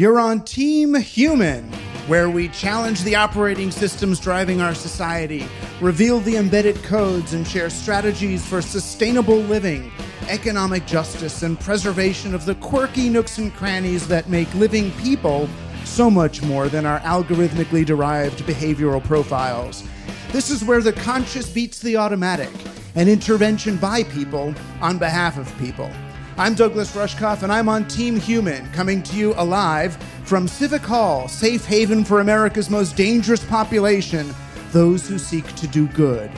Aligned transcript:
You're 0.00 0.18
on 0.18 0.44
Team 0.44 0.94
Human, 0.94 1.70
where 2.06 2.30
we 2.30 2.48
challenge 2.48 3.02
the 3.02 3.16
operating 3.16 3.70
systems 3.70 4.18
driving 4.18 4.62
our 4.62 4.74
society, 4.74 5.44
reveal 5.78 6.20
the 6.20 6.36
embedded 6.36 6.82
codes, 6.82 7.34
and 7.34 7.46
share 7.46 7.68
strategies 7.68 8.42
for 8.46 8.62
sustainable 8.62 9.40
living, 9.40 9.92
economic 10.26 10.86
justice, 10.86 11.42
and 11.42 11.60
preservation 11.60 12.34
of 12.34 12.46
the 12.46 12.54
quirky 12.54 13.10
nooks 13.10 13.36
and 13.36 13.52
crannies 13.52 14.08
that 14.08 14.30
make 14.30 14.54
living 14.54 14.90
people 14.92 15.50
so 15.84 16.10
much 16.10 16.40
more 16.40 16.70
than 16.70 16.86
our 16.86 17.00
algorithmically 17.00 17.84
derived 17.84 18.40
behavioral 18.44 19.04
profiles. 19.04 19.86
This 20.32 20.48
is 20.48 20.64
where 20.64 20.80
the 20.80 20.94
conscious 20.94 21.50
beats 21.50 21.78
the 21.78 21.98
automatic, 21.98 22.48
an 22.94 23.06
intervention 23.06 23.76
by 23.76 24.04
people 24.04 24.54
on 24.80 24.96
behalf 24.96 25.36
of 25.36 25.54
people. 25.58 25.90
I'm 26.38 26.54
Douglas 26.54 26.94
Rushkoff, 26.96 27.42
and 27.42 27.52
I'm 27.52 27.68
on 27.68 27.86
Team 27.86 28.16
Human, 28.16 28.70
coming 28.72 29.02
to 29.02 29.16
you 29.16 29.34
alive 29.36 29.96
from 30.24 30.48
Civic 30.48 30.80
Hall, 30.80 31.28
safe 31.28 31.66
haven 31.66 32.04
for 32.04 32.20
America's 32.20 32.70
most 32.70 32.96
dangerous 32.96 33.44
population, 33.44 34.32
those 34.70 35.06
who 35.06 35.18
seek 35.18 35.44
to 35.56 35.66
do 35.66 35.86
good. 35.88 36.30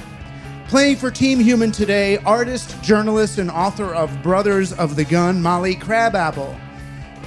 Playing 0.69 0.97
for 0.97 1.11
Team 1.11 1.39
Human 1.39 1.71
today, 1.71 2.17
artist, 2.19 2.83
journalist, 2.83 3.39
and 3.39 3.51
author 3.51 3.95
of 3.95 4.23
Brothers 4.23 4.73
of 4.73 4.97
the 4.97 5.05
Gun, 5.05 5.41
Molly 5.41 5.77
Crabapple, 5.77 6.57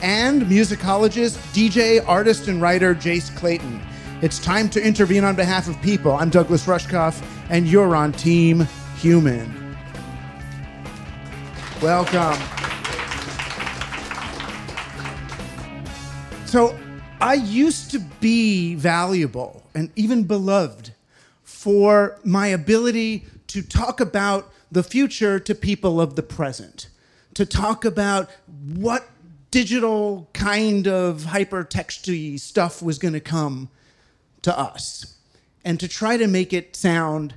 and 0.02 0.42
musicologist, 0.44 1.38
DJ, 1.54 2.04
artist, 2.06 2.48
and 2.48 2.62
writer 2.62 2.94
Jace 2.94 3.34
Clayton. 3.38 3.82
It's 4.22 4.40
time 4.40 4.70
to 4.70 4.84
intervene 4.84 5.24
on 5.24 5.36
behalf 5.36 5.70
of 5.70 5.82
people. 5.82 6.14
I'm 6.14 6.30
Douglas 6.30 6.66
Rushkoff, 6.66 7.24
and 7.50 7.68
you're 7.68 7.96
on 7.96 8.12
Team 8.12 8.68
Human. 8.98 9.65
Welcome. 11.82 12.42
So, 16.46 16.78
I 17.20 17.34
used 17.34 17.92
to 17.92 18.00
be 18.00 18.76
valuable 18.76 19.64
and 19.74 19.92
even 19.98 20.24
beloved 20.24 20.94
for 21.44 22.18
my 22.24 22.48
ability 22.48 23.26
to 23.48 23.62
talk 23.62 24.00
about 24.00 24.54
the 24.72 24.84
future 24.84 25.38
to 25.40 25.54
people 25.54 26.00
of 26.00 26.16
the 26.16 26.24
present, 26.24 26.88
to 27.34 27.46
talk 27.46 27.84
about 27.84 28.30
what 28.74 29.10
digital 29.52 30.30
kind 30.34 30.88
of 30.88 31.24
hypertexty 31.24 32.40
stuff 32.40 32.82
was 32.82 32.98
going 32.98 33.14
to 33.14 33.20
come 33.20 33.70
to 34.44 34.58
us, 34.58 35.18
and 35.66 35.80
to 35.80 35.90
try 35.90 36.16
to 36.16 36.28
make 36.28 36.54
it 36.54 36.76
sound 36.76 37.34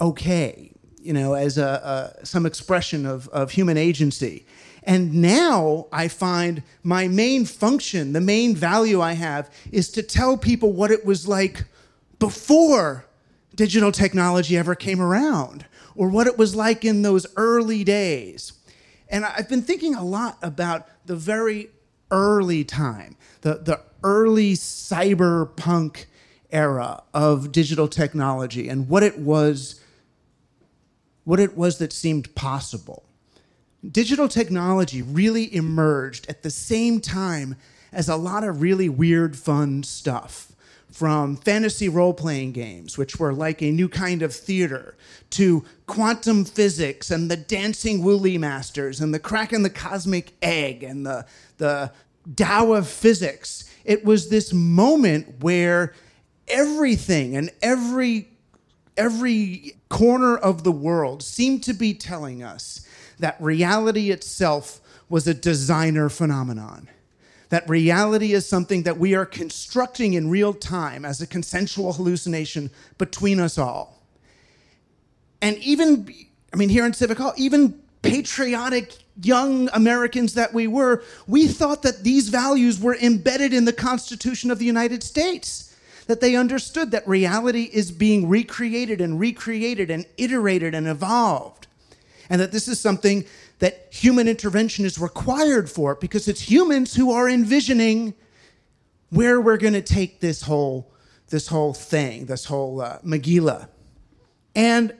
okay, 0.00 0.67
you 1.08 1.14
know, 1.14 1.32
as 1.32 1.56
a, 1.56 2.12
a 2.20 2.26
some 2.26 2.44
expression 2.44 3.06
of, 3.06 3.28
of 3.28 3.52
human 3.52 3.78
agency. 3.78 4.44
And 4.82 5.14
now 5.14 5.86
I 5.90 6.06
find 6.06 6.62
my 6.82 7.08
main 7.08 7.46
function, 7.46 8.12
the 8.12 8.20
main 8.20 8.54
value 8.54 9.00
I 9.00 9.14
have, 9.14 9.50
is 9.72 9.90
to 9.92 10.02
tell 10.02 10.36
people 10.36 10.70
what 10.70 10.90
it 10.90 11.06
was 11.06 11.26
like 11.26 11.64
before 12.18 13.06
digital 13.54 13.90
technology 13.90 14.54
ever 14.58 14.74
came 14.74 15.00
around, 15.00 15.64
or 15.96 16.10
what 16.10 16.26
it 16.26 16.36
was 16.36 16.54
like 16.54 16.84
in 16.84 17.00
those 17.00 17.26
early 17.36 17.84
days. 17.84 18.52
And 19.08 19.24
I've 19.24 19.48
been 19.48 19.62
thinking 19.62 19.94
a 19.94 20.04
lot 20.04 20.36
about 20.42 20.88
the 21.06 21.16
very 21.16 21.70
early 22.10 22.64
time, 22.64 23.16
the, 23.40 23.54
the 23.54 23.80
early 24.04 24.52
cyberpunk 24.52 26.04
era 26.52 27.02
of 27.14 27.50
digital 27.50 27.88
technology 27.88 28.68
and 28.68 28.90
what 28.90 29.02
it 29.02 29.18
was 29.18 29.80
what 31.28 31.38
it 31.38 31.58
was 31.58 31.76
that 31.76 31.92
seemed 31.92 32.34
possible. 32.34 33.04
Digital 33.86 34.28
technology 34.28 35.02
really 35.02 35.54
emerged 35.54 36.26
at 36.26 36.42
the 36.42 36.48
same 36.48 37.02
time 37.02 37.54
as 37.92 38.08
a 38.08 38.16
lot 38.16 38.44
of 38.44 38.62
really 38.62 38.88
weird, 38.88 39.36
fun 39.36 39.82
stuff. 39.82 40.52
From 40.90 41.36
fantasy 41.36 41.86
role 41.86 42.14
playing 42.14 42.52
games, 42.52 42.96
which 42.96 43.18
were 43.18 43.34
like 43.34 43.60
a 43.60 43.70
new 43.70 43.90
kind 43.90 44.22
of 44.22 44.34
theater, 44.34 44.96
to 45.28 45.66
quantum 45.86 46.46
physics 46.46 47.10
and 47.10 47.30
the 47.30 47.36
dancing 47.36 48.02
Wu 48.02 48.14
Li 48.14 48.38
masters 48.38 48.98
and 48.98 49.12
the 49.12 49.18
crack 49.18 49.52
in 49.52 49.62
the 49.62 49.68
cosmic 49.68 50.32
egg 50.40 50.82
and 50.82 51.04
the, 51.04 51.26
the 51.58 51.92
Tao 52.36 52.72
of 52.72 52.88
physics. 52.88 53.70
It 53.84 54.02
was 54.02 54.30
this 54.30 54.54
moment 54.54 55.42
where 55.42 55.92
everything 56.48 57.36
and 57.36 57.50
every 57.60 58.30
every 58.98 59.76
corner 59.88 60.36
of 60.36 60.64
the 60.64 60.72
world 60.72 61.22
seemed 61.22 61.62
to 61.62 61.72
be 61.72 61.94
telling 61.94 62.42
us 62.42 62.86
that 63.18 63.40
reality 63.40 64.10
itself 64.10 64.80
was 65.08 65.26
a 65.26 65.32
designer 65.32 66.10
phenomenon. 66.10 66.88
That 67.48 67.66
reality 67.68 68.34
is 68.34 68.46
something 68.46 68.82
that 68.82 68.98
we 68.98 69.14
are 69.14 69.24
constructing 69.24 70.12
in 70.12 70.28
real 70.28 70.52
time 70.52 71.06
as 71.06 71.22
a 71.22 71.26
consensual 71.26 71.94
hallucination 71.94 72.70
between 72.98 73.40
us 73.40 73.56
all. 73.56 74.02
And 75.40 75.56
even, 75.58 76.12
I 76.52 76.56
mean, 76.56 76.68
here 76.68 76.84
in 76.84 76.92
Civic 76.92 77.16
Hall, 77.16 77.32
even 77.38 77.80
patriotic 78.02 78.92
young 79.22 79.70
Americans 79.72 80.34
that 80.34 80.52
we 80.52 80.66
were, 80.66 81.02
we 81.26 81.46
thought 81.46 81.82
that 81.82 82.04
these 82.04 82.28
values 82.28 82.78
were 82.80 82.96
embedded 82.96 83.54
in 83.54 83.64
the 83.64 83.72
Constitution 83.72 84.50
of 84.50 84.58
the 84.58 84.66
United 84.66 85.02
States 85.02 85.67
that 86.08 86.20
they 86.20 86.34
understood 86.34 86.90
that 86.90 87.06
reality 87.06 87.68
is 87.72 87.92
being 87.92 88.28
recreated 88.28 89.00
and 89.00 89.20
recreated 89.20 89.90
and 89.90 90.06
iterated 90.16 90.74
and 90.74 90.88
evolved. 90.88 91.66
And 92.30 92.40
that 92.40 92.50
this 92.50 92.66
is 92.66 92.80
something 92.80 93.24
that 93.58 93.88
human 93.90 94.26
intervention 94.26 94.84
is 94.84 94.98
required 94.98 95.70
for 95.70 95.94
because 95.94 96.26
it's 96.26 96.40
humans 96.40 96.94
who 96.96 97.12
are 97.12 97.28
envisioning 97.28 98.14
where 99.10 99.40
we're 99.40 99.58
going 99.58 99.74
to 99.74 99.82
take 99.82 100.20
this 100.20 100.42
whole 100.42 100.90
this 101.28 101.48
whole 101.48 101.74
thing, 101.74 102.24
this 102.24 102.46
whole 102.46 102.80
uh, 102.80 102.98
Megillah. 103.00 103.68
And 104.54 104.94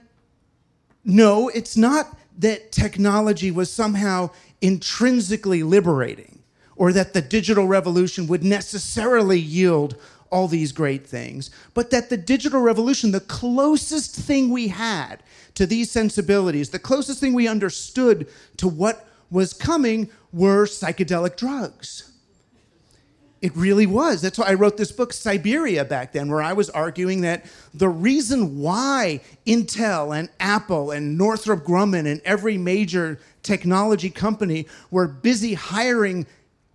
no, 1.03 1.49
it's 1.49 1.75
not 1.75 2.19
that 2.37 2.71
technology 2.71 3.51
was 3.51 3.73
somehow 3.73 4.29
intrinsically 4.61 5.63
liberating 5.63 6.43
or 6.77 6.93
that 6.93 7.15
the 7.15 7.23
digital 7.23 7.67
revolution 7.67 8.27
would 8.27 8.45
necessarily 8.45 9.39
yield 9.39 9.97
all 10.31 10.49
these 10.49 10.73
great 10.73 11.07
things, 11.07 11.51
but 11.75 11.91
that 11.91 12.11
the 12.11 12.17
digital 12.17 12.61
revolution, 12.61 13.11
the 13.11 13.21
closest 13.21 14.15
thing 14.15 14.51
we 14.51 14.69
had 14.69 15.23
to 15.55 15.67
these 15.67 15.91
sensibilities, 15.91 16.71
the 16.71 16.79
closest 16.79 17.21
thing 17.21 17.35
we 17.35 17.49
understood 17.49 18.29
to 18.57 18.69
what 18.69 19.07
was 19.31 19.53
coming 19.53 20.11
were 20.33 20.67
psychedelic 20.67 21.37
drugs. 21.37 22.13
It 23.41 23.55
really 23.55 23.87
was. 23.87 24.21
That's 24.21 24.39
why 24.39 24.47
I 24.47 24.55
wrote 24.55 24.77
this 24.77 24.91
book, 24.91 25.13
Cyberia, 25.13 25.89
back 25.89 26.13
then, 26.13 26.29
where 26.29 26.43
I 26.43 26.55
was 26.55 26.71
arguing 26.71 27.21
that 27.21 27.47
the 27.73 27.89
reason 27.89 28.59
why 28.59 29.21
Intel 29.47 30.19
and 30.19 30.29
Apple 30.41 30.91
and 30.91 31.17
Northrop 31.17 31.65
Grumman 31.65 32.11
and 32.11 32.21
every 32.25 32.59
major 32.59 33.21
technology 33.45 34.11
company 34.11 34.67
were 34.91 35.07
busy 35.07 35.55
hiring 35.55 36.27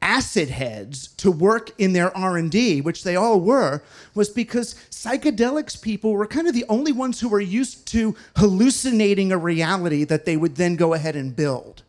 acid 0.04 0.50
heads 0.50 1.08
to 1.08 1.32
work 1.32 1.72
in 1.80 1.94
their 1.94 2.16
r&d 2.16 2.82
which 2.82 3.06
they 3.06 3.16
all 3.16 3.40
were 3.40 3.82
was 4.14 4.30
because 4.30 4.76
psychedelics 4.92 5.82
people 5.82 6.12
were 6.12 6.28
kind 6.28 6.48
of 6.48 6.54
the 6.54 6.66
only 6.68 6.92
ones 6.92 7.22
who 7.22 7.30
were 7.30 7.40
used 7.40 7.88
to 7.88 8.14
hallucinating 8.36 9.32
a 9.32 9.38
reality 9.38 10.04
that 10.04 10.26
they 10.26 10.36
would 10.36 10.56
then 10.58 10.76
go 10.76 10.94
ahead 10.94 11.16
and 11.16 11.36
build. 11.36 11.84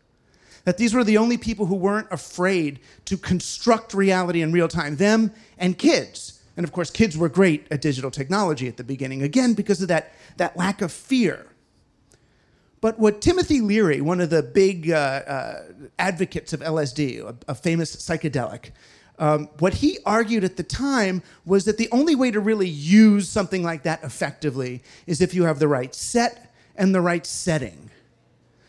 That 0.63 0.77
these 0.77 0.93
were 0.93 1.03
the 1.03 1.17
only 1.17 1.37
people 1.37 1.67
who 1.67 1.75
weren't 1.75 2.07
afraid 2.11 2.79
to 3.05 3.17
construct 3.17 3.93
reality 3.93 4.41
in 4.41 4.51
real 4.51 4.67
time 4.67 4.95
them 4.95 5.31
and 5.57 5.77
kids. 5.77 6.41
And 6.57 6.63
of 6.63 6.71
course 6.71 6.89
kids 6.89 7.17
were 7.17 7.29
great 7.29 7.67
at 7.69 7.81
digital 7.81 8.11
technology 8.11 8.67
at 8.67 8.77
the 8.77 8.83
beginning 8.83 9.23
again 9.23 9.53
because 9.53 9.81
of 9.81 9.89
that, 9.89 10.13
that 10.37 10.57
lack 10.57 10.81
of 10.81 10.91
fear 10.91 11.45
but 12.85 12.99
what 12.99 13.19
Timothy 13.19 13.61
Leary, 13.61 13.99
one 13.99 14.21
of 14.21 14.29
the 14.29 14.43
big 14.43 14.91
uh, 14.91 14.93
uh, 14.95 15.63
advocates 15.97 16.53
of 16.53 16.59
LSD, 16.59 17.19
a, 17.19 17.35
a 17.47 17.55
famous 17.55 17.95
psychedelic, 17.95 18.73
um, 19.17 19.49
what 19.57 19.73
he 19.73 19.97
argued 20.05 20.43
at 20.43 20.55
the 20.55 20.61
time 20.61 21.23
was 21.47 21.65
that 21.65 21.79
the 21.79 21.89
only 21.91 22.13
way 22.13 22.29
to 22.29 22.39
really 22.39 22.69
use 22.69 23.27
something 23.27 23.63
like 23.63 23.81
that 23.81 24.03
effectively 24.03 24.83
is 25.07 25.19
if 25.19 25.33
you 25.33 25.45
have 25.45 25.57
the 25.57 25.67
right 25.67 25.95
set 25.95 26.53
and 26.75 26.93
the 26.93 27.01
right 27.01 27.25
setting. 27.25 27.89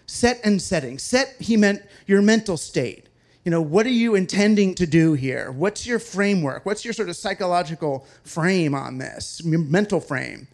Set 0.07 0.41
and 0.43 0.63
setting. 0.63 0.99
Set, 0.99 1.37
he 1.39 1.59
meant 1.59 1.83
your 2.07 2.23
mental 2.23 2.57
state. 2.57 3.11
You 3.45 3.51
know, 3.51 3.61
what 3.61 3.85
are 3.85 3.91
you 3.91 4.15
intending 4.15 4.75
to 4.77 4.87
do 4.87 5.13
here? 5.13 5.53
What's 5.53 5.87
your 5.87 5.99
framework? 5.99 6.65
What's 6.65 6.87
your 6.87 6.95
sort 6.95 7.11
of 7.11 7.17
psychological 7.17 8.07
frame 8.25 8.75
on 8.75 8.97
this, 8.97 9.43
your 9.45 9.59
mental 9.59 10.01
frame? 10.01 10.49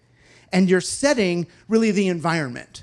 And 0.53 0.69
your 0.69 0.81
setting, 0.81 1.47
really 1.69 1.93
the 1.93 2.09
environment 2.09 2.83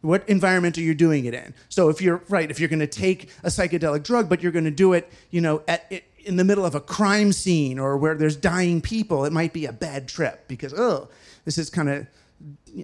what 0.00 0.28
environment 0.28 0.78
are 0.78 0.82
you 0.82 0.94
doing 0.94 1.24
it 1.24 1.34
in? 1.34 1.54
So 1.68 1.88
if 1.88 2.00
you're 2.00 2.22
right, 2.28 2.50
if 2.50 2.60
you're 2.60 2.68
going 2.68 2.78
to 2.80 2.86
take 2.86 3.30
a 3.42 3.48
psychedelic 3.48 4.04
drug, 4.04 4.28
but 4.28 4.42
you're 4.42 4.52
going 4.52 4.64
to 4.64 4.70
do 4.70 4.92
it, 4.92 5.10
you 5.30 5.40
know, 5.40 5.62
at 5.66 5.90
in 6.24 6.36
the 6.36 6.44
middle 6.44 6.64
of 6.64 6.74
a 6.74 6.80
crime 6.80 7.32
scene 7.32 7.78
or 7.78 7.96
where 7.96 8.14
there's 8.14 8.36
dying 8.36 8.80
people, 8.80 9.24
it 9.24 9.32
might 9.32 9.52
be 9.52 9.64
a 9.64 9.72
bad 9.72 10.08
trip 10.08 10.46
because 10.46 10.74
oh, 10.74 11.08
this 11.44 11.58
is 11.58 11.70
kind 11.70 11.88
of 11.88 12.06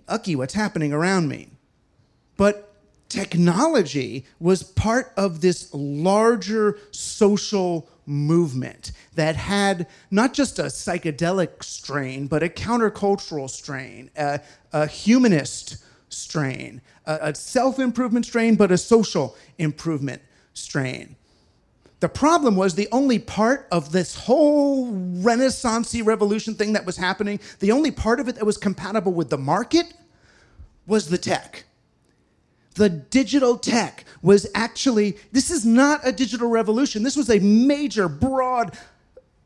ucky 0.08 0.34
what's 0.34 0.54
happening 0.54 0.92
around 0.92 1.28
me. 1.28 1.50
But 2.36 2.74
technology 3.08 4.24
was 4.40 4.62
part 4.62 5.12
of 5.16 5.40
this 5.40 5.72
larger 5.72 6.78
social 6.90 7.88
movement 8.06 8.92
that 9.14 9.36
had 9.36 9.86
not 10.10 10.34
just 10.34 10.58
a 10.58 10.64
psychedelic 10.64 11.62
strain, 11.62 12.26
but 12.26 12.42
a 12.42 12.48
countercultural 12.48 13.48
strain, 13.48 14.10
a, 14.16 14.40
a 14.72 14.86
humanist 14.86 15.84
strain, 16.08 16.80
a, 17.06 17.34
self 17.34 17.78
improvement 17.78 18.26
strain, 18.26 18.56
but 18.56 18.70
a 18.70 18.78
social 18.78 19.36
improvement 19.58 20.22
strain. 20.52 21.16
The 22.00 22.08
problem 22.08 22.56
was 22.56 22.74
the 22.74 22.88
only 22.92 23.18
part 23.18 23.66
of 23.72 23.92
this 23.92 24.14
whole 24.14 24.90
Renaissance 24.92 25.98
revolution 26.00 26.54
thing 26.54 26.74
that 26.74 26.84
was 26.84 26.96
happening, 26.96 27.40
the 27.60 27.72
only 27.72 27.90
part 27.90 28.20
of 28.20 28.28
it 28.28 28.34
that 28.34 28.44
was 28.44 28.58
compatible 28.58 29.12
with 29.12 29.30
the 29.30 29.38
market 29.38 29.94
was 30.86 31.08
the 31.08 31.18
tech. 31.18 31.64
The 32.74 32.88
digital 32.88 33.56
tech 33.56 34.04
was 34.20 34.46
actually, 34.54 35.16
this 35.32 35.50
is 35.50 35.64
not 35.64 36.00
a 36.06 36.12
digital 36.12 36.48
revolution. 36.48 37.04
This 37.04 37.16
was 37.16 37.30
a 37.30 37.38
major, 37.38 38.08
broad, 38.08 38.76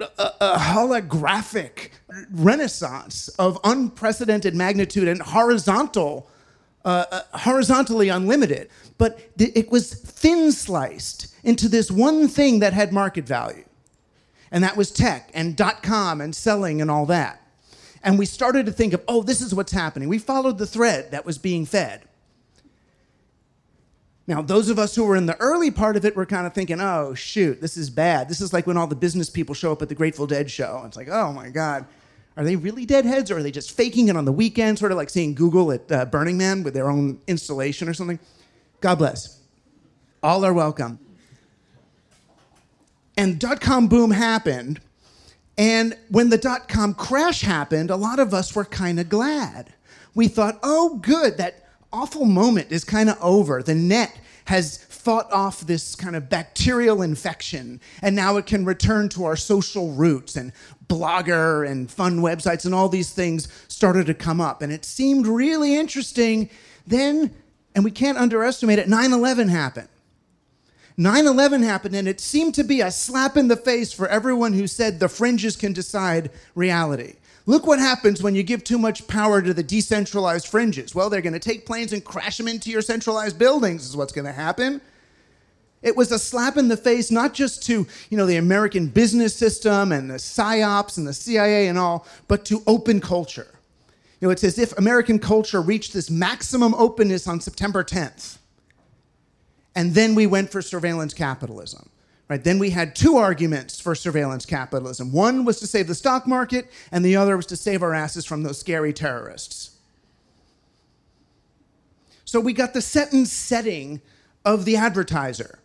a, 0.00 0.32
a 0.40 0.58
holographic 0.58 1.90
renaissance 2.32 3.28
of 3.38 3.58
unprecedented 3.64 4.54
magnitude 4.54 5.08
and 5.08 5.20
horizontal 5.20 6.30
uh, 6.88 7.04
uh, 7.10 7.38
horizontally 7.38 8.08
unlimited, 8.08 8.70
but 8.96 9.20
it 9.38 9.70
was 9.70 9.92
thin 9.92 10.52
sliced 10.52 11.34
into 11.44 11.68
this 11.68 11.90
one 11.90 12.28
thing 12.28 12.60
that 12.60 12.72
had 12.72 12.92
market 12.92 13.26
value. 13.26 13.64
And 14.50 14.64
that 14.64 14.76
was 14.76 14.90
tech 14.90 15.30
and 15.34 15.54
dot 15.54 15.82
com 15.82 16.20
and 16.22 16.34
selling 16.34 16.80
and 16.80 16.90
all 16.90 17.06
that. 17.06 17.42
And 18.02 18.18
we 18.18 18.26
started 18.26 18.64
to 18.66 18.72
think 18.72 18.94
of, 18.94 19.02
oh, 19.06 19.22
this 19.22 19.40
is 19.42 19.54
what's 19.54 19.72
happening. 19.72 20.08
We 20.08 20.18
followed 20.18 20.56
the 20.56 20.66
thread 20.66 21.10
that 21.10 21.26
was 21.26 21.36
being 21.36 21.66
fed. 21.66 22.04
Now, 24.26 24.40
those 24.40 24.70
of 24.70 24.78
us 24.78 24.94
who 24.94 25.04
were 25.04 25.16
in 25.16 25.26
the 25.26 25.40
early 25.40 25.70
part 25.70 25.96
of 25.96 26.04
it 26.04 26.16
were 26.16 26.26
kind 26.26 26.46
of 26.46 26.54
thinking, 26.54 26.80
oh, 26.80 27.14
shoot, 27.14 27.60
this 27.60 27.76
is 27.76 27.90
bad. 27.90 28.28
This 28.28 28.40
is 28.40 28.52
like 28.52 28.66
when 28.66 28.78
all 28.78 28.86
the 28.86 28.94
business 28.94 29.28
people 29.30 29.54
show 29.54 29.72
up 29.72 29.82
at 29.82 29.88
the 29.88 29.94
Grateful 29.94 30.26
Dead 30.26 30.50
show. 30.50 30.82
It's 30.86 30.96
like, 30.96 31.08
oh 31.10 31.32
my 31.32 31.50
God, 31.50 31.84
are 32.38 32.44
they 32.44 32.56
really 32.56 32.86
deadheads 32.86 33.30
or 33.30 33.38
are 33.38 33.42
they 33.42 33.50
just 33.50 33.72
faking 33.72 34.08
it 34.08 34.16
on 34.16 34.24
the 34.24 34.32
weekend, 34.32 34.78
sort 34.78 34.92
of 34.92 34.96
like 34.96 35.10
seeing 35.10 35.34
Google 35.34 35.72
at 35.72 35.92
uh, 35.92 36.04
Burning 36.04 36.38
Man 36.38 36.62
with 36.62 36.72
their 36.72 36.88
own 36.88 37.20
installation 37.26 37.88
or 37.88 37.94
something? 37.94 38.20
God 38.80 38.94
bless. 38.94 39.40
All 40.22 40.44
are 40.44 40.54
welcome. 40.54 41.00
And 43.16 43.40
dot 43.40 43.60
com 43.60 43.88
boom 43.88 44.12
happened. 44.12 44.80
And 45.58 45.98
when 46.10 46.30
the 46.30 46.38
dot 46.38 46.68
com 46.68 46.94
crash 46.94 47.40
happened, 47.40 47.90
a 47.90 47.96
lot 47.96 48.20
of 48.20 48.32
us 48.32 48.54
were 48.54 48.64
kind 48.64 49.00
of 49.00 49.08
glad. 49.08 49.74
We 50.14 50.28
thought, 50.28 50.60
oh, 50.62 50.98
good, 50.98 51.38
that 51.38 51.68
awful 51.92 52.24
moment 52.24 52.70
is 52.70 52.84
kind 52.84 53.10
of 53.10 53.18
over. 53.20 53.64
The 53.64 53.74
net 53.74 54.16
has 54.44 54.84
fought 54.84 55.30
off 55.32 55.60
this 55.60 55.94
kind 55.94 56.14
of 56.14 56.28
bacterial 56.28 57.02
infection, 57.02 57.80
and 58.02 58.14
now 58.14 58.36
it 58.36 58.46
can 58.46 58.64
return 58.64 59.08
to 59.08 59.24
our 59.24 59.36
social 59.36 59.92
roots. 59.92 60.36
And 60.36 60.52
Blogger 60.88 61.68
and 61.68 61.90
fun 61.90 62.20
websites 62.20 62.64
and 62.64 62.74
all 62.74 62.88
these 62.88 63.12
things 63.12 63.48
started 63.68 64.06
to 64.06 64.14
come 64.14 64.40
up. 64.40 64.62
And 64.62 64.72
it 64.72 64.84
seemed 64.84 65.26
really 65.26 65.76
interesting. 65.76 66.48
Then, 66.86 67.34
and 67.74 67.84
we 67.84 67.90
can't 67.90 68.18
underestimate 68.18 68.78
it, 68.78 68.88
9 68.88 69.12
11 69.12 69.48
happened. 69.48 69.88
9 70.96 71.26
11 71.26 71.62
happened, 71.62 71.94
and 71.94 72.08
it 72.08 72.20
seemed 72.20 72.54
to 72.56 72.64
be 72.64 72.80
a 72.80 72.90
slap 72.90 73.36
in 73.36 73.46
the 73.46 73.56
face 73.56 73.92
for 73.92 74.08
everyone 74.08 74.52
who 74.52 74.66
said 74.66 74.98
the 74.98 75.08
fringes 75.08 75.54
can 75.54 75.72
decide 75.72 76.30
reality. 76.56 77.14
Look 77.46 77.66
what 77.66 77.78
happens 77.78 78.20
when 78.22 78.34
you 78.34 78.42
give 78.42 78.64
too 78.64 78.78
much 78.78 79.06
power 79.06 79.40
to 79.40 79.54
the 79.54 79.62
decentralized 79.62 80.48
fringes. 80.48 80.94
Well, 80.94 81.08
they're 81.08 81.22
going 81.22 81.32
to 81.34 81.38
take 81.38 81.64
planes 81.64 81.92
and 81.92 82.04
crash 82.04 82.36
them 82.36 82.48
into 82.48 82.68
your 82.70 82.82
centralized 82.82 83.38
buildings, 83.38 83.86
is 83.86 83.96
what's 83.96 84.12
going 84.12 84.26
to 84.26 84.32
happen. 84.32 84.80
It 85.80 85.96
was 85.96 86.10
a 86.10 86.18
slap 86.18 86.56
in 86.56 86.68
the 86.68 86.76
face, 86.76 87.10
not 87.10 87.34
just 87.34 87.62
to 87.66 87.86
you 88.10 88.16
know, 88.16 88.26
the 88.26 88.36
American 88.36 88.88
business 88.88 89.34
system 89.34 89.92
and 89.92 90.10
the 90.10 90.14
PSYOPs 90.14 90.98
and 90.98 91.06
the 91.06 91.12
CIA 91.12 91.68
and 91.68 91.78
all, 91.78 92.06
but 92.26 92.44
to 92.46 92.62
open 92.66 93.00
culture. 93.00 93.54
You 94.20 94.26
know, 94.26 94.32
it's 94.32 94.42
as 94.42 94.58
if 94.58 94.76
American 94.76 95.20
culture 95.20 95.60
reached 95.60 95.92
this 95.92 96.10
maximum 96.10 96.74
openness 96.74 97.28
on 97.28 97.40
September 97.40 97.84
10th. 97.84 98.38
And 99.76 99.94
then 99.94 100.16
we 100.16 100.26
went 100.26 100.50
for 100.50 100.60
surveillance 100.60 101.14
capitalism. 101.14 101.88
Right? 102.28 102.42
Then 102.42 102.58
we 102.58 102.70
had 102.70 102.94
two 102.94 103.16
arguments 103.16 103.80
for 103.80 103.94
surveillance 103.94 104.44
capitalism. 104.44 105.12
One 105.12 105.44
was 105.44 105.60
to 105.60 105.66
save 105.66 105.86
the 105.86 105.94
stock 105.94 106.26
market, 106.26 106.70
and 106.92 107.04
the 107.04 107.16
other 107.16 107.36
was 107.36 107.46
to 107.46 107.56
save 107.56 107.82
our 107.82 107.94
asses 107.94 108.26
from 108.26 108.42
those 108.42 108.58
scary 108.58 108.92
terrorists. 108.92 109.76
So 112.24 112.38
we 112.38 112.52
got 112.52 112.74
the 112.74 112.82
setting 112.82 114.02
of 114.44 114.66
the 114.66 114.76
advertiser 114.76 115.60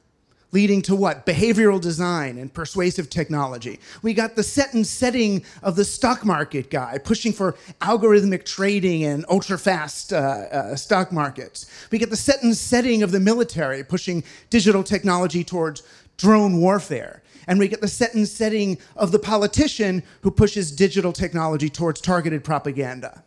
leading 0.53 0.83
to 0.83 0.95
what? 0.95 1.25
Behavioral 1.25 1.81
design 1.81 2.37
and 2.37 2.53
persuasive 2.53 3.09
technology. 3.09 3.79
We 4.03 4.13
got 4.13 4.35
the 4.35 4.43
set 4.43 4.73
and 4.73 4.85
setting 4.85 5.43
of 5.63 5.75
the 5.75 5.83
stock 5.83 6.23
market 6.23 6.69
guy 6.69 6.99
pushing 6.99 7.33
for 7.33 7.53
algorithmic 7.81 8.45
trading 8.45 9.03
and 9.03 9.25
ultra 9.29 9.57
fast 9.57 10.13
uh, 10.13 10.15
uh, 10.15 10.75
stock 10.75 11.11
markets. 11.11 11.65
We 11.91 11.97
get 11.97 12.11
the 12.11 12.15
set 12.15 12.43
and 12.43 12.55
setting 12.55 13.01
of 13.01 13.11
the 13.11 13.19
military 13.19 13.83
pushing 13.83 14.23
digital 14.49 14.83
technology 14.83 15.43
towards 15.43 15.81
drone 16.17 16.61
warfare. 16.61 17.23
And 17.47 17.59
we 17.59 17.67
get 17.67 17.81
the 17.81 17.87
set 17.87 18.13
and 18.13 18.27
setting 18.27 18.77
of 18.95 19.11
the 19.11 19.19
politician 19.19 20.03
who 20.21 20.31
pushes 20.31 20.71
digital 20.71 21.11
technology 21.11 21.69
towards 21.69 21.99
targeted 21.99 22.43
propaganda. 22.43 23.23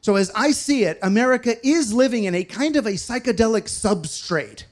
So, 0.00 0.16
as 0.16 0.30
I 0.34 0.52
see 0.52 0.84
it, 0.84 0.98
America 1.02 1.54
is 1.66 1.92
living 1.92 2.24
in 2.24 2.34
a 2.34 2.42
kind 2.42 2.76
of 2.76 2.86
a 2.86 2.92
psychedelic 2.92 3.64
substrate 3.64 4.64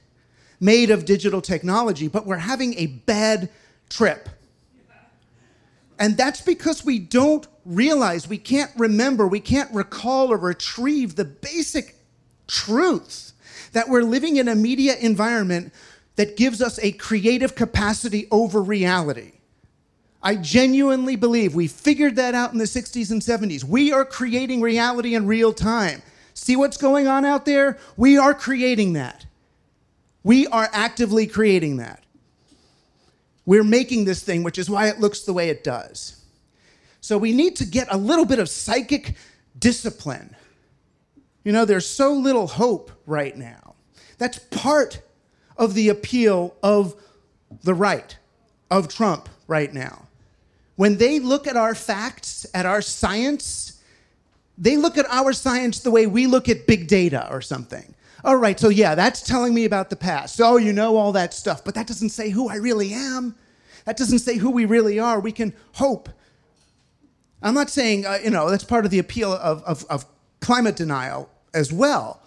made 0.59 0.89
of 0.89 1.05
digital 1.05 1.41
technology, 1.41 2.07
but 2.07 2.25
we're 2.25 2.37
having 2.37 2.73
a 2.75 2.87
bad 2.87 3.49
trip. 3.89 4.29
And 5.99 6.15
that's 6.15 6.41
because 6.41 6.85
we 6.85 6.99
don't 6.99 7.47
realize, 7.65 8.27
we 8.27 8.37
can't 8.37 8.71
remember, 8.77 9.27
we 9.27 9.39
can't 9.39 9.73
recall 9.73 10.31
or 10.31 10.37
retrieve 10.37 11.15
the 11.15 11.25
basic 11.25 11.95
truth 12.47 13.33
that 13.73 13.89
we're 13.89 14.03
living 14.03 14.37
in 14.37 14.47
a 14.47 14.55
media 14.55 14.95
environment 14.97 15.73
that 16.15 16.37
gives 16.37 16.61
us 16.61 16.79
a 16.81 16.91
creative 16.93 17.55
capacity 17.55 18.27
over 18.31 18.61
reality. 18.61 19.33
I 20.21 20.35
genuinely 20.35 21.15
believe 21.15 21.53
we 21.53 21.67
figured 21.67 22.15
that 22.15 22.33
out 22.33 22.51
in 22.51 22.57
the 22.57 22.65
60s 22.65 23.11
and 23.11 23.21
70s. 23.21 23.63
We 23.63 23.91
are 23.91 24.03
creating 24.03 24.61
reality 24.61 25.13
in 25.15 25.27
real 25.27 25.53
time. 25.53 26.01
See 26.33 26.55
what's 26.55 26.77
going 26.77 27.07
on 27.07 27.23
out 27.23 27.45
there? 27.45 27.77
We 27.97 28.17
are 28.17 28.33
creating 28.33 28.93
that. 28.93 29.26
We 30.27 30.45
are 30.47 30.69
actively 30.73 31.25
creating 31.25 31.77
that. 31.77 32.03
We're 33.45 33.63
making 33.63 34.03
this 34.03 34.21
thing, 34.21 34.43
which 34.43 34.57
is 34.57 34.69
why 34.69 34.89
it 34.89 34.99
looks 34.99 35.21
the 35.21 35.31
way 35.31 35.47
it 35.47 35.63
does. 35.63 36.21
So 36.99 37.17
we 37.17 37.31
need 37.31 37.55
to 37.55 37.65
get 37.65 37.87
a 37.89 37.95
little 37.95 38.25
bit 38.25 38.37
of 38.37 38.49
psychic 38.49 39.15
discipline. 39.57 40.35
You 41.45 41.53
know, 41.53 41.63
there's 41.63 41.87
so 41.87 42.11
little 42.11 42.45
hope 42.45 42.91
right 43.05 43.37
now. 43.37 43.75
That's 44.17 44.37
part 44.37 44.99
of 45.55 45.75
the 45.75 45.87
appeal 45.87 46.53
of 46.61 47.01
the 47.63 47.73
right, 47.73 48.17
of 48.69 48.89
Trump 48.89 49.29
right 49.47 49.73
now. 49.73 50.09
When 50.75 50.97
they 50.97 51.19
look 51.19 51.47
at 51.47 51.55
our 51.55 51.73
facts, 51.73 52.45
at 52.53 52.65
our 52.65 52.81
science, 52.81 53.81
they 54.57 54.75
look 54.75 54.97
at 54.97 55.05
our 55.09 55.31
science 55.31 55.79
the 55.79 55.91
way 55.91 56.05
we 56.05 56.27
look 56.27 56.49
at 56.49 56.67
big 56.67 56.89
data 56.89 57.31
or 57.31 57.39
something. 57.39 57.93
All 58.23 58.35
right, 58.35 58.59
so 58.59 58.69
yeah, 58.69 58.95
that's 58.95 59.21
telling 59.21 59.53
me 59.53 59.65
about 59.65 59.89
the 59.89 59.95
past. 59.95 60.41
Oh, 60.41 60.57
you 60.57 60.73
know 60.73 60.97
all 60.97 61.11
that 61.11 61.33
stuff, 61.33 61.63
but 61.63 61.75
that 61.75 61.87
doesn't 61.87 62.09
say 62.09 62.29
who 62.29 62.49
I 62.49 62.55
really 62.55 62.93
am. 62.93 63.35
That 63.85 63.97
doesn't 63.97 64.19
say 64.19 64.37
who 64.37 64.49
we 64.49 64.65
really 64.65 64.99
are. 64.99 65.19
We 65.19 65.31
can 65.31 65.53
hope. 65.73 66.09
I'm 67.41 67.53
not 67.53 67.69
saying, 67.69 68.05
uh, 68.05 68.17
you 68.23 68.31
know, 68.31 68.49
that's 68.49 68.63
part 68.63 68.85
of 68.85 68.91
the 68.91 68.99
appeal 68.99 69.31
of, 69.31 69.63
of, 69.63 69.85
of 69.89 70.05
climate 70.41 70.75
denial 70.75 71.29
as 71.53 71.71
well. 71.71 72.21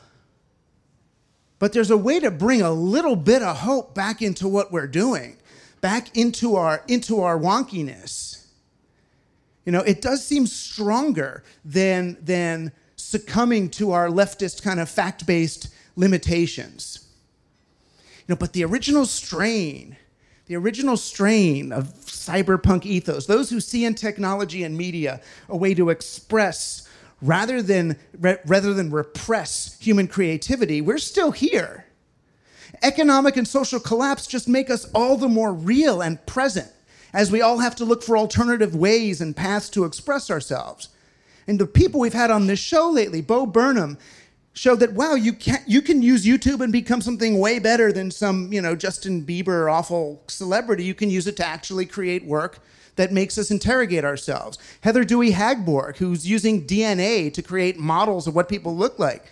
But 1.58 1.72
there's 1.72 1.90
a 1.90 1.96
way 1.96 2.20
to 2.20 2.30
bring 2.30 2.62
a 2.62 2.70
little 2.70 3.16
bit 3.16 3.42
of 3.42 3.58
hope 3.58 3.94
back 3.94 4.22
into 4.22 4.48
what 4.48 4.72
we're 4.72 4.86
doing, 4.86 5.36
back 5.80 6.16
into 6.16 6.56
our, 6.56 6.82
into 6.88 7.20
our 7.20 7.38
wonkiness. 7.38 8.46
You 9.66 9.72
know, 9.72 9.80
it 9.80 10.00
does 10.00 10.24
seem 10.24 10.46
stronger 10.46 11.44
than, 11.64 12.16
than 12.22 12.72
succumbing 12.96 13.70
to 13.70 13.90
our 13.90 14.08
leftist 14.08 14.62
kind 14.62 14.80
of 14.80 14.88
fact 14.88 15.26
based 15.26 15.68
limitations. 16.00 17.06
You 18.26 18.34
know, 18.34 18.36
but 18.36 18.52
the 18.52 18.64
original 18.64 19.04
strain, 19.04 19.96
the 20.46 20.56
original 20.56 20.96
strain 20.96 21.72
of 21.72 21.94
cyberpunk 22.06 22.86
ethos, 22.86 23.26
those 23.26 23.50
who 23.50 23.60
see 23.60 23.84
in 23.84 23.94
technology 23.94 24.64
and 24.64 24.76
media 24.76 25.20
a 25.48 25.56
way 25.56 25.74
to 25.74 25.90
express 25.90 26.88
rather 27.22 27.60
than, 27.60 27.96
rather 28.18 28.72
than 28.72 28.90
repress 28.90 29.78
human 29.78 30.08
creativity, 30.08 30.80
we're 30.80 30.98
still 30.98 31.32
here. 31.32 31.84
Economic 32.82 33.36
and 33.36 33.46
social 33.46 33.78
collapse 33.78 34.26
just 34.26 34.48
make 34.48 34.70
us 34.70 34.90
all 34.94 35.16
the 35.16 35.28
more 35.28 35.52
real 35.52 36.00
and 36.00 36.24
present 36.24 36.68
as 37.12 37.30
we 37.30 37.42
all 37.42 37.58
have 37.58 37.76
to 37.76 37.84
look 37.84 38.02
for 38.02 38.16
alternative 38.16 38.74
ways 38.74 39.20
and 39.20 39.36
paths 39.36 39.68
to 39.68 39.84
express 39.84 40.30
ourselves. 40.30 40.88
And 41.46 41.58
the 41.58 41.66
people 41.66 42.00
we've 42.00 42.12
had 42.12 42.30
on 42.30 42.46
this 42.46 42.60
show 42.60 42.88
lately, 42.88 43.20
Bo 43.20 43.44
Burnham, 43.44 43.98
showed 44.52 44.80
that 44.80 44.92
wow, 44.92 45.14
you 45.14 45.32
can 45.32 45.62
you 45.66 45.82
can 45.82 46.02
use 46.02 46.24
YouTube 46.24 46.60
and 46.60 46.72
become 46.72 47.00
something 47.00 47.38
way 47.38 47.58
better 47.58 47.92
than 47.92 48.10
some 48.10 48.52
you 48.52 48.60
know 48.60 48.74
Justin 48.74 49.24
Bieber 49.24 49.72
awful 49.72 50.22
celebrity. 50.26 50.84
You 50.84 50.94
can 50.94 51.10
use 51.10 51.26
it 51.26 51.36
to 51.38 51.46
actually 51.46 51.86
create 51.86 52.24
work 52.24 52.60
that 52.96 53.12
makes 53.12 53.38
us 53.38 53.50
interrogate 53.50 54.04
ourselves. 54.04 54.58
Heather 54.82 55.04
Dewey 55.04 55.32
Hagborg, 55.32 55.96
who's 55.96 56.28
using 56.28 56.66
DNA 56.66 57.32
to 57.32 57.42
create 57.42 57.78
models 57.78 58.26
of 58.26 58.34
what 58.34 58.48
people 58.48 58.76
look 58.76 58.98
like. 58.98 59.24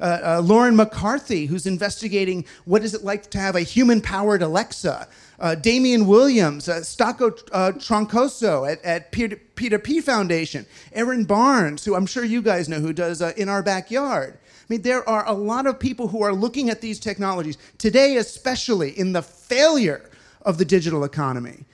Uh, 0.00 0.20
uh, 0.24 0.40
Lauren 0.44 0.74
McCarthy, 0.74 1.46
who's 1.46 1.66
investigating 1.66 2.44
what 2.64 2.82
is 2.82 2.94
it 2.94 3.04
like 3.04 3.30
to 3.30 3.38
have 3.38 3.54
a 3.54 3.60
human-powered 3.60 4.42
Alexa. 4.42 5.08
Uh, 5.38 5.54
Damian 5.54 6.06
Williams, 6.06 6.68
uh, 6.68 6.80
Stacco 6.80 7.30
uh, 7.52 7.72
Troncoso 7.72 8.70
at, 8.70 8.84
at 8.84 9.12
Peter, 9.12 9.40
P2P 9.54 10.02
Foundation. 10.02 10.66
Aaron 10.92 11.24
Barnes, 11.24 11.84
who 11.84 11.94
I'm 11.94 12.06
sure 12.06 12.24
you 12.24 12.42
guys 12.42 12.68
know, 12.68 12.80
who 12.80 12.92
does 12.92 13.22
uh, 13.22 13.32
In 13.36 13.48
Our 13.48 13.62
Backyard. 13.62 14.36
I 14.64 14.66
mean, 14.68 14.82
there 14.82 15.06
are 15.08 15.28
a 15.28 15.32
lot 15.32 15.66
of 15.66 15.78
people 15.78 16.08
who 16.08 16.22
are 16.22 16.32
looking 16.32 16.70
at 16.70 16.80
these 16.80 16.98
technologies 16.98 17.58
today, 17.76 18.16
especially 18.16 18.98
in 18.98 19.12
the 19.12 19.22
failure 19.22 20.10
of 20.42 20.58
the 20.58 20.64
digital 20.64 21.04
economy 21.04 21.66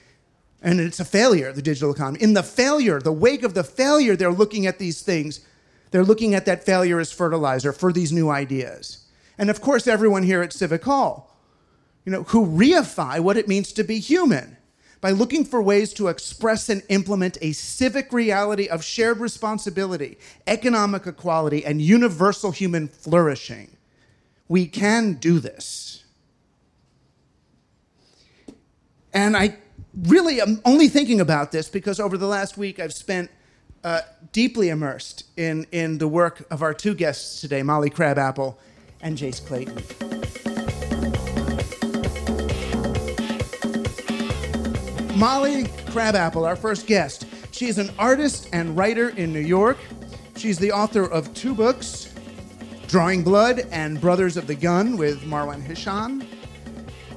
and 0.63 0.81
it's 0.81 1.01
a 1.01 1.05
failure, 1.05 1.53
the 1.53 1.63
digital 1.63 1.93
economy. 1.93 2.23
In 2.23 2.35
the 2.35 2.43
failure, 2.43 3.01
the 3.01 3.13
wake 3.13 3.43
of 3.43 3.55
the 3.55 3.65
failure, 3.65 4.17
they're 4.17 4.33
looking 4.33 4.67
at 4.67 4.79
these 4.79 5.01
things. 5.01 5.41
They're 5.91 6.05
looking 6.05 6.35
at 6.35 6.45
that 6.47 6.65
failure 6.65 7.01
as 7.01 7.11
fertilizer 7.11 7.73
for 7.73 7.93
these 7.93 8.13
new 8.13 8.29
ideas. 8.29 9.07
And 9.39 9.49
of 9.49 9.61
course, 9.61 9.87
everyone 9.87 10.23
here 10.23 10.43
at 10.43 10.53
Civic 10.53 10.85
Hall, 10.85 11.35
you 12.05 12.13
know, 12.13 12.25
who 12.25 12.47
reify 12.47 13.21
what 13.21 13.37
it 13.37 13.49
means 13.49 13.73
to 13.73 13.85
be 13.85 13.99
human 13.99 14.57
by 15.01 15.11
looking 15.11 15.45
for 15.45 15.63
ways 15.63 15.93
to 15.95 16.09
express 16.09 16.69
and 16.69 16.83
implement 16.89 17.39
a 17.41 17.53
civic 17.53 18.13
reality 18.13 18.69
of 18.69 18.85
shared 18.85 19.19
responsibility, 19.19 20.19
economic 20.47 21.07
equality, 21.07 21.65
and 21.65 21.81
universal 21.81 22.51
human 22.51 22.89
flourishing. 22.89 23.77
We 24.49 24.67
can 24.67 25.15
do 25.15 25.39
this. 25.39 26.05
And 29.13 29.37
I 29.37 29.57
really 29.95 30.41
I'm 30.41 30.61
only 30.65 30.89
thinking 30.89 31.21
about 31.21 31.53
this 31.53 31.69
because 31.69 31.99
over 31.99 32.17
the 32.17 32.27
last 32.27 32.57
week 32.57 32.79
I've 32.79 32.93
spent 32.93 33.31
uh, 33.83 34.01
deeply 34.33 34.69
immersed 34.69 35.25
in, 35.37 35.67
in 35.73 35.99
the 35.99 36.09
work 36.09 36.47
of 36.51 36.63
our 36.63 36.75
two 36.75 36.95
guests 36.95 37.41
today, 37.41 37.63
Molly 37.63 37.91
Crabapple 37.91 38.59
and 39.01 39.17
Jace 39.17 39.45
Clayton. 39.45 40.40
Molly 45.21 45.67
Crabapple, 45.91 46.47
our 46.47 46.57
first 46.57 46.87
guest. 46.87 47.27
She 47.51 47.67
is 47.67 47.77
an 47.77 47.91
artist 47.99 48.49
and 48.55 48.75
writer 48.75 49.11
in 49.11 49.35
New 49.35 49.41
York. 49.41 49.77
She's 50.35 50.59
the 50.59 50.73
author 50.73 51.05
of 51.05 51.35
two 51.35 51.55
books, 51.55 52.15
Drawing 52.89 53.23
Blood 53.23 53.67
and 53.71 54.01
Brothers 54.01 54.39
of 54.39 54.47
the 54.47 54.55
Gun 54.55 54.97
with 54.97 55.21
Marwan 55.25 55.61
Hisham. 55.61 56.27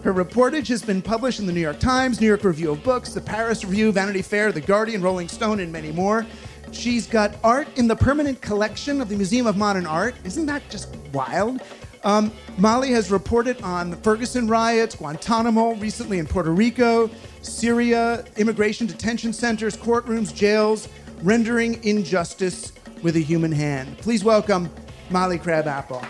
Her 0.03 0.13
reportage 0.13 0.67
has 0.67 0.83
been 0.83 1.01
published 1.01 1.39
in 1.39 1.45
the 1.45 1.53
New 1.53 1.61
York 1.61 1.79
Times, 1.79 2.19
New 2.19 2.27
York 2.27 2.43
Review 2.43 2.71
of 2.71 2.83
Books, 2.83 3.13
the 3.13 3.21
Paris 3.21 3.63
Review, 3.63 3.93
Vanity 3.93 4.21
Fair, 4.21 4.51
The 4.51 4.59
Guardian, 4.59 5.01
Rolling 5.01 5.29
Stone, 5.29 5.61
and 5.61 5.71
many 5.71 5.93
more. 5.93 6.25
She's 6.73 7.07
got 7.07 7.37
art 7.41 7.69
in 7.77 7.87
the 7.87 7.95
permanent 7.95 8.41
collection 8.41 8.99
of 8.99 9.07
the 9.07 9.15
Museum 9.15 9.47
of 9.47 9.55
Modern 9.55 9.85
Art. 9.85 10.15
Isn't 10.25 10.45
that 10.47 10.69
just 10.69 10.93
wild? 11.13 11.61
Um, 12.03 12.33
Molly 12.57 12.91
has 12.91 13.11
reported 13.11 13.61
on 13.61 13.89
the 13.89 13.95
Ferguson 13.95 14.49
riots, 14.49 14.95
Guantanamo, 14.95 15.75
recently 15.75 16.19
in 16.19 16.27
Puerto 16.27 16.51
Rico, 16.51 17.09
Syria, 17.43 18.25
immigration 18.37 18.87
detention 18.87 19.33
centers, 19.33 19.77
courtrooms, 19.77 20.33
jails, 20.33 20.89
rendering 21.21 21.83
injustice 21.83 22.73
with 23.01 23.15
a 23.15 23.19
human 23.19 23.51
hand. 23.51 23.97
Please 23.99 24.23
welcome 24.23 24.69
Molly 25.09 25.37
Crabapple. 25.37 26.03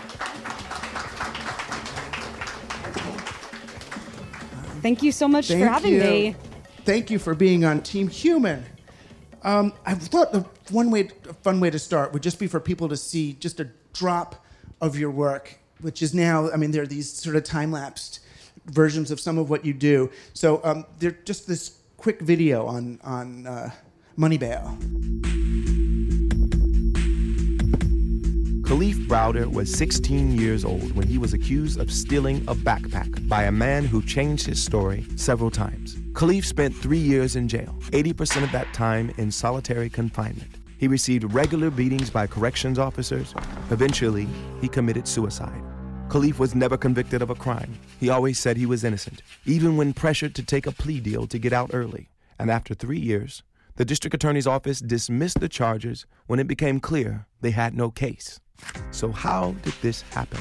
Thank 4.80 5.02
you 5.02 5.12
so 5.12 5.26
much 5.26 5.48
Thank 5.48 5.62
for 5.62 5.68
having 5.68 5.94
you. 5.94 6.00
me. 6.00 6.36
Thank 6.84 7.10
you 7.10 7.18
for 7.18 7.34
being 7.34 7.64
on 7.64 7.80
Team 7.80 8.08
Human. 8.08 8.64
Um, 9.42 9.72
I 9.86 9.94
thought 9.94 10.32
the 10.32 10.46
one 10.70 10.90
way, 10.90 11.08
a 11.28 11.34
fun 11.34 11.60
way 11.60 11.70
to 11.70 11.78
start 11.78 12.12
would 12.12 12.22
just 12.22 12.38
be 12.38 12.46
for 12.46 12.60
people 12.60 12.88
to 12.88 12.96
see 12.96 13.32
just 13.34 13.60
a 13.60 13.68
drop 13.92 14.44
of 14.80 14.98
your 14.98 15.10
work, 15.10 15.58
which 15.80 16.02
is 16.02 16.14
now, 16.14 16.50
I 16.50 16.56
mean, 16.56 16.70
there 16.70 16.82
are 16.82 16.86
these 16.86 17.10
sort 17.10 17.36
of 17.36 17.44
time 17.44 17.72
lapsed 17.72 18.20
versions 18.66 19.10
of 19.10 19.20
some 19.20 19.38
of 19.38 19.50
what 19.50 19.64
you 19.64 19.74
do. 19.74 20.10
So 20.32 20.60
um, 20.64 20.84
they're 20.98 21.18
just 21.24 21.46
this 21.46 21.78
quick 21.96 22.20
video 22.20 22.66
on 22.66 23.00
on 23.02 23.46
uh, 23.46 23.70
Money 24.16 24.38
Bail. 24.38 24.76
Kalief 28.74 29.06
Browder 29.06 29.46
was 29.46 29.72
16 29.72 30.32
years 30.32 30.64
old 30.64 30.96
when 30.96 31.06
he 31.06 31.18
was 31.18 31.32
accused 31.32 31.78
of 31.78 31.92
stealing 31.92 32.38
a 32.48 32.54
backpack 32.54 33.28
by 33.28 33.44
a 33.44 33.52
man 33.52 33.84
who 33.84 34.02
changed 34.02 34.46
his 34.46 34.60
story 34.60 35.06
several 35.16 35.50
times. 35.50 35.96
Kalief 36.12 36.44
spent 36.44 36.74
three 36.74 36.98
years 36.98 37.36
in 37.36 37.46
jail, 37.46 37.76
80% 37.90 38.42
of 38.42 38.50
that 38.52 38.72
time 38.72 39.12
in 39.16 39.30
solitary 39.30 39.90
confinement. 39.90 40.50
He 40.78 40.88
received 40.88 41.32
regular 41.32 41.70
beatings 41.70 42.10
by 42.10 42.26
corrections 42.26 42.78
officers. 42.78 43.34
Eventually, 43.70 44.26
he 44.60 44.68
committed 44.68 45.06
suicide. 45.06 45.62
Kalief 46.08 46.38
was 46.38 46.54
never 46.54 46.76
convicted 46.76 47.22
of 47.22 47.30
a 47.30 47.34
crime. 47.34 47.78
He 47.98 48.08
always 48.08 48.38
said 48.38 48.56
he 48.56 48.66
was 48.66 48.84
innocent, 48.84 49.22
even 49.46 49.76
when 49.76 49.92
pressured 49.92 50.34
to 50.36 50.42
take 50.42 50.66
a 50.66 50.72
plea 50.72 51.00
deal 51.00 51.26
to 51.26 51.38
get 51.38 51.52
out 51.52 51.70
early. 51.72 52.08
And 52.38 52.50
after 52.50 52.74
three 52.74 52.98
years, 52.98 53.42
the 53.76 53.84
district 53.84 54.14
attorney's 54.14 54.46
office 54.46 54.80
dismissed 54.80 55.40
the 55.40 55.48
charges 55.48 56.06
when 56.26 56.38
it 56.38 56.46
became 56.46 56.78
clear 56.78 57.26
they 57.40 57.50
had 57.50 57.74
no 57.74 57.90
case. 57.90 58.38
So, 58.92 59.10
how 59.10 59.52
did 59.62 59.74
this 59.82 60.02
happen? 60.02 60.40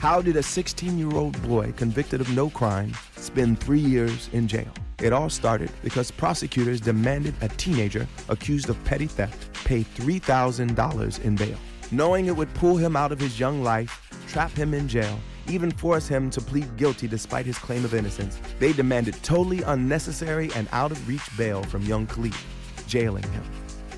How 0.00 0.20
did 0.20 0.36
a 0.36 0.42
16 0.42 0.98
year 0.98 1.14
old 1.14 1.40
boy 1.42 1.72
convicted 1.72 2.20
of 2.20 2.30
no 2.34 2.50
crime 2.50 2.92
spend 3.16 3.60
three 3.60 3.80
years 3.80 4.28
in 4.32 4.46
jail? 4.46 4.72
It 5.00 5.12
all 5.12 5.30
started 5.30 5.70
because 5.82 6.10
prosecutors 6.10 6.80
demanded 6.80 7.34
a 7.40 7.48
teenager 7.48 8.06
accused 8.28 8.68
of 8.68 8.82
petty 8.84 9.06
theft 9.06 9.64
pay 9.64 9.84
$3,000 9.84 11.24
in 11.24 11.36
bail. 11.36 11.58
Knowing 11.90 12.26
it 12.26 12.36
would 12.36 12.52
pull 12.54 12.76
him 12.76 12.96
out 12.96 13.12
of 13.12 13.20
his 13.20 13.40
young 13.40 13.62
life, 13.62 14.07
trap 14.28 14.52
him 14.52 14.74
in 14.74 14.86
jail, 14.86 15.18
even 15.48 15.70
force 15.70 16.06
him 16.06 16.30
to 16.30 16.40
plead 16.40 16.76
guilty 16.76 17.08
despite 17.08 17.46
his 17.46 17.58
claim 17.58 17.84
of 17.84 17.94
innocence. 17.94 18.38
They 18.58 18.72
demanded 18.72 19.14
totally 19.22 19.62
unnecessary 19.62 20.50
and 20.54 20.68
out 20.70 20.92
of 20.92 21.08
reach 21.08 21.36
bail 21.36 21.62
from 21.64 21.82
young 21.82 22.06
Kalief, 22.06 22.40
jailing 22.86 23.28
him. 23.30 23.42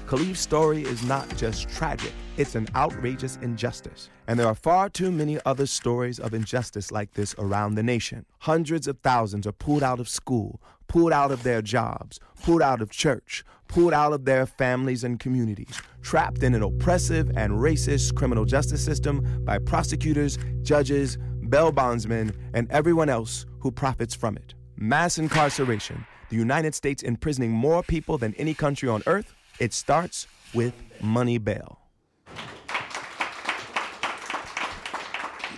Kalief's 0.06 0.40
story 0.40 0.82
is 0.82 1.02
not 1.04 1.28
just 1.36 1.68
tragic, 1.68 2.12
it's 2.36 2.54
an 2.54 2.66
outrageous 2.74 3.38
injustice. 3.42 4.10
And 4.26 4.38
there 4.38 4.46
are 4.46 4.54
far 4.54 4.88
too 4.88 5.10
many 5.12 5.38
other 5.44 5.66
stories 5.66 6.18
of 6.18 6.34
injustice 6.34 6.90
like 6.90 7.12
this 7.14 7.34
around 7.38 7.74
the 7.74 7.82
nation. 7.82 8.24
Hundreds 8.38 8.86
of 8.88 8.98
thousands 9.00 9.46
are 9.46 9.52
pulled 9.52 9.82
out 9.82 10.00
of 10.00 10.08
school, 10.08 10.60
pulled 10.90 11.12
out 11.12 11.30
of 11.30 11.44
their 11.44 11.62
jobs, 11.62 12.18
pulled 12.42 12.60
out 12.60 12.82
of 12.82 12.90
church, 12.90 13.44
pulled 13.68 13.92
out 13.92 14.12
of 14.12 14.24
their 14.24 14.44
families 14.44 15.04
and 15.04 15.20
communities, 15.20 15.80
trapped 16.02 16.42
in 16.42 16.52
an 16.52 16.64
oppressive 16.64 17.30
and 17.36 17.52
racist 17.52 18.16
criminal 18.16 18.44
justice 18.44 18.84
system 18.84 19.44
by 19.44 19.56
prosecutors, 19.56 20.36
judges, 20.62 21.16
bail 21.48 21.70
bondsmen, 21.70 22.32
and 22.54 22.68
everyone 22.72 23.08
else 23.08 23.46
who 23.60 23.70
profits 23.70 24.16
from 24.16 24.36
it. 24.36 24.54
Mass 24.76 25.16
incarceration, 25.16 26.04
the 26.28 26.34
United 26.34 26.74
States 26.74 27.04
imprisoning 27.04 27.52
more 27.52 27.84
people 27.84 28.18
than 28.18 28.34
any 28.34 28.52
country 28.52 28.88
on 28.88 29.00
earth 29.06 29.32
it 29.60 29.72
starts 29.72 30.26
with 30.54 30.74
money 31.00 31.38
bail. 31.38 31.78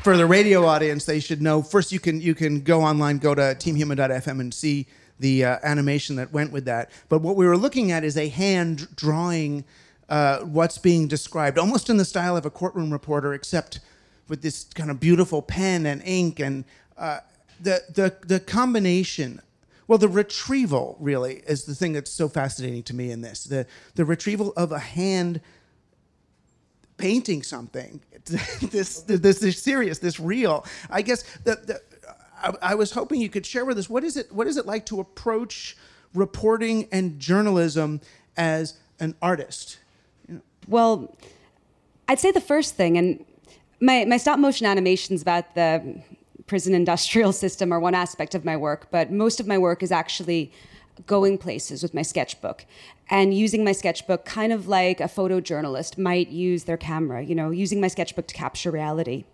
For 0.03 0.17
the 0.17 0.27
radio 0.27 0.67
audience, 0.67 1.07
they 1.07 1.21
should 1.21 1.41
know. 1.41 1.63
First, 1.63 1.91
you 1.91 2.01
can 2.01 2.21
you 2.21 2.35
can 2.35 2.61
go 2.61 2.83
online, 2.83 3.19
go 3.19 3.35
to 3.35 3.55
teamhuman.fm, 3.55 4.41
and 4.41 4.53
see 4.53 4.89
the 5.23 5.45
uh, 5.45 5.59
animation 5.63 6.17
that 6.17 6.33
went 6.33 6.53
with 6.53 6.67
that. 6.67 6.91
But 7.09 7.23
what 7.23 7.37
we 7.37 7.47
were 7.47 7.57
looking 7.57 7.91
at 7.91 8.05
is 8.05 8.17
a 8.17 8.29
hand 8.29 8.95
drawing 8.95 9.65
uh, 10.09 10.41
what's 10.41 10.77
being 10.77 11.09
described, 11.09 11.59
almost 11.59 11.89
in 11.89 11.97
the 11.97 12.05
style 12.05 12.37
of 12.37 12.45
a 12.45 12.51
courtroom 12.51 12.93
reporter, 12.93 13.33
except 13.33 13.81
with 14.29 14.43
this 14.43 14.65
kind 14.65 14.91
of 14.91 15.01
beautiful 15.01 15.41
pen 15.41 15.87
and 15.87 16.03
ink 16.05 16.41
and 16.41 16.65
uh, 16.99 17.21
the 17.61 17.83
the 17.95 18.15
the 18.27 18.41
combination 18.41 19.41
well, 19.89 19.99
the 19.99 20.09
retrieval 20.09 20.97
really 21.01 21.43
is 21.47 21.65
the 21.65 21.75
thing 21.75 21.93
that's 21.93 22.11
so 22.11 22.29
fascinating 22.29 22.83
to 22.85 22.95
me 22.95 23.11
in 23.11 23.21
this. 23.21 23.45
The 23.45 23.67
the 23.95 24.05
retrieval 24.05 24.53
of 24.57 24.73
a 24.73 24.79
hand 24.79 25.41
painting 26.97 27.43
something. 27.43 28.01
this, 28.25 29.03
this 29.03 29.39
this 29.41 29.63
serious, 29.63 29.99
this 29.99 30.21
real. 30.21 30.65
I 30.89 31.03
guess 31.03 31.25
the, 31.45 31.57
the 31.57 31.81
I, 32.43 32.55
I 32.63 32.75
was 32.75 32.93
hoping 32.93 33.21
you 33.21 33.29
could 33.29 33.47
share 33.47 33.65
with 33.65 33.79
us 33.79 33.89
what 33.89 34.05
is 34.05 34.17
it 34.17 34.33
what 34.33 34.47
is 34.47 34.57
it 34.57 34.67
like 34.67 34.87
to 34.87 35.01
approach 35.01 35.77
reporting 36.15 36.89
and 36.93 37.19
journalism 37.19 38.01
as 38.37 38.75
an 39.01 39.15
artist? 39.23 39.79
You 40.29 40.35
know? 40.37 40.41
Well, 40.69 41.17
I'd 42.09 42.19
say 42.19 42.31
the 42.31 42.41
first 42.41 42.75
thing, 42.75 42.99
and 42.99 43.25
my, 43.81 44.05
my 44.05 44.17
stop 44.17 44.39
motion 44.39 44.67
animations 44.67 45.23
about 45.23 45.55
the 45.55 46.03
prison 46.47 46.75
industrial 46.75 47.33
system 47.45 47.73
are 47.73 47.81
one 47.81 47.95
aspect 47.95 48.35
of 48.35 48.45
my 48.45 48.57
work, 48.57 48.89
but 48.91 49.11
most 49.11 49.41
of 49.41 49.47
my 49.47 49.59
work 49.59 49.83
is 49.83 49.93
actually 49.93 50.53
going 51.07 51.39
places 51.39 51.83
with 51.83 51.95
my 51.95 52.03
sketchbook 52.03 52.67
and 53.09 53.35
using 53.35 53.65
my 53.65 53.73
sketchbook 53.73 54.25
kind 54.25 54.53
of 54.53 54.69
like 54.69 55.01
a 55.01 55.05
photojournalist 55.05 55.97
might 55.97 56.29
use 56.29 56.65
their 56.65 56.77
camera, 56.77 57.23
you 57.23 57.35
know, 57.35 57.51
using 57.51 57.81
my 57.81 57.89
sketchbook 57.89 58.27
to 58.27 58.35
capture 58.35 58.71
reality. 58.71 59.25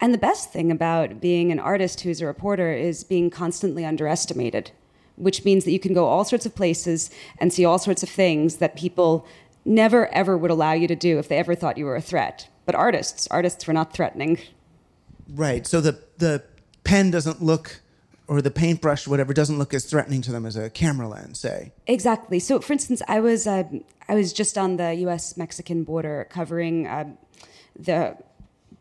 And 0.00 0.14
the 0.14 0.18
best 0.18 0.52
thing 0.52 0.70
about 0.70 1.20
being 1.20 1.52
an 1.52 1.58
artist 1.58 2.00
who's 2.00 2.20
a 2.20 2.26
reporter 2.26 2.72
is 2.72 3.04
being 3.04 3.28
constantly 3.28 3.84
underestimated, 3.84 4.70
which 5.16 5.44
means 5.44 5.64
that 5.64 5.72
you 5.72 5.80
can 5.80 5.92
go 5.92 6.06
all 6.06 6.24
sorts 6.24 6.46
of 6.46 6.54
places 6.54 7.10
and 7.38 7.52
see 7.52 7.64
all 7.64 7.78
sorts 7.78 8.02
of 8.02 8.08
things 8.08 8.56
that 8.56 8.76
people 8.76 9.26
never 9.64 10.12
ever 10.14 10.38
would 10.38 10.50
allow 10.50 10.72
you 10.72 10.88
to 10.88 10.96
do 10.96 11.18
if 11.18 11.28
they 11.28 11.36
ever 11.36 11.54
thought 11.54 11.76
you 11.76 11.84
were 11.84 11.96
a 11.96 12.00
threat. 12.00 12.48
But 12.64 12.74
artists, 12.74 13.28
artists 13.30 13.66
were 13.66 13.74
not 13.74 13.92
threatening. 13.92 14.38
Right. 15.28 15.66
So 15.66 15.80
the 15.80 15.98
the 16.16 16.42
pen 16.84 17.10
doesn't 17.10 17.42
look 17.42 17.82
or 18.26 18.40
the 18.40 18.50
paintbrush 18.50 19.06
or 19.06 19.10
whatever 19.10 19.34
doesn't 19.34 19.58
look 19.58 19.74
as 19.74 19.84
threatening 19.84 20.22
to 20.22 20.32
them 20.32 20.46
as 20.46 20.56
a 20.56 20.70
camera 20.70 21.08
lens 21.08 21.40
say 21.40 21.72
exactly 21.86 22.38
so 22.38 22.60
for 22.60 22.72
instance 22.72 23.02
i 23.08 23.18
was 23.20 23.46
uh, 23.46 23.64
i 24.08 24.14
was 24.14 24.32
just 24.32 24.56
on 24.56 24.76
the 24.76 24.94
us 24.94 25.36
mexican 25.36 25.82
border 25.82 26.26
covering 26.30 26.86
uh, 26.86 27.04
the 27.76 28.16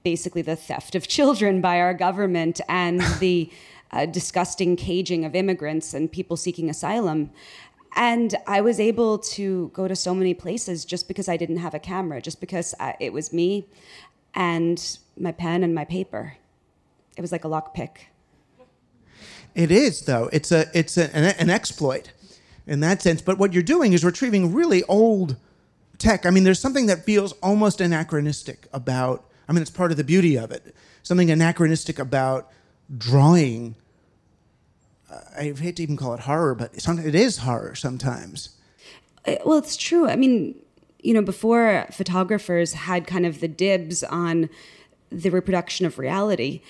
basically 0.04 0.42
the 0.42 0.56
theft 0.56 0.96
of 0.96 1.08
children 1.08 1.62
by 1.62 1.80
our 1.80 1.94
government 1.94 2.62
and 2.68 3.02
the 3.20 3.52
uh, 3.92 4.06
disgusting 4.06 4.76
caging 4.76 5.26
of 5.26 5.36
immigrants 5.36 5.94
and 5.94 6.12
people 6.12 6.38
seeking 6.38 6.70
asylum 6.70 7.32
and 7.96 8.36
i 8.46 8.62
was 8.62 8.80
able 8.80 9.18
to 9.18 9.72
go 9.74 9.88
to 9.88 9.96
so 9.96 10.14
many 10.14 10.34
places 10.34 10.86
just 10.86 11.08
because 11.08 11.28
i 11.28 11.36
didn't 11.36 11.58
have 11.58 11.74
a 11.74 11.80
camera 11.80 12.22
just 12.22 12.40
because 12.40 12.76
uh, 12.80 12.94
it 13.00 13.12
was 13.12 13.34
me 13.34 13.66
and 14.36 15.00
my 15.18 15.32
pen 15.32 15.64
and 15.64 15.74
my 15.74 15.84
paper 15.84 16.38
it 17.20 17.22
was 17.22 17.34
like 17.34 17.44
a 17.44 17.50
lockpick. 17.50 17.90
It 19.54 19.72
is 19.72 20.04
though. 20.04 20.30
It's 20.32 20.54
a 20.54 20.68
it's 20.74 20.98
a, 20.98 21.14
an, 21.14 21.36
an 21.38 21.50
exploit 21.50 22.14
in 22.66 22.80
that 22.80 23.02
sense. 23.02 23.22
But 23.22 23.38
what 23.38 23.52
you're 23.52 23.62
doing 23.62 23.92
is 23.92 24.06
retrieving 24.06 24.54
really 24.54 24.84
old 24.84 25.36
tech. 25.98 26.26
I 26.26 26.30
mean, 26.30 26.46
there's 26.46 26.62
something 26.62 26.86
that 26.86 27.04
feels 27.04 27.34
almost 27.44 27.82
anachronistic 27.82 28.68
about. 28.72 29.29
I 29.50 29.52
mean, 29.52 29.64
it's 29.64 29.72
part 29.72 29.90
of 29.90 29.98
the 29.98 30.04
beauty 30.04 30.38
of 30.38 30.52
it. 30.52 30.76
Something 31.02 31.32
anachronistic 31.32 31.98
about 31.98 32.52
drawing. 32.96 33.76
I 35.36 35.54
hate 35.58 35.78
to 35.78 35.84
even 35.84 35.98
call 35.98 36.14
it 36.14 36.22
horror, 36.22 36.54
but 36.54 36.72
it 36.76 37.16
is 37.16 37.38
horror 37.38 37.74
sometimes. 37.74 38.50
Uh, 39.26 39.36
well, 39.44 39.58
it's 39.58 39.76
true. 39.76 40.08
I 40.08 40.16
mean, 40.16 40.56
you 41.02 41.16
know, 41.16 41.24
before 41.24 41.88
photographers 41.92 42.74
had 42.74 43.08
kind 43.08 43.26
of 43.26 43.40
the 43.40 43.48
dibs 43.48 44.04
on 44.04 44.50
the 45.10 45.32
reproduction 45.32 45.88
of 45.88 45.98
reality, 45.98 46.62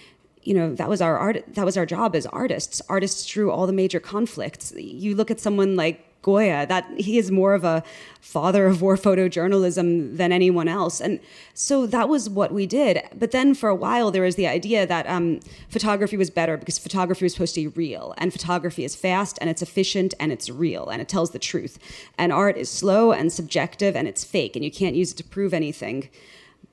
you 0.42 0.54
know 0.54 0.74
that 0.76 0.88
was 0.88 1.02
our 1.02 1.18
art 1.18 1.44
that 1.54 1.66
was 1.66 1.76
our 1.76 1.86
job 1.86 2.16
as 2.16 2.26
artists 2.28 2.82
artists 2.88 3.26
drew 3.26 3.52
all 3.52 3.68
the 3.68 3.74
major 3.74 4.00
conflicts 4.00 4.72
you 4.78 5.14
look 5.14 5.30
at 5.30 5.38
someone 5.38 5.76
like 5.76 6.09
goya 6.22 6.66
that 6.68 6.86
he 6.98 7.18
is 7.18 7.32
more 7.32 7.54
of 7.54 7.64
a 7.64 7.84
father 8.20 8.68
of 8.68 8.82
war 8.82 8.98
photojournalism 8.98 10.18
than 10.18 10.32
anyone 10.32 10.68
else. 10.68 11.00
And 11.00 11.20
so 11.54 11.86
that 11.88 12.10
was 12.10 12.30
what 12.30 12.52
we 12.52 12.66
did. 12.66 13.02
But 13.16 13.32
then 13.32 13.54
for 13.54 13.70
a 13.70 13.76
while 13.76 14.12
there 14.12 14.24
was 14.24 14.36
the 14.36 14.48
idea 14.48 14.86
that 14.86 15.08
um, 15.08 15.40
photography 15.70 16.18
was 16.18 16.30
better 16.30 16.58
because 16.58 16.78
photography 16.78 17.26
was 17.26 17.34
supposed 17.34 17.56
to 17.56 17.62
be 17.62 17.68
real. 17.68 18.14
And 18.18 18.34
photography 18.34 18.84
is 18.84 18.96
fast 18.96 19.38
and 19.40 19.50
it's 19.50 19.62
efficient 19.62 20.14
and 20.20 20.32
it's 20.32 20.50
real 20.50 20.90
and 20.90 21.02
it 21.02 21.08
tells 21.08 21.32
the 21.32 21.40
truth. 21.40 21.80
And 22.18 22.34
art 22.34 22.58
is 22.58 22.70
slow 22.70 23.12
and 23.12 23.32
subjective 23.32 23.96
and 23.96 24.08
it's 24.08 24.24
fake 24.24 24.56
and 24.56 24.66
you 24.66 24.72
can't 24.72 24.96
use 24.96 25.14
it 25.14 25.18
to 25.18 25.24
prove 25.24 25.54
anything. 25.54 26.10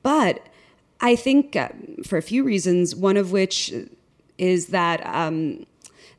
But 0.02 0.46
I 1.00 1.14
think 1.14 1.56
uh, 1.56 1.68
for 2.04 2.16
a 2.16 2.22
few 2.22 2.42
reasons, 2.42 2.94
one 2.94 3.16
of 3.16 3.30
which 3.30 3.72
is 4.38 4.66
that 4.68 5.04
um, 5.06 5.66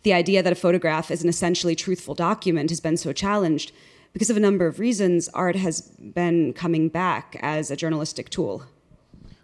the 0.07 0.13
idea 0.13 0.41
that 0.41 0.53
a 0.53 0.55
photograph 0.55 1.11
is 1.11 1.21
an 1.21 1.27
essentially 1.27 1.75
truthful 1.75 2.15
document 2.15 2.69
has 2.69 2.79
been 2.79 2.95
so 2.95 3.11
challenged. 3.11 3.73
Because 4.13 4.29
of 4.29 4.37
a 4.37 4.39
number 4.39 4.65
of 4.65 4.79
reasons, 4.79 5.27
art 5.33 5.57
has 5.57 5.81
been 5.81 6.53
coming 6.53 6.87
back 6.87 7.35
as 7.41 7.69
a 7.69 7.75
journalistic 7.75 8.29
tool. 8.29 8.63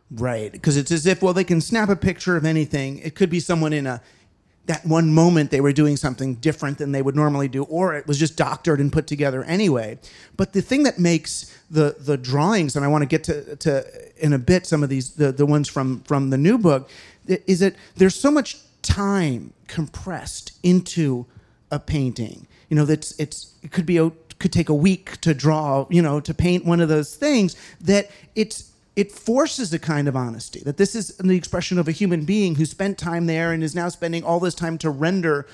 Right, 0.10 0.54
because 0.54 0.78
it's 0.78 0.89
as 0.89 1.06
if, 1.06 1.21
well, 1.21 1.34
they 1.34 1.43
can 1.43 1.60
snap 1.60 1.89
a 1.89 1.97
picture 1.97 2.38
of 2.38 2.45
anything. 2.45 2.99
It 2.99 3.13
could 3.13 3.30
be 3.30 3.41
someone 3.41 3.73
in 3.73 3.86
a 3.86 4.02
that 4.65 4.86
one 4.86 5.13
moment 5.13 5.52
they 5.52 5.60
were 5.60 5.73
doing 5.73 5.97
something 5.97 6.36
different 6.36 6.78
than 6.78 6.93
they 6.93 7.02
would 7.02 7.17
normally 7.17 7.49
do, 7.49 7.63
or 7.63 7.95
it 7.95 8.08
was 8.08 8.17
just 8.17 8.38
doctored 8.38 8.80
and 8.80 8.93
put 8.93 9.06
together 9.08 9.43
anyway. 9.43 9.99
But 10.38 10.54
the 10.54 10.62
thing 10.62 10.84
that 10.84 10.97
makes 10.97 11.54
the 11.69 11.97
the 11.99 12.15
drawings, 12.15 12.78
and 12.78 12.86
I 12.86 12.88
want 12.88 13.02
to 13.02 13.06
get 13.06 13.26
to, 13.26 13.58
to 13.58 13.86
in 14.15 14.32
a 14.32 14.39
bit 14.39 14.65
some 14.65 14.82
of 14.82 14.88
these 14.88 15.15
the, 15.15 15.34
the 15.34 15.45
ones 15.45 15.67
from 15.67 15.99
from 16.04 16.30
the 16.30 16.38
new 16.38 16.58
book, 16.58 16.89
is 17.28 17.60
that 17.60 17.76
there's 17.97 18.15
so 18.15 18.32
much 18.32 18.56
time 18.84 19.52
compressed 19.73 20.51
into 20.62 21.25
a 21.71 21.79
painting. 21.79 22.45
You 22.69 22.75
know, 22.75 22.86
that's 22.86 23.19
it's 23.19 23.55
it 23.63 23.71
could 23.71 23.88
be 23.88 23.97
a 23.97 24.12
could 24.38 24.53
take 24.53 24.69
a 24.69 24.75
week 24.75 25.19
to 25.21 25.33
draw, 25.33 25.88
you 25.89 26.01
know, 26.01 26.19
to 26.19 26.33
paint 26.33 26.63
one 26.63 26.79
of 26.79 26.89
those 26.89 27.15
things 27.15 27.55
that 27.81 28.12
it's 28.36 28.71
it 28.95 29.12
forces 29.12 29.73
a 29.73 29.79
kind 29.79 30.07
of 30.07 30.15
honesty 30.15 30.59
that 30.59 30.77
this 30.77 30.93
is 30.93 31.17
the 31.17 31.36
expression 31.36 31.79
of 31.79 31.88
a 31.88 31.91
human 31.91 32.23
being 32.23 32.53
who 32.53 32.65
spent 32.65 32.99
time 32.99 33.25
there 33.25 33.51
and 33.51 33.63
is 33.63 33.73
now 33.73 33.89
spending 33.89 34.23
all 34.23 34.39
this 34.39 34.53
time 34.53 34.77
to 34.77 34.91
render 34.91 35.47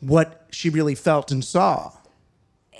what 0.00 0.46
she 0.50 0.70
really 0.70 0.94
felt 0.94 1.30
and 1.30 1.44
saw. 1.44 1.92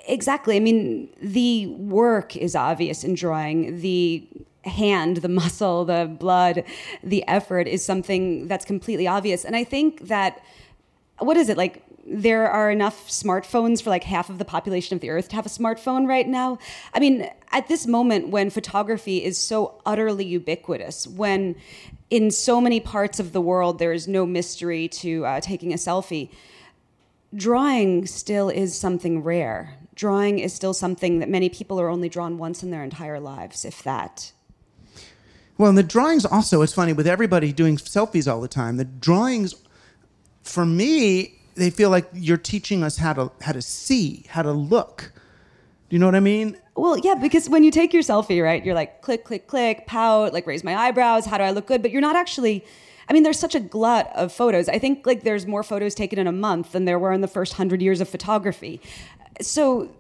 Exactly. 0.09 0.57
I 0.57 0.61
mean, 0.61 1.11
the 1.21 1.67
work 1.67 2.37
is 2.37 2.57
obvious 2.57 3.05
in 3.05 3.15
drawing. 3.15 3.83
The 3.83 4.27
hand, 4.67 5.19
the 5.19 5.29
muscle, 5.29 5.85
the 5.85 6.07
blood, 6.19 6.65
the 7.03 7.27
effort 7.29 7.69
is 7.69 7.85
something 7.85 8.49
that's 8.49 8.65
completely 8.65 9.07
obvious. 9.07 9.45
And 9.45 9.55
I 9.57 9.65
think 9.65 10.09
that, 10.09 10.43
what 11.19 11.37
is 11.37 11.49
it, 11.49 11.57
like 11.57 11.83
there 12.07 12.51
are 12.51 12.71
enough 12.71 13.09
smartphones 13.09 13.83
for 13.83 13.91
like 13.91 14.05
half 14.05 14.29
of 14.29 14.39
the 14.39 14.45
population 14.45 14.95
of 14.95 15.01
the 15.01 15.11
earth 15.11 15.29
to 15.31 15.37
have 15.37 15.47
a 15.47 15.51
smartphone 15.51 16.07
right 16.07 16.29
now. 16.29 16.59
I 16.93 17.01
mean, 17.01 17.31
at 17.51 17.69
this 17.69 17.87
moment 17.87 18.29
when 18.29 18.51
photography 18.51 19.25
is 19.25 19.39
so 19.39 19.81
utterly 19.87 20.25
ubiquitous, 20.25 21.07
when 21.07 21.57
in 22.11 22.31
so 22.31 22.61
many 22.61 22.79
parts 22.79 23.19
of 23.19 23.33
the 23.33 23.41
world 23.41 23.79
there 23.79 23.93
is 23.93 24.07
no 24.07 24.27
mystery 24.27 24.87
to 24.89 25.25
uh, 25.25 25.41
taking 25.41 25.73
a 25.73 25.77
selfie, 25.77 26.31
drawing 27.35 28.07
still 28.07 28.51
is 28.51 28.77
something 28.77 29.23
rare. 29.23 29.79
Drawing 29.95 30.41
is 30.41 30.53
still 30.53 30.75
something 30.75 31.21
that 31.21 31.29
many 31.29 31.49
people 31.49 31.81
are 31.81 31.89
only 31.89 32.09
drawn 32.09 32.37
once 32.37 32.63
in 32.63 32.71
their 32.71 32.85
entire 32.85 33.21
lives, 33.21 33.65
if 33.65 33.83
that. 33.85 34.33
Well, 35.57 35.69
and 35.69 35.79
the 35.79 35.85
drawings 35.85 36.25
also, 36.25 36.63
it's 36.63 36.73
funny 36.73 36.93
with 36.93 37.07
everybody 37.07 37.53
doing 37.53 37.77
selfies 37.77 38.31
all 38.31 38.41
the 38.41 38.49
time. 38.49 38.77
The 38.77 38.85
drawings, 38.85 39.55
for 40.43 40.67
me, 40.67 41.39
they 41.55 41.71
feel 41.71 41.91
like 41.91 42.09
you're 42.13 42.37
teaching 42.37 42.83
us 42.83 42.97
how 42.97 43.13
to 43.13 43.31
how 43.41 43.53
to 43.53 43.63
see, 43.63 44.25
how 44.29 44.43
to 44.43 44.53
look. 44.53 45.13
Do 45.89 45.97
you 45.97 46.01
know 46.01 46.07
what 46.07 46.17
I 46.17 46.21
mean? 46.21 46.59
Well, 46.77 46.99
yeah, 46.99 47.15
because 47.15 47.49
when 47.49 47.63
you 47.63 47.71
take 47.71 47.93
your 47.93 48.03
selfie, 48.03 48.43
right, 48.43 48.65
you're 48.65 48.75
like 48.75 49.01
click, 49.03 49.25
click, 49.25 49.47
click, 49.47 49.87
pout, 49.87 50.33
like 50.33 50.47
raise 50.47 50.65
my 50.65 50.75
eyebrows. 50.75 51.25
How 51.25 51.39
do 51.39 51.45
I 51.45 51.51
look 51.51 51.67
good? 51.67 51.83
But 51.83 51.93
you're 51.93 52.01
not 52.01 52.17
actually. 52.17 52.65
I 53.09 53.13
mean, 53.13 53.23
there's 53.23 53.39
such 53.39 53.55
a 53.55 53.61
glut 53.61 54.11
of 54.17 54.33
photos. 54.33 54.69
I 54.69 54.79
think 54.79 55.07
like 55.07 55.23
there's 55.23 55.47
more 55.47 55.63
photos 55.63 55.95
taken 55.95 56.19
in 56.19 56.27
a 56.27 56.33
month 56.33 56.73
than 56.73 56.87
there 56.87 56.99
were 56.99 57.13
in 57.13 57.21
the 57.21 57.29
first 57.29 57.53
hundred 57.53 57.83
years 57.83 58.01
of 58.01 58.09
photography. 58.09 58.81
So 59.41 59.95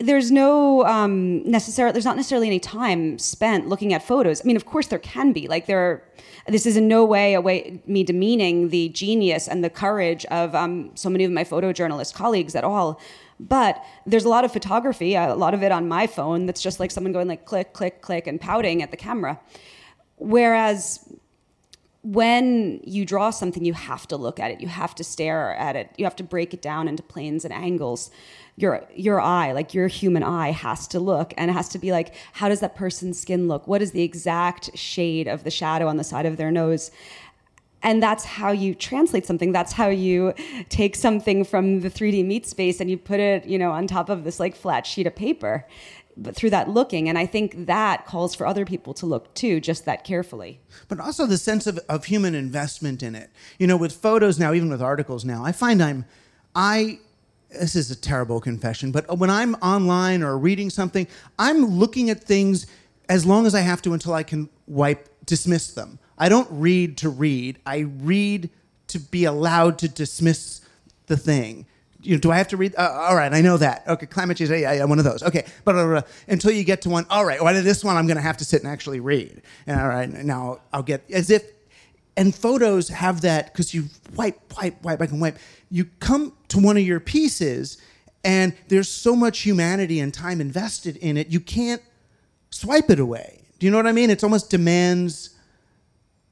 there's 0.00 0.30
no 0.30 0.84
um, 0.84 1.42
necessarily 1.48 1.92
there's 1.92 2.04
not 2.04 2.16
necessarily 2.16 2.46
any 2.46 2.60
time 2.60 3.18
spent 3.18 3.68
looking 3.68 3.92
at 3.92 4.02
photos. 4.02 4.40
I 4.40 4.44
mean, 4.44 4.56
of 4.56 4.64
course 4.64 4.86
there 4.86 4.98
can 4.98 5.32
be. 5.32 5.48
Like 5.48 5.66
there, 5.66 5.78
are, 5.78 6.02
this 6.46 6.66
is 6.66 6.76
in 6.76 6.86
no 6.86 7.04
way 7.04 7.34
a 7.34 7.40
way 7.40 7.82
me 7.86 8.04
demeaning 8.04 8.68
the 8.68 8.90
genius 8.90 9.48
and 9.48 9.64
the 9.64 9.70
courage 9.70 10.24
of 10.26 10.54
um, 10.54 10.92
so 10.94 11.10
many 11.10 11.24
of 11.24 11.32
my 11.32 11.44
photojournalist 11.44 12.14
colleagues 12.14 12.54
at 12.54 12.64
all. 12.64 13.00
But 13.40 13.84
there's 14.06 14.24
a 14.24 14.28
lot 14.28 14.44
of 14.44 14.52
photography, 14.52 15.14
a 15.14 15.34
lot 15.34 15.54
of 15.54 15.62
it 15.62 15.72
on 15.72 15.88
my 15.88 16.06
phone 16.06 16.46
that's 16.46 16.62
just 16.62 16.80
like 16.80 16.90
someone 16.90 17.12
going 17.12 17.28
like 17.28 17.44
click, 17.44 17.72
click, 17.72 18.00
click, 18.00 18.26
and 18.26 18.40
pouting 18.40 18.82
at 18.82 18.90
the 18.90 18.96
camera. 18.96 19.40
Whereas 20.16 21.12
when 22.02 22.80
you 22.84 23.04
draw 23.04 23.30
something, 23.30 23.64
you 23.64 23.74
have 23.74 24.06
to 24.08 24.16
look 24.16 24.40
at 24.40 24.50
it. 24.50 24.60
You 24.60 24.68
have 24.68 24.94
to 24.96 25.04
stare 25.04 25.54
at 25.56 25.76
it. 25.76 25.90
You 25.96 26.04
have 26.04 26.16
to 26.16 26.24
break 26.24 26.54
it 26.54 26.62
down 26.62 26.88
into 26.88 27.02
planes 27.02 27.44
and 27.44 27.52
angles 27.52 28.10
your 28.58 28.84
your 28.94 29.20
eye 29.20 29.52
like 29.52 29.72
your 29.72 29.86
human 29.86 30.22
eye 30.22 30.50
has 30.50 30.88
to 30.88 30.98
look 30.98 31.32
and 31.36 31.50
it 31.50 31.54
has 31.54 31.68
to 31.68 31.78
be 31.78 31.92
like 31.92 32.14
how 32.32 32.48
does 32.48 32.60
that 32.60 32.74
person's 32.74 33.18
skin 33.18 33.46
look? 33.48 33.66
What 33.68 33.80
is 33.82 33.92
the 33.92 34.02
exact 34.02 34.76
shade 34.76 35.28
of 35.28 35.44
the 35.44 35.50
shadow 35.50 35.86
on 35.86 35.96
the 35.96 36.04
side 36.04 36.26
of 36.26 36.36
their 36.36 36.50
nose? 36.50 36.90
And 37.80 38.02
that's 38.02 38.24
how 38.24 38.50
you 38.50 38.74
translate 38.74 39.24
something. 39.24 39.52
That's 39.52 39.72
how 39.72 39.86
you 39.86 40.34
take 40.68 40.96
something 40.96 41.44
from 41.44 41.80
the 41.80 41.90
3d 41.90 42.24
meat 42.26 42.46
space 42.46 42.80
and 42.80 42.90
you 42.90 42.98
put 42.98 43.20
it 43.20 43.46
you 43.46 43.58
know 43.58 43.70
on 43.70 43.86
top 43.86 44.08
of 44.08 44.24
this 44.24 44.40
like 44.40 44.56
flat 44.56 44.86
sheet 44.86 45.06
of 45.06 45.14
paper 45.14 45.66
but 46.20 46.34
through 46.34 46.50
that 46.50 46.68
looking. 46.68 47.08
And 47.08 47.16
i 47.16 47.26
think 47.26 47.66
that 47.66 48.06
calls 48.06 48.34
for 48.34 48.44
other 48.44 48.64
people 48.64 48.92
to 48.94 49.06
look 49.06 49.32
too 49.34 49.60
just 49.60 49.84
that 49.84 50.02
carefully. 50.02 50.60
But 50.88 50.98
also 50.98 51.26
the 51.26 51.38
sense 51.38 51.68
of, 51.68 51.78
of 51.88 52.06
human 52.06 52.34
investment 52.34 53.04
in 53.04 53.14
it. 53.14 53.30
You 53.58 53.68
know 53.68 53.76
with 53.76 53.92
photos 53.92 54.36
now 54.36 54.52
even 54.52 54.68
with 54.68 54.82
articles 54.82 55.24
now 55.24 55.44
i 55.44 55.52
find 55.52 55.80
i'm 55.80 56.06
i 56.56 56.98
this 57.50 57.74
is 57.74 57.90
a 57.90 57.96
terrible 57.96 58.40
confession, 58.40 58.92
but 58.92 59.18
when 59.18 59.30
I'm 59.30 59.54
online 59.56 60.22
or 60.22 60.36
reading 60.38 60.70
something, 60.70 61.06
I'm 61.38 61.64
looking 61.64 62.10
at 62.10 62.22
things 62.22 62.66
as 63.08 63.24
long 63.24 63.46
as 63.46 63.54
I 63.54 63.60
have 63.60 63.80
to 63.82 63.94
until 63.94 64.14
I 64.14 64.22
can 64.22 64.48
wipe 64.66 65.08
dismiss 65.24 65.72
them. 65.72 65.98
I 66.16 66.28
don't 66.28 66.48
read 66.50 66.98
to 66.98 67.08
read. 67.08 67.58
I 67.64 67.78
read 67.78 68.50
to 68.88 68.98
be 68.98 69.24
allowed 69.24 69.78
to 69.78 69.88
dismiss 69.88 70.62
the 71.06 71.16
thing. 71.16 71.66
You 72.00 72.14
know, 72.14 72.20
do 72.20 72.30
I 72.30 72.36
have 72.36 72.48
to 72.48 72.56
read? 72.56 72.74
Uh, 72.76 73.06
all 73.08 73.16
right, 73.16 73.32
I 73.32 73.40
know 73.40 73.56
that. 73.56 73.84
Okay, 73.86 74.06
climate 74.06 74.36
change. 74.36 74.50
Yeah, 74.50 74.72
yeah, 74.72 74.84
one 74.84 74.98
of 74.98 75.04
those. 75.04 75.22
Okay, 75.22 75.44
but 75.64 75.76
uh, 75.76 76.02
until 76.28 76.52
you 76.52 76.64
get 76.64 76.82
to 76.82 76.90
one, 76.90 77.06
all 77.10 77.24
right. 77.24 77.42
Well, 77.42 77.52
this 77.62 77.84
one 77.84 77.96
I'm 77.96 78.06
going 78.06 78.16
to 78.16 78.22
have 78.22 78.36
to 78.38 78.44
sit 78.44 78.62
and 78.62 78.70
actually 78.70 79.00
read. 79.00 79.42
And 79.66 79.80
all 79.80 79.88
right, 79.88 80.08
now 80.08 80.60
I'll 80.72 80.82
get 80.82 81.02
as 81.10 81.30
if. 81.30 81.42
And 82.18 82.34
photos 82.34 82.88
have 82.88 83.20
that 83.20 83.52
because 83.52 83.72
you 83.72 83.84
wipe, 84.16 84.40
wipe, 84.56 84.82
wipe. 84.82 85.00
I 85.00 85.06
can 85.06 85.20
wipe 85.20 85.38
you 85.70 85.84
come 86.00 86.32
to 86.48 86.58
one 86.58 86.76
of 86.76 86.82
your 86.82 86.98
pieces 86.98 87.78
and 88.24 88.56
there's 88.66 88.88
so 88.88 89.14
much 89.14 89.40
humanity 89.40 90.00
and 90.00 90.12
time 90.12 90.40
invested 90.40 90.96
in 90.96 91.16
it, 91.16 91.28
you 91.28 91.38
can't 91.38 91.80
swipe 92.50 92.90
it 92.90 92.98
away. 92.98 93.42
Do 93.60 93.66
you 93.66 93.70
know 93.70 93.78
what 93.78 93.86
I 93.86 93.92
mean? 93.92 94.10
It 94.10 94.24
almost 94.24 94.50
demands 94.50 95.30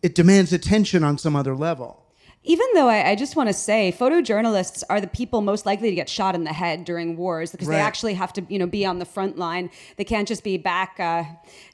it 0.03 0.15
demands 0.15 0.53
attention 0.53 1.05
on 1.05 1.19
some 1.19 1.37
other 1.37 1.55
level 1.55 2.06
even 2.47 2.67
though 2.75 2.89
I, 2.89 3.11
I 3.11 3.15
just 3.17 3.37
want 3.37 3.49
to 3.49 3.53
say 3.53 3.95
photojournalists 3.97 4.85
are 4.89 5.01
the 5.01 5.09
people 5.09 5.43
most 5.43 5.67
likely 5.67 5.91
to 5.91 5.95
get 5.97 6.09
shot 6.09 6.35
in 6.35 6.45
the 6.45 6.53
head 6.53 6.85
during 6.85 7.17
wars 7.17 7.51
because 7.51 7.69
right. 7.69 7.77
they 7.77 7.81
actually 7.81 8.15
have 8.15 8.33
to 8.35 8.47
you 8.49 8.59
know 8.59 8.67
be 8.67 8.87
on 8.87 8.99
the 8.99 9.05
front 9.05 9.37
line. 9.37 9.71
They 9.97 10.05
can't 10.05 10.27
just 10.27 10.45
be 10.45 10.57
back 10.57 10.99
uh, 10.99 11.25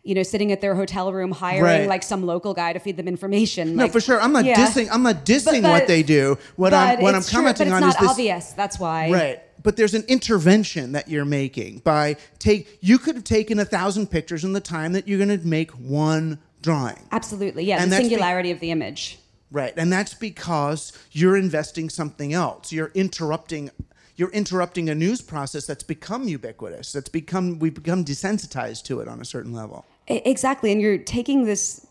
you 0.02 0.14
know 0.14 0.22
sitting 0.22 0.50
at 0.50 0.60
their 0.60 0.74
hotel 0.74 1.12
room 1.12 1.30
hiring 1.30 1.62
right. 1.62 1.88
like 1.88 2.02
some 2.02 2.24
local 2.24 2.54
guy 2.54 2.72
to 2.72 2.78
feed 2.78 2.96
them 2.96 3.06
information 3.06 3.76
no 3.76 3.84
like, 3.84 3.92
for 3.92 4.00
sure. 4.00 4.20
I'm 4.20 4.32
not 4.32 4.44
yeah. 4.44 4.54
dissing 4.54 4.88
i'm 4.90 5.02
not 5.02 5.24
dissing 5.24 5.44
but, 5.44 5.62
but, 5.62 5.70
what 5.70 5.86
they 5.86 6.02
do. 6.02 6.38
What 6.56 6.74
i'm 6.74 7.00
what 7.00 7.14
i'm 7.14 7.22
commenting 7.22 7.68
true, 7.68 7.76
on 7.76 7.84
is 7.84 7.96
this 7.96 8.08
obvious 8.08 8.52
that's 8.52 8.78
why. 8.78 9.10
Right. 9.10 9.42
But 9.62 9.76
there's 9.76 9.94
an 9.94 10.02
intervention 10.08 10.92
that 10.92 11.08
you're 11.08 11.24
making 11.24 11.78
by 11.80 12.16
take 12.38 12.78
you 12.80 12.98
could 12.98 13.14
have 13.14 13.24
taken 13.24 13.58
a 13.58 13.64
thousand 13.64 14.10
pictures 14.10 14.44
in 14.44 14.52
the 14.52 14.60
time 14.60 14.92
that 14.94 15.06
you're 15.06 15.24
going 15.24 15.38
to 15.38 15.46
make 15.46 15.70
one 15.72 16.40
drawing. 16.62 16.98
Absolutely 17.12 17.64
yeah 17.64 17.82
and 17.82 17.92
the 17.92 17.96
singularity 17.96 18.48
be- 18.48 18.52
of 18.52 18.60
the 18.60 18.70
image 18.70 19.18
Right. 19.52 19.74
And 19.76 19.92
that's 19.92 20.14
because 20.14 20.92
you're 21.12 21.36
investing 21.36 21.90
something 21.90 22.32
else. 22.32 22.72
You're 22.72 22.90
interrupting 22.94 23.70
you're 24.14 24.30
interrupting 24.30 24.90
a 24.90 24.94
news 24.94 25.22
process 25.22 25.66
that's 25.66 25.82
become 25.82 26.28
ubiquitous. 26.28 26.92
That's 26.92 27.08
become 27.08 27.58
we've 27.58 27.74
become 27.74 28.04
desensitized 28.04 28.84
to 28.84 29.00
it 29.00 29.08
on 29.08 29.20
a 29.20 29.24
certain 29.24 29.52
level. 29.52 29.84
Exactly. 30.08 30.72
And 30.72 30.80
you're 30.80 30.98
taking 30.98 31.44
this 31.44 31.86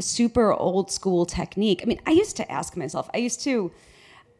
super 0.00 0.52
old 0.52 0.90
school 0.90 1.26
technique. 1.26 1.80
I 1.82 1.86
mean, 1.86 2.00
I 2.06 2.12
used 2.12 2.36
to 2.36 2.50
ask 2.50 2.76
myself, 2.76 3.10
I 3.12 3.18
used 3.18 3.42
to 3.42 3.72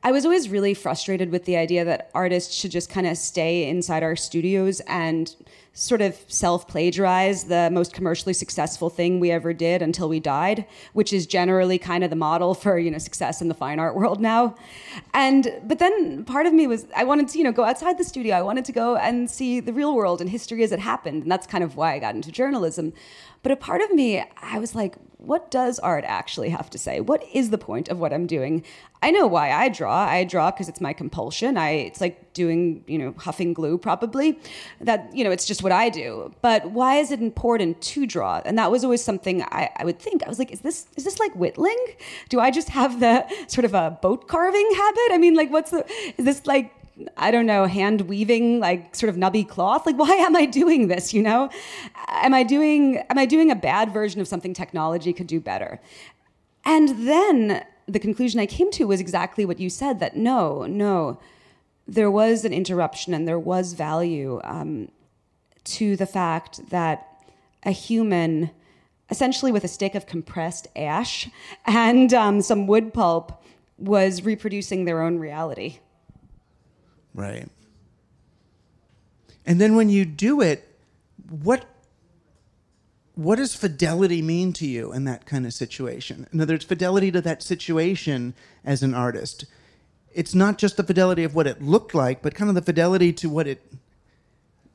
I 0.03 0.13
was 0.13 0.25
always 0.25 0.49
really 0.49 0.75
frustrated 0.75 1.31
with 1.31 1.45
the 1.45 1.57
idea 1.57 1.85
that 1.85 2.11
artists 2.15 2.55
should 2.55 2.71
just 2.71 2.89
kind 2.89 3.07
of 3.07 3.19
stay 3.19 3.69
inside 3.69 4.05
our 4.05 4.15
studios 4.15 4.81
and 4.87 5.35
sort 5.73 6.01
of 6.01 6.17
self 6.29 6.69
plagiarize 6.69 7.45
the 7.45 7.69
most 7.73 7.93
commercially 7.93 8.33
successful 8.33 8.91
thing 8.91 9.19
we 9.19 9.33
ever 9.33 9.53
did 9.53 9.83
until 9.83 10.09
we 10.09 10.21
died, 10.21 10.67
which 10.93 11.13
is 11.13 11.27
generally 11.27 11.79
kind 11.79 12.05
of 12.05 12.11
the 12.11 12.17
model 12.17 12.55
for, 12.55 12.79
you 12.79 12.91
know, 12.91 12.99
success 12.99 13.43
in 13.43 13.49
the 13.49 13.55
fine 13.55 13.81
art 13.81 13.97
world 13.97 14.21
now. 14.21 14.55
And, 15.15 15.53
but 15.65 15.81
then 15.81 16.25
part 16.25 16.47
of 16.47 16.53
me 16.53 16.69
was, 16.69 16.87
I 16.97 17.03
wanted 17.03 17.29
to, 17.29 17.39
you 17.39 17.45
know, 17.45 17.53
go 17.53 17.65
outside 17.65 17.99
the 17.99 18.05
studio. 18.05 18.37
I 18.37 18.43
wanted 18.43 18.65
to 18.67 18.73
go 18.73 18.97
and 18.97 19.29
see 19.29 19.59
the 19.59 19.73
real 19.73 19.95
world 19.95 20.21
and 20.21 20.31
history 20.31 20.63
as 20.63 20.71
it 20.71 20.79
happened. 20.79 21.25
And 21.25 21.33
that's 21.33 21.47
kind 21.47 21.65
of 21.65 21.77
why 21.77 21.95
I 21.95 21.99
got 21.99 22.15
into 22.15 22.31
journalism. 22.31 22.93
But 23.43 23.51
a 23.51 23.57
part 23.57 23.81
of 23.81 23.93
me, 23.93 24.25
I 24.43 24.59
was 24.59 24.75
like, 24.75 24.97
what 25.19 25.51
does 25.51 25.81
art 25.81 26.05
actually 26.07 26.49
have 26.49 26.71
to 26.71 26.79
say? 26.79 27.01
What 27.01 27.25
is 27.33 27.51
the 27.51 27.59
point 27.59 27.89
of 27.89 27.99
what 27.99 28.13
I'm 28.13 28.27
doing? 28.27 28.65
I 29.03 29.11
know 29.11 29.27
why 29.27 29.51
I 29.51 29.69
draw. 29.69 30.07
I 30.07 30.23
draw 30.25 30.51
because 30.51 30.69
it's 30.69 30.81
my 30.81 30.93
compulsion. 30.93 31.57
I 31.57 31.71
it's 31.71 32.01
like 32.01 32.33
doing, 32.33 32.85
you 32.87 32.99
know, 32.99 33.15
huffing 33.19 33.53
glue 33.53 33.79
probably. 33.79 34.39
That, 34.81 35.15
you 35.15 35.25
know, 35.25 35.33
it's 35.33 35.45
just 35.45 35.63
what 35.63 35.73
I 35.73 35.89
do. 35.89 36.33
But 36.41 36.71
why 36.71 36.97
is 36.97 37.11
it 37.11 37.21
important 37.21 37.81
to 37.83 38.07
draw? 38.07 38.43
And 38.45 38.57
that 38.59 38.71
was 38.71 38.85
always 38.85 39.03
something 39.03 39.43
I, 39.43 39.71
I 39.77 39.85
would 39.85 39.99
think. 39.99 40.25
I 40.25 40.29
was 40.29 40.39
like, 40.39 40.53
is 40.53 40.61
this 40.61 40.87
is 40.97 41.05
this 41.05 41.19
like 41.19 41.35
whittling? 41.35 41.79
Do 42.29 42.39
I 42.39 42.53
just 42.53 42.69
have 42.69 43.01
the 43.01 43.27
sort 43.49 43.65
of 43.65 43.75
a 43.75 43.99
boat 44.01 44.29
carving 44.29 44.71
habit? 44.77 45.09
I 45.11 45.19
mean, 45.19 45.35
like 45.35 45.51
what's 45.51 45.73
the 45.73 45.85
is 46.17 46.25
this 46.25 46.47
like 46.47 46.73
I 47.17 47.31
don't 47.31 47.47
know, 47.47 47.67
hand 47.67 48.03
weaving 48.03 48.61
like 48.61 48.95
sort 48.95 49.11
of 49.11 49.17
nubby 49.17 49.49
cloth. 49.49 49.87
Like, 49.87 49.97
why 50.05 50.11
am 50.11 50.37
I 50.37 50.47
doing 50.47 50.89
this? 50.89 51.15
You 51.15 51.23
know, 51.23 51.51
am 52.09 52.35
I 52.35 52.43
doing 52.43 52.99
am 53.11 53.19
I 53.19 53.27
doing 53.27 53.51
a 53.51 53.57
bad 53.57 53.93
version 53.93 54.21
of 54.21 54.29
something 54.29 54.55
technology 54.55 55.13
could 55.13 55.27
do 55.27 55.41
better? 55.41 55.81
And 56.65 57.09
then 57.09 57.65
the 57.87 57.99
conclusion 57.99 58.41
I 58.41 58.47
came 58.47 58.71
to 58.73 58.85
was 58.85 59.01
exactly 59.01 59.45
what 59.45 59.59
you 59.59 59.71
said. 59.71 60.01
That 60.01 60.17
no, 60.17 60.67
no, 60.67 61.19
there 61.87 62.11
was 62.11 62.45
an 62.45 62.53
interruption 62.53 63.15
and 63.15 63.27
there 63.27 63.39
was 63.39 63.73
value 63.73 64.41
um, 64.45 64.91
to 65.65 65.97
the 65.97 66.07
fact 66.07 66.69
that 66.71 67.07
a 67.65 67.71
human, 67.71 68.51
essentially 69.11 69.53
with 69.53 69.65
a 69.65 69.69
stick 69.69 69.95
of 69.95 70.07
compressed 70.07 70.69
ash 70.77 71.29
and 71.67 72.13
um, 72.13 72.41
some 72.43 72.67
wood 72.67 72.93
pulp, 72.93 73.43
was 73.79 74.23
reproducing 74.23 74.85
their 74.85 75.03
own 75.03 75.19
reality. 75.19 75.79
Right. 77.19 77.49
And 79.45 79.61
then 79.61 79.75
when 79.75 79.89
you 79.89 80.05
do 80.05 80.41
it, 80.41 80.69
what 81.29 81.65
what 83.17 83.37
does 83.39 83.57
fidelity 83.57 84.23
mean 84.23 84.53
to 84.53 84.67
you 84.67 84.93
in 84.93 85.03
that 85.05 85.27
kind 85.27 85.45
of 85.45 85.53
situation? 85.53 86.29
In 86.33 86.41
other 86.41 86.55
words, 86.55 86.65
fidelity 86.65 87.11
to 87.11 87.21
that 87.23 87.43
situation 87.43 88.35
as 88.65 88.85
an 88.85 88.95
artist. 88.95 89.47
It's 90.15 90.33
not 90.33 90.59
just 90.59 90.77
the 90.77 90.85
fidelity 90.85 91.25
of 91.25 91.35
what 91.35 91.49
it 91.49 91.61
looked 91.61 91.93
like, 91.93 92.23
but 92.23 92.37
kind 92.37 92.49
of 92.49 92.55
the 92.55 92.63
fidelity 92.63 93.13
to 93.15 93.29
what 93.29 93.49
it 93.49 93.61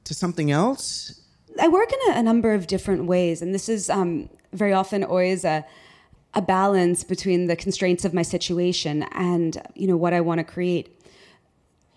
to 0.04 0.14
something 0.14 0.52
else. 0.52 1.22
I 1.62 1.70
work 1.70 1.94
in 1.94 2.14
a, 2.14 2.20
a 2.20 2.24
number 2.24 2.54
of 2.54 2.68
different 2.68 3.06
ways, 3.06 3.42
and 3.42 3.56
this 3.56 3.70
is 3.70 3.90
um, 3.90 4.30
very 4.52 4.74
often 4.74 5.06
always 5.06 5.46
a 5.46 5.66
a 6.34 6.42
balance 6.42 7.06
between 7.06 7.46
the 7.46 7.56
constraints 7.56 8.04
of 8.04 8.14
my 8.14 8.24
situation 8.24 9.04
and 9.14 9.62
you 9.76 9.88
know 9.88 9.96
what 9.96 10.14
I 10.14 10.20
want 10.20 10.40
to 10.40 10.44
create 10.44 11.00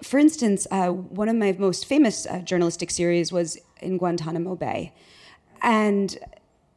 for 0.03 0.19
instance, 0.19 0.67
uh, 0.71 0.89
one 0.89 1.29
of 1.29 1.37
my 1.37 1.53
most 1.59 1.87
famous 1.87 2.27
uh, 2.27 2.41
journalistic 2.41 2.91
series 2.91 3.33
was 3.33 3.59
in 3.81 3.99
Guantanamo 3.99 4.55
Bay. 4.57 4.93
And 5.63 6.19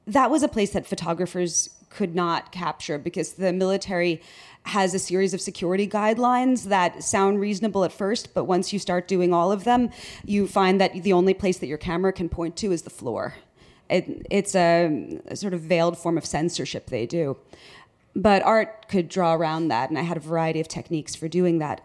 that 0.08 0.32
was 0.32 0.44
a 0.44 0.48
place 0.48 0.72
that 0.72 0.88
photographers 0.88 1.70
could 1.90 2.16
not 2.16 2.52
capture 2.52 2.98
because 2.98 3.34
the 3.34 3.52
military 3.52 4.22
has 4.64 4.94
a 4.94 5.00
series 5.00 5.34
of 5.34 5.42
security 5.42 5.88
guidelines 5.88 6.66
that 6.66 7.04
sound 7.04 7.40
reasonable 7.40 7.84
at 7.84 7.92
first, 7.92 8.34
but 8.34 8.44
once 8.44 8.72
you 8.72 8.80
start 8.80 9.08
doing 9.08 9.34
all 9.34 9.52
of 9.52 9.64
them, 9.64 9.90
you 10.26 10.48
find 10.48 10.80
that 10.80 11.04
the 11.04 11.14
only 11.14 11.34
place 11.34 11.58
that 11.58 11.68
your 11.68 11.78
camera 11.78 12.14
can 12.14 12.30
point 12.30 12.56
to 12.56 12.72
is 12.72 12.84
the 12.84 12.90
floor. 12.90 13.36
It, 13.90 14.28
it's 14.30 14.56
a, 14.56 15.20
a 15.28 15.36
sort 15.36 15.54
of 15.54 15.62
veiled 15.62 15.98
form 15.98 16.18
of 16.18 16.26
censorship 16.26 16.88
they 16.88 17.06
do. 17.06 17.38
But 18.16 18.44
art 18.44 18.88
could 18.88 19.10
draw 19.10 19.34
around 19.34 19.70
that, 19.70 19.90
and 19.90 19.98
I 19.98 20.02
had 20.02 20.18
a 20.18 20.20
variety 20.20 20.60
of 20.60 20.68
techniques 20.68 21.16
for 21.16 21.28
doing 21.28 21.60
that. 21.60 21.82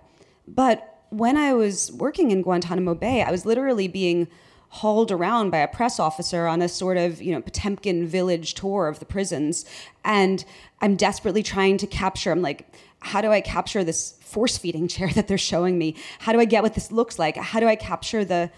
But 0.46 0.93
when 1.16 1.36
I 1.36 1.54
was 1.54 1.92
working 1.92 2.30
in 2.30 2.42
Guantanamo 2.42 2.94
Bay, 2.94 3.22
I 3.22 3.30
was 3.30 3.46
literally 3.46 3.88
being 3.88 4.26
hauled 4.68 5.12
around 5.12 5.50
by 5.50 5.58
a 5.58 5.68
press 5.68 6.00
officer 6.00 6.48
on 6.48 6.60
a 6.60 6.68
sort 6.68 6.96
of, 6.96 7.22
you 7.22 7.30
know, 7.30 7.40
Potemkin 7.40 8.08
village 8.08 8.54
tour 8.54 8.88
of 8.88 8.98
the 8.98 9.04
prisons. 9.04 9.64
And 10.04 10.44
I'm 10.80 10.96
desperately 10.96 11.44
trying 11.44 11.78
to 11.78 11.86
capture, 11.86 12.32
I'm 12.32 12.42
like, 12.42 12.66
how 12.98 13.20
do 13.20 13.30
I 13.30 13.40
capture 13.40 13.84
this 13.84 14.18
force 14.20 14.58
feeding 14.58 14.88
chair 14.88 15.08
that 15.14 15.28
they're 15.28 15.38
showing 15.38 15.78
me? 15.78 15.94
How 16.18 16.32
do 16.32 16.40
I 16.40 16.44
get 16.44 16.64
what 16.64 16.74
this 16.74 16.90
looks 16.90 17.18
like? 17.18 17.36
How 17.36 17.60
do 17.60 17.68
I 17.68 17.76
capture 17.76 18.24
the 18.24 18.50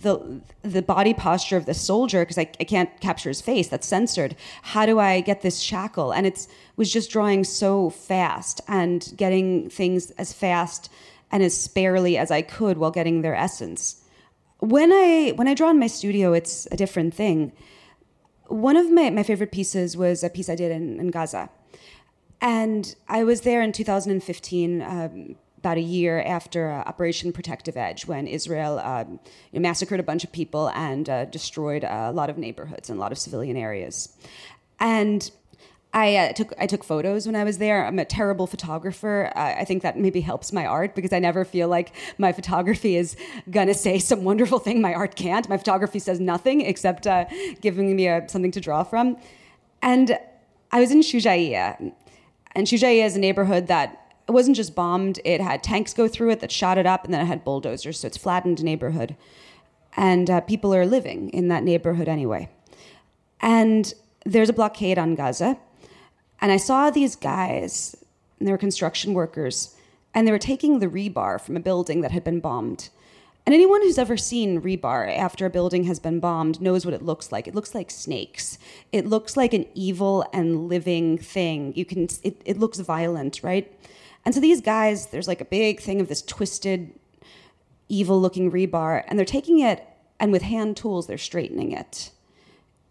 the 0.00 0.40
the 0.62 0.82
body 0.82 1.14
posture 1.14 1.56
of 1.56 1.66
the 1.66 1.74
soldier 1.74 2.22
because 2.22 2.36
I, 2.36 2.48
I 2.60 2.64
can't 2.64 2.90
capture 3.00 3.30
his 3.30 3.40
face 3.40 3.68
that's 3.68 3.86
censored 3.86 4.36
how 4.60 4.84
do 4.86 4.98
i 4.98 5.20
get 5.20 5.40
this 5.40 5.60
shackle 5.60 6.12
and 6.12 6.26
it's 6.26 6.46
was 6.76 6.92
just 6.92 7.10
drawing 7.10 7.42
so 7.44 7.90
fast 7.90 8.60
and 8.68 9.12
getting 9.16 9.70
things 9.70 10.10
as 10.12 10.32
fast 10.32 10.90
and 11.34 11.42
as 11.42 11.54
sparely 11.54 12.16
as 12.16 12.30
i 12.30 12.40
could 12.40 12.78
while 12.78 12.92
getting 12.92 13.20
their 13.20 13.34
essence. 13.34 14.02
When 14.60 14.90
i 14.92 15.32
when 15.34 15.48
i 15.48 15.54
draw 15.54 15.70
in 15.70 15.78
my 15.78 15.88
studio 15.88 16.32
it's 16.32 16.66
a 16.72 16.76
different 16.76 17.12
thing. 17.12 17.52
One 18.46 18.76
of 18.76 18.90
my, 18.90 19.10
my 19.10 19.24
favorite 19.24 19.52
pieces 19.52 19.96
was 19.96 20.22
a 20.22 20.30
piece 20.30 20.48
i 20.48 20.54
did 20.54 20.70
in, 20.70 21.00
in 21.00 21.10
gaza. 21.10 21.50
And 22.40 22.94
i 23.08 23.24
was 23.24 23.42
there 23.42 23.60
in 23.60 23.72
2015 23.72 24.82
um, 24.82 25.36
about 25.58 25.78
a 25.78 25.80
year 25.80 26.20
after 26.20 26.70
uh, 26.70 26.82
Operation 26.90 27.32
Protective 27.32 27.74
Edge, 27.74 28.06
when 28.06 28.26
Israel 28.26 28.78
uh, 28.78 29.04
massacred 29.54 29.98
a 29.98 30.02
bunch 30.02 30.22
of 30.22 30.30
people 30.30 30.68
and 30.74 31.08
uh, 31.08 31.24
destroyed 31.24 31.84
a 31.84 32.12
lot 32.12 32.28
of 32.28 32.36
neighborhoods 32.36 32.90
and 32.90 32.98
a 32.98 33.00
lot 33.00 33.12
of 33.12 33.18
civilian 33.18 33.56
areas. 33.56 34.14
And 34.78 35.30
I 35.94 36.16
uh, 36.16 36.32
took 36.32 36.52
I 36.58 36.66
took 36.66 36.82
photos 36.82 37.24
when 37.24 37.36
I 37.36 37.44
was 37.44 37.58
there. 37.58 37.86
I'm 37.86 38.00
a 38.00 38.04
terrible 38.04 38.48
photographer. 38.48 39.32
Uh, 39.36 39.54
I 39.58 39.64
think 39.64 39.82
that 39.84 39.96
maybe 39.96 40.20
helps 40.20 40.52
my 40.52 40.66
art 40.66 40.96
because 40.96 41.12
I 41.12 41.20
never 41.20 41.44
feel 41.44 41.68
like 41.68 41.92
my 42.18 42.32
photography 42.32 42.96
is 42.96 43.16
gonna 43.48 43.74
say 43.74 44.00
some 44.00 44.24
wonderful 44.24 44.58
thing 44.58 44.82
my 44.82 44.92
art 44.92 45.14
can't. 45.14 45.48
My 45.48 45.56
photography 45.56 46.00
says 46.00 46.18
nothing 46.18 46.62
except 46.62 47.06
uh, 47.06 47.26
giving 47.60 47.94
me 47.94 48.08
a, 48.08 48.28
something 48.28 48.50
to 48.50 48.60
draw 48.60 48.82
from. 48.82 49.16
And 49.82 50.18
I 50.72 50.80
was 50.80 50.90
in 50.90 50.98
Shujaia, 51.00 51.92
and 52.56 52.66
Shujaia 52.66 53.04
is 53.04 53.14
a 53.14 53.20
neighborhood 53.20 53.68
that 53.68 54.16
it 54.26 54.32
wasn't 54.32 54.56
just 54.56 54.74
bombed, 54.74 55.20
it 55.24 55.40
had 55.40 55.62
tanks 55.62 55.94
go 55.94 56.08
through 56.08 56.30
it 56.30 56.40
that 56.40 56.50
shot 56.50 56.78
it 56.78 56.86
up, 56.86 57.04
and 57.04 57.14
then 57.14 57.20
it 57.20 57.26
had 57.26 57.44
bulldozers. 57.44 58.00
So 58.00 58.08
it's 58.08 58.16
flattened 58.16 58.64
neighborhood. 58.64 59.16
And 59.96 60.28
uh, 60.28 60.40
people 60.40 60.74
are 60.74 60.86
living 60.86 61.30
in 61.30 61.48
that 61.48 61.62
neighborhood 61.62 62.08
anyway. 62.08 62.48
And 63.40 63.94
there's 64.24 64.48
a 64.48 64.52
blockade 64.52 64.98
on 64.98 65.14
Gaza. 65.14 65.58
And 66.40 66.52
I 66.52 66.56
saw 66.56 66.90
these 66.90 67.16
guys, 67.16 67.96
and 68.38 68.46
they 68.46 68.52
were 68.52 68.58
construction 68.58 69.14
workers, 69.14 69.74
and 70.14 70.26
they 70.26 70.32
were 70.32 70.38
taking 70.38 70.78
the 70.78 70.88
rebar 70.88 71.40
from 71.40 71.56
a 71.56 71.60
building 71.60 72.00
that 72.02 72.12
had 72.12 72.24
been 72.24 72.40
bombed. 72.40 72.90
And 73.46 73.54
anyone 73.54 73.82
who's 73.82 73.98
ever 73.98 74.16
seen 74.16 74.62
rebar 74.62 75.14
after 75.14 75.44
a 75.44 75.50
building 75.50 75.84
has 75.84 75.98
been 75.98 76.18
bombed 76.18 76.60
knows 76.60 76.84
what 76.84 76.94
it 76.94 77.02
looks 77.02 77.30
like. 77.30 77.46
It 77.46 77.54
looks 77.54 77.74
like 77.74 77.90
snakes. 77.90 78.58
It 78.90 79.06
looks 79.06 79.36
like 79.36 79.52
an 79.52 79.66
evil 79.74 80.24
and 80.32 80.68
living 80.68 81.18
thing. 81.18 81.74
You 81.76 81.84
can 81.84 82.08
it, 82.22 82.40
it 82.44 82.58
looks 82.58 82.78
violent, 82.78 83.40
right? 83.42 83.70
And 84.24 84.34
so 84.34 84.40
these 84.40 84.62
guys, 84.62 85.08
there's 85.08 85.28
like 85.28 85.42
a 85.42 85.46
big 85.46 85.80
thing 85.80 86.00
of 86.00 86.08
this 86.08 86.22
twisted, 86.22 86.92
evil 87.88 88.18
looking 88.18 88.50
rebar, 88.50 89.04
and 89.06 89.18
they're 89.18 89.26
taking 89.26 89.60
it 89.60 89.86
and 90.18 90.32
with 90.32 90.42
hand 90.42 90.76
tools, 90.76 91.06
they're 91.06 91.18
straightening 91.18 91.72
it 91.72 92.10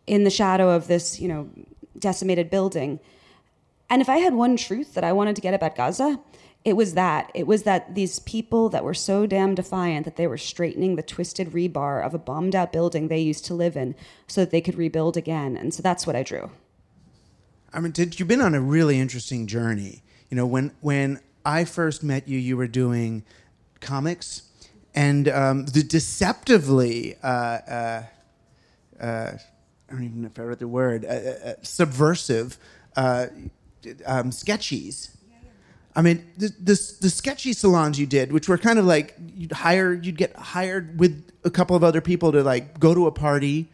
in 0.05 0.23
the 0.23 0.29
shadow 0.29 0.69
of 0.69 0.87
this, 0.87 1.19
you 1.19 1.27
know, 1.27 1.49
decimated 1.97 2.49
building. 2.49 2.99
And 3.89 4.01
if 4.01 4.09
I 4.09 4.17
had 4.17 4.33
one 4.33 4.57
truth 4.57 4.93
that 4.93 5.03
I 5.03 5.13
wanted 5.13 5.35
to 5.35 5.41
get 5.41 5.53
about 5.53 5.75
Gaza, 5.75 6.19
it 6.65 6.73
was 6.73 6.93
that. 6.93 7.29
It 7.33 7.45
was 7.45 7.63
that 7.63 7.93
these 7.93 8.19
people 8.19 8.69
that 8.69 8.83
were 8.83 8.93
so 8.93 9.25
damn 9.25 9.53
defiant 9.53 10.05
that 10.05 10.15
they 10.15 10.27
were 10.27 10.37
straightening 10.37 10.95
the 10.95 11.03
twisted 11.03 11.51
rebar 11.51 12.03
of 12.03 12.13
a 12.13 12.17
bombed 12.17 12.55
out 12.55 12.71
building 12.71 13.07
they 13.07 13.19
used 13.19 13.45
to 13.45 13.53
live 13.53 13.75
in 13.75 13.95
so 14.27 14.41
that 14.41 14.51
they 14.51 14.61
could 14.61 14.75
rebuild 14.75 15.17
again. 15.17 15.57
And 15.57 15.73
so 15.73 15.83
that's 15.83 16.07
what 16.07 16.15
I 16.15 16.23
drew. 16.23 16.49
I 17.73 17.79
mean, 17.79 17.91
did, 17.91 18.19
you've 18.19 18.27
been 18.27 18.41
on 18.41 18.55
a 18.55 18.61
really 18.61 18.99
interesting 18.99 19.45
journey 19.47 20.03
you 20.33 20.37
know, 20.37 20.47
when 20.47 20.71
when 20.81 21.19
I 21.45 21.63
first 21.63 22.01
met 22.01 22.27
you, 22.27 22.39
you 22.39 22.57
were 22.57 22.65
doing 22.65 23.23
comics, 23.81 24.49
and 24.95 25.29
um, 25.29 25.67
the 25.67 25.83
deceptively. 25.83 27.17
Uh, 27.21 27.27
uh, 27.27 28.03
uh, 28.99 29.31
I 29.87 29.91
don't 29.91 30.03
even 30.05 30.21
know 30.23 30.29
if 30.33 30.39
I 30.39 30.41
read 30.41 30.57
the 30.57 30.67
word 30.67 31.05
uh, 31.05 31.09
uh, 31.09 31.49
uh, 31.49 31.53
subversive 31.61 32.57
um, 34.05 34.31
sketches. 34.31 35.15
I 35.95 36.01
mean, 36.01 36.25
the, 36.37 36.47
the, 36.59 36.95
the 37.01 37.09
sketchy 37.09 37.53
salons 37.53 37.99
you 37.99 38.07
did, 38.07 38.31
which 38.31 38.49
were 38.49 38.57
kind 38.57 38.79
of 38.79 38.85
like 38.85 39.15
you'd 39.35 39.51
hire, 39.51 39.93
you'd 39.93 40.17
get 40.17 40.35
hired 40.35 40.99
with 40.99 41.29
a 41.43 41.51
couple 41.51 41.75
of 41.75 41.83
other 41.83 42.01
people 42.01 42.31
to 42.31 42.41
like 42.41 42.79
go 42.79 42.95
to 42.95 43.05
a 43.05 43.11
party 43.11 43.69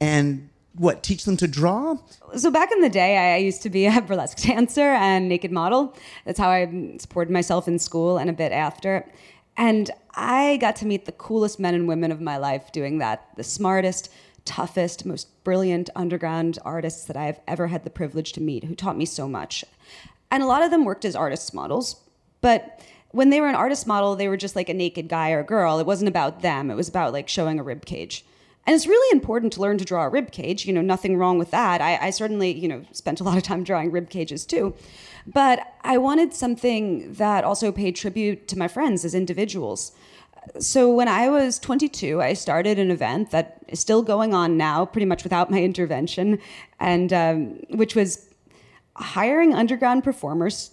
and 0.00 0.48
what 0.74 1.02
teach 1.02 1.24
them 1.24 1.36
to 1.36 1.48
draw? 1.48 1.96
So 2.36 2.50
back 2.50 2.70
in 2.72 2.80
the 2.80 2.88
day 2.88 3.34
i 3.34 3.36
used 3.36 3.62
to 3.62 3.70
be 3.70 3.86
a 3.86 4.00
burlesque 4.06 4.38
dancer 4.38 4.80
and 4.80 5.28
naked 5.28 5.52
model. 5.52 5.94
That's 6.24 6.38
how 6.38 6.48
i 6.48 6.94
supported 6.98 7.30
myself 7.30 7.68
in 7.68 7.78
school 7.78 8.18
and 8.18 8.30
a 8.30 8.32
bit 8.32 8.52
after. 8.52 9.06
And 9.56 9.90
i 10.14 10.56
got 10.58 10.76
to 10.76 10.86
meet 10.86 11.04
the 11.04 11.12
coolest 11.12 11.60
men 11.60 11.74
and 11.74 11.86
women 11.86 12.12
of 12.12 12.20
my 12.20 12.36
life 12.36 12.72
doing 12.72 12.98
that 12.98 13.26
the 13.36 13.44
smartest 13.44 14.10
toughest 14.50 15.06
most 15.06 15.28
brilliant 15.44 15.88
underground 15.94 16.58
artists 16.64 17.04
that 17.04 17.16
i've 17.16 17.38
ever 17.46 17.68
had 17.68 17.84
the 17.84 17.90
privilege 17.90 18.32
to 18.32 18.40
meet 18.40 18.64
who 18.64 18.74
taught 18.74 18.96
me 18.96 19.04
so 19.04 19.28
much 19.28 19.64
and 20.30 20.42
a 20.42 20.46
lot 20.46 20.62
of 20.62 20.70
them 20.70 20.84
worked 20.84 21.04
as 21.04 21.14
artists 21.14 21.54
models 21.54 22.02
but 22.40 22.80
when 23.12 23.30
they 23.30 23.40
were 23.40 23.48
an 23.48 23.54
artist 23.54 23.86
model 23.86 24.16
they 24.16 24.28
were 24.28 24.36
just 24.36 24.56
like 24.56 24.68
a 24.68 24.74
naked 24.74 25.08
guy 25.08 25.30
or 25.30 25.44
girl 25.44 25.78
it 25.78 25.86
wasn't 25.86 26.08
about 26.08 26.42
them 26.42 26.70
it 26.70 26.74
was 26.74 26.88
about 26.88 27.12
like 27.12 27.28
showing 27.28 27.60
a 27.60 27.62
rib 27.62 27.84
cage 27.84 28.24
and 28.66 28.76
it's 28.76 28.86
really 28.86 29.16
important 29.16 29.52
to 29.54 29.60
learn 29.60 29.78
to 29.78 29.84
draw 29.84 30.04
a 30.04 30.08
rib 30.08 30.32
cage. 30.32 30.66
You 30.66 30.72
know, 30.72 30.82
nothing 30.82 31.16
wrong 31.16 31.38
with 31.38 31.50
that. 31.50 31.80
I, 31.80 31.96
I 31.96 32.10
certainly, 32.10 32.52
you 32.52 32.68
know, 32.68 32.84
spent 32.92 33.20
a 33.20 33.24
lot 33.24 33.36
of 33.36 33.42
time 33.42 33.64
drawing 33.64 33.90
rib 33.90 34.10
cages 34.10 34.44
too. 34.44 34.74
But 35.26 35.74
I 35.82 35.98
wanted 35.98 36.34
something 36.34 37.14
that 37.14 37.42
also 37.42 37.72
paid 37.72 37.96
tribute 37.96 38.48
to 38.48 38.58
my 38.58 38.68
friends 38.68 39.04
as 39.04 39.14
individuals. 39.14 39.92
So 40.58 40.90
when 40.90 41.08
I 41.08 41.28
was 41.28 41.58
22, 41.58 42.20
I 42.22 42.32
started 42.32 42.78
an 42.78 42.90
event 42.90 43.30
that 43.30 43.58
is 43.68 43.80
still 43.80 44.02
going 44.02 44.34
on 44.34 44.56
now, 44.56 44.86
pretty 44.86 45.06
much 45.06 45.22
without 45.22 45.50
my 45.50 45.62
intervention, 45.62 46.38
and 46.78 47.12
um, 47.12 47.60
which 47.70 47.94
was 47.94 48.28
hiring 48.96 49.54
underground 49.54 50.04
performers 50.04 50.72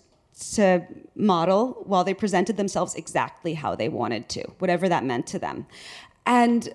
to 0.54 0.86
model 1.16 1.84
while 1.86 2.04
they 2.04 2.14
presented 2.14 2.58
themselves 2.58 2.96
exactly 2.96 3.56
how 3.56 3.76
they 3.76 3.90
wanted 3.90 4.30
to, 4.30 4.42
whatever 4.60 4.88
that 4.88 5.04
meant 5.04 5.28
to 5.28 5.40
them. 5.40 5.66
And 6.26 6.74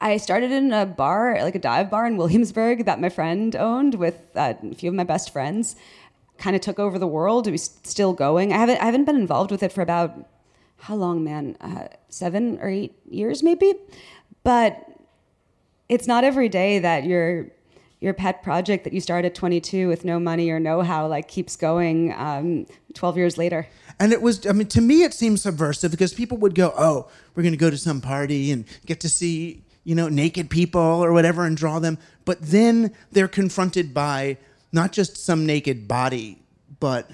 I 0.00 0.16
started 0.16 0.52
in 0.52 0.72
a 0.72 0.86
bar, 0.86 1.38
like 1.42 1.54
a 1.54 1.58
dive 1.60 1.90
bar 1.90 2.06
in 2.06 2.16
Williamsburg 2.16 2.84
that 2.84 3.00
my 3.00 3.08
friend 3.08 3.56
owned 3.56 3.94
with 3.94 4.20
uh, 4.36 4.54
a 4.62 4.74
few 4.74 4.90
of 4.90 4.94
my 4.94 5.04
best 5.04 5.32
friends. 5.32 5.76
Kind 6.36 6.54
of 6.54 6.62
took 6.62 6.78
over 6.78 6.98
the 6.98 7.06
world. 7.06 7.48
It 7.48 7.52
was 7.52 7.78
still 7.82 8.12
going. 8.12 8.52
I 8.52 8.58
haven't 8.58 8.78
I 8.80 8.84
haven't 8.84 9.06
been 9.06 9.16
involved 9.16 9.50
with 9.50 9.62
it 9.64 9.72
for 9.72 9.82
about 9.82 10.28
how 10.78 10.94
long, 10.94 11.24
man? 11.24 11.56
Uh, 11.60 11.88
seven 12.08 12.58
or 12.60 12.68
eight 12.68 12.94
years, 13.08 13.42
maybe. 13.42 13.74
But 14.44 14.88
it's 15.88 16.06
not 16.06 16.24
every 16.24 16.48
day 16.48 16.78
that 16.78 17.04
your 17.04 17.48
your 18.00 18.14
pet 18.14 18.44
project 18.44 18.84
that 18.84 18.92
you 18.92 19.00
start 19.00 19.24
at 19.24 19.34
22 19.34 19.88
with 19.88 20.04
no 20.04 20.20
money 20.20 20.50
or 20.50 20.60
know-how 20.60 21.08
like 21.08 21.26
keeps 21.26 21.56
going 21.56 22.12
um, 22.12 22.64
12 22.94 23.16
years 23.16 23.36
later 23.36 23.66
and 23.98 24.12
it 24.12 24.22
was 24.22 24.46
i 24.46 24.52
mean 24.52 24.68
to 24.68 24.80
me 24.80 25.02
it 25.02 25.12
seems 25.12 25.42
subversive 25.42 25.90
because 25.90 26.14
people 26.14 26.36
would 26.36 26.54
go 26.54 26.72
oh 26.78 27.08
we're 27.34 27.42
going 27.42 27.52
to 27.52 27.58
go 27.58 27.70
to 27.70 27.76
some 27.76 28.00
party 28.00 28.52
and 28.52 28.66
get 28.86 29.00
to 29.00 29.08
see 29.08 29.64
you 29.88 29.94
know, 29.94 30.10
naked 30.10 30.50
people 30.50 30.82
or 30.82 31.14
whatever 31.14 31.46
and 31.46 31.56
draw 31.56 31.78
them. 31.78 31.96
But 32.26 32.42
then 32.42 32.94
they're 33.10 33.26
confronted 33.26 33.94
by 33.94 34.36
not 34.70 34.92
just 34.92 35.16
some 35.16 35.46
naked 35.46 35.88
body, 35.88 36.42
but 36.78 37.10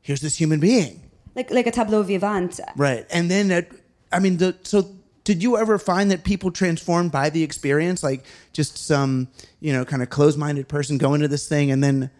here's 0.00 0.22
this 0.22 0.40
human 0.40 0.60
being. 0.60 1.03
Like 1.34 1.50
like 1.50 1.66
a 1.66 1.70
tableau 1.70 2.02
vivant. 2.02 2.60
Right. 2.76 3.06
And 3.10 3.30
then 3.30 3.66
I 4.12 4.18
mean 4.18 4.36
the 4.36 4.56
so 4.62 4.94
did 5.24 5.42
you 5.42 5.56
ever 5.56 5.78
find 5.78 6.10
that 6.10 6.22
people 6.22 6.50
transformed 6.50 7.10
by 7.10 7.30
the 7.30 7.42
experience 7.42 8.02
like 8.02 8.24
just 8.52 8.76
some, 8.76 9.28
you 9.58 9.72
know, 9.72 9.84
kind 9.84 10.02
of 10.02 10.10
closed-minded 10.10 10.68
person 10.68 10.98
going 10.98 11.22
to 11.22 11.28
this 11.28 11.48
thing 11.48 11.70
and 11.70 11.82
then 11.82 12.10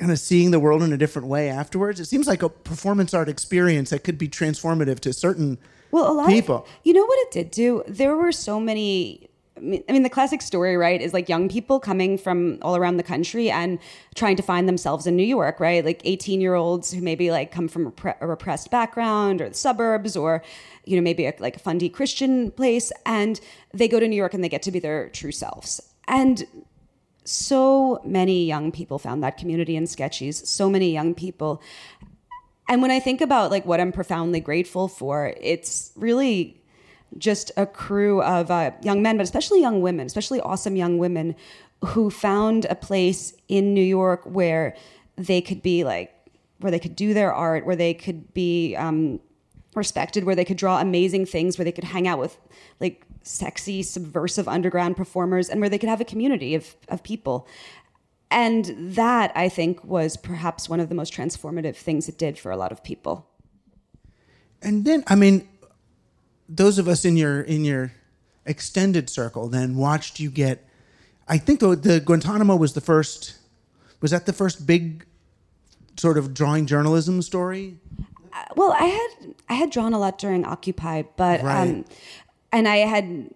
kind 0.00 0.10
of 0.10 0.18
seeing 0.18 0.50
the 0.50 0.58
world 0.58 0.82
in 0.82 0.92
a 0.92 0.96
different 0.96 1.28
way 1.28 1.48
afterwards? 1.48 2.00
It 2.00 2.06
seems 2.06 2.26
like 2.26 2.42
a 2.42 2.48
performance 2.48 3.14
art 3.14 3.28
experience 3.28 3.90
that 3.90 4.02
could 4.02 4.18
be 4.18 4.28
transformative 4.28 4.98
to 5.00 5.12
certain 5.12 5.58
well, 5.90 6.10
a 6.10 6.12
lot 6.12 6.24
of 6.24 6.30
people. 6.30 6.56
Of, 6.56 6.68
you 6.84 6.92
know 6.92 7.04
what 7.04 7.18
it 7.20 7.30
did 7.30 7.50
do? 7.50 7.82
There 7.86 8.16
were 8.16 8.32
so 8.32 8.60
many. 8.60 9.30
I 9.58 9.92
mean, 9.92 10.02
the 10.02 10.10
classic 10.10 10.42
story, 10.42 10.76
right, 10.76 11.00
is 11.00 11.12
like 11.12 11.28
young 11.28 11.48
people 11.48 11.80
coming 11.80 12.16
from 12.16 12.58
all 12.62 12.76
around 12.76 12.96
the 12.96 13.02
country 13.02 13.50
and 13.50 13.78
trying 14.14 14.36
to 14.36 14.42
find 14.42 14.68
themselves 14.68 15.06
in 15.06 15.16
New 15.16 15.24
York, 15.24 15.60
right? 15.60 15.84
Like 15.84 16.00
18 16.04 16.40
year 16.40 16.54
olds 16.54 16.92
who 16.92 17.02
maybe 17.02 17.30
like 17.30 17.50
come 17.50 17.68
from 17.68 17.92
a 18.20 18.26
repressed 18.26 18.70
background 18.70 19.40
or 19.40 19.48
the 19.48 19.54
suburbs 19.54 20.16
or, 20.16 20.42
you 20.84 20.96
know, 20.96 21.02
maybe 21.02 21.26
a, 21.26 21.34
like 21.38 21.56
a 21.56 21.60
fundy 21.60 21.88
Christian 21.88 22.50
place. 22.52 22.92
And 23.04 23.40
they 23.72 23.88
go 23.88 24.00
to 24.00 24.08
New 24.08 24.16
York 24.16 24.34
and 24.34 24.42
they 24.42 24.48
get 24.48 24.62
to 24.62 24.70
be 24.70 24.78
their 24.78 25.08
true 25.10 25.32
selves. 25.32 25.80
And 26.06 26.46
so 27.24 28.00
many 28.04 28.46
young 28.46 28.72
people 28.72 28.98
found 28.98 29.22
that 29.22 29.36
community 29.36 29.76
in 29.76 29.84
sketchies, 29.84 30.46
so 30.46 30.70
many 30.70 30.92
young 30.92 31.14
people. 31.14 31.60
And 32.68 32.82
when 32.82 32.90
I 32.90 33.00
think 33.00 33.20
about 33.20 33.50
like 33.50 33.66
what 33.66 33.80
I'm 33.80 33.92
profoundly 33.92 34.40
grateful 34.40 34.88
for, 34.88 35.34
it's 35.40 35.92
really 35.96 36.58
just 37.16 37.50
a 37.56 37.66
crew 37.66 38.22
of 38.22 38.50
uh, 38.50 38.72
young 38.82 39.02
men, 39.02 39.16
but 39.16 39.22
especially 39.22 39.60
young 39.60 39.80
women, 39.80 40.06
especially 40.06 40.40
awesome 40.40 40.76
young 40.76 40.98
women 40.98 41.34
who 41.84 42.10
found 42.10 42.64
a 42.66 42.74
place 42.74 43.32
in 43.48 43.72
New 43.72 43.82
York 43.82 44.22
where 44.24 44.76
they 45.16 45.40
could 45.40 45.62
be 45.62 45.84
like, 45.84 46.12
where 46.58 46.70
they 46.70 46.78
could 46.78 46.96
do 46.96 47.14
their 47.14 47.32
art, 47.32 47.64
where 47.64 47.76
they 47.76 47.94
could 47.94 48.34
be 48.34 48.74
um, 48.76 49.20
respected, 49.74 50.24
where 50.24 50.34
they 50.34 50.44
could 50.44 50.56
draw 50.56 50.80
amazing 50.80 51.24
things, 51.24 51.56
where 51.56 51.64
they 51.64 51.72
could 51.72 51.84
hang 51.84 52.08
out 52.08 52.18
with 52.18 52.36
like 52.80 53.04
sexy, 53.22 53.82
subversive 53.82 54.48
underground 54.48 54.96
performers, 54.96 55.48
and 55.48 55.60
where 55.60 55.70
they 55.70 55.78
could 55.78 55.88
have 55.88 56.00
a 56.00 56.04
community 56.04 56.54
of, 56.54 56.74
of 56.88 57.02
people. 57.02 57.46
And 58.30 58.74
that, 58.76 59.32
I 59.34 59.48
think, 59.48 59.82
was 59.84 60.16
perhaps 60.16 60.68
one 60.68 60.80
of 60.80 60.88
the 60.88 60.94
most 60.94 61.14
transformative 61.14 61.76
things 61.76 62.08
it 62.08 62.18
did 62.18 62.38
for 62.38 62.50
a 62.50 62.56
lot 62.56 62.72
of 62.72 62.82
people. 62.82 63.26
And 64.60 64.84
then, 64.84 65.04
I 65.06 65.14
mean, 65.14 65.48
those 66.48 66.78
of 66.78 66.88
us 66.88 67.04
in 67.04 67.16
your 67.16 67.40
in 67.42 67.64
your 67.64 67.92
extended 68.46 69.10
circle 69.10 69.48
then 69.48 69.76
watched 69.76 70.18
you 70.20 70.30
get. 70.30 70.64
I 71.28 71.36
think 71.38 71.60
the, 71.60 71.76
the 71.76 72.00
Guantanamo 72.00 72.56
was 72.56 72.72
the 72.72 72.80
first. 72.80 73.34
Was 74.00 74.12
that 74.12 74.24
the 74.26 74.32
first 74.32 74.66
big, 74.66 75.04
sort 75.98 76.16
of 76.16 76.32
drawing 76.32 76.66
journalism 76.66 77.20
story? 77.20 77.76
Uh, 78.32 78.44
well, 78.56 78.72
I 78.78 78.84
had 78.84 79.34
I 79.48 79.54
had 79.54 79.70
drawn 79.70 79.92
a 79.92 79.98
lot 79.98 80.18
during 80.18 80.44
Occupy, 80.44 81.02
but 81.16 81.42
Right. 81.42 81.68
um, 81.68 81.84
and 82.52 82.66
I 82.68 82.76
had 82.78 83.28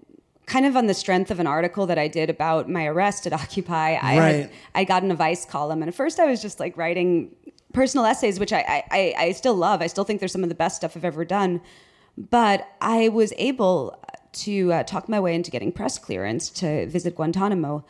kind 0.47 0.65
of 0.67 0.77
on 0.77 0.87
the 0.87 0.95
strength 0.95 1.31
of 1.31 1.39
an 1.41 1.47
article 1.47 1.87
that 1.87 1.99
I 1.99 2.09
did 2.09 2.31
about 2.31 2.69
my 2.71 2.87
arrest 2.87 3.27
at 3.27 3.33
Occupy. 3.33 3.95
I 4.01 4.19
Right. 4.19 4.33
had 4.35 4.51
I 4.75 4.85
got 4.85 5.03
in 5.03 5.11
a 5.11 5.15
Vice 5.17 5.45
column, 5.45 5.83
and 5.83 5.89
at 5.89 5.95
first 5.95 6.19
I 6.19 6.27
was 6.27 6.41
just 6.41 6.61
like 6.61 6.77
writing 6.79 7.35
personal 7.75 8.07
essays, 8.07 8.39
which 8.41 8.53
I 8.53 8.61
I, 8.61 8.85
I 8.91 9.15
I 9.27 9.33
still 9.33 9.55
love. 9.55 9.83
I 9.83 9.87
still 9.89 10.05
think 10.05 10.21
they're 10.21 10.29
some 10.29 10.43
of 10.45 10.49
the 10.49 10.55
best 10.55 10.77
stuff 10.77 10.97
I've 10.97 11.05
ever 11.05 11.25
done. 11.27 11.61
But 12.19 12.69
I 12.81 13.09
was 13.09 13.33
able 13.39 13.99
to 14.33 14.73
uh, 14.73 14.83
talk 14.85 15.09
my 15.09 15.21
way 15.21 15.35
into 15.35 15.51
getting 15.51 15.73
press 15.73 15.99
clearance 15.99 16.51
to 16.51 16.87
visit 16.87 17.15
Guantanamo. 17.17 17.85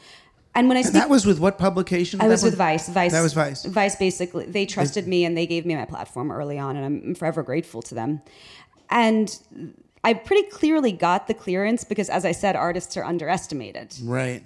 And 0.55 0.69
when 0.69 0.77
I 0.77 0.81
And 0.81 0.95
that 0.95 1.09
was 1.09 1.25
with 1.25 1.39
what 1.39 1.57
publication? 1.59 2.21
I 2.21 2.25
That 2.25 2.31
was 2.33 2.43
with? 2.43 2.57
Vice. 2.57 2.89
Vice. 2.89 3.13
That 3.13 3.23
was 3.23 3.33
Vice. 3.33 3.65
Vice 3.65 3.97
basically 3.97 4.45
they 4.47 4.67
trusted 4.67 5.07
me 5.09 5.25
and 5.25 5.37
they 5.37 5.47
gave 5.47 5.65
me 5.65 5.75
my 5.75 5.87
platform 5.87 6.31
early 6.31 6.59
on, 6.59 6.77
and 6.77 6.85
I'm 6.85 7.15
forever 7.15 7.43
grateful 7.43 7.81
to 7.83 7.95
them. 7.95 8.21
And 8.91 9.37
I 10.05 10.15
pretty 10.15 10.49
clearly 10.51 10.93
got 10.93 11.27
the 11.27 11.35
clearance 11.35 11.85
because, 11.85 12.11
as 12.11 12.25
I 12.25 12.33
said, 12.33 12.55
artists 12.57 12.97
are 12.97 13.05
underestimated. 13.05 13.95
Right. 14.03 14.45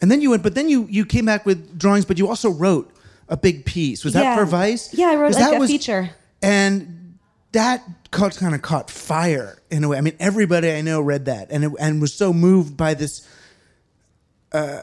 And 0.00 0.10
then 0.10 0.22
you 0.22 0.30
went, 0.30 0.42
but 0.42 0.54
then 0.54 0.68
you 0.68 0.86
you 0.88 1.04
came 1.04 1.26
back 1.26 1.44
with 1.44 1.78
drawings, 1.78 2.04
but 2.04 2.18
you 2.18 2.26
also 2.28 2.48
wrote 2.50 2.90
a 3.28 3.36
big 3.36 3.64
piece. 3.66 4.04
Was 4.04 4.14
that 4.14 4.36
for 4.38 4.46
Vice? 4.46 4.94
Yeah, 4.94 5.08
I 5.08 5.16
wrote 5.16 5.32
like 5.34 5.40
that 5.44 5.54
a 5.56 5.58
was- 5.58 5.70
feature. 5.70 6.10
and 6.42 6.94
that 7.52 7.82
kind 8.10 8.54
of 8.54 8.62
caught 8.62 8.90
fire 8.90 9.60
in 9.70 9.84
a 9.84 9.88
way. 9.88 9.98
I 9.98 10.00
mean, 10.00 10.16
everybody 10.20 10.70
I 10.70 10.80
know 10.80 11.00
read 11.00 11.24
that 11.26 11.48
and 11.50 11.64
it, 11.64 11.72
and 11.80 12.00
was 12.00 12.12
so 12.12 12.32
moved 12.32 12.76
by 12.76 12.94
this. 12.94 13.26
Uh, 14.52 14.82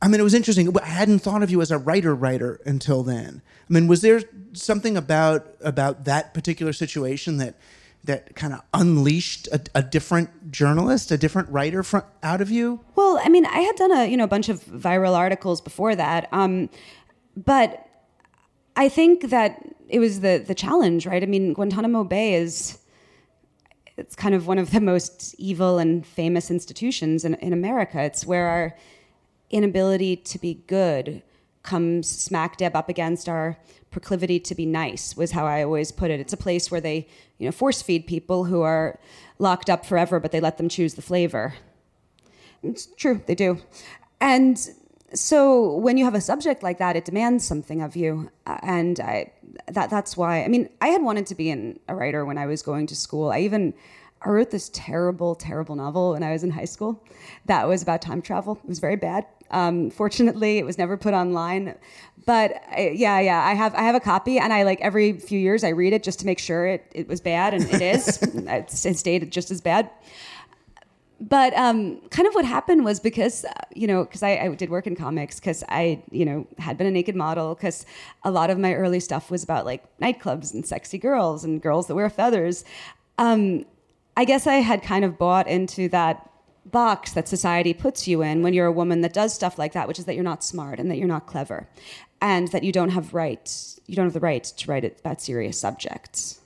I 0.00 0.08
mean, 0.08 0.20
it 0.20 0.24
was 0.24 0.34
interesting. 0.34 0.74
I 0.78 0.86
hadn't 0.86 1.20
thought 1.20 1.42
of 1.42 1.50
you 1.50 1.60
as 1.62 1.70
a 1.70 1.78
writer 1.78 2.14
writer 2.14 2.60
until 2.66 3.02
then. 3.02 3.42
I 3.68 3.72
mean, 3.72 3.86
was 3.86 4.02
there 4.02 4.22
something 4.52 4.96
about 4.96 5.46
about 5.60 6.04
that 6.04 6.34
particular 6.34 6.72
situation 6.72 7.38
that 7.38 7.56
that 8.04 8.36
kind 8.36 8.52
of 8.52 8.60
unleashed 8.74 9.48
a, 9.48 9.60
a 9.74 9.82
different 9.82 10.52
journalist, 10.52 11.10
a 11.10 11.16
different 11.16 11.48
writer 11.48 11.82
fr- 11.82 12.00
out 12.22 12.42
of 12.42 12.50
you? 12.50 12.80
Well, 12.96 13.18
I 13.24 13.30
mean, 13.30 13.46
I 13.46 13.60
had 13.60 13.76
done 13.76 13.92
a 13.92 14.06
you 14.06 14.16
know 14.16 14.24
a 14.24 14.28
bunch 14.28 14.48
of 14.48 14.62
viral 14.64 15.16
articles 15.16 15.60
before 15.60 15.94
that, 15.96 16.28
um, 16.32 16.68
but 17.36 17.88
I 18.76 18.88
think 18.88 19.30
that 19.30 19.73
it 19.88 19.98
was 19.98 20.20
the 20.20 20.42
the 20.46 20.54
challenge, 20.54 21.06
right? 21.06 21.22
I 21.22 21.26
mean, 21.26 21.52
Guantanamo 21.52 22.04
Bay 22.04 22.34
is 22.34 22.78
it's 23.96 24.16
kind 24.16 24.34
of 24.34 24.46
one 24.46 24.58
of 24.58 24.70
the 24.72 24.80
most 24.80 25.34
evil 25.38 25.78
and 25.78 26.04
famous 26.04 26.50
institutions 26.50 27.24
in, 27.24 27.34
in 27.34 27.52
America. 27.52 28.02
It's 28.02 28.26
where 28.26 28.46
our 28.46 28.76
inability 29.50 30.16
to 30.16 30.38
be 30.38 30.54
good 30.66 31.22
comes 31.62 32.08
smack 32.08 32.56
dab 32.56 32.76
up 32.76 32.88
against 32.88 33.28
our 33.28 33.56
proclivity 33.90 34.40
to 34.40 34.54
be 34.54 34.66
nice 34.66 35.16
was 35.16 35.30
how 35.30 35.46
I 35.46 35.62
always 35.62 35.92
put 35.92 36.10
it. 36.10 36.20
It's 36.20 36.32
a 36.32 36.36
place 36.36 36.70
where 36.70 36.80
they, 36.80 37.08
you 37.38 37.46
know, 37.46 37.52
force 37.52 37.80
feed 37.80 38.06
people 38.06 38.44
who 38.44 38.62
are 38.62 38.98
locked 39.38 39.70
up 39.70 39.86
forever, 39.86 40.18
but 40.18 40.32
they 40.32 40.40
let 40.40 40.58
them 40.58 40.68
choose 40.68 40.94
the 40.94 41.02
flavor. 41.02 41.54
It's 42.62 42.86
true, 42.86 43.22
they 43.26 43.34
do. 43.34 43.58
And 44.20 44.58
so 45.14 45.76
when 45.76 45.96
you 45.96 46.04
have 46.04 46.14
a 46.14 46.20
subject 46.20 46.62
like 46.62 46.78
that, 46.78 46.96
it 46.96 47.04
demands 47.04 47.44
something 47.44 47.80
of 47.80 47.96
you. 47.96 48.30
And 48.46 48.98
I, 49.00 49.32
that, 49.68 49.90
that's 49.90 50.16
why, 50.16 50.44
I 50.44 50.48
mean, 50.48 50.68
I 50.80 50.88
had 50.88 51.02
wanted 51.02 51.26
to 51.26 51.34
be 51.34 51.50
an, 51.50 51.78
a 51.88 51.94
writer 51.94 52.24
when 52.24 52.38
I 52.38 52.46
was 52.46 52.62
going 52.62 52.86
to 52.88 52.96
school. 52.96 53.30
I 53.30 53.40
even, 53.40 53.74
I 54.22 54.30
wrote 54.30 54.50
this 54.50 54.70
terrible, 54.72 55.34
terrible 55.34 55.76
novel 55.76 56.12
when 56.12 56.22
I 56.22 56.32
was 56.32 56.42
in 56.42 56.50
high 56.50 56.64
school 56.64 57.02
that 57.46 57.68
was 57.68 57.82
about 57.82 58.02
time 58.02 58.22
travel. 58.22 58.58
It 58.62 58.68
was 58.68 58.78
very 58.78 58.96
bad. 58.96 59.26
Um, 59.50 59.90
fortunately, 59.90 60.58
it 60.58 60.64
was 60.64 60.78
never 60.78 60.96
put 60.96 61.14
online. 61.14 61.76
But 62.26 62.62
I, 62.70 62.92
yeah, 62.94 63.20
yeah, 63.20 63.44
I 63.44 63.52
have 63.52 63.74
I 63.74 63.82
have 63.82 63.94
a 63.94 64.00
copy, 64.00 64.38
and 64.38 64.52
I 64.52 64.62
like 64.62 64.80
every 64.80 65.12
few 65.12 65.38
years 65.38 65.62
I 65.62 65.68
read 65.68 65.92
it 65.92 66.02
just 66.02 66.20
to 66.20 66.26
make 66.26 66.38
sure 66.38 66.66
it, 66.66 66.90
it 66.94 67.06
was 67.06 67.20
bad, 67.20 67.52
and 67.52 67.62
it 67.64 67.82
is. 67.82 68.18
it's, 68.22 68.86
it 68.86 68.96
stayed 68.96 69.30
just 69.30 69.50
as 69.50 69.60
bad 69.60 69.90
but 71.20 71.54
um, 71.54 72.00
kind 72.10 72.26
of 72.26 72.34
what 72.34 72.44
happened 72.44 72.84
was 72.84 72.98
because 73.00 73.44
uh, 73.44 73.52
you 73.74 73.86
know 73.86 74.04
because 74.04 74.22
I, 74.22 74.30
I 74.30 74.48
did 74.54 74.70
work 74.70 74.86
in 74.86 74.96
comics 74.96 75.38
because 75.38 75.62
I 75.68 76.02
you 76.10 76.24
know 76.24 76.46
had 76.58 76.76
been 76.76 76.86
a 76.86 76.90
naked 76.90 77.14
model 77.14 77.54
because 77.54 77.86
a 78.24 78.30
lot 78.30 78.50
of 78.50 78.58
my 78.58 78.74
early 78.74 79.00
stuff 79.00 79.30
was 79.30 79.44
about 79.44 79.64
like 79.64 79.84
nightclubs 79.98 80.52
and 80.52 80.66
sexy 80.66 80.98
girls 80.98 81.44
and 81.44 81.62
girls 81.62 81.86
that 81.86 81.94
wear 81.94 82.10
feathers. 82.10 82.64
Um, 83.18 83.64
I 84.16 84.24
guess 84.24 84.46
I 84.46 84.54
had 84.54 84.82
kind 84.82 85.04
of 85.04 85.18
bought 85.18 85.46
into 85.46 85.88
that 85.90 86.30
box 86.66 87.12
that 87.12 87.28
society 87.28 87.74
puts 87.74 88.08
you 88.08 88.22
in 88.22 88.42
when 88.42 88.54
you're 88.54 88.66
a 88.66 88.72
woman 88.72 89.02
that 89.02 89.12
does 89.12 89.34
stuff 89.34 89.58
like 89.58 89.72
that, 89.72 89.86
which 89.86 89.98
is 89.98 90.06
that 90.06 90.14
you're 90.14 90.24
not 90.24 90.42
smart 90.42 90.80
and 90.80 90.90
that 90.90 90.98
you're 90.98 91.08
not 91.08 91.26
clever, 91.26 91.68
and 92.20 92.48
that 92.48 92.64
you 92.64 92.72
don't 92.72 92.90
have 92.90 93.14
rights. 93.14 93.78
You 93.86 93.96
don't 93.96 94.06
have 94.06 94.14
the 94.14 94.20
right 94.20 94.42
to 94.42 94.70
write 94.70 94.84
about 94.84 95.20
serious 95.20 95.58
subjects 95.58 96.40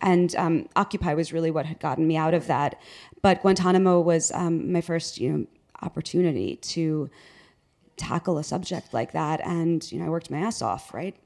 and 0.00 0.34
um, 0.36 0.68
Occupy 0.76 1.14
was 1.14 1.32
really 1.32 1.50
what 1.50 1.66
had 1.66 1.80
gotten 1.80 2.06
me 2.06 2.16
out 2.16 2.34
of 2.34 2.46
that. 2.46 2.80
But 3.22 3.42
Guantanamo 3.42 4.00
was 4.00 4.32
um, 4.32 4.72
my 4.72 4.80
first, 4.80 5.18
you 5.18 5.30
know, 5.30 5.46
opportunity 5.82 6.56
to 6.56 7.10
tackle 7.96 8.38
a 8.38 8.44
subject 8.44 8.94
like 8.94 9.12
that, 9.12 9.40
and 9.44 9.90
you 9.92 9.98
know, 9.98 10.06
I 10.06 10.08
worked 10.08 10.30
my 10.30 10.38
ass 10.38 10.62
off. 10.62 10.92
Right? 10.94 11.16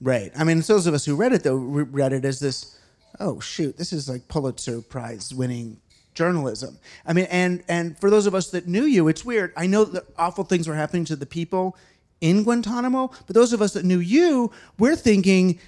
Right. 0.00 0.32
I 0.36 0.44
mean, 0.44 0.60
those 0.60 0.86
of 0.86 0.94
us 0.94 1.04
who 1.04 1.16
read 1.16 1.32
it 1.32 1.42
though 1.42 1.56
read 1.56 2.12
it 2.12 2.24
as 2.24 2.40
this. 2.40 2.76
Oh 3.18 3.40
shoot! 3.40 3.76
This 3.76 3.92
is 3.92 4.08
like 4.08 4.28
Pulitzer 4.28 4.80
Prize 4.80 5.34
winning 5.34 5.78
journalism. 6.14 6.78
I 7.06 7.12
mean, 7.12 7.26
and 7.30 7.62
and 7.68 7.98
for 7.98 8.10
those 8.10 8.26
of 8.26 8.34
us 8.34 8.50
that 8.50 8.68
knew 8.68 8.84
you, 8.84 9.08
it's 9.08 9.24
weird. 9.24 9.52
I 9.56 9.66
know 9.66 9.84
that 9.84 10.04
awful 10.16 10.44
things 10.44 10.68
were 10.68 10.74
happening 10.74 11.04
to 11.06 11.16
the 11.16 11.26
people 11.26 11.76
in 12.20 12.44
Guantanamo, 12.44 13.10
but 13.26 13.34
those 13.34 13.52
of 13.52 13.62
us 13.62 13.72
that 13.72 13.84
knew 13.84 13.98
you, 13.98 14.50
we're 14.78 14.96
thinking, 14.96 15.58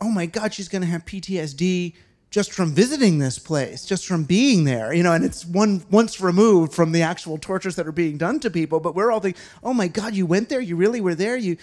oh 0.00 0.10
my 0.10 0.26
God, 0.26 0.54
she's 0.54 0.68
going 0.68 0.82
to 0.82 0.88
have 0.88 1.04
PTSD 1.04 1.94
just 2.30 2.52
from 2.52 2.72
visiting 2.72 3.18
this 3.18 3.38
place, 3.38 3.86
just 3.86 4.06
from 4.06 4.24
being 4.24 4.64
there, 4.64 4.92
you 4.92 5.02
know, 5.02 5.12
and 5.12 5.24
it's 5.24 5.46
one 5.46 5.82
once 5.90 6.20
removed 6.20 6.74
from 6.74 6.92
the 6.92 7.00
actual 7.02 7.38
tortures 7.38 7.76
that 7.76 7.86
are 7.86 7.92
being 7.92 8.18
done 8.18 8.38
to 8.40 8.50
people. 8.50 8.80
But 8.80 8.94
we're 8.94 9.10
all 9.10 9.20
thinking, 9.20 9.40
oh 9.64 9.72
my 9.72 9.88
God, 9.88 10.14
you 10.14 10.26
went 10.26 10.48
there, 10.50 10.60
you 10.60 10.76
really 10.76 11.00
were 11.00 11.14
there, 11.14 11.36
you, 11.36 11.56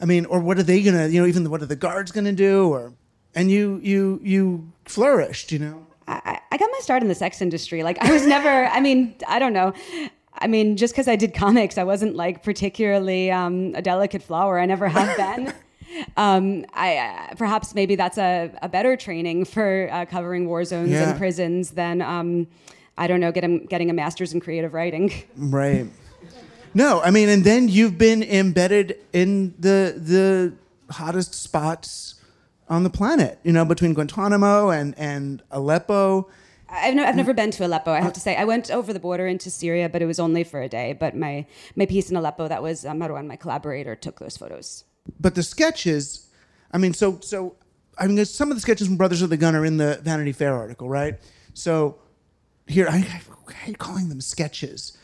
I 0.00 0.04
mean, 0.04 0.26
or 0.26 0.38
what 0.40 0.58
are 0.58 0.62
they 0.62 0.82
gonna, 0.82 1.08
you 1.08 1.20
know, 1.20 1.26
even 1.26 1.48
what 1.50 1.62
are 1.62 1.66
the 1.66 1.76
guards 1.76 2.12
gonna 2.12 2.32
do, 2.32 2.68
or, 2.68 2.92
and 3.34 3.50
you 3.50 3.80
you 3.82 4.20
you 4.22 4.72
flourished, 4.84 5.52
you 5.52 5.58
know. 5.58 5.86
I, 6.08 6.40
I 6.50 6.56
got 6.58 6.68
my 6.70 6.80
start 6.80 7.02
in 7.02 7.08
the 7.08 7.14
sex 7.14 7.40
industry. 7.40 7.82
Like 7.82 7.98
I 8.02 8.12
was 8.12 8.26
never. 8.26 8.66
I 8.66 8.80
mean, 8.80 9.14
I 9.26 9.38
don't 9.38 9.52
know. 9.52 9.72
I 10.34 10.48
mean, 10.48 10.76
just 10.76 10.92
because 10.92 11.08
I 11.08 11.16
did 11.16 11.34
comics, 11.34 11.78
I 11.78 11.84
wasn't 11.84 12.16
like 12.16 12.42
particularly 12.42 13.30
um, 13.30 13.74
a 13.74 13.82
delicate 13.82 14.22
flower. 14.22 14.58
I 14.58 14.66
never 14.66 14.88
have 14.88 15.16
been. 15.16 15.54
Um, 16.16 16.64
I 16.74 16.96
uh, 16.96 17.34
perhaps 17.36 17.74
maybe 17.74 17.96
that's 17.96 18.18
a, 18.18 18.50
a 18.62 18.68
better 18.68 18.96
training 18.96 19.44
for 19.44 19.88
uh, 19.90 20.04
covering 20.06 20.46
war 20.48 20.64
zones 20.64 20.90
Yeah. 20.90 21.10
and 21.10 21.18
prisons 21.18 21.70
than 21.72 22.02
um, 22.02 22.46
I 22.98 23.06
don't 23.06 23.20
know, 23.20 23.32
getting 23.32 23.66
getting 23.66 23.90
a 23.90 23.92
master's 23.92 24.32
in 24.32 24.40
creative 24.40 24.72
writing. 24.74 25.12
Right. 25.36 25.86
No, 26.74 27.00
I 27.02 27.10
mean, 27.10 27.28
and 27.28 27.44
then 27.44 27.68
you've 27.68 27.98
been 27.98 28.22
embedded 28.22 28.96
in 29.12 29.54
the 29.58 29.94
the 29.96 30.54
hottest 30.92 31.34
spots 31.34 32.14
on 32.68 32.82
the 32.82 32.90
planet. 32.90 33.38
You 33.44 33.52
know, 33.52 33.64
between 33.64 33.92
Guantanamo 33.94 34.70
and 34.70 34.94
and 34.98 35.42
Aleppo. 35.50 36.28
I've, 36.74 36.94
no, 36.94 37.04
I've 37.04 37.16
never 37.16 37.34
been 37.34 37.50
to 37.50 37.66
Aleppo. 37.66 37.92
I 37.92 38.00
have 38.00 38.14
to 38.14 38.20
say, 38.20 38.34
I 38.34 38.44
went 38.44 38.70
over 38.70 38.94
the 38.94 39.00
border 39.00 39.26
into 39.26 39.50
Syria, 39.50 39.90
but 39.90 40.00
it 40.00 40.06
was 40.06 40.18
only 40.18 40.42
for 40.42 40.62
a 40.62 40.68
day. 40.70 40.94
But 40.98 41.14
my 41.14 41.44
my 41.76 41.84
piece 41.84 42.08
in 42.10 42.16
Aleppo, 42.16 42.48
that 42.48 42.62
was 42.62 42.86
uh, 42.86 42.92
Marwan, 42.92 43.26
my 43.26 43.36
collaborator, 43.36 43.94
took 43.94 44.18
those 44.20 44.38
photos. 44.38 44.84
But 45.20 45.34
the 45.34 45.42
sketches, 45.42 46.28
I 46.72 46.78
mean, 46.78 46.94
so 46.94 47.18
so 47.20 47.56
I 47.98 48.06
mean, 48.06 48.24
some 48.24 48.50
of 48.50 48.56
the 48.56 48.60
sketches 48.60 48.86
from 48.86 48.96
Brothers 48.96 49.22
of 49.22 49.30
the 49.30 49.36
Gun 49.36 49.54
are 49.54 49.64
in 49.64 49.76
the 49.76 50.00
Vanity 50.02 50.32
Fair 50.32 50.54
article, 50.54 50.88
right? 50.88 51.18
So 51.54 51.98
here, 52.66 52.88
I, 52.88 52.96
I 53.48 53.52
hate 53.52 53.78
calling 53.78 54.08
them 54.08 54.20
sketches. 54.20 54.96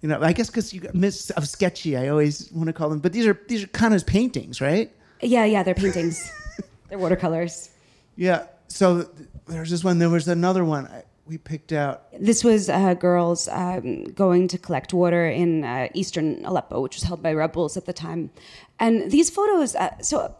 You 0.00 0.08
know, 0.08 0.20
I 0.20 0.32
guess 0.32 0.48
because 0.48 0.72
you 0.72 0.80
got 0.80 0.94
miss 0.94 1.30
of 1.30 1.48
sketchy, 1.48 1.96
I 1.96 2.08
always 2.08 2.50
want 2.52 2.68
to 2.68 2.72
call 2.72 2.88
them. 2.88 3.00
But 3.00 3.12
these 3.12 3.26
are 3.26 3.38
these 3.48 3.64
are 3.64 3.68
kind 3.68 3.94
of 3.94 4.06
paintings, 4.06 4.60
right? 4.60 4.92
Yeah, 5.20 5.44
yeah, 5.44 5.62
they're 5.62 5.74
paintings. 5.74 6.30
they're 6.88 6.98
watercolors. 6.98 7.70
Yeah. 8.16 8.46
So 8.68 9.08
there's 9.46 9.70
this 9.70 9.82
one. 9.82 9.98
There 9.98 10.10
was 10.10 10.28
another 10.28 10.64
one 10.64 10.86
I, 10.86 11.02
we 11.26 11.38
picked 11.38 11.72
out. 11.72 12.04
This 12.18 12.44
was 12.44 12.68
uh, 12.68 12.94
girls 12.94 13.48
um, 13.48 14.04
going 14.04 14.48
to 14.48 14.58
collect 14.58 14.94
water 14.94 15.26
in 15.28 15.64
uh, 15.64 15.88
eastern 15.92 16.44
Aleppo, 16.44 16.80
which 16.80 16.96
was 16.96 17.02
held 17.02 17.22
by 17.22 17.32
rebels 17.32 17.76
at 17.76 17.86
the 17.86 17.92
time. 17.92 18.30
And 18.78 19.10
these 19.10 19.28
photos, 19.30 19.74
uh, 19.74 19.98
so, 20.00 20.34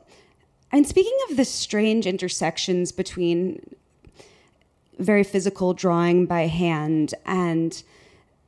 I 0.72 0.82
speaking 0.82 1.16
of 1.30 1.36
the 1.36 1.44
strange 1.44 2.06
intersections 2.06 2.92
between 2.92 3.74
very 4.98 5.24
physical 5.24 5.74
drawing 5.74 6.26
by 6.26 6.46
hand 6.46 7.14
and 7.24 7.82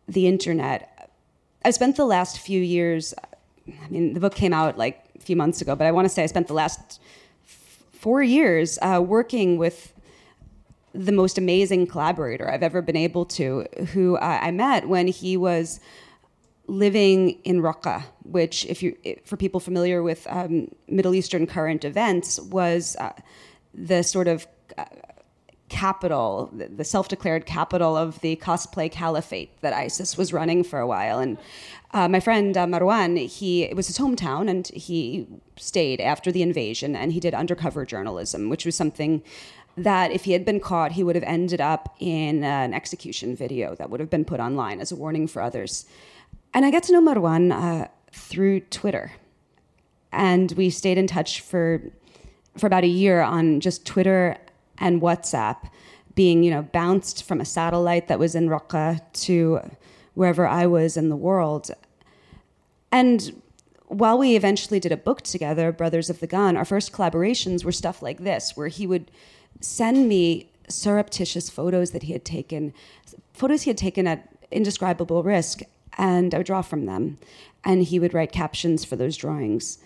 the 0.07 0.27
internet, 0.27 1.11
I 1.65 1.71
spent 1.73 1.97
the 1.97 2.07
last 2.07 2.39
few 2.39 2.61
years, 2.61 3.15
I 3.69 3.89
mean, 3.91 4.15
the 4.15 4.21
book 4.21 4.35
came 4.35 4.53
out 4.53 4.79
like 4.79 5.05
a 5.17 5.21
few 5.21 5.37
months 5.37 5.61
ago, 5.61 5.75
but 5.75 5.87
I 5.87 5.93
want 5.93 6.05
to 6.07 6.09
say 6.09 6.23
I 6.23 6.27
spent 6.27 6.47
the 6.47 6.55
last 6.55 7.01
f- 7.45 7.83
four 7.93 8.23
years 8.23 8.79
uh, 8.81 9.03
working 9.05 9.59
with 9.59 9.93
the 10.99 11.13
most 11.13 11.39
amazing 11.39 11.87
collaborator 11.87 12.51
I've 12.51 12.65
ever 12.65 12.83
been 12.83 12.97
able 12.97 13.25
to, 13.27 13.65
who 13.93 14.17
uh, 14.17 14.39
I 14.43 14.51
met 14.51 14.89
when 14.89 15.07
he 15.07 15.37
was 15.37 15.79
living 16.67 17.39
in 17.45 17.63
Raqqa, 17.63 18.03
which, 18.25 18.67
if 18.67 18.83
you, 18.83 18.97
for 19.25 19.37
people 19.37 19.61
familiar 19.61 20.03
with 20.03 20.27
um, 20.29 20.69
Middle 20.89 21.15
Eastern 21.15 21.47
current 21.47 21.85
events, 21.85 22.41
was 22.41 22.97
uh, 22.99 23.13
the 23.73 24.03
sort 24.03 24.27
of 24.27 24.47
uh, 24.77 24.85
capital, 25.69 26.51
the 26.53 26.85
self-declared 26.85 27.47
capital 27.47 27.97
of 27.97 28.21
the 28.21 28.37
cosplay 28.37 28.91
caliphate 28.91 29.51
that 29.61 29.73
ISIS 29.73 30.17
was 30.17 30.33
running 30.33 30.65
for 30.65 30.79
a 30.79 30.87
while. 30.87 31.19
And 31.19 31.39
uh, 31.93 32.09
my 32.09 32.21
friend 32.21 32.57
uh, 32.57 32.67
Marwan, 32.67 33.27
he 33.27 33.65
it 33.65 33.77
was 33.77 33.87
his 33.87 33.99
hometown, 33.99 34.49
and 34.49 34.69
he 34.69 35.27
stayed 35.57 36.01
after 36.01 36.33
the 36.33 36.43
invasion, 36.43 36.97
and 36.97 37.13
he 37.13 37.21
did 37.21 37.35
undercover 37.35 37.85
journalism, 37.85 38.49
which 38.49 38.65
was 38.65 38.75
something 38.75 39.23
that 39.77 40.11
if 40.11 40.25
he 40.25 40.33
had 40.33 40.45
been 40.45 40.61
caught, 40.61 40.93
he 40.93 41.05
would 41.05 41.15
have 41.15 41.25
ended 41.25 41.61
up 41.61 41.95
in 42.01 42.43
an 42.43 42.75
execution 42.75 43.37
video 43.37 43.75
that 43.77 43.91
would 43.91 44.01
have 44.01 44.11
been 44.11 44.25
put 44.25 44.41
online 44.41 44.81
as 44.81 44.91
a 44.91 44.97
warning 44.97 45.27
for 45.27 45.41
others. 45.41 45.87
And 46.53 46.65
I 46.65 46.71
got 46.71 46.83
to 46.85 46.93
know 46.93 47.01
Marwan 47.01 47.53
uh, 47.53 47.89
through 48.13 48.61
Twitter, 48.61 49.13
and 50.13 50.53
we 50.53 50.71
stayed 50.71 50.99
in 50.99 51.07
touch 51.07 51.41
for 51.41 51.83
for 52.57 52.67
about 52.67 52.83
a 52.83 52.89
year 52.89 53.21
on 53.21 53.61
just 53.61 53.87
Twitter 53.87 54.37
and 54.81 55.03
WhatsApp, 55.03 55.71
being 56.15 56.43
you 56.43 56.51
know 56.51 56.63
bounced 56.63 57.25
from 57.25 57.41
a 57.41 57.45
satellite 57.45 58.09
that 58.09 58.19
was 58.19 58.35
in 58.35 58.49
Raqqa 58.49 59.01
to 59.25 59.61
wherever 60.15 60.47
I 60.47 60.67
was 60.67 60.97
in 60.97 61.09
the 61.09 61.17
world, 61.17 61.71
and 62.91 63.41
while 63.89 64.19
we 64.19 64.37
eventually 64.37 64.79
did 64.79 64.93
a 64.93 64.97
book 64.97 65.23
together, 65.23 65.73
Brothers 65.73 66.11
of 66.11 66.21
the 66.21 66.27
Gun, 66.27 66.57
our 66.57 66.65
first 66.65 66.93
collaborations 66.93 67.65
were 67.65 67.73
stuff 67.73 68.03
like 68.03 68.19
this, 68.19 68.57
where 68.57 68.69
he 68.69 68.87
would 68.87 69.11
send 69.61 70.09
me 70.09 70.51
surreptitious 70.69 71.49
photos 71.49 71.91
that 71.93 72.03
he 72.05 72.13
had 72.13 72.25
taken, 72.25 72.75
photos 73.33 73.63
he 73.63 73.71
had 73.71 73.79
taken 73.79 74.07
at 74.07 74.29
indescribable 74.51 75.23
risk, 75.23 75.63
and 75.97 76.35
I 76.35 76.39
would 76.39 76.47
draw 76.47 76.63
from 76.63 76.87
them. 76.87 77.19
And 77.65 77.83
he 77.83 77.99
would 77.99 78.15
write 78.15 78.33
captions 78.33 78.85
for 78.85 78.97
those 78.97 79.17
drawings. 79.17 79.79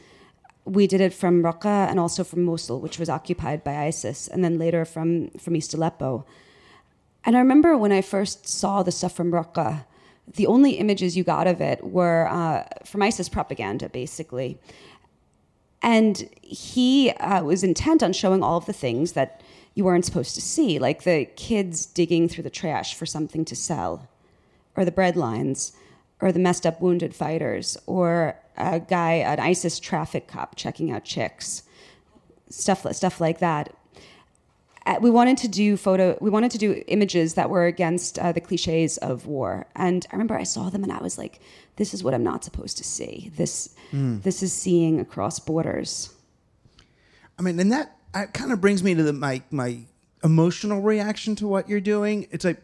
We 0.64 0.86
did 0.86 1.00
it 1.00 1.12
from 1.12 1.42
Raqqa 1.42 1.88
and 1.88 1.98
also 1.98 2.22
from 2.22 2.44
Mosul, 2.44 2.80
which 2.80 2.98
was 2.98 3.08
occupied 3.08 3.64
by 3.64 3.76
ISIS, 3.76 4.28
and 4.28 4.44
then 4.44 4.58
later 4.58 4.84
from, 4.84 5.30
from 5.30 5.56
East 5.56 5.74
Aleppo. 5.74 6.24
And 7.24 7.36
I 7.36 7.40
remember 7.40 7.76
when 7.76 7.92
I 7.92 8.00
first 8.00 8.46
saw 8.46 8.82
the 8.82 8.92
stuff 8.92 9.14
from 9.14 9.32
Raqqa, 9.32 9.84
the 10.34 10.46
only 10.46 10.72
images 10.72 11.16
you 11.16 11.24
got 11.24 11.46
of 11.46 11.60
it 11.60 11.82
were 11.84 12.28
uh, 12.28 12.64
from 12.84 13.02
ISIS 13.02 13.28
propaganda, 13.28 13.88
basically. 13.88 14.58
And 15.82 16.28
he 16.40 17.10
uh, 17.10 17.42
was 17.42 17.64
intent 17.64 18.02
on 18.02 18.12
showing 18.12 18.42
all 18.42 18.56
of 18.56 18.66
the 18.66 18.72
things 18.72 19.12
that 19.12 19.40
you 19.74 19.84
weren't 19.84 20.04
supposed 20.04 20.34
to 20.36 20.40
see, 20.40 20.78
like 20.78 21.02
the 21.02 21.24
kids 21.36 21.86
digging 21.86 22.28
through 22.28 22.44
the 22.44 22.50
trash 22.50 22.94
for 22.94 23.06
something 23.06 23.44
to 23.46 23.56
sell, 23.56 24.08
or 24.76 24.84
the 24.84 24.92
bread 24.92 25.16
lines, 25.16 25.72
or 26.20 26.30
the 26.30 26.38
messed 26.38 26.64
up 26.64 26.80
wounded 26.80 27.16
fighters, 27.16 27.76
or 27.86 28.36
a 28.57 28.80
guy, 28.80 29.14
an 29.14 29.40
ISIS 29.40 29.78
traffic 29.80 30.28
cop 30.28 30.57
checking 30.57 30.90
out 30.90 31.05
chicks, 31.05 31.62
stuff, 32.48 32.86
stuff 32.92 33.20
like 33.20 33.38
that. 33.38 33.74
Uh, 34.84 34.96
we 35.00 35.11
wanted 35.11 35.38
to 35.38 35.46
do 35.46 35.76
photo 35.76 36.18
we 36.20 36.28
wanted 36.28 36.50
to 36.50 36.59
do 36.59 36.82
images 36.88 37.34
that 37.34 37.48
were 37.48 37.66
against 37.66 38.18
uh, 38.18 38.32
the 38.32 38.40
cliches 38.40 38.98
of 38.98 39.28
war 39.28 39.64
and 39.76 40.09
i 40.11 40.12
remember 40.16 40.36
i 40.36 40.42
saw 40.42 40.70
them 40.70 40.82
and 40.82 40.90
i 40.90 41.00
was 41.00 41.16
like 41.16 41.38
this 41.76 41.94
is 41.94 42.03
what 42.03 42.12
i'm 42.12 42.24
not 42.24 42.42
supposed 42.42 42.76
to 42.76 42.82
see 42.82 43.30
this 43.36 43.76
mm. 43.92 44.20
this 44.24 44.42
is 44.42 44.53
seeing 44.53 44.98
across 44.98 45.38
borders 45.38 46.12
i 47.38 47.42
mean 47.42 47.61
and 47.61 47.70
that 47.70 47.96
kind 48.32 48.50
of 48.50 48.61
brings 48.61 48.82
me 48.82 48.92
to 48.92 49.05
the, 49.05 49.12
my 49.12 49.40
my 49.53 49.78
emotional 50.24 50.80
reaction 50.80 51.36
to 51.36 51.46
what 51.46 51.68
you're 51.68 51.80
doing 51.80 52.26
it's 52.32 52.44
like 52.44 52.61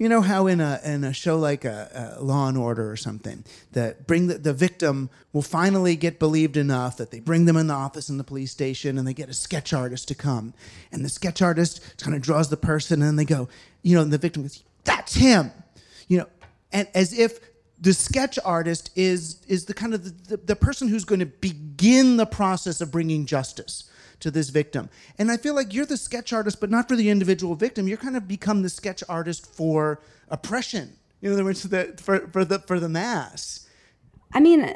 you 0.00 0.08
know 0.08 0.22
how 0.22 0.46
in 0.46 0.62
a 0.62 0.80
in 0.82 1.04
a 1.04 1.12
show 1.12 1.38
like 1.38 1.66
a, 1.66 2.16
a 2.16 2.24
Law 2.24 2.48
and 2.48 2.56
Order 2.56 2.90
or 2.90 2.96
something, 2.96 3.44
that 3.72 4.06
bring 4.06 4.28
the, 4.28 4.38
the 4.38 4.54
victim 4.54 5.10
will 5.34 5.42
finally 5.42 5.94
get 5.94 6.18
believed 6.18 6.56
enough 6.56 6.96
that 6.96 7.10
they 7.10 7.20
bring 7.20 7.44
them 7.44 7.58
in 7.58 7.66
the 7.66 7.74
office 7.74 8.08
in 8.08 8.16
the 8.16 8.24
police 8.24 8.50
station 8.50 8.96
and 8.96 9.06
they 9.06 9.12
get 9.12 9.28
a 9.28 9.34
sketch 9.34 9.74
artist 9.74 10.08
to 10.08 10.14
come, 10.14 10.54
and 10.90 11.04
the 11.04 11.10
sketch 11.10 11.42
artist 11.42 11.82
kind 11.98 12.16
of 12.16 12.22
draws 12.22 12.48
the 12.48 12.56
person 12.56 13.02
and 13.02 13.18
they 13.18 13.26
go, 13.26 13.46
you 13.82 13.94
know, 13.94 14.00
and 14.00 14.10
the 14.10 14.16
victim 14.16 14.40
goes, 14.40 14.64
"That's 14.84 15.14
him," 15.14 15.52
you 16.08 16.16
know, 16.16 16.26
and 16.72 16.88
as 16.94 17.12
if 17.12 17.38
the 17.78 17.92
sketch 17.92 18.38
artist 18.42 18.90
is 18.96 19.44
is 19.48 19.66
the 19.66 19.74
kind 19.74 19.92
of 19.92 20.04
the, 20.04 20.34
the, 20.34 20.42
the 20.46 20.56
person 20.56 20.88
who's 20.88 21.04
going 21.04 21.20
to 21.20 21.26
begin 21.26 22.16
the 22.16 22.24
process 22.24 22.80
of 22.80 22.90
bringing 22.90 23.26
justice 23.26 23.89
to 24.20 24.30
this 24.30 24.50
victim. 24.50 24.88
And 25.18 25.30
I 25.30 25.36
feel 25.36 25.54
like 25.54 25.74
you're 25.74 25.86
the 25.86 25.96
sketch 25.96 26.32
artist, 26.32 26.60
but 26.60 26.70
not 26.70 26.88
for 26.88 26.96
the 26.96 27.10
individual 27.10 27.54
victim. 27.54 27.88
You're 27.88 27.98
kind 27.98 28.16
of 28.16 28.28
become 28.28 28.62
the 28.62 28.68
sketch 28.68 29.02
artist 29.08 29.46
for 29.54 30.00
oppression. 30.28 30.96
In 31.22 31.32
other 31.32 31.44
words, 31.44 31.62
the, 31.62 31.94
for, 32.00 32.28
for 32.28 32.44
the 32.44 32.60
for 32.60 32.80
the 32.80 32.88
mass. 32.88 33.66
I 34.32 34.40
mean, 34.40 34.74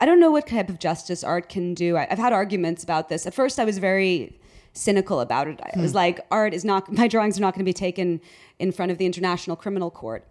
I 0.00 0.06
don't 0.06 0.20
know 0.20 0.30
what 0.30 0.46
type 0.46 0.68
of 0.68 0.78
justice 0.78 1.22
art 1.22 1.48
can 1.48 1.74
do. 1.74 1.96
I, 1.96 2.06
have 2.10 2.18
had 2.18 2.32
arguments 2.32 2.82
about 2.82 3.08
this. 3.08 3.26
At 3.26 3.34
first, 3.34 3.60
I 3.60 3.64
was 3.64 3.78
very 3.78 4.38
cynical 4.72 5.20
about 5.20 5.46
it. 5.48 5.60
I 5.62 5.78
was 5.78 5.92
hmm. 5.92 5.98
like, 5.98 6.20
art 6.30 6.54
is 6.54 6.64
not 6.64 6.92
my 7.00 7.08
drawings 7.08 7.38
are 7.38 7.42
not 7.42 7.54
going 7.54 7.64
to 7.64 7.68
be 7.68 7.72
taken 7.72 8.20
in 8.58 8.72
front 8.72 8.92
of 8.92 8.98
the 8.98 9.06
International 9.06 9.56
Criminal 9.56 9.90
Court. 9.90 10.26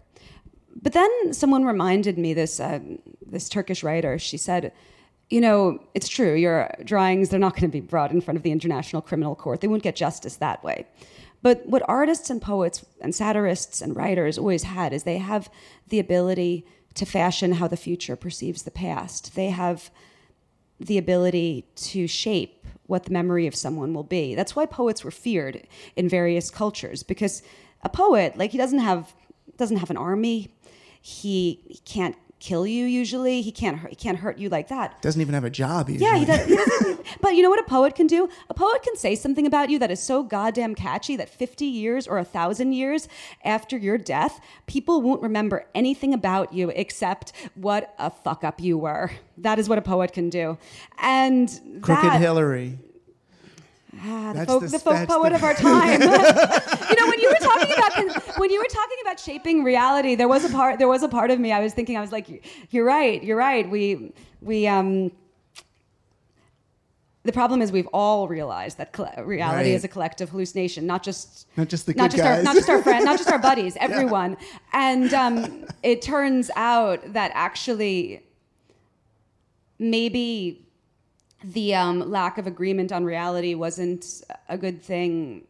But 0.80 0.92
then 0.92 1.32
someone 1.32 1.64
reminded 1.64 2.18
me 2.18 2.34
this 2.34 2.60
uh, 2.60 2.80
this 3.26 3.48
Turkish 3.48 3.82
writer. 3.82 4.18
She 4.18 4.36
said 4.36 4.72
you 5.32 5.40
know, 5.40 5.82
it's 5.94 6.08
true, 6.08 6.34
your 6.34 6.70
drawings, 6.84 7.30
they're 7.30 7.40
not 7.40 7.54
going 7.54 7.62
to 7.62 7.68
be 7.68 7.80
brought 7.80 8.10
in 8.10 8.20
front 8.20 8.36
of 8.36 8.42
the 8.42 8.52
International 8.52 9.00
Criminal 9.00 9.34
Court. 9.34 9.62
They 9.62 9.66
won't 9.66 9.82
get 9.82 9.96
justice 9.96 10.36
that 10.36 10.62
way. 10.62 10.86
But 11.40 11.66
what 11.66 11.82
artists 11.88 12.28
and 12.28 12.40
poets 12.40 12.84
and 13.00 13.14
satirists 13.14 13.80
and 13.80 13.96
writers 13.96 14.36
always 14.36 14.64
had 14.64 14.92
is 14.92 15.04
they 15.04 15.16
have 15.16 15.50
the 15.88 15.98
ability 15.98 16.66
to 16.96 17.06
fashion 17.06 17.52
how 17.52 17.66
the 17.66 17.78
future 17.78 18.14
perceives 18.14 18.64
the 18.64 18.70
past. 18.70 19.34
They 19.34 19.48
have 19.48 19.90
the 20.78 20.98
ability 20.98 21.64
to 21.76 22.06
shape 22.06 22.66
what 22.86 23.04
the 23.04 23.10
memory 23.10 23.46
of 23.46 23.54
someone 23.54 23.94
will 23.94 24.04
be. 24.04 24.34
That's 24.34 24.54
why 24.54 24.66
poets 24.66 25.02
were 25.02 25.10
feared 25.10 25.66
in 25.96 26.10
various 26.10 26.50
cultures 26.50 27.02
because 27.02 27.42
a 27.80 27.88
poet, 27.88 28.36
like 28.36 28.50
he 28.50 28.58
doesn't 28.58 28.80
have 28.80 29.14
doesn't 29.56 29.78
have 29.78 29.90
an 29.90 29.96
army. 29.96 30.50
He, 31.00 31.60
he 31.66 31.80
can't 31.86 32.16
kill 32.42 32.66
you 32.66 32.84
usually. 32.84 33.40
He 33.40 33.52
can't 33.52 33.78
hurt, 33.78 33.90
he 33.90 33.96
can't 33.96 34.18
hurt 34.18 34.36
you 34.36 34.48
like 34.48 34.68
that. 34.68 35.00
Doesn't 35.00 35.20
even 35.20 35.32
have 35.32 35.44
a 35.44 35.50
job 35.50 35.88
usually. 35.88 36.10
Yeah, 36.10 36.18
he, 36.18 36.24
does, 36.24 36.44
he 36.44 36.56
doesn't. 36.56 37.06
but 37.20 37.36
you 37.36 37.42
know 37.42 37.48
what 37.48 37.60
a 37.60 37.64
poet 37.64 37.94
can 37.94 38.08
do? 38.08 38.28
A 38.50 38.54
poet 38.54 38.82
can 38.82 38.96
say 38.96 39.14
something 39.14 39.46
about 39.46 39.70
you 39.70 39.78
that 39.78 39.90
is 39.90 40.00
so 40.00 40.24
goddamn 40.24 40.74
catchy 40.74 41.16
that 41.16 41.30
50 41.30 41.64
years 41.64 42.08
or 42.08 42.18
a 42.18 42.24
thousand 42.24 42.72
years 42.72 43.08
after 43.44 43.78
your 43.78 43.96
death, 43.96 44.40
people 44.66 45.00
won't 45.00 45.22
remember 45.22 45.66
anything 45.74 46.12
about 46.12 46.52
you 46.52 46.70
except 46.74 47.32
what 47.54 47.94
a 47.98 48.10
fuck 48.10 48.42
up 48.42 48.60
you 48.60 48.76
were. 48.76 49.12
That 49.38 49.60
is 49.60 49.68
what 49.68 49.78
a 49.78 49.82
poet 49.82 50.12
can 50.12 50.28
do. 50.28 50.58
And 50.98 51.48
Crooked 51.80 52.04
that, 52.04 52.20
Hillary. 52.20 52.78
Ah, 54.00 54.32
the 54.34 54.46
folk, 54.46 54.62
the, 54.62 54.68
the 54.68 54.78
folk 54.78 55.06
poet 55.06 55.30
the... 55.30 55.36
of 55.36 55.44
our 55.44 55.54
time. 55.70 56.00
you 56.00 56.06
know, 56.08 57.08
when 57.08 57.20
you 57.20 57.28
were 57.28 57.46
talking 57.46 57.72
about 57.76 58.38
when 58.38 58.50
you 58.50 58.58
were 58.58 58.70
talking 58.70 58.96
about 59.02 59.20
shaping 59.20 59.62
reality, 59.62 60.14
there 60.14 60.28
was 60.28 60.44
a 60.44 60.48
part 60.48 60.78
there 60.78 60.88
was 60.88 61.02
a 61.02 61.08
part 61.08 61.30
of 61.30 61.38
me 61.38 61.52
I 61.52 61.60
was 61.60 61.74
thinking 61.74 61.96
I 61.96 62.00
was 62.00 62.12
like, 62.12 62.44
you're 62.70 62.84
right, 62.84 63.22
you're 63.22 63.36
right. 63.36 63.68
We 63.68 64.12
we 64.40 64.66
um. 64.66 65.12
The 67.24 67.32
problem 67.32 67.62
is 67.62 67.70
we've 67.70 67.88
all 67.92 68.26
realized 68.26 68.78
that 68.78 68.98
reality 69.24 69.56
right. 69.56 69.66
is 69.66 69.84
a 69.84 69.88
collective 69.88 70.30
hallucination, 70.30 70.86
not 70.86 71.04
just 71.04 71.46
not 71.56 71.68
just 71.68 71.86
the 71.86 71.94
not 71.94 72.10
just 72.10 72.20
guys. 72.20 72.38
our 72.38 72.42
not 72.42 72.56
just 72.56 72.68
our 72.68 72.82
friends, 72.82 73.04
not 73.04 73.16
just 73.16 73.30
our 73.30 73.38
buddies, 73.38 73.76
everyone. 73.80 74.36
yeah. 74.40 74.58
And 74.72 75.14
um, 75.14 75.66
it 75.84 76.02
turns 76.02 76.50
out 76.56 77.12
that 77.12 77.30
actually 77.34 78.24
maybe 79.78 80.61
the 81.44 81.74
um, 81.74 82.10
lack 82.10 82.38
of 82.38 82.46
agreement 82.46 82.92
on 82.92 83.04
reality 83.04 83.54
wasn't 83.54 84.22
a 84.48 84.56
good 84.56 84.82
thing 84.82 85.44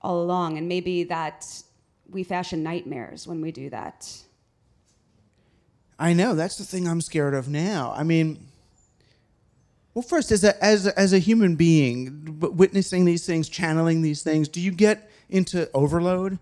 all 0.00 0.22
along, 0.22 0.58
and 0.58 0.68
maybe 0.68 1.04
that 1.04 1.46
we 2.08 2.24
fashion 2.24 2.62
nightmares 2.62 3.26
when 3.26 3.40
we 3.40 3.52
do 3.52 3.70
that. 3.70 4.22
I 5.98 6.12
know 6.14 6.34
that's 6.34 6.56
the 6.56 6.64
thing 6.64 6.88
I'm 6.88 7.02
scared 7.02 7.34
of 7.34 7.48
now. 7.48 7.92
I 7.94 8.02
mean, 8.02 8.48
well, 9.92 10.02
first, 10.02 10.32
as 10.32 10.44
a 10.44 10.62
as 10.64 10.86
a, 10.86 10.98
as 10.98 11.12
a 11.12 11.18
human 11.18 11.56
being, 11.56 12.38
witnessing 12.40 13.04
these 13.04 13.26
things, 13.26 13.48
channeling 13.48 14.02
these 14.02 14.22
things, 14.22 14.48
do 14.48 14.60
you 14.60 14.70
get 14.70 15.10
into 15.28 15.68
overload? 15.74 16.38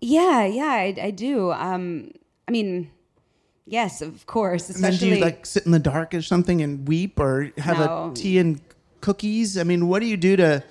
Yeah, 0.00 0.44
yeah, 0.44 0.64
I, 0.64 0.94
I 1.00 1.10
do. 1.10 1.52
Um, 1.52 2.10
I 2.46 2.50
mean, 2.50 2.90
yes, 3.66 4.02
of 4.02 4.26
course. 4.26 4.70
And 4.70 4.82
then 4.84 4.96
do 4.96 5.08
you 5.08 5.16
like 5.16 5.46
sit 5.46 5.64
in 5.66 5.72
the 5.72 5.78
dark 5.78 6.14
or 6.14 6.22
something 6.22 6.60
and 6.62 6.86
weep, 6.88 7.18
or 7.18 7.50
have 7.58 7.78
No. 7.78 8.10
a 8.10 8.14
tea 8.14 8.38
and 8.38 8.60
cookies? 9.00 9.58
I 9.58 9.62
mean, 9.64 9.88
what 9.88 10.00
do 10.00 10.06
you 10.06 10.16
do 10.16 10.36
to? 10.36 10.62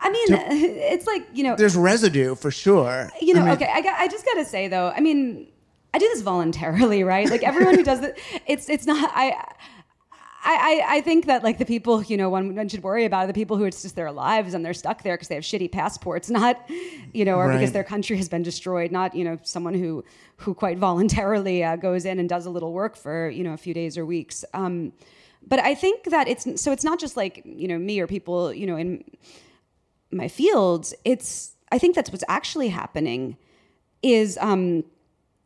I 0.00 0.10
mean, 0.10 0.26
it's 0.30 1.06
like 1.06 1.26
you 1.34 1.44
know, 1.44 1.56
There's 1.56 1.76
residue 1.76 2.34
for 2.34 2.50
sure. 2.50 3.10
you 3.20 3.34
know. 3.34 3.42
I 3.42 3.44
mean, 3.44 3.54
okay, 3.54 3.70
I 3.72 3.80
got, 3.82 3.98
I 3.98 4.08
just 4.08 4.24
gotta 4.24 4.44
say 4.44 4.68
though. 4.68 4.92
I 4.94 5.00
mean, 5.00 5.48
I 5.94 5.98
do 5.98 6.06
this 6.08 6.22
voluntarily, 6.22 7.02
right? 7.12 7.28
Like 7.28 7.42
everyone 7.42 7.74
who 7.76 7.82
does 7.84 8.00
it, 8.02 8.18
it's 8.46 8.68
it's 8.68 8.86
not. 8.86 9.10
I 9.14 9.44
I, 10.48 10.54
I, 10.54 10.96
I 10.96 11.00
think 11.02 11.26
that 11.26 11.44
like 11.44 11.58
the 11.58 11.66
people 11.66 12.02
you 12.02 12.16
know 12.16 12.30
one, 12.30 12.54
one 12.54 12.68
should 12.68 12.82
worry 12.82 13.04
about 13.04 13.24
are 13.24 13.26
the 13.26 13.34
people 13.34 13.58
who 13.58 13.64
it's 13.64 13.82
just 13.82 13.96
their 13.96 14.10
lives 14.10 14.54
and 14.54 14.64
they're 14.64 14.72
stuck 14.72 15.02
there 15.02 15.14
because 15.14 15.28
they 15.28 15.34
have 15.34 15.44
shitty 15.44 15.70
passports, 15.70 16.30
not 16.40 16.58
you 17.12 17.24
know, 17.24 17.36
or 17.36 17.52
because 17.52 17.72
their 17.72 17.84
country 17.84 18.16
has 18.16 18.28
been 18.30 18.42
destroyed, 18.42 18.90
not 18.90 19.14
you 19.14 19.24
know 19.24 19.38
someone 19.42 19.74
who 19.74 20.02
who 20.38 20.54
quite 20.54 20.78
voluntarily 20.88 21.62
uh, 21.62 21.76
goes 21.76 22.06
in 22.06 22.18
and 22.18 22.30
does 22.30 22.46
a 22.46 22.50
little 22.50 22.72
work 22.72 22.96
for 22.96 23.28
you 23.28 23.44
know 23.44 23.52
a 23.52 23.58
few 23.58 23.74
days 23.74 23.98
or 23.98 24.06
weeks. 24.06 24.44
Um, 24.54 24.92
but 25.46 25.60
I 25.60 25.74
think 25.74 26.04
that 26.04 26.28
it's 26.28 26.60
so 26.60 26.72
it's 26.72 26.84
not 26.84 26.98
just 26.98 27.16
like 27.16 27.42
you 27.44 27.68
know 27.68 27.78
me 27.78 28.00
or 28.00 28.06
people 28.06 28.52
you 28.52 28.66
know 28.66 28.76
in 28.76 29.04
my 30.10 30.28
fields. 30.28 30.94
It's 31.04 31.52
I 31.70 31.78
think 31.78 31.94
that's 31.94 32.10
what's 32.10 32.24
actually 32.26 32.68
happening 32.68 33.36
is 34.02 34.38
um, 34.40 34.84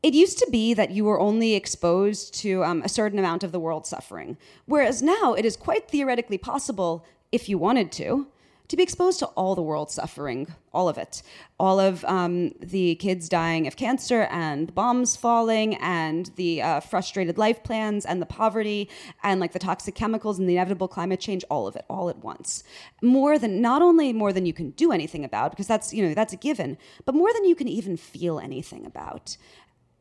it 0.03 0.15
used 0.15 0.39
to 0.39 0.49
be 0.51 0.75
that 0.75 0.91
you 0.91 1.05
were 1.05 1.21
only 1.21 1.55
exposed 1.55 2.35
to 2.35 2.65
um, 2.65 2.83
a 2.83 2.89
certain 2.89 3.19
amount 3.19 3.45
of 3.45 3.53
the 3.53 3.61
world's 3.61 3.89
suffering, 3.89 4.37
whereas 4.67 5.03
now 5.03 5.35
it 5.35 5.45
is 5.45 5.57
quite 5.57 5.89
theoretically 5.89 6.39
possible, 6.39 7.05
if 7.31 7.49
you 7.49 7.57
wanted 7.59 7.93
to, 7.93 8.27
to 8.73 8.77
be 8.77 8.83
exposed 8.83 9.19
to 9.19 9.27
all 9.27 9.55
the 9.55 9.61
world's 9.61 9.93
suffering, 9.93 10.47
all 10.73 10.89
of 10.89 10.97
it, 10.97 11.23
all 11.61 11.79
of 11.79 12.03
um, 12.07 12.53
the 12.59 12.95
kids 12.95 13.29
dying 13.29 13.67
of 13.67 13.77
cancer 13.77 14.23
and 14.31 14.75
bombs 14.75 15.15
falling 15.15 15.75
and 15.75 16.31
the 16.37 16.63
uh, 16.63 16.81
frustrated 16.81 17.37
life 17.37 17.63
plans 17.63 18.07
and 18.07 18.23
the 18.23 18.27
poverty 18.27 18.89
and 19.23 19.41
like 19.41 19.53
the 19.53 19.59
toxic 19.59 19.95
chemicals 19.95 20.39
and 20.39 20.49
the 20.49 20.55
inevitable 20.55 20.89
climate 20.89 21.21
change, 21.21 21.45
all 21.51 21.67
of 21.67 21.77
it, 21.77 21.85
all 21.91 22.09
at 22.09 22.25
once. 22.25 22.65
More 23.03 23.39
than 23.39 23.61
not 23.61 23.83
only 23.83 24.11
more 24.11 24.33
than 24.33 24.47
you 24.47 24.55
can 24.55 24.71
do 24.71 24.91
anything 24.91 25.23
about, 25.23 25.51
because 25.51 25.67
that's 25.67 25.93
you 25.93 26.09
know 26.09 26.15
that's 26.15 26.33
a 26.33 26.39
given, 26.39 26.79
but 27.05 27.15
more 27.15 27.31
than 27.35 27.45
you 27.45 27.55
can 27.55 27.69
even 27.69 27.99
feel 27.99 28.39
anything 28.39 28.87
about. 28.87 29.37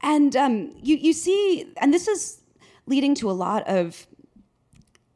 And 0.04 0.36
um, 0.36 0.72
you 0.82 0.96
you 0.96 1.14
see, 1.14 1.72
and 1.78 1.94
this 1.94 2.08
is 2.08 2.42
leading 2.86 3.16
to 3.16 3.30
a 3.30 3.34
lot 3.34 3.68
of 3.68 4.08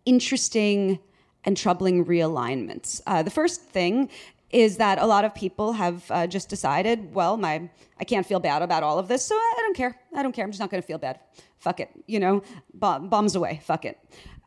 interesting 0.06 1.00
and 1.44 1.58
troubling 1.58 2.06
realignments. 2.06 3.02
Uh, 3.08 3.24
the 3.24 3.32
first 3.32 3.62
thing 3.62 4.10
is 4.52 4.78
that 4.78 5.00
a 5.00 5.06
lot 5.06 5.26
of 5.26 5.34
people 5.34 5.74
have 5.74 6.10
uh, 6.12 6.28
just 6.28 6.50
decided, 6.50 7.14
well, 7.14 7.36
my 7.38 7.70
I 8.00 8.04
can't 8.04 8.26
feel 8.26 8.40
bad 8.40 8.62
about 8.62 8.84
all 8.84 9.00
of 9.00 9.08
this, 9.08 9.26
so 9.26 9.36
I, 9.36 9.54
don't 9.58 9.76
care. 9.76 9.96
I 10.14 10.22
don't 10.24 10.34
care. 10.34 10.46
I'm 10.46 10.52
just 10.52 10.60
not 10.60 10.70
going 10.70 10.82
to 10.82 10.88
feel 10.88 10.98
bad. 10.98 11.20
Fuck 11.58 11.80
it. 11.80 11.90
You 12.08 12.20
know, 12.20 12.44
bomb, 12.74 13.10
bombs 13.10 13.36
away. 13.36 13.62
Fuck 13.64 13.86
it. 13.86 13.98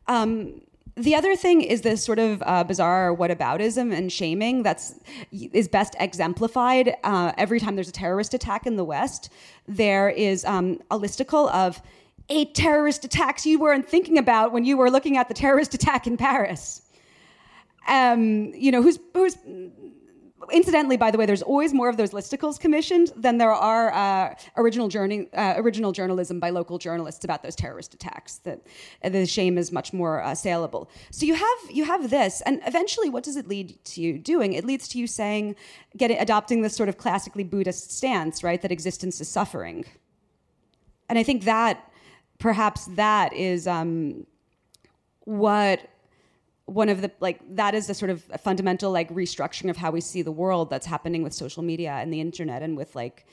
Um, 0.07 0.61
the 0.99 1.15
other 1.15 1.35
thing 1.35 1.61
is 1.61 1.81
this 1.81 2.03
sort 2.03 2.19
of 2.19 2.43
uh, 2.45 2.63
bizarre 2.63 3.15
whataboutism 3.15 3.93
and 3.95 4.11
shaming 4.11 4.63
that's 4.63 4.95
is 5.31 5.67
best 5.67 5.95
exemplified 5.99 6.95
uh, 7.03 7.31
every 7.37 7.59
time 7.59 7.75
there's 7.75 7.89
a 7.89 7.93
terrorist 7.93 8.33
attack 8.33 8.67
in 8.67 8.75
the 8.75 8.83
West. 8.83 9.31
There 9.67 10.09
is 10.09 10.43
um, 10.45 10.79
a 10.91 10.99
listicle 10.99 11.49
of 11.51 11.81
eight 12.29 12.53
terrorist 12.53 13.05
attacks 13.05 13.45
you 13.45 13.59
weren't 13.59 13.87
thinking 13.87 14.17
about 14.17 14.51
when 14.51 14.65
you 14.65 14.77
were 14.77 14.91
looking 14.91 15.17
at 15.17 15.27
the 15.27 15.33
terrorist 15.33 15.73
attack 15.73 16.05
in 16.05 16.17
Paris. 16.17 16.81
Um, 17.87 18.53
you 18.53 18.71
know, 18.71 18.81
who's 18.81 18.99
who's 19.13 19.37
incidentally, 20.51 20.97
by 20.97 21.11
the 21.11 21.17
way, 21.17 21.25
there's 21.25 21.41
always 21.41 21.73
more 21.73 21.89
of 21.89 21.97
those 21.97 22.11
listicles 22.11 22.59
commissioned 22.59 23.11
than 23.15 23.37
there 23.37 23.53
are 23.53 23.93
uh, 23.93 24.35
original 24.57 24.87
journey, 24.87 25.27
uh, 25.33 25.53
original 25.57 25.91
journalism 25.91 26.39
by 26.39 26.49
local 26.49 26.77
journalists 26.77 27.23
about 27.23 27.43
those 27.43 27.55
terrorist 27.55 27.93
attacks. 27.93 28.37
That 28.39 28.61
uh, 29.03 29.09
the 29.09 29.25
shame 29.25 29.57
is 29.57 29.71
much 29.71 29.93
more 29.93 30.21
uh, 30.21 30.35
saleable. 30.35 30.89
So 31.11 31.25
you 31.25 31.35
have 31.35 31.59
you 31.71 31.85
have 31.85 32.09
this, 32.09 32.41
and 32.41 32.61
eventually, 32.65 33.09
what 33.09 33.23
does 33.23 33.35
it 33.35 33.47
lead 33.47 33.83
to 33.85 34.01
you 34.01 34.17
doing? 34.19 34.53
It 34.53 34.65
leads 34.65 34.87
to 34.89 34.99
you 34.99 35.07
saying, 35.07 35.55
getting 35.97 36.17
adopting 36.17 36.61
this 36.61 36.75
sort 36.75 36.89
of 36.89 36.97
classically 36.97 37.43
Buddhist 37.43 37.91
stance, 37.91 38.43
right? 38.43 38.61
That 38.61 38.71
existence 38.71 39.19
is 39.21 39.27
suffering, 39.27 39.85
and 41.07 41.17
I 41.19 41.23
think 41.23 41.43
that 41.45 41.91
perhaps 42.39 42.85
that 42.95 43.33
is 43.33 43.67
um, 43.67 44.25
what 45.25 45.81
one 46.69 46.89
of 46.89 47.01
the 47.01 47.11
like 47.19 47.39
that 47.55 47.73
is 47.75 47.87
the 47.87 47.93
sort 47.93 48.11
of 48.11 48.21
fundamental 48.41 48.91
like 48.91 49.09
restructuring 49.09 49.69
of 49.69 49.77
how 49.77 49.91
we 49.91 50.01
see 50.01 50.21
the 50.21 50.31
world 50.31 50.69
that's 50.69 50.85
happening 50.85 51.23
with 51.23 51.33
social 51.33 51.63
media 51.63 51.91
and 51.91 52.13
the 52.13 52.21
internet 52.21 52.61
and 52.61 52.77
with 52.77 52.95
like 52.95 53.25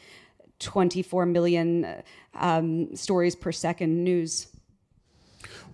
24 0.59 1.26
million 1.26 2.03
um, 2.34 2.95
stories 2.97 3.37
per 3.37 3.53
second 3.53 4.03
news 4.03 4.49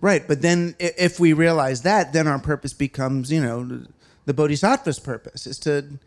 Right, 0.01 0.27
but 0.27 0.41
then 0.41 0.75
if 0.79 1.19
we 1.19 1.31
realize 1.31 1.83
that, 1.83 2.11
then 2.11 2.27
our 2.27 2.39
purpose 2.39 2.73
becomes, 2.73 3.31
you 3.31 3.41
know, 3.41 3.85
the 4.25 4.33
bodhisattva's 4.33 4.99
purpose 4.99 5.47
is 5.47 5.57
to 5.59 5.97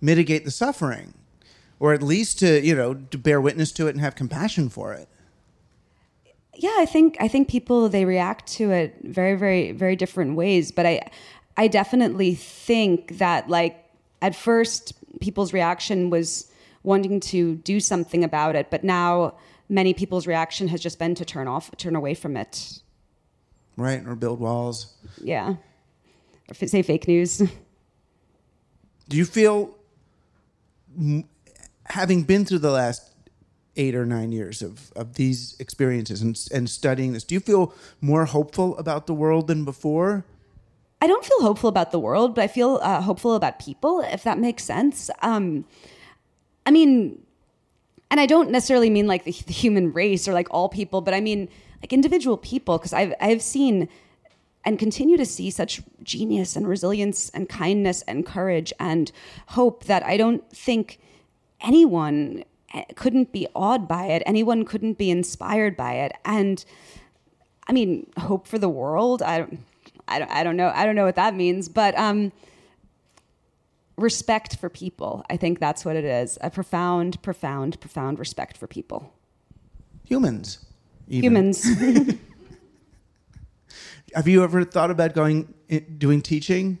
mitigate 0.00 0.44
the 0.44 0.50
suffering, 0.50 1.14
or 1.80 1.94
at 1.94 2.02
least 2.02 2.38
to, 2.40 2.60
you 2.60 2.74
know, 2.74 2.94
to 2.94 3.18
bear 3.18 3.40
witness 3.40 3.72
to 3.72 3.86
it 3.86 3.90
and 3.90 4.00
have 4.00 4.14
compassion 4.14 4.68
for 4.68 4.92
it. 4.92 5.08
Yeah 6.60 6.74
i 6.78 6.86
think 6.86 7.16
i 7.20 7.28
think 7.28 7.48
people 7.48 7.88
they 7.88 8.04
react 8.04 8.46
to 8.46 8.70
it 8.70 8.96
very 9.04 9.34
very 9.36 9.72
very 9.72 9.96
different 9.96 10.34
ways 10.36 10.70
but 10.72 10.84
i 10.86 11.00
i 11.56 11.68
definitely 11.68 12.34
think 12.34 13.18
that 13.18 13.48
like 13.48 13.76
at 14.20 14.34
first 14.34 14.92
people's 15.20 15.52
reaction 15.52 16.10
was 16.10 16.50
wanting 16.82 17.20
to 17.20 17.54
do 17.56 17.80
something 17.80 18.22
about 18.24 18.54
it 18.56 18.70
but 18.70 18.82
now 18.84 19.32
many 19.68 19.92
people's 19.94 20.26
reaction 20.26 20.68
has 20.68 20.80
just 20.80 20.98
been 20.98 21.14
to 21.14 21.24
turn 21.24 21.46
off 21.46 21.70
turn 21.76 21.94
away 21.94 22.14
from 22.14 22.36
it. 22.36 22.80
Right, 23.76 24.04
or 24.06 24.16
build 24.16 24.40
walls. 24.40 24.94
yeah. 25.22 25.50
Or 26.48 26.54
f- 26.60 26.68
say 26.68 26.82
fake 26.82 27.06
news. 27.06 27.38
Do 29.08 29.16
you 29.16 29.24
feel, 29.24 29.76
m- 30.98 31.24
having 31.84 32.24
been 32.24 32.44
through 32.44 32.58
the 32.58 32.72
last 32.72 33.07
eight 33.78 33.94
or 33.94 34.04
nine 34.04 34.32
years 34.32 34.60
of, 34.60 34.92
of 34.94 35.14
these 35.14 35.56
experiences 35.58 36.20
and, 36.20 36.38
and 36.52 36.68
studying 36.68 37.12
this, 37.14 37.24
do 37.24 37.34
you 37.34 37.40
feel 37.40 37.72
more 38.00 38.26
hopeful 38.26 38.76
about 38.76 39.06
the 39.06 39.14
world 39.14 39.46
than 39.46 39.64
before? 39.64 40.24
I 41.00 41.06
don't 41.06 41.24
feel 41.24 41.40
hopeful 41.40 41.68
about 41.68 41.92
the 41.92 41.98
world, 42.00 42.34
but 42.34 42.42
I 42.42 42.48
feel 42.48 42.80
uh, 42.82 43.00
hopeful 43.00 43.34
about 43.34 43.58
people, 43.58 44.00
if 44.00 44.24
that 44.24 44.38
makes 44.38 44.64
sense. 44.64 45.10
Um, 45.22 45.64
I 46.66 46.70
mean, 46.72 47.22
and 48.10 48.18
I 48.18 48.26
don't 48.26 48.50
necessarily 48.50 48.90
mean 48.90 49.06
like 49.06 49.24
the, 49.24 49.32
the 49.46 49.52
human 49.52 49.92
race 49.92 50.26
or 50.26 50.32
like 50.32 50.48
all 50.50 50.68
people, 50.68 51.00
but 51.00 51.14
I 51.14 51.20
mean 51.20 51.48
like 51.80 51.92
individual 51.92 52.36
people, 52.36 52.78
because 52.78 52.92
I've 52.92 53.14
I've 53.20 53.42
seen 53.42 53.88
and 54.64 54.78
continue 54.78 55.16
to 55.16 55.24
see 55.24 55.50
such 55.50 55.80
genius 56.02 56.56
and 56.56 56.66
resilience 56.66 57.30
and 57.30 57.48
kindness 57.48 58.02
and 58.02 58.26
courage 58.26 58.72
and 58.80 59.12
hope 59.48 59.84
that 59.84 60.04
I 60.04 60.16
don't 60.16 60.46
think 60.50 60.98
anyone 61.60 62.44
couldn't 62.96 63.32
be 63.32 63.46
awed 63.54 63.88
by 63.88 64.06
it. 64.06 64.22
Anyone 64.26 64.64
couldn't 64.64 64.98
be 64.98 65.10
inspired 65.10 65.76
by 65.76 65.94
it. 65.94 66.12
And 66.24 66.64
I 67.66 67.72
mean, 67.72 68.10
hope 68.18 68.46
for 68.46 68.58
the 68.58 68.68
world. 68.68 69.22
I 69.22 69.38
don't, 69.38 69.58
I 70.06 70.18
don't, 70.18 70.30
I 70.30 70.44
don't 70.44 70.56
know. 70.56 70.72
I 70.74 70.84
don't 70.86 70.94
know 70.94 71.04
what 71.04 71.16
that 71.16 71.34
means, 71.34 71.68
but 71.68 71.96
um, 71.98 72.32
respect 73.96 74.56
for 74.56 74.68
people. 74.68 75.24
I 75.28 75.36
think 75.36 75.58
that's 75.60 75.84
what 75.84 75.96
it 75.96 76.04
is. 76.04 76.38
A 76.40 76.50
profound, 76.50 77.20
profound, 77.22 77.80
profound 77.80 78.18
respect 78.18 78.56
for 78.56 78.66
people. 78.66 79.12
Humans. 80.04 80.64
even. 81.08 81.24
Humans. 81.24 81.64
Have 84.14 84.26
you 84.26 84.42
ever 84.42 84.64
thought 84.64 84.90
about 84.90 85.14
going 85.14 85.52
doing 85.98 86.22
teaching, 86.22 86.78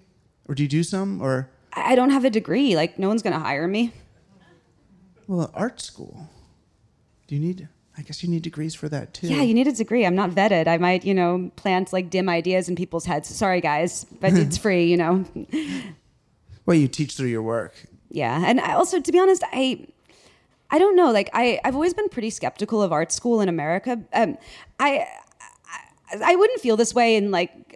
or 0.48 0.54
do 0.54 0.62
you 0.62 0.68
do 0.68 0.82
some, 0.82 1.20
or 1.20 1.50
I 1.74 1.94
don't 1.94 2.10
have 2.10 2.24
a 2.24 2.30
degree. 2.30 2.74
Like, 2.74 2.98
no 2.98 3.08
one's 3.08 3.22
going 3.22 3.34
to 3.34 3.38
hire 3.38 3.68
me. 3.68 3.92
Well, 5.28 5.50
art 5.54 5.80
school? 5.80 6.28
Do 7.26 7.36
you 7.36 7.40
need? 7.40 7.68
I 7.96 8.02
guess 8.02 8.22
you 8.22 8.30
need 8.30 8.42
degrees 8.42 8.74
for 8.74 8.88
that 8.88 9.12
too. 9.12 9.26
Yeah, 9.26 9.42
you 9.42 9.54
need 9.54 9.66
a 9.66 9.72
degree. 9.72 10.06
I'm 10.06 10.14
not 10.14 10.30
vetted. 10.30 10.66
I 10.66 10.78
might, 10.78 11.04
you 11.04 11.14
know, 11.14 11.50
plant 11.56 11.92
like 11.92 12.10
dim 12.10 12.28
ideas 12.28 12.68
in 12.68 12.76
people's 12.76 13.04
heads. 13.04 13.28
Sorry, 13.28 13.60
guys, 13.60 14.06
but 14.20 14.32
it's 14.32 14.56
free, 14.66 14.86
you 14.86 14.96
know. 14.96 15.24
Well, 16.64 16.76
you 16.76 16.88
teach 16.88 17.14
through 17.14 17.28
your 17.28 17.42
work. 17.42 17.74
Yeah, 18.10 18.42
and 18.46 18.60
I 18.60 18.72
also, 18.74 19.00
to 19.00 19.12
be 19.12 19.18
honest, 19.18 19.42
I, 19.52 19.86
I 20.70 20.78
don't 20.78 20.96
know. 20.96 21.10
Like, 21.10 21.28
I, 21.34 21.60
I've 21.64 21.74
always 21.74 21.92
been 21.92 22.08
pretty 22.08 22.30
skeptical 22.30 22.82
of 22.82 22.92
art 22.92 23.12
school 23.12 23.40
in 23.40 23.48
America. 23.48 24.00
Um, 24.12 24.38
I, 24.78 25.06
I, 26.12 26.32
I 26.32 26.36
wouldn't 26.36 26.60
feel 26.60 26.76
this 26.76 26.94
way 26.94 27.16
in 27.16 27.30
like 27.30 27.67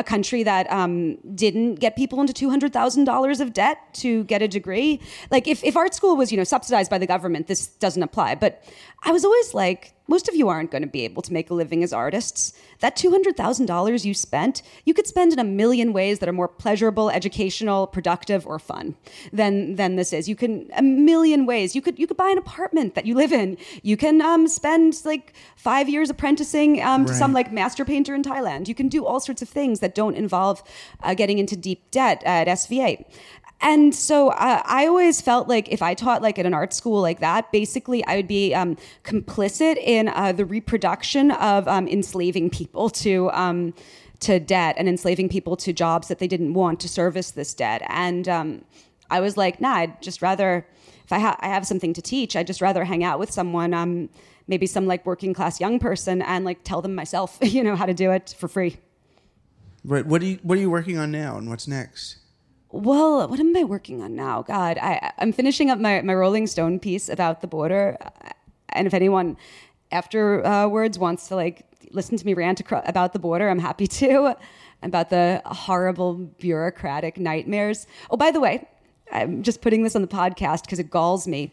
a 0.00 0.02
country 0.02 0.42
that 0.42 0.70
um, 0.72 1.16
didn't 1.34 1.76
get 1.76 1.94
people 1.94 2.20
into 2.20 2.32
$200,000 2.32 3.40
of 3.40 3.52
debt 3.52 3.78
to 3.94 4.24
get 4.24 4.42
a 4.42 4.48
degree. 4.48 5.00
Like 5.30 5.46
if, 5.46 5.62
if 5.62 5.76
art 5.76 5.94
school 5.94 6.16
was, 6.16 6.32
you 6.32 6.38
know, 6.38 6.44
subsidized 6.44 6.90
by 6.90 6.98
the 6.98 7.06
government, 7.06 7.46
this 7.46 7.68
doesn't 7.68 8.02
apply. 8.02 8.34
But 8.34 8.64
I 9.04 9.12
was 9.12 9.24
always 9.24 9.54
like, 9.54 9.94
most 10.10 10.28
of 10.28 10.34
you 10.34 10.48
aren't 10.48 10.72
going 10.72 10.82
to 10.82 10.88
be 10.88 11.04
able 11.04 11.22
to 11.22 11.32
make 11.32 11.50
a 11.50 11.54
living 11.54 11.84
as 11.84 11.92
artists. 11.92 12.52
That 12.80 12.96
$200,000 12.96 14.04
you 14.04 14.12
spent, 14.12 14.62
you 14.84 14.92
could 14.92 15.06
spend 15.06 15.32
in 15.32 15.38
a 15.38 15.44
million 15.44 15.92
ways 15.92 16.18
that 16.18 16.28
are 16.28 16.32
more 16.32 16.48
pleasurable, 16.48 17.10
educational, 17.10 17.86
productive, 17.86 18.44
or 18.44 18.58
fun 18.58 18.96
than, 19.32 19.76
than 19.76 19.94
this 19.94 20.12
is. 20.12 20.28
You 20.28 20.34
can, 20.34 20.68
a 20.76 20.82
million 20.82 21.46
ways. 21.46 21.76
You 21.76 21.80
could, 21.80 21.96
you 21.96 22.08
could 22.08 22.16
buy 22.16 22.30
an 22.30 22.38
apartment 22.38 22.96
that 22.96 23.06
you 23.06 23.14
live 23.14 23.32
in. 23.32 23.56
You 23.82 23.96
can 23.96 24.20
um, 24.20 24.48
spend 24.48 25.00
like 25.04 25.32
five 25.54 25.88
years 25.88 26.10
apprenticing 26.10 26.82
um, 26.82 27.06
to 27.06 27.14
some 27.14 27.32
like 27.32 27.52
master 27.52 27.84
painter 27.84 28.12
in 28.12 28.24
Thailand. 28.24 28.66
You 28.66 28.74
can 28.74 28.88
do 28.88 29.06
all 29.06 29.20
sorts 29.20 29.42
of 29.42 29.48
things 29.48 29.78
that 29.78 29.94
don't 29.94 30.16
involve 30.16 30.64
uh, 31.04 31.14
getting 31.14 31.38
into 31.38 31.56
deep 31.56 31.88
debt 31.92 32.20
at 32.24 32.48
SVA. 32.48 33.04
And 33.62 33.94
so 33.94 34.30
uh, 34.30 34.62
I 34.64 34.86
always 34.86 35.20
felt 35.20 35.46
like 35.46 35.70
if 35.70 35.82
I 35.82 35.94
taught 35.94 36.22
like 36.22 36.38
at 36.38 36.46
an 36.46 36.54
art 36.54 36.72
school 36.72 37.00
like 37.00 37.20
that, 37.20 37.52
basically 37.52 38.04
I 38.06 38.16
would 38.16 38.28
be 38.28 38.54
um, 38.54 38.76
complicit 39.04 39.76
in 39.76 40.08
uh, 40.08 40.32
the 40.32 40.46
reproduction 40.46 41.30
of 41.32 41.68
um, 41.68 41.86
enslaving 41.86 42.50
people 42.50 42.88
to 43.04 43.30
um, 43.32 43.74
to 44.20 44.38
debt 44.38 44.74
and 44.78 44.86
enslaving 44.86 45.30
people 45.30 45.56
to 45.56 45.72
jobs 45.72 46.08
that 46.08 46.18
they 46.18 46.28
didn't 46.28 46.52
want 46.52 46.78
to 46.80 46.88
service 46.88 47.30
this 47.30 47.54
debt. 47.54 47.82
And 47.88 48.28
um, 48.28 48.64
I 49.10 49.20
was 49.20 49.38
like, 49.38 49.60
nah, 49.60 49.76
I'd 49.76 50.02
just 50.02 50.20
rather 50.20 50.66
if 51.10 51.12
I, 51.12 51.18
ha- 51.18 51.36
I 51.40 51.48
have 51.48 51.66
something 51.66 51.92
to 51.94 52.02
teach, 52.02 52.36
I'd 52.36 52.46
just 52.46 52.60
rather 52.60 52.84
hang 52.84 53.02
out 53.02 53.18
with 53.18 53.32
someone, 53.32 53.74
um, 53.74 54.08
maybe 54.46 54.64
some 54.64 54.86
like 54.86 55.04
working 55.04 55.34
class 55.34 55.58
young 55.58 55.80
person, 55.80 56.22
and 56.22 56.44
like 56.44 56.62
tell 56.62 56.80
them 56.80 56.94
myself, 56.94 57.36
you 57.42 57.64
know, 57.64 57.74
how 57.74 57.84
to 57.84 57.94
do 57.94 58.12
it 58.12 58.34
for 58.38 58.46
free. 58.46 58.76
Right. 59.84 60.06
What 60.06 60.22
are 60.22 60.26
you 60.26 60.38
What 60.44 60.56
are 60.56 60.60
you 60.60 60.70
working 60.70 60.98
on 60.98 61.10
now, 61.10 61.36
and 61.36 61.50
what's 61.50 61.66
next? 61.66 62.19
Well, 62.72 63.26
what 63.26 63.40
am 63.40 63.56
I 63.56 63.64
working 63.64 64.00
on 64.00 64.14
now? 64.14 64.42
God, 64.42 64.78
I, 64.78 65.12
I'm 65.18 65.32
finishing 65.32 65.70
up 65.70 65.80
my, 65.80 66.02
my 66.02 66.14
Rolling 66.14 66.46
Stone 66.46 66.78
piece 66.78 67.08
about 67.08 67.40
the 67.40 67.48
border. 67.48 67.98
And 68.68 68.86
if 68.86 68.94
anyone 68.94 69.36
afterwards 69.90 70.96
uh, 70.96 71.00
wants 71.00 71.26
to 71.28 71.34
like 71.34 71.66
listen 71.90 72.16
to 72.16 72.24
me 72.24 72.34
rant 72.34 72.62
about 72.70 73.12
the 73.12 73.18
border, 73.18 73.48
I'm 73.48 73.58
happy 73.58 73.86
to. 73.86 74.36
About 74.82 75.10
the 75.10 75.42
horrible 75.44 76.14
bureaucratic 76.14 77.18
nightmares. 77.18 77.86
Oh, 78.10 78.16
by 78.16 78.30
the 78.30 78.40
way, 78.40 78.66
I'm 79.12 79.42
just 79.42 79.60
putting 79.60 79.82
this 79.82 79.94
on 79.94 80.00
the 80.00 80.08
podcast 80.08 80.62
because 80.62 80.78
it 80.78 80.88
galls 80.88 81.28
me. 81.28 81.52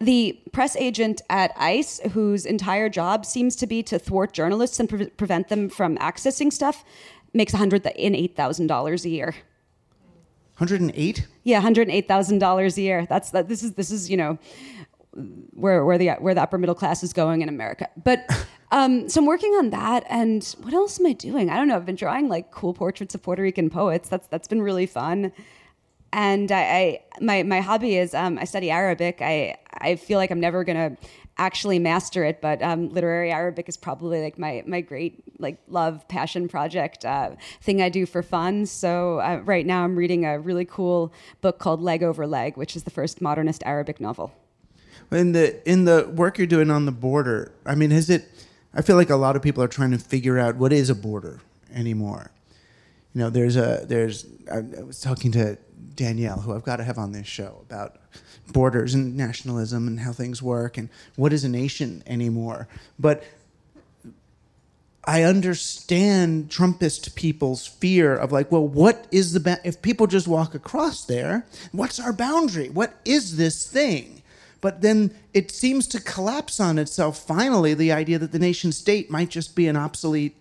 The 0.00 0.40
press 0.52 0.74
agent 0.76 1.20
at 1.28 1.52
ICE, 1.58 2.00
whose 2.12 2.46
entire 2.46 2.88
job 2.88 3.26
seems 3.26 3.56
to 3.56 3.66
be 3.66 3.82
to 3.82 3.98
thwart 3.98 4.32
journalists 4.32 4.80
and 4.80 4.88
pre- 4.88 5.10
prevent 5.10 5.48
them 5.48 5.68
from 5.68 5.98
accessing 5.98 6.50
stuff, 6.50 6.82
makes 7.34 7.52
$108,000 7.52 9.04
a 9.04 9.08
year. 9.10 9.34
Hundred 10.62 10.80
and 10.80 10.92
eight. 10.94 11.26
Yeah, 11.42 11.58
hundred 11.58 11.90
eight 11.90 12.06
thousand 12.06 12.38
dollars 12.38 12.78
a 12.78 12.82
year. 12.82 13.04
That's 13.04 13.30
that. 13.30 13.48
This 13.48 13.64
is 13.64 13.72
this 13.72 13.90
is 13.90 14.08
you 14.08 14.16
know 14.16 14.38
where 15.50 15.84
where 15.84 15.98
the 15.98 16.10
where 16.20 16.36
the 16.36 16.40
upper 16.40 16.56
middle 16.56 16.76
class 16.76 17.02
is 17.02 17.12
going 17.12 17.42
in 17.42 17.48
America. 17.48 17.88
But 17.96 18.20
um, 18.70 19.08
so 19.08 19.20
I'm 19.20 19.26
working 19.26 19.50
on 19.54 19.70
that. 19.70 20.04
And 20.08 20.44
what 20.60 20.72
else 20.72 21.00
am 21.00 21.06
I 21.06 21.14
doing? 21.14 21.50
I 21.50 21.56
don't 21.56 21.66
know. 21.66 21.74
I've 21.74 21.84
been 21.84 21.96
drawing 21.96 22.28
like 22.28 22.52
cool 22.52 22.74
portraits 22.74 23.12
of 23.12 23.24
Puerto 23.24 23.42
Rican 23.42 23.70
poets. 23.70 24.08
That's 24.08 24.28
that's 24.28 24.46
been 24.46 24.62
really 24.62 24.86
fun. 24.86 25.32
And 26.12 26.52
I, 26.52 26.60
I 26.62 27.00
my 27.20 27.42
my 27.42 27.58
hobby 27.58 27.96
is 27.96 28.14
um, 28.14 28.38
I 28.38 28.44
study 28.44 28.70
Arabic. 28.70 29.18
I 29.20 29.56
I 29.78 29.96
feel 29.96 30.16
like 30.16 30.30
I'm 30.30 30.38
never 30.38 30.62
gonna 30.62 30.96
actually 31.38 31.78
master 31.78 32.24
it, 32.24 32.40
but 32.40 32.62
um, 32.62 32.88
literary 32.90 33.30
Arabic 33.30 33.68
is 33.68 33.76
probably 33.76 34.22
like 34.22 34.38
my 34.38 34.62
my 34.66 34.80
great 34.80 35.22
like 35.38 35.58
love 35.68 36.06
passion 36.08 36.48
project 36.48 37.04
uh, 37.04 37.30
thing 37.60 37.80
I 37.80 37.88
do 37.88 38.06
for 38.06 38.22
fun. 38.22 38.66
So 38.66 39.18
uh, 39.20 39.40
right 39.44 39.66
now 39.66 39.84
I'm 39.84 39.96
reading 39.96 40.24
a 40.24 40.38
really 40.38 40.64
cool 40.64 41.12
book 41.40 41.58
called 41.58 41.80
Leg 41.80 42.02
Over 42.02 42.26
Leg, 42.26 42.56
which 42.56 42.76
is 42.76 42.84
the 42.84 42.90
first 42.90 43.20
modernist 43.20 43.62
Arabic 43.64 44.00
novel. 44.00 44.32
In 45.10 45.32
the 45.32 45.68
in 45.68 45.84
the 45.84 46.10
work 46.14 46.38
you're 46.38 46.46
doing 46.46 46.70
on 46.70 46.86
the 46.86 46.92
border, 46.92 47.52
I 47.66 47.74
mean, 47.74 47.92
is 47.92 48.08
it? 48.10 48.26
I 48.74 48.82
feel 48.82 48.96
like 48.96 49.10
a 49.10 49.16
lot 49.16 49.36
of 49.36 49.42
people 49.42 49.62
are 49.62 49.68
trying 49.68 49.90
to 49.90 49.98
figure 49.98 50.38
out 50.38 50.56
what 50.56 50.72
is 50.72 50.88
a 50.88 50.94
border 50.94 51.40
anymore. 51.74 52.30
You 53.14 53.20
know, 53.20 53.30
there's 53.30 53.56
a 53.56 53.84
there's. 53.86 54.26
I, 54.50 54.58
I 54.58 54.82
was 54.82 55.00
talking 55.00 55.32
to 55.32 55.58
Danielle, 55.94 56.40
who 56.40 56.54
I've 56.54 56.62
got 56.62 56.76
to 56.76 56.84
have 56.84 56.98
on 56.98 57.12
this 57.12 57.26
show, 57.26 57.64
about 57.68 57.98
borders 58.48 58.94
and 58.94 59.16
nationalism 59.16 59.86
and 59.86 60.00
how 60.00 60.12
things 60.12 60.42
work 60.42 60.76
and 60.76 60.88
what 61.16 61.32
is 61.32 61.44
a 61.44 61.48
nation 61.48 62.02
anymore. 62.06 62.68
But 62.98 63.24
I 65.04 65.22
understand 65.22 66.48
Trumpist 66.48 67.14
people's 67.16 67.66
fear 67.66 68.14
of 68.14 68.30
like, 68.30 68.52
well, 68.52 68.66
what 68.66 69.06
is 69.10 69.32
the 69.32 69.40
ba- 69.40 69.60
if 69.64 69.82
people 69.82 70.06
just 70.06 70.28
walk 70.28 70.54
across 70.54 71.04
there? 71.04 71.46
What's 71.72 71.98
our 71.98 72.12
boundary? 72.12 72.68
What 72.68 72.94
is 73.04 73.36
this 73.36 73.66
thing? 73.66 74.22
But 74.60 74.80
then 74.80 75.12
it 75.34 75.50
seems 75.50 75.88
to 75.88 76.00
collapse 76.00 76.60
on 76.60 76.78
itself. 76.78 77.18
Finally, 77.18 77.74
the 77.74 77.90
idea 77.90 78.18
that 78.20 78.30
the 78.30 78.38
nation 78.38 78.70
state 78.70 79.10
might 79.10 79.28
just 79.28 79.56
be 79.56 79.66
an 79.66 79.76
obsolete 79.76 80.36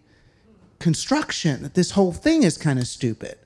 construction. 0.77 1.63
That 1.63 1.73
this 1.73 1.91
whole 1.91 2.13
thing 2.13 2.43
is 2.43 2.55
kind 2.55 2.77
of 2.77 2.85
stupid. 2.85 3.39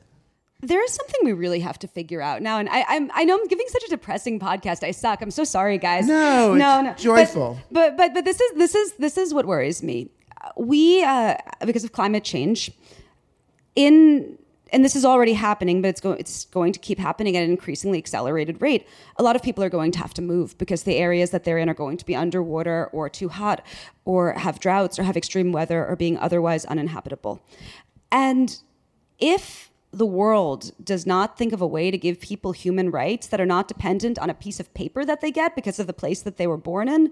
There 0.65 0.83
is 0.83 0.91
something 0.93 1.21
we 1.23 1.33
really 1.33 1.59
have 1.59 1.77
to 1.79 1.87
figure 1.87 2.21
out 2.21 2.41
now, 2.41 2.57
and 2.57 2.67
I, 2.69 2.83
I'm, 2.87 3.11
I 3.13 3.23
know 3.23 3.37
I'm 3.37 3.47
giving 3.47 3.67
such 3.69 3.83
a 3.83 3.89
depressing 3.89 4.39
podcast. 4.39 4.83
I 4.83 4.91
suck. 4.91 5.21
I'm 5.21 5.31
so 5.31 5.43
sorry, 5.43 5.77
guys. 5.77 6.07
No, 6.07 6.55
no, 6.55 6.79
it's 6.79 7.03
no. 7.03 7.15
joyful. 7.15 7.59
But, 7.71 7.95
but 7.95 7.97
but 7.97 8.13
but 8.15 8.25
this 8.25 8.41
is 8.41 8.57
this 8.57 8.73
is 8.73 8.93
this 8.93 9.17
is 9.17 9.33
what 9.33 9.45
worries 9.45 9.83
me. 9.83 10.09
We 10.57 11.03
uh, 11.03 11.35
because 11.65 11.83
of 11.83 11.91
climate 11.91 12.23
change, 12.23 12.71
in 13.75 14.37
and 14.71 14.83
this 14.83 14.95
is 14.95 15.05
already 15.05 15.33
happening, 15.33 15.81
but 15.81 15.89
it's 15.89 16.01
going 16.01 16.19
it's 16.19 16.45
going 16.45 16.73
to 16.73 16.79
keep 16.79 16.97
happening 16.97 17.37
at 17.37 17.43
an 17.43 17.51
increasingly 17.51 17.97
accelerated 17.97 18.61
rate. 18.61 18.87
A 19.17 19.23
lot 19.23 19.35
of 19.35 19.43
people 19.43 19.63
are 19.63 19.69
going 19.69 19.91
to 19.91 19.99
have 19.99 20.13
to 20.15 20.21
move 20.21 20.57
because 20.57 20.83
the 20.83 20.97
areas 20.97 21.29
that 21.29 21.43
they're 21.43 21.59
in 21.59 21.69
are 21.69 21.75
going 21.75 21.97
to 21.97 22.05
be 22.05 22.15
underwater 22.15 22.87
or 22.91 23.07
too 23.09 23.29
hot, 23.29 23.65
or 24.03 24.33
have 24.33 24.59
droughts 24.59 24.97
or 24.97 25.03
have 25.03 25.15
extreme 25.15 25.51
weather 25.51 25.85
or 25.85 25.95
being 25.95 26.17
otherwise 26.17 26.65
uninhabitable. 26.65 27.41
And 28.11 28.57
if 29.19 29.69
the 29.95 30.05
world 30.05 30.71
does 30.83 31.05
not 31.05 31.37
think 31.37 31.53
of 31.53 31.61
a 31.61 31.67
way 31.67 31.89
to 31.89 31.97
give 31.97 32.19
people 32.19 32.51
human 32.51 32.91
rights 32.91 33.27
that 33.27 33.39
are 33.39 33.45
not 33.45 33.67
dependent 33.69 34.19
on 34.19 34.29
a 34.29 34.33
piece 34.33 34.59
of 34.59 34.73
paper 34.73 35.05
that 35.05 35.21
they 35.21 35.31
get 35.31 35.55
because 35.55 35.79
of 35.79 35.87
the 35.87 35.93
place 35.93 36.21
that 36.21 36.35
they 36.35 36.47
were 36.47 36.57
born 36.57 36.89
in, 36.89 37.11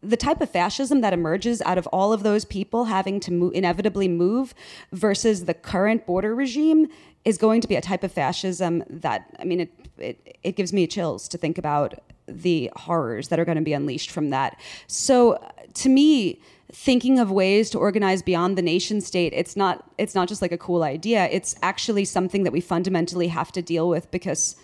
the 0.00 0.16
type 0.16 0.40
of 0.40 0.48
fascism 0.48 1.00
that 1.00 1.12
emerges 1.12 1.60
out 1.62 1.76
of 1.76 1.88
all 1.88 2.12
of 2.12 2.22
those 2.22 2.44
people 2.44 2.84
having 2.84 3.18
to 3.18 3.32
mo- 3.32 3.48
inevitably 3.50 4.06
move 4.06 4.54
versus 4.92 5.44
the 5.46 5.52
current 5.52 6.06
border 6.06 6.34
regime 6.34 6.86
is 7.24 7.36
going 7.36 7.60
to 7.60 7.68
be 7.68 7.74
a 7.74 7.80
type 7.80 8.04
of 8.04 8.12
fascism 8.12 8.84
that 8.88 9.36
I 9.38 9.44
mean 9.44 9.60
it 9.60 9.72
it, 9.98 10.38
it 10.42 10.56
gives 10.56 10.72
me 10.72 10.86
chills 10.86 11.28
to 11.28 11.36
think 11.36 11.58
about 11.58 11.94
the 12.26 12.70
horrors 12.76 13.28
that 13.28 13.38
are 13.38 13.44
going 13.44 13.58
to 13.58 13.62
be 13.62 13.74
unleashed 13.74 14.10
from 14.10 14.30
that. 14.30 14.58
So 14.86 15.38
to 15.74 15.88
me 15.88 16.40
thinking 16.72 17.18
of 17.18 17.30
ways 17.30 17.70
to 17.70 17.78
organize 17.78 18.22
beyond 18.22 18.56
the 18.56 18.62
nation 18.62 19.00
state 19.00 19.32
it's 19.34 19.56
not 19.56 19.84
it's 19.98 20.14
not 20.14 20.28
just 20.28 20.40
like 20.42 20.52
a 20.52 20.58
cool 20.58 20.82
idea. 20.82 21.28
It's 21.30 21.54
actually 21.62 22.04
something 22.04 22.44
that 22.44 22.52
we 22.52 22.60
fundamentally 22.60 23.28
have 23.28 23.52
to 23.52 23.62
deal 23.62 23.88
with 23.88 24.10
because 24.10 24.56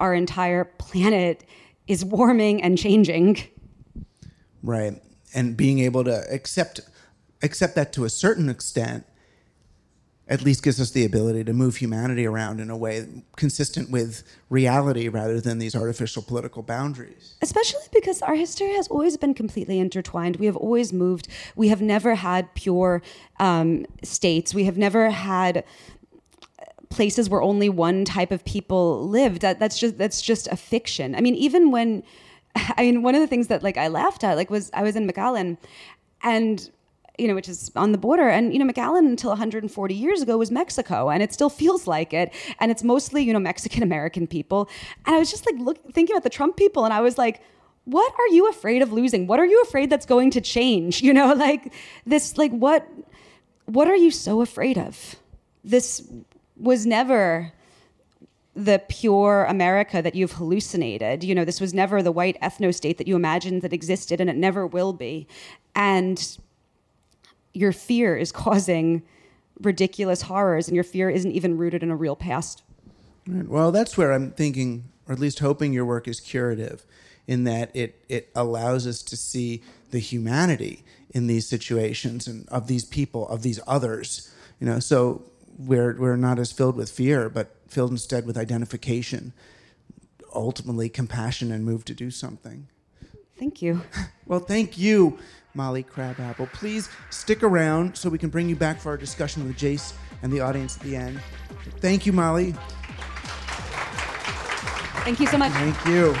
our 0.00 0.14
entire 0.14 0.64
planet 0.64 1.44
is 1.86 2.04
warming 2.04 2.62
and 2.62 2.76
changing. 2.76 3.38
Right. 4.62 5.00
And 5.34 5.56
being 5.56 5.78
able 5.80 6.04
to 6.04 6.24
accept 6.32 6.80
accept 7.42 7.74
that 7.74 7.92
to 7.94 8.04
a 8.04 8.10
certain 8.10 8.48
extent 8.48 9.04
at 10.28 10.42
least 10.42 10.62
gives 10.62 10.80
us 10.80 10.90
the 10.90 11.04
ability 11.04 11.44
to 11.44 11.52
move 11.52 11.76
humanity 11.76 12.26
around 12.26 12.60
in 12.60 12.70
a 12.70 12.76
way 12.76 13.06
consistent 13.36 13.90
with 13.90 14.22
reality 14.48 15.08
rather 15.08 15.40
than 15.40 15.58
these 15.58 15.74
artificial 15.74 16.22
political 16.22 16.62
boundaries 16.62 17.34
especially 17.42 17.86
because 17.92 18.22
our 18.22 18.34
history 18.34 18.72
has 18.74 18.88
always 18.88 19.16
been 19.16 19.34
completely 19.34 19.78
intertwined. 19.78 20.36
We 20.36 20.46
have 20.46 20.56
always 20.56 20.92
moved. 20.92 21.28
We 21.54 21.68
have 21.68 21.80
never 21.80 22.14
had 22.14 22.52
pure 22.54 23.02
um, 23.38 23.86
states. 24.02 24.54
We 24.54 24.64
have 24.64 24.76
never 24.78 25.10
had 25.10 25.64
places 26.88 27.28
where 27.28 27.42
only 27.42 27.68
one 27.68 28.04
type 28.04 28.30
of 28.30 28.44
people 28.44 29.06
lived. 29.08 29.42
That 29.42 29.58
that's 29.58 29.78
just 29.78 29.98
that's 29.98 30.22
just 30.22 30.46
a 30.48 30.56
fiction. 30.56 31.14
I 31.14 31.20
mean, 31.20 31.34
even 31.34 31.70
when 31.70 32.02
I 32.56 32.82
mean, 32.82 33.02
one 33.02 33.14
of 33.14 33.20
the 33.20 33.26
things 33.26 33.48
that 33.48 33.62
like 33.62 33.76
I 33.76 33.88
laughed 33.88 34.24
at 34.24 34.36
like 34.36 34.50
was 34.50 34.70
I 34.74 34.82
was 34.82 34.96
in 34.96 35.06
McAllen, 35.08 35.58
and 36.22 36.70
you 37.18 37.28
know, 37.28 37.34
which 37.34 37.48
is 37.48 37.70
on 37.76 37.92
the 37.92 37.98
border. 37.98 38.28
And, 38.28 38.52
you 38.52 38.58
know, 38.58 38.70
McAllen 38.70 39.06
until 39.06 39.30
140 39.30 39.94
years 39.94 40.22
ago 40.22 40.36
was 40.36 40.50
Mexico, 40.50 41.10
and 41.10 41.22
it 41.22 41.32
still 41.32 41.50
feels 41.50 41.86
like 41.86 42.12
it. 42.12 42.32
And 42.60 42.70
it's 42.70 42.82
mostly, 42.82 43.22
you 43.22 43.32
know, 43.32 43.38
Mexican 43.38 43.82
American 43.82 44.26
people. 44.26 44.68
And 45.06 45.14
I 45.14 45.18
was 45.18 45.30
just 45.30 45.46
like 45.46 45.56
look, 45.58 45.92
thinking 45.92 46.14
about 46.14 46.24
the 46.24 46.30
Trump 46.30 46.56
people, 46.56 46.84
and 46.84 46.92
I 46.92 47.00
was 47.00 47.18
like, 47.18 47.40
what 47.84 48.12
are 48.18 48.28
you 48.28 48.48
afraid 48.48 48.82
of 48.82 48.92
losing? 48.92 49.26
What 49.26 49.38
are 49.38 49.46
you 49.46 49.60
afraid 49.62 49.90
that's 49.90 50.06
going 50.06 50.30
to 50.32 50.40
change? 50.40 51.02
You 51.04 51.12
know, 51.12 51.34
like 51.34 51.72
this, 52.06 52.38
like 52.38 52.50
what, 52.50 52.88
what 53.66 53.88
are 53.88 53.96
you 53.96 54.10
so 54.10 54.40
afraid 54.40 54.78
of? 54.78 55.16
This 55.62 56.08
was 56.56 56.86
never 56.86 57.52
the 58.54 58.80
pure 58.88 59.44
America 59.44 60.00
that 60.00 60.14
you've 60.14 60.32
hallucinated. 60.32 61.22
You 61.22 61.34
know, 61.34 61.44
this 61.44 61.60
was 61.60 61.74
never 61.74 62.02
the 62.02 62.12
white 62.12 62.40
ethno 62.40 62.74
state 62.74 62.96
that 62.98 63.06
you 63.06 63.16
imagined 63.16 63.60
that 63.62 63.72
existed, 63.72 64.18
and 64.20 64.30
it 64.30 64.36
never 64.36 64.66
will 64.66 64.94
be. 64.94 65.26
And 65.74 66.38
your 67.54 67.72
fear 67.72 68.16
is 68.16 68.30
causing 68.32 69.02
ridiculous 69.60 70.22
horrors 70.22 70.68
and 70.68 70.74
your 70.74 70.84
fear 70.84 71.08
isn't 71.08 71.32
even 71.32 71.56
rooted 71.56 71.82
in 71.82 71.90
a 71.90 71.96
real 71.96 72.16
past. 72.16 72.62
Right. 73.26 73.48
Well, 73.48 73.72
that's 73.72 73.96
where 73.96 74.12
I'm 74.12 74.32
thinking, 74.32 74.84
or 75.08 75.14
at 75.14 75.20
least 75.20 75.38
hoping 75.38 75.72
your 75.72 75.86
work 75.86 76.06
is 76.06 76.20
curative, 76.20 76.84
in 77.26 77.44
that 77.44 77.74
it 77.74 78.04
it 78.08 78.28
allows 78.34 78.86
us 78.86 79.02
to 79.02 79.16
see 79.16 79.62
the 79.90 79.98
humanity 79.98 80.84
in 81.10 81.26
these 81.26 81.46
situations 81.46 82.26
and 82.26 82.46
of 82.50 82.66
these 82.66 82.84
people, 82.84 83.26
of 83.28 83.42
these 83.42 83.60
others. 83.66 84.30
You 84.60 84.66
know, 84.66 84.78
so 84.78 85.22
we're 85.58 85.96
we're 85.98 86.16
not 86.16 86.38
as 86.38 86.52
filled 86.52 86.76
with 86.76 86.90
fear, 86.90 87.30
but 87.30 87.54
filled 87.66 87.92
instead 87.92 88.26
with 88.26 88.36
identification, 88.36 89.32
ultimately 90.34 90.90
compassion, 90.90 91.50
and 91.50 91.64
moved 91.64 91.86
to 91.86 91.94
do 91.94 92.10
something. 92.10 92.68
Thank 93.38 93.62
you. 93.62 93.82
Well, 94.26 94.40
thank 94.40 94.78
you, 94.78 95.18
Molly 95.54 95.82
Crabapple. 95.82 96.48
Please 96.52 96.88
stick 97.10 97.42
around 97.42 97.96
so 97.96 98.10
we 98.10 98.18
can 98.18 98.30
bring 98.30 98.48
you 98.48 98.56
back 98.56 98.80
for 98.80 98.90
our 98.90 98.96
discussion 98.96 99.46
with 99.46 99.56
Jace 99.56 99.94
and 100.22 100.32
the 100.32 100.40
audience 100.40 100.76
at 100.76 100.82
the 100.82 100.96
end. 100.96 101.20
Thank 101.80 102.06
you, 102.06 102.12
Molly. 102.12 102.54
Thank 105.04 105.20
you 105.20 105.26
so 105.26 105.38
much. 105.38 105.52
Thank 105.52 105.86
you. 105.86 106.16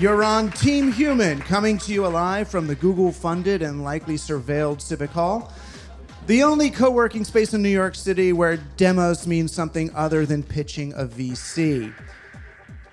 You're 0.00 0.24
on 0.24 0.50
Team 0.52 0.92
Human, 0.92 1.40
coming 1.40 1.76
to 1.78 1.92
you 1.92 2.06
alive 2.06 2.48
from 2.48 2.66
the 2.66 2.74
Google 2.74 3.12
funded 3.12 3.60
and 3.60 3.84
likely 3.84 4.14
surveilled 4.14 4.80
Civic 4.80 5.10
Hall. 5.10 5.52
The 6.26 6.42
only 6.42 6.70
co 6.70 6.90
working 6.90 7.24
space 7.24 7.52
in 7.54 7.62
New 7.62 7.68
York 7.68 7.94
City 7.94 8.32
where 8.32 8.56
demos 8.76 9.26
means 9.26 9.52
something 9.52 9.90
other 9.94 10.24
than 10.24 10.42
pitching 10.42 10.92
a 10.94 11.04
VC. 11.04 11.92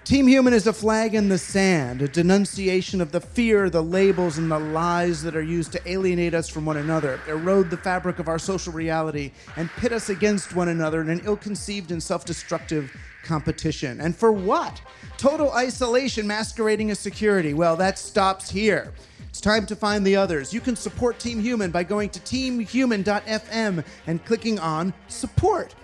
Team 0.07 0.25
Human 0.25 0.53
is 0.53 0.67
a 0.67 0.71
flag 0.71 1.15
in 1.15 1.27
the 1.27 1.37
sand, 1.37 2.01
a 2.01 2.07
denunciation 2.07 3.01
of 3.01 3.11
the 3.11 3.19
fear, 3.19 3.69
the 3.69 3.83
labels, 3.83 4.37
and 4.37 4.49
the 4.49 4.57
lies 4.57 5.21
that 5.21 5.35
are 5.35 5.43
used 5.43 5.73
to 5.73 5.91
alienate 5.91 6.33
us 6.33 6.47
from 6.47 6.65
one 6.65 6.77
another, 6.77 7.19
erode 7.27 7.69
the 7.69 7.75
fabric 7.75 8.17
of 8.17 8.29
our 8.29 8.39
social 8.39 8.71
reality, 8.71 9.33
and 9.57 9.69
pit 9.71 9.91
us 9.91 10.07
against 10.07 10.55
one 10.55 10.69
another 10.69 11.01
in 11.01 11.09
an 11.09 11.19
ill 11.25 11.35
conceived 11.35 11.91
and 11.91 12.01
self 12.01 12.23
destructive 12.23 12.89
competition. 13.25 13.99
And 13.99 14.15
for 14.15 14.31
what? 14.31 14.81
Total 15.17 15.51
isolation 15.51 16.25
masquerading 16.25 16.89
as 16.89 16.99
security. 16.99 17.53
Well, 17.53 17.75
that 17.75 17.99
stops 17.99 18.49
here. 18.49 18.93
It's 19.27 19.41
time 19.41 19.65
to 19.65 19.75
find 19.75 20.07
the 20.07 20.15
others. 20.15 20.53
You 20.53 20.61
can 20.61 20.77
support 20.77 21.19
Team 21.19 21.41
Human 21.41 21.69
by 21.69 21.83
going 21.83 22.11
to 22.11 22.21
teamhuman.fm 22.21 23.83
and 24.07 24.25
clicking 24.25 24.57
on 24.57 24.93
support. 25.09 25.75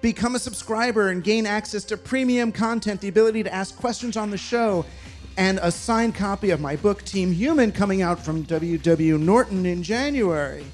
Become 0.00 0.36
a 0.36 0.38
subscriber 0.38 1.08
and 1.08 1.24
gain 1.24 1.44
access 1.44 1.82
to 1.84 1.96
premium 1.96 2.52
content, 2.52 3.00
the 3.00 3.08
ability 3.08 3.42
to 3.42 3.52
ask 3.52 3.76
questions 3.76 4.16
on 4.16 4.30
the 4.30 4.38
show, 4.38 4.86
and 5.36 5.58
a 5.60 5.72
signed 5.72 6.14
copy 6.14 6.50
of 6.50 6.60
my 6.60 6.76
book, 6.76 7.02
Team 7.04 7.32
Human, 7.32 7.72
coming 7.72 8.00
out 8.02 8.24
from 8.24 8.42
W.W. 8.42 9.18
Norton 9.18 9.66
in 9.66 9.82
January. 9.82 10.64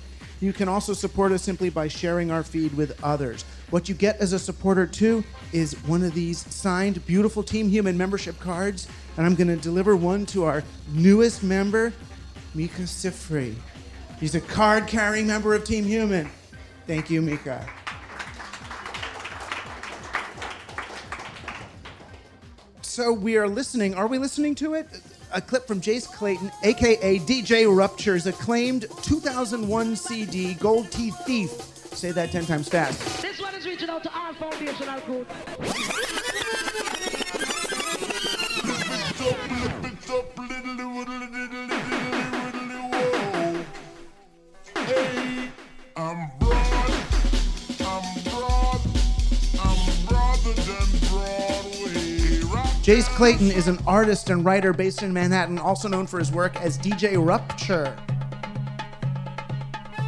You 0.41 0.53
can 0.53 0.69
also 0.69 0.93
support 0.93 1.33
us 1.33 1.43
simply 1.43 1.71
by 1.71 1.89
sharing 1.89 2.31
our 2.31 2.43
feed 2.43 2.75
with 2.75 3.03
others. 3.03 3.47
What 3.71 3.89
you 3.89 3.95
get 3.95 4.19
as 4.19 4.35
a 4.35 4.39
supporter, 4.39 4.87
too, 4.87 5.25
is 5.53 5.73
one 5.85 6.03
of 6.03 6.13
these 6.13 6.39
signed, 6.55 7.05
beautiful 7.07 7.43
Team 7.43 7.69
Human 7.69 7.97
membership 7.97 8.39
cards. 8.41 8.87
And 9.17 9.25
I'm 9.25 9.35
going 9.35 9.49
to 9.49 9.57
deliver 9.57 9.97
one 9.97 10.27
to 10.27 10.45
our 10.45 10.63
newest 10.93 11.43
member, 11.43 11.95
Micah 12.55 12.83
Sifry. 12.83 13.55
He's 14.21 14.35
a 14.35 14.41
card 14.41 14.87
carrying 14.87 15.27
member 15.27 15.55
of 15.55 15.65
Team 15.65 15.85
Human. 15.85 16.31
Thank 16.87 17.09
you, 17.09 17.23
Mika. 17.23 17.67
So 22.95 23.13
we 23.13 23.37
are 23.37 23.49
listening. 23.49 23.97
Are 23.97 24.07
we 24.07 24.19
listening 24.19 24.55
to 24.55 24.75
it? 24.75 24.87
A 25.33 25.41
clip 25.41 25.67
from 25.67 25.81
Jace 25.81 26.07
Clayton, 26.07 26.53
aka 26.63 27.19
DJ 27.19 27.67
Rupture's 27.77 28.29
acclaimed 28.29 28.87
2001 29.03 29.97
CD, 29.97 30.55
Gold 30.55 30.93
Teeth 30.93 31.17
Thief. 31.27 31.51
Say 31.51 32.13
that 32.13 32.31
10 32.31 32.47
times 32.47 32.69
fast. 32.69 33.21
This 33.21 33.41
one 33.41 33.53
is 33.57 33.67
reaching 33.67 33.91
out 33.91 34.05
to 34.05 34.13
our 34.17 34.33
foundational 34.35 35.01
crew. 35.01 35.27
Jace 52.85 53.09
Clayton 53.17 53.51
is 53.51 53.67
an 53.67 53.79
artist 53.87 54.29
and 54.29 54.45
writer 54.45 54.75
based 54.75 55.03
in 55.03 55.11
Manhattan, 55.11 55.59
also 55.59 55.89
known 55.89 56.07
for 56.07 56.19
his 56.19 56.31
work 56.31 56.61
as 56.61 56.77
DJ 56.77 57.17
Rupture. 57.17 57.97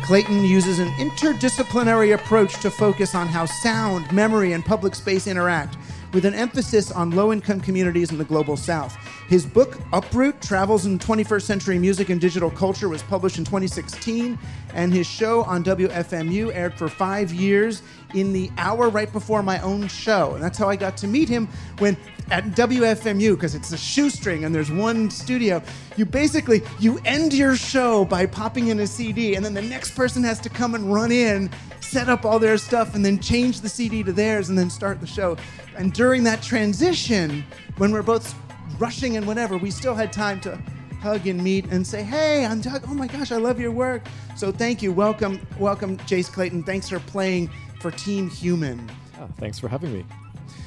Clayton 0.05 0.45
uses 0.45 0.79
an 0.79 0.89
interdisciplinary 0.99 2.13
approach 2.13 2.61
to 2.61 2.71
focus 2.71 3.15
on 3.15 3.29
how 3.29 3.47
sound, 3.47 4.13
memory, 4.13 4.53
and 4.53 4.63
public 4.63 4.95
space 4.95 5.27
interact, 5.27 5.79
with 6.13 6.27
an 6.27 6.35
emphasis 6.35 6.93
on 6.93 7.13
low 7.13 7.33
income 7.33 7.63
communities 7.63 8.13
in 8.13 8.19
the 8.19 8.25
global 8.25 8.59
south. 8.59 8.95
His 9.27 9.47
book, 9.47 9.81
Uproot 9.95 10.43
Travels 10.43 10.85
in 10.85 10.99
21st 10.99 11.43
Century 11.43 11.79
Music 11.79 12.11
and 12.11 12.21
Digital 12.21 12.51
Culture, 12.51 12.91
was 12.91 13.03
published 13.05 13.39
in 13.39 13.45
2016, 13.47 14.39
and 14.77 14.93
his 14.93 15.07
show 15.07 15.43
on 15.45 15.65
WFMU 15.65 16.55
aired 16.55 16.75
for 16.75 16.87
five 16.87 17.33
years 17.33 17.83
in 18.15 18.35
the 18.35 18.51
hour 18.59 18.91
right 18.91 19.11
before 19.11 19.43
my 19.43 19.59
own 19.61 19.89
show. 19.89 20.35
And 20.35 20.45
that's 20.45 20.59
how 20.59 20.69
I 20.69 20.77
got 20.77 20.99
to 20.99 21.09
meet 21.09 21.31
him 21.31 21.49
when 21.79 21.97
at 22.31 22.45
WFMU, 22.45 23.37
because 23.37 23.55
it's 23.55 23.73
a 23.73 23.77
shoestring 23.79 24.45
and 24.45 24.55
there's 24.55 24.71
one 24.71 25.11
studio, 25.11 25.63
you 25.97 26.05
basically 26.05 26.63
you 26.79 27.01
end 27.07 27.33
your 27.33 27.57
show 27.57 28.05
by 28.05 28.27
popping 28.27 28.69
in 28.69 28.81
a 28.81 28.87
CD, 28.87 29.35
and 29.35 29.45
then 29.45 29.55
the 29.55 29.63
next 29.63 29.93
person 29.93 30.23
has 30.25 30.39
to 30.41 30.51
come 30.51 30.75
and 30.75 30.93
run 30.93 31.11
in, 31.11 31.51
set 31.81 32.11
up 32.11 32.27
all 32.27 32.39
their 32.39 32.59
stuff, 32.59 32.95
and 32.95 33.05
then 33.05 33.19
change 33.19 33.63
the 33.63 33.69
CD 33.69 34.03
to 34.03 34.13
theirs, 34.13 34.51
and 34.51 34.59
then 34.59 34.69
start 34.69 35.01
the 35.01 35.07
show. 35.07 35.39
And 35.77 35.93
during 35.93 36.23
that 36.25 36.43
transition, 36.43 37.45
when 37.79 37.93
we're 37.93 38.03
both 38.03 38.35
rushing 38.79 39.17
and 39.17 39.27
whatever, 39.27 39.57
we 39.57 39.71
still 39.71 39.95
had 39.95 40.13
time 40.13 40.41
to 40.41 40.61
hug 41.07 41.29
and 41.29 41.41
meet 41.43 41.67
and 41.67 41.87
say, 41.87 42.03
"Hey, 42.03 42.45
I'm 42.45 42.61
Doug. 42.61 42.83
Oh 42.89 42.95
my 42.95 43.07
gosh, 43.07 43.31
I 43.31 43.37
love 43.37 43.61
your 43.61 43.71
work." 43.71 44.03
So 44.35 44.51
thank 44.51 44.83
you. 44.83 44.93
Welcome, 44.93 45.47
welcome, 45.57 45.99
Jace 45.99 46.31
Clayton. 46.31 46.65
Thanks 46.65 46.89
for 46.89 46.99
playing 46.99 47.49
for 47.81 47.93
Team 47.93 48.29
Human. 48.29 48.91
Oh, 49.21 49.29
thanks 49.39 49.57
for 49.57 49.69
having 49.69 49.93
me. 49.93 50.05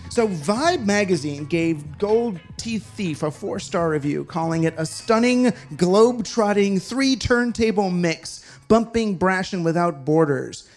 So, 0.09 0.29
Vibe 0.29 0.85
magazine 0.85 1.45
gave 1.45 1.97
Gold 1.97 2.39
Teeth 2.55 2.85
Thief 2.95 3.21
a 3.21 3.29
four 3.29 3.59
star 3.59 3.89
review, 3.89 4.23
calling 4.23 4.63
it 4.63 4.73
a 4.77 4.85
stunning, 4.85 5.51
globe 5.75 6.23
trotting, 6.23 6.79
three 6.79 7.17
turntable 7.17 7.91
mix, 7.91 8.43
bumping 8.69 9.15
brash 9.17 9.51
and 9.51 9.65
without 9.65 10.05
borders. 10.05 10.69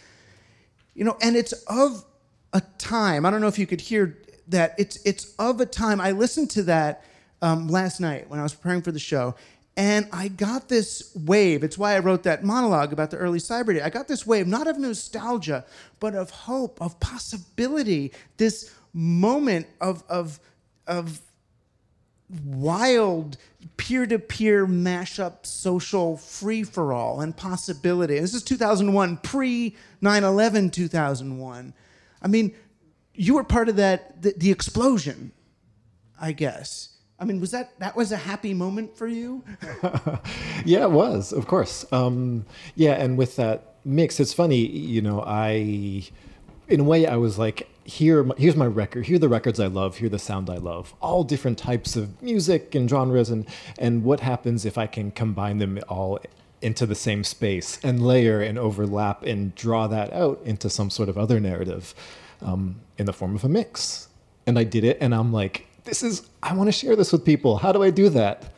You 0.94 1.04
know, 1.04 1.16
and 1.22 1.36
it's 1.36 1.52
of 1.68 2.04
a 2.52 2.62
time, 2.78 3.24
I 3.24 3.30
don't 3.30 3.40
know 3.40 3.46
if 3.46 3.60
you 3.60 3.66
could 3.66 3.80
hear 3.80 4.18
that, 4.48 4.74
it's, 4.76 4.98
it's 5.06 5.34
of 5.38 5.60
a 5.60 5.66
time. 5.66 6.00
I 6.00 6.10
listened 6.10 6.50
to 6.50 6.64
that 6.64 7.04
um, 7.42 7.68
last 7.68 8.00
night 8.00 8.28
when 8.28 8.38
I 8.38 8.42
was 8.42 8.54
preparing 8.54 8.82
for 8.82 8.92
the 8.92 8.98
show, 8.98 9.34
and 9.76 10.06
I 10.12 10.28
got 10.28 10.68
this 10.68 11.14
wave. 11.14 11.64
It's 11.64 11.78
why 11.78 11.94
I 11.94 12.00
wrote 12.00 12.24
that 12.24 12.44
monologue 12.44 12.92
about 12.92 13.10
the 13.10 13.16
early 13.16 13.38
Cyberia. 13.38 13.82
I 13.82 13.90
got 13.90 14.06
this 14.06 14.26
wave, 14.26 14.46
not 14.46 14.66
of 14.66 14.78
nostalgia, 14.78 15.64
but 15.98 16.14
of 16.14 16.30
hope, 16.30 16.80
of 16.80 17.00
possibility, 17.00 18.12
this 18.36 18.74
moment 18.92 19.66
of, 19.80 20.04
of, 20.10 20.38
of 20.86 21.20
wild 22.44 23.38
peer-to-peer 23.76 24.66
mashup 24.66 25.46
social 25.46 26.16
free-for-all 26.18 27.20
and 27.20 27.34
possibility. 27.36 28.18
This 28.18 28.34
is 28.34 28.42
2001, 28.42 29.18
pre 29.18 29.76
9/11 30.02 30.72
2001. 30.72 31.74
I 32.20 32.28
mean, 32.28 32.54
you 33.14 33.34
were 33.34 33.44
part 33.44 33.68
of 33.68 33.76
that 33.76 34.20
the, 34.22 34.34
the 34.36 34.50
explosion, 34.50 35.32
I 36.20 36.32
guess. 36.32 36.91
I 37.22 37.24
mean, 37.24 37.40
was 37.40 37.52
that 37.52 37.78
that 37.78 37.94
was 37.94 38.10
a 38.10 38.16
happy 38.16 38.52
moment 38.52 38.96
for 38.96 39.06
you? 39.06 39.44
yeah, 40.64 40.82
it 40.82 40.90
was, 40.90 41.32
of 41.32 41.46
course. 41.46 41.86
Um, 41.92 42.44
yeah, 42.74 42.94
and 42.94 43.16
with 43.16 43.36
that 43.36 43.76
mix, 43.84 44.18
it's 44.18 44.32
funny, 44.32 44.66
you 44.66 45.00
know, 45.00 45.22
I, 45.24 46.02
in 46.66 46.80
a 46.80 46.82
way, 46.82 47.06
I 47.06 47.14
was 47.14 47.38
like, 47.38 47.68
here, 47.84 48.26
here's 48.36 48.56
my 48.56 48.66
record. 48.66 49.06
Here 49.06 49.16
are 49.16 49.20
the 49.20 49.28
records 49.28 49.60
I 49.60 49.68
love. 49.68 49.98
Here 49.98 50.06
are 50.06 50.10
the 50.10 50.18
sound 50.18 50.50
I 50.50 50.56
love. 50.56 50.94
All 51.00 51.22
different 51.22 51.58
types 51.58 51.94
of 51.94 52.20
music 52.20 52.74
and 52.74 52.90
genres, 52.90 53.30
and 53.30 53.46
and 53.78 54.02
what 54.02 54.18
happens 54.18 54.64
if 54.64 54.76
I 54.76 54.88
can 54.88 55.12
combine 55.12 55.58
them 55.58 55.78
all 55.88 56.18
into 56.60 56.86
the 56.86 56.96
same 56.96 57.22
space 57.22 57.78
and 57.84 58.04
layer 58.04 58.40
and 58.40 58.58
overlap 58.58 59.22
and 59.22 59.54
draw 59.54 59.86
that 59.86 60.12
out 60.12 60.40
into 60.44 60.68
some 60.68 60.90
sort 60.90 61.08
of 61.08 61.16
other 61.16 61.38
narrative 61.38 61.94
um, 62.40 62.80
in 62.98 63.06
the 63.06 63.12
form 63.12 63.36
of 63.36 63.44
a 63.44 63.48
mix. 63.48 64.08
And 64.44 64.58
I 64.58 64.64
did 64.64 64.82
it, 64.82 64.98
and 65.00 65.14
I'm 65.14 65.32
like, 65.32 65.68
this 65.84 66.02
is. 66.02 66.28
I 66.42 66.54
want 66.54 66.68
to 66.68 66.72
share 66.72 66.96
this 66.96 67.12
with 67.12 67.24
people. 67.24 67.58
How 67.58 67.72
do 67.72 67.82
I 67.82 67.90
do 67.90 68.08
that? 68.10 68.52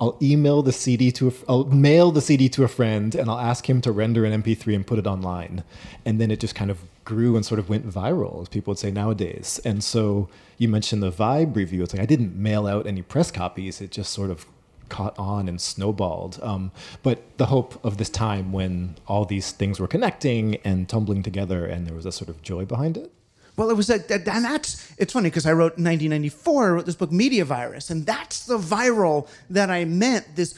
I'll 0.00 0.16
email 0.22 0.62
the 0.62 0.72
CD 0.72 1.10
to 1.12 1.28
a, 1.28 1.32
I'll 1.48 1.64
mail 1.64 2.12
the 2.12 2.20
CD 2.20 2.48
to 2.50 2.62
a 2.62 2.68
friend 2.68 3.14
and 3.16 3.28
I'll 3.28 3.38
ask 3.38 3.68
him 3.68 3.80
to 3.80 3.90
render 3.90 4.24
an 4.24 4.42
MP3 4.42 4.76
and 4.76 4.86
put 4.86 4.98
it 4.98 5.06
online. 5.08 5.64
And 6.04 6.20
then 6.20 6.30
it 6.30 6.38
just 6.38 6.54
kind 6.54 6.70
of 6.70 6.78
grew 7.04 7.34
and 7.34 7.44
sort 7.44 7.58
of 7.58 7.68
went 7.68 7.88
viral, 7.88 8.42
as 8.42 8.48
people 8.48 8.70
would 8.70 8.78
say 8.78 8.92
nowadays. 8.92 9.60
And 9.64 9.82
so 9.82 10.28
you 10.56 10.68
mentioned 10.68 11.02
the 11.02 11.10
Vibe 11.10 11.56
review. 11.56 11.82
It's 11.82 11.92
like 11.92 12.02
I 12.02 12.06
didn't 12.06 12.36
mail 12.36 12.66
out 12.66 12.86
any 12.86 13.02
press 13.02 13.30
copies. 13.32 13.80
It 13.80 13.90
just 13.90 14.12
sort 14.12 14.30
of 14.30 14.46
caught 14.88 15.18
on 15.18 15.48
and 15.48 15.60
snowballed. 15.60 16.38
Um, 16.42 16.70
but 17.02 17.22
the 17.38 17.46
hope 17.46 17.84
of 17.84 17.96
this 17.98 18.08
time 18.10 18.52
when 18.52 18.96
all 19.06 19.24
these 19.24 19.50
things 19.50 19.80
were 19.80 19.88
connecting 19.88 20.56
and 20.64 20.88
tumbling 20.88 21.22
together, 21.22 21.66
and 21.66 21.86
there 21.86 21.94
was 21.94 22.06
a 22.06 22.12
sort 22.12 22.28
of 22.28 22.40
joy 22.42 22.64
behind 22.64 22.96
it. 22.96 23.12
Well, 23.58 23.70
it 23.70 23.76
was 23.76 23.88
that, 23.88 24.08
and 24.08 24.44
that's 24.44 24.88
it's 24.98 25.12
funny 25.12 25.30
because 25.30 25.44
I 25.44 25.50
wrote 25.52 25.76
in 25.78 25.84
1994. 25.84 26.64
I 26.64 26.70
wrote 26.70 26.86
this 26.86 26.94
book, 26.94 27.10
Media 27.10 27.44
Virus, 27.44 27.90
and 27.90 28.06
that's 28.06 28.46
the 28.46 28.56
viral 28.56 29.26
that 29.50 29.68
I 29.68 29.84
meant. 29.84 30.36
This 30.36 30.54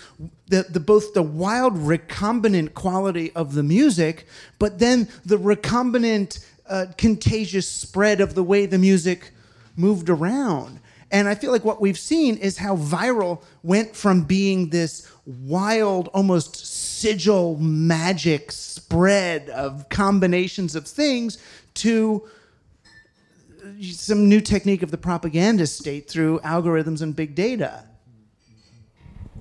the, 0.49 0.67
the 0.69 0.81
both 0.81 1.15
the 1.15 1.23
wild 1.23 1.77
recombinant 1.77 2.75
quality 2.75 3.33
of 3.33 3.55
the 3.55 3.63
music, 3.63 4.27
but 4.59 4.81
then 4.81 5.09
the 5.25 5.39
recombinant 5.39 6.45
uh, 6.69 6.89
contagious 6.99 7.67
spread 7.67 8.21
of 8.21 8.35
the 8.35 8.43
way 8.43 8.67
the 8.67 8.77
music 8.77 9.31
moved 9.77 10.11
around. 10.11 10.79
And 11.11 11.27
I 11.27 11.37
feel 11.37 11.53
like 11.53 11.65
what 11.65 11.81
we've 11.81 11.99
seen 11.99 12.37
is 12.37 12.59
how 12.59 12.77
viral 12.77 13.43
went 13.63 13.97
from 13.97 14.25
being 14.25 14.69
this 14.69 15.11
wild, 15.25 16.09
almost 16.09 16.55
sigil 17.01 17.57
magic 17.57 18.53
spread 18.53 19.49
of 19.49 19.89
combinations 19.89 20.77
of 20.77 20.87
things 20.87 21.39
to 21.75 22.29
some 23.83 24.29
new 24.29 24.41
technique 24.41 24.83
of 24.83 24.91
the 24.91 24.99
propaganda 24.99 25.67
state 25.67 26.09
through 26.09 26.41
algorithms 26.41 27.03
and 27.03 27.15
big 27.15 27.35
data. 27.35 27.85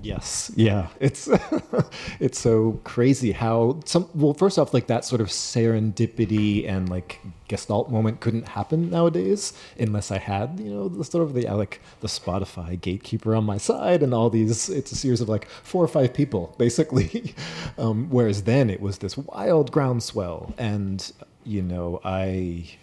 Yes. 0.02 0.50
Yeah. 0.56 0.88
It's 0.98 1.28
it's 2.20 2.38
so 2.38 2.80
crazy 2.84 3.32
how 3.32 3.80
some 3.84 4.08
well 4.14 4.32
first 4.32 4.58
off 4.58 4.72
like 4.72 4.86
that 4.86 5.04
sort 5.04 5.20
of 5.20 5.28
serendipity 5.28 6.66
and 6.66 6.88
like 6.88 7.20
gestalt 7.48 7.90
moment 7.90 8.20
couldn't 8.20 8.48
happen 8.48 8.88
nowadays 8.88 9.52
unless 9.78 10.10
I 10.10 10.18
had, 10.18 10.58
you 10.58 10.70
know, 10.72 10.88
the 10.88 11.04
sort 11.04 11.24
of 11.24 11.34
the 11.34 11.42
like 11.48 11.80
the 12.00 12.08
Spotify 12.08 12.80
gatekeeper 12.80 13.34
on 13.34 13.44
my 13.44 13.58
side 13.58 14.02
and 14.02 14.14
all 14.14 14.30
these 14.30 14.70
it's 14.70 14.92
a 14.92 14.96
series 14.96 15.20
of 15.20 15.28
like 15.28 15.46
four 15.62 15.84
or 15.84 15.88
five 15.88 16.14
people 16.14 16.54
basically. 16.58 17.34
um, 17.76 18.08
whereas 18.08 18.44
then 18.44 18.70
it 18.70 18.80
was 18.80 18.98
this 18.98 19.18
wild 19.18 19.70
groundswell 19.70 20.54
and 20.56 21.12
you 21.44 21.62
know, 21.62 22.00
I 22.04 22.78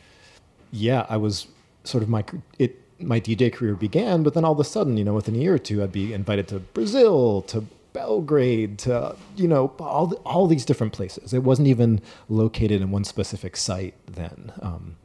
yeah, 0.72 1.06
I 1.10 1.18
was 1.18 1.48
sort 1.84 2.04
of 2.04 2.10
my 2.10 2.24
it 2.60 2.82
my 3.00 3.20
DJ 3.20 3.54
career 3.54 3.76
began, 3.76 4.24
but 4.24 4.34
then 4.34 4.44
all 4.44 4.54
of 4.54 4.60
a 4.60 4.64
sudden, 4.64 4.98
you 4.98 5.04
know, 5.04 5.14
within 5.14 5.36
a 5.36 5.38
year 5.38 5.54
or 5.54 5.60
two, 5.60 5.84
I'd 5.84 5.92
be 5.92 6.14
invited 6.14 6.48
to 6.50 6.60
Brazil, 6.60 7.44
to 7.44 7.66
Belgrade, 7.94 8.80
to 8.80 9.16
you 9.36 9.48
know, 9.48 9.74
all 9.80 10.14
all 10.26 10.48
these 10.48 10.66
different 10.66 10.94
places. 10.94 11.34
It 11.34 11.44
wasn't 11.44 11.68
even 11.68 12.02
located 12.30 12.82
in 12.82 12.92
one 12.92 13.04
specific 13.04 13.56
site 13.58 13.94
then, 14.08 14.52
um, 14.62 14.96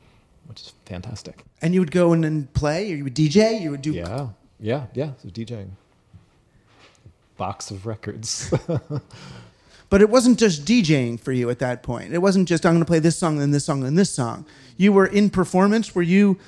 which 0.47 0.61
is 0.61 0.73
fantastic. 0.87 1.45
And 1.61 1.75
you 1.75 1.81
would 1.81 1.93
go 1.93 2.13
in 2.13 2.25
and 2.25 2.53
play, 2.55 2.93
or 2.93 2.97
you 2.97 3.05
would 3.05 3.15
DJ, 3.17 3.61
you 3.61 3.71
would 3.71 3.83
do. 3.83 3.93
Yeah, 3.93 4.29
yeah, 4.59 4.87
yeah. 4.95 5.13
So 5.19 5.29
DJing, 5.29 5.71
box 7.37 7.71
of 7.71 7.87
records. 7.87 8.53
But 9.93 10.01
it 10.01 10.09
wasn't 10.09 10.39
just 10.39 10.65
DJing 10.65 11.21
for 11.21 11.33
you 11.33 11.51
at 11.51 11.59
that 11.59 11.83
point. 11.83 12.15
It 12.15 12.21
wasn't 12.21 12.49
just 12.49 12.65
I'm 12.65 12.73
going 12.73 12.81
to 12.81 12.87
play 12.87 12.99
this 12.99 13.19
song 13.19 13.43
and 13.43 13.53
this 13.53 13.67
song 13.67 13.85
and 13.85 13.99
this 13.99 14.09
song. 14.09 14.47
You 14.79 14.91
were 14.91 15.05
in 15.05 15.29
performance. 15.29 15.95
Were 15.95 16.01
you 16.01 16.39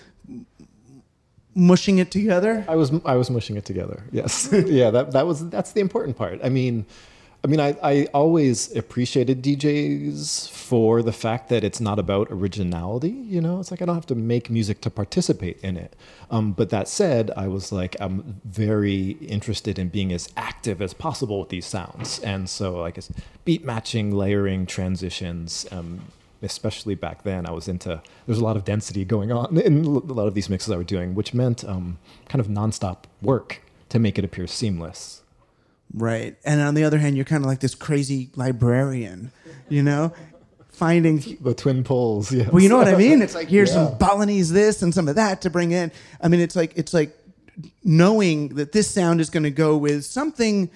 mushing 1.55 1.99
it 1.99 2.11
together? 2.11 2.64
I 2.66 2.74
was 2.76 2.90
I 3.05 3.16
was 3.16 3.28
mushing 3.28 3.59
it 3.59 3.66
together. 3.66 4.03
Yes. 4.12 4.49
yeah, 4.66 4.90
that 4.92 5.11
that 5.11 5.26
was 5.26 5.47
that's 5.51 5.72
the 5.72 5.82
important 5.82 6.16
part. 6.16 6.40
I 6.42 6.49
mean, 6.49 6.86
I 7.45 7.47
mean 7.47 7.61
I 7.61 7.76
I 7.82 8.07
always 8.14 8.74
appreciated 8.74 9.42
DJs 9.42 10.49
for 10.49 11.03
the 11.03 11.12
fact 11.12 11.51
that 11.51 11.62
it's 11.62 11.80
not 11.80 11.99
about 11.99 12.28
originality, 12.30 13.11
you 13.11 13.40
know? 13.40 13.61
It's 13.61 13.70
like 13.70 13.82
I 13.82 13.84
don't 13.84 13.95
have 13.95 14.07
to 14.07 14.14
make 14.14 14.49
music 14.49 14.80
to 14.80 14.90
participate 14.90 15.61
in 15.62 15.76
it. 15.76 15.95
Um, 16.30 16.53
but 16.53 16.70
that 16.70 16.88
said, 16.88 17.30
I 17.36 17.49
was 17.49 17.70
like 17.70 17.97
I'm 18.01 18.40
very 18.45 19.11
interested 19.20 19.78
in 19.78 19.88
being 19.90 20.11
as 20.12 20.30
active 20.36 20.80
as 20.80 20.95
possible 20.95 21.38
with 21.38 21.51
these 21.51 21.66
sounds. 21.66 22.18
And 22.20 22.49
so 22.49 22.78
like 22.78 22.97
it's 22.97 23.11
beat 23.45 23.62
matching, 23.64 24.11
layering, 24.11 24.64
transitions, 24.64 25.66
um, 25.70 26.07
especially 26.40 26.95
back 26.95 27.24
then, 27.24 27.47
I 27.47 27.51
was 27.51 27.68
into. 27.68 28.01
There's 28.26 28.38
a 28.38 28.45
lot 28.45 28.57
of 28.57 28.64
density 28.64 29.05
going 29.05 29.32
on 29.32 29.59
in 29.68 29.84
a 29.84 29.88
lot 29.88 30.26
of 30.26 30.34
these 30.34 30.49
mixes 30.49 30.70
I 30.70 30.76
was 30.76 30.86
doing, 30.86 31.14
which 31.14 31.34
meant 31.34 31.64
um, 31.64 31.99
kind 32.28 32.40
of 32.40 32.47
nonstop 32.47 33.05
work 33.20 33.61
to 33.90 33.99
make 33.99 34.18
it 34.18 34.24
appear 34.24 34.47
seamless. 34.47 35.23
Right, 35.97 36.36
and 36.45 36.61
on 36.61 36.74
the 36.74 36.82
other 36.82 36.99
hand, 36.99 37.14
you're 37.14 37.24
kind 37.24 37.45
of 37.45 37.49
like 37.49 37.61
this 37.61 37.76
crazy 37.76 38.30
librarian, 38.34 39.30
you 39.68 39.82
know, 39.82 40.12
finding 40.72 41.18
the 41.40 41.55
twin 41.55 41.84
poles. 41.84 42.32
Yes. 42.32 42.51
Well, 42.51 42.62
you 42.62 42.68
know 42.68 42.76
what 42.76 42.88
I 42.88 42.97
mean. 42.97 43.22
It's 43.22 43.34
like 43.34 43.49
here's 43.49 43.70
yeah. 43.70 43.86
some 43.86 43.99
Balinese 43.99 44.53
this 44.53 44.82
and 44.82 44.92
some 44.92 45.09
of 45.09 45.14
that 45.14 45.42
to 45.42 45.51
bring 45.51 45.70
in. 45.70 45.92
I 46.20 46.28
mean, 46.28 46.40
it's 46.40 46.57
like 46.57 46.72
it's 46.76 46.92
like 46.92 47.16
knowing 47.84 48.49
that 48.57 48.72
this 48.72 48.90
sound 48.90 49.20
is 49.20 49.30
going 49.30 49.45
to 49.45 49.51
go 49.51 49.76
with 49.76 50.05
something 50.05 50.68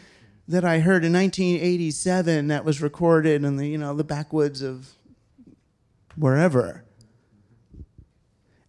that 0.46 0.64
I 0.64 0.78
heard 0.78 1.04
in 1.04 1.12
1987 1.12 2.48
that 2.48 2.64
was 2.64 2.80
recorded 2.80 3.44
in 3.44 3.56
the 3.56 3.66
you 3.66 3.78
know 3.78 3.94
the 3.94 4.04
backwoods 4.04 4.62
of 4.62 4.88
wherever. 6.16 6.84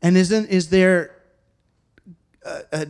And 0.01 0.17
isn't 0.17 0.47
is 0.47 0.69
there 0.69 1.15
a, 2.43 2.63
a 2.71 2.87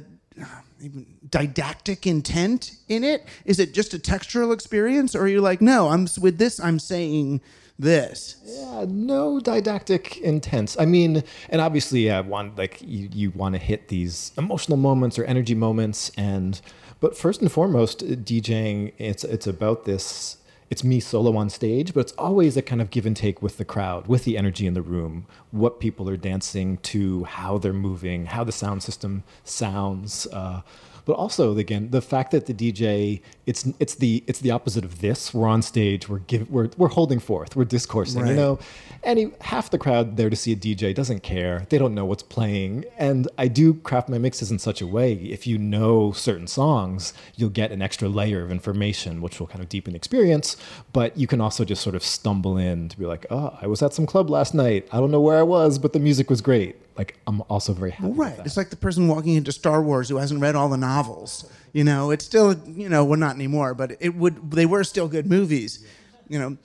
didactic 1.32 2.07
intent 2.07 2.71
in 2.88 3.03
it? 3.03 3.25
Is 3.45 3.59
it 3.59 3.73
just 3.73 3.93
a 3.93 3.99
textural 3.99 4.53
experience, 4.53 5.15
or 5.15 5.21
are 5.21 5.27
you 5.27 5.41
like, 5.41 5.61
no, 5.61 5.89
I'm 5.89 6.07
with 6.19 6.38
this, 6.38 6.59
I'm 6.59 6.80
saying 6.80 7.41
this? 7.77 8.36
Yeah, 8.45 8.86
no 8.88 9.39
didactic 9.39 10.17
intent. 10.17 10.75
I 10.80 10.86
mean, 10.86 11.23
and 11.49 11.61
obviously, 11.61 12.11
I 12.11 12.21
want 12.21 12.57
like 12.57 12.82
you 12.82 13.09
you 13.13 13.32
want 13.32 13.55
to 13.55 13.59
hit 13.59 13.88
these 13.88 14.32
emotional 14.38 14.77
moments 14.77 15.17
or 15.17 15.23
energy 15.25 15.55
moments, 15.55 16.11
and 16.17 16.59
but 16.99 17.17
first 17.17 17.41
and 17.41 17.51
foremost, 17.51 18.05
DJing 18.05 18.93
it's 18.97 19.23
it's 19.23 19.47
about 19.47 19.86
this 19.86 20.38
it's 20.69 20.84
me 20.84 20.99
solo 20.99 21.36
on 21.36 21.49
stage, 21.49 21.93
but 21.93 22.01
it's 22.01 22.11
always 22.13 22.55
a 22.55 22.61
kind 22.61 22.82
of 22.82 22.91
give 22.91 23.05
and 23.05 23.17
take 23.17 23.41
with 23.41 23.57
the 23.57 23.65
crowd, 23.65 24.07
with 24.07 24.23
the 24.23 24.38
energy 24.38 24.67
in 24.67 24.75
the 24.75 24.82
room, 24.84 25.25
what 25.51 25.80
people 25.80 26.07
are 26.09 26.17
dancing 26.17 26.77
to, 26.77 27.23
how 27.23 27.57
they're 27.57 27.73
moving, 27.73 28.27
how 28.27 28.43
the 28.43 28.51
sound 28.51 28.84
system 28.84 29.23
sounds. 29.43 30.27
Uh, 30.27 30.61
but 31.10 31.16
also 31.16 31.57
again 31.57 31.89
the 31.89 32.03
fact 32.03 32.30
that 32.30 32.45
the 32.45 32.53
DJ 32.53 33.20
it's 33.47 33.68
it's 33.80 33.95
the 33.95 34.24
it's 34.28 34.41
the 34.41 34.51
opposite 34.51 34.86
of 34.86 35.01
this. 35.01 35.34
We're 35.34 35.47
on 35.47 35.64
stage, 35.64 36.07
we're 36.07 36.20
give, 36.20 36.47
we're 36.51 36.70
we're 36.78 36.89
holding 36.89 37.18
forth, 37.18 37.55
we're 37.55 37.66
discoursing. 37.66 38.22
Right. 38.22 38.30
You 38.30 38.36
know, 38.36 38.60
any 39.03 39.32
half 39.41 39.72
the 39.72 39.80
crowd 39.80 40.18
there 40.18 40.30
to 40.30 40.36
see 40.36 40.51
a 40.51 40.55
DJ 40.55 40.93
doesn't 40.93 41.24
care. 41.24 41.66
They 41.70 41.80
don't 41.80 41.95
know 41.95 42.05
what's 42.05 42.22
playing, 42.22 42.86
and 42.99 43.28
I 43.39 43.47
do 43.47 43.74
craft 43.74 44.07
my 44.07 44.20
mixes 44.20 44.51
in 44.51 44.60
such 44.60 44.82
a 44.82 44.88
way. 44.88 45.14
If 45.14 45.47
you 45.47 45.57
know 45.57 46.12
certain 46.12 46.45
songs, 46.45 47.12
you'll 47.36 47.49
get 47.49 47.72
an 47.72 47.82
extra 47.82 48.07
layer 48.07 48.43
of 48.43 48.51
information, 48.51 49.20
which 49.20 49.39
will 49.39 49.47
kind 49.47 49.64
of 49.64 49.68
deepen 49.68 49.93
the 49.93 49.97
experience. 49.97 50.57
But 50.93 51.18
you 51.18 51.26
can 51.26 51.41
also 51.41 51.66
just 51.66 51.82
sort 51.82 51.95
of 51.95 52.03
stumble 52.03 52.55
in 52.55 52.88
to 52.89 52.99
be 52.99 53.07
like, 53.07 53.26
oh, 53.32 53.57
I 53.60 53.66
was 53.66 53.82
at 53.82 53.95
some 53.95 54.05
club 54.05 54.30
last 54.30 54.53
night. 54.53 54.88
I 54.91 54.97
don't 54.97 55.10
know 55.10 55.22
where 55.22 55.39
I 55.39 55.43
was, 55.43 55.80
but 55.80 55.93
the 55.93 55.99
music 55.99 56.30
was 56.30 56.41
great 56.41 56.76
like 56.97 57.19
I'm 57.27 57.41
also 57.49 57.73
very 57.73 57.91
happy. 57.91 58.13
Right. 58.13 58.39
It's 58.45 58.57
like 58.57 58.69
the 58.69 58.75
person 58.75 59.07
walking 59.07 59.35
into 59.35 59.51
Star 59.51 59.81
Wars 59.81 60.09
who 60.09 60.17
hasn't 60.17 60.41
read 60.41 60.55
all 60.55 60.69
the 60.69 60.77
novels. 60.77 61.49
You 61.73 61.83
know, 61.83 62.11
it's 62.11 62.25
still 62.25 62.55
you 62.67 62.89
know, 62.89 63.05
well 63.05 63.19
not 63.19 63.35
anymore, 63.35 63.73
but 63.73 63.97
it 63.99 64.15
would 64.15 64.51
they 64.51 64.65
were 64.65 64.83
still 64.83 65.07
good 65.07 65.27
movies. 65.27 65.85
You 66.27 66.39
know, 66.39 66.57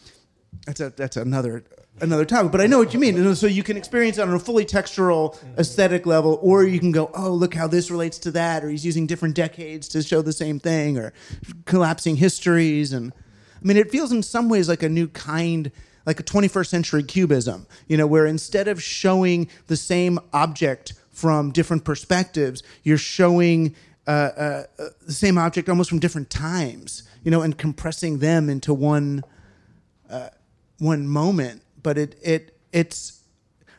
that's 0.66 0.80
a 0.80 0.90
that's 0.90 1.16
another 1.16 1.64
another 2.00 2.24
topic. 2.24 2.52
But 2.52 2.60
I 2.60 2.66
know 2.66 2.78
what 2.78 2.94
you 2.94 3.00
mean. 3.00 3.34
So 3.34 3.46
you 3.46 3.62
can 3.62 3.76
experience 3.76 4.18
it 4.18 4.22
on 4.22 4.34
a 4.34 4.38
fully 4.38 4.64
textural 4.64 5.36
aesthetic 5.58 6.06
level, 6.06 6.38
or 6.42 6.64
you 6.64 6.80
can 6.80 6.92
go, 6.92 7.10
oh, 7.14 7.30
look 7.30 7.54
how 7.54 7.66
this 7.66 7.90
relates 7.90 8.18
to 8.18 8.30
that, 8.32 8.64
or 8.64 8.70
he's 8.70 8.84
using 8.84 9.06
different 9.06 9.34
decades 9.34 9.88
to 9.88 10.02
show 10.02 10.22
the 10.22 10.32
same 10.32 10.58
thing, 10.58 10.98
or 10.98 11.12
collapsing 11.64 12.16
histories. 12.16 12.92
And 12.92 13.12
I 13.12 13.66
mean, 13.66 13.76
it 13.76 13.90
feels 13.90 14.12
in 14.12 14.22
some 14.22 14.48
ways 14.48 14.68
like 14.68 14.82
a 14.82 14.88
new 14.88 15.08
kind 15.08 15.70
like 16.06 16.20
a 16.20 16.22
21st 16.22 16.66
century 16.66 17.02
cubism, 17.02 17.66
you 17.88 17.96
know, 17.96 18.06
where 18.06 18.26
instead 18.26 18.68
of 18.68 18.82
showing 18.82 19.48
the 19.66 19.76
same 19.76 20.18
object 20.32 20.94
from 21.10 21.50
different 21.50 21.84
perspectives, 21.84 22.62
you're 22.82 22.98
showing 22.98 23.74
uh, 24.06 24.10
uh, 24.10 24.64
uh, 24.78 24.84
the 25.06 25.12
same 25.12 25.38
object 25.38 25.68
almost 25.68 25.88
from 25.88 25.98
different 25.98 26.28
times, 26.28 27.04
you 27.22 27.30
know, 27.30 27.40
and 27.42 27.56
compressing 27.56 28.18
them 28.18 28.50
into 28.50 28.74
one 28.74 29.22
uh, 30.10 30.28
one 30.78 31.06
moment. 31.06 31.62
But 31.82 31.96
it 31.96 32.18
it 32.22 32.56
it's 32.72 33.22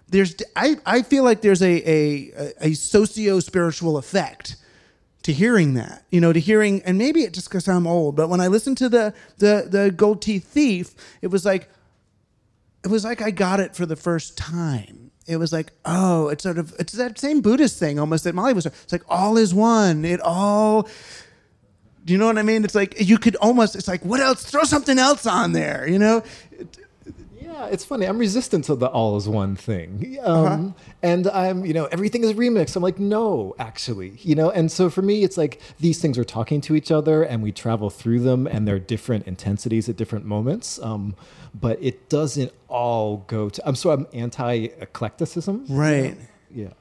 there's 0.08 0.36
I, 0.56 0.78
I 0.86 1.04
feel 1.04 1.24
like 1.24 1.42
there's 1.42 1.62
a 1.62 1.90
a, 1.90 2.54
a 2.62 2.74
socio 2.74 3.40
spiritual 3.40 3.98
effect 3.98 4.56
to 5.24 5.34
hearing 5.34 5.74
that, 5.74 6.06
you 6.12 6.22
know, 6.22 6.32
to 6.32 6.40
hearing, 6.40 6.84
and 6.84 7.00
maybe 7.00 7.22
it 7.22 7.34
just 7.34 7.50
because 7.50 7.68
I'm 7.68 7.88
old, 7.88 8.16
but 8.16 8.30
when 8.30 8.40
I 8.40 8.48
listened 8.48 8.78
to 8.78 8.90
the 8.90 9.14
the 9.38 9.68
the 9.70 9.92
Gold 9.92 10.22
Teeth 10.22 10.46
Thief, 10.46 10.94
it 11.22 11.28
was 11.28 11.46
like, 11.46 11.68
it 12.86 12.92
was 12.92 13.04
like 13.04 13.22
I 13.22 13.32
got 13.32 13.60
it 13.60 13.76
for 13.76 13.88
the 13.88 13.96
first 13.96 14.38
time. 14.38 15.10
It 15.28 15.38
was 15.38 15.52
like, 15.52 15.72
oh, 15.86 16.28
it's 16.30 16.44
sort 16.44 16.60
of 16.60 16.74
it's 16.78 16.94
that 16.94 17.18
same 17.18 17.42
Buddhist 17.42 17.80
thing 17.80 17.98
almost 18.00 18.24
that 18.26 18.36
Molly 18.36 18.54
was. 18.54 18.68
It's 18.68 18.92
like 18.92 19.02
all 19.10 19.38
is 19.38 19.56
one. 19.56 20.06
It 20.06 20.22
all. 20.22 20.88
Do 22.06 22.14
you 22.14 22.20
know 22.20 22.28
what 22.28 22.38
I 22.38 22.44
mean? 22.44 22.64
It's 22.64 22.76
like 22.76 22.96
you 23.00 23.18
could 23.18 23.36
almost. 23.38 23.76
It's 23.76 23.88
like 23.88 24.06
what 24.06 24.20
else? 24.20 24.46
Throw 24.46 24.64
something 24.64 25.00
else 25.00 25.26
on 25.26 25.54
there. 25.54 25.90
You 25.90 25.98
know. 25.98 26.24
Yeah, 27.56 27.68
it's 27.68 27.86
funny. 27.86 28.06
I'm 28.06 28.18
resistant 28.18 28.66
to 28.66 28.76
the 28.76 28.88
all 28.88 29.16
is 29.16 29.30
one 29.30 29.56
thing. 29.56 30.18
Um, 30.22 30.46
Uh-huh. 30.46 30.72
And 31.02 31.28
I'm, 31.28 31.66
you 31.66 31.74
know, 31.74 31.86
everything 31.86 32.24
is 32.24 32.34
remixed. 32.34 32.76
I'm 32.76 32.84
like, 32.84 33.00
no, 33.00 33.56
actually, 33.60 34.18
you 34.20 34.36
know. 34.36 34.50
And 34.50 34.70
so 34.70 34.90
for 34.90 35.02
me, 35.02 35.24
it's 35.24 35.38
like 35.38 35.62
these 35.80 36.02
things 36.02 36.18
are 36.18 36.26
talking 36.26 36.60
to 36.62 36.76
each 36.76 36.92
other 36.92 37.24
and 37.24 37.42
we 37.42 37.52
travel 37.54 37.90
through 37.90 38.20
them 38.20 38.46
and 38.46 38.68
they're 38.68 38.80
different 38.80 39.26
intensities 39.26 39.88
at 39.88 39.96
different 39.96 40.26
moments. 40.26 40.80
Um, 40.82 41.16
but 41.54 41.82
it 41.82 42.10
doesn't 42.10 42.52
all 42.68 43.24
go 43.28 43.48
to, 43.50 43.66
I'm 43.66 43.76
so 43.76 43.92
I'm 43.92 44.06
anti 44.14 44.68
eclecticism. 44.82 45.66
Right. 45.70 46.18
Yeah. 46.54 46.74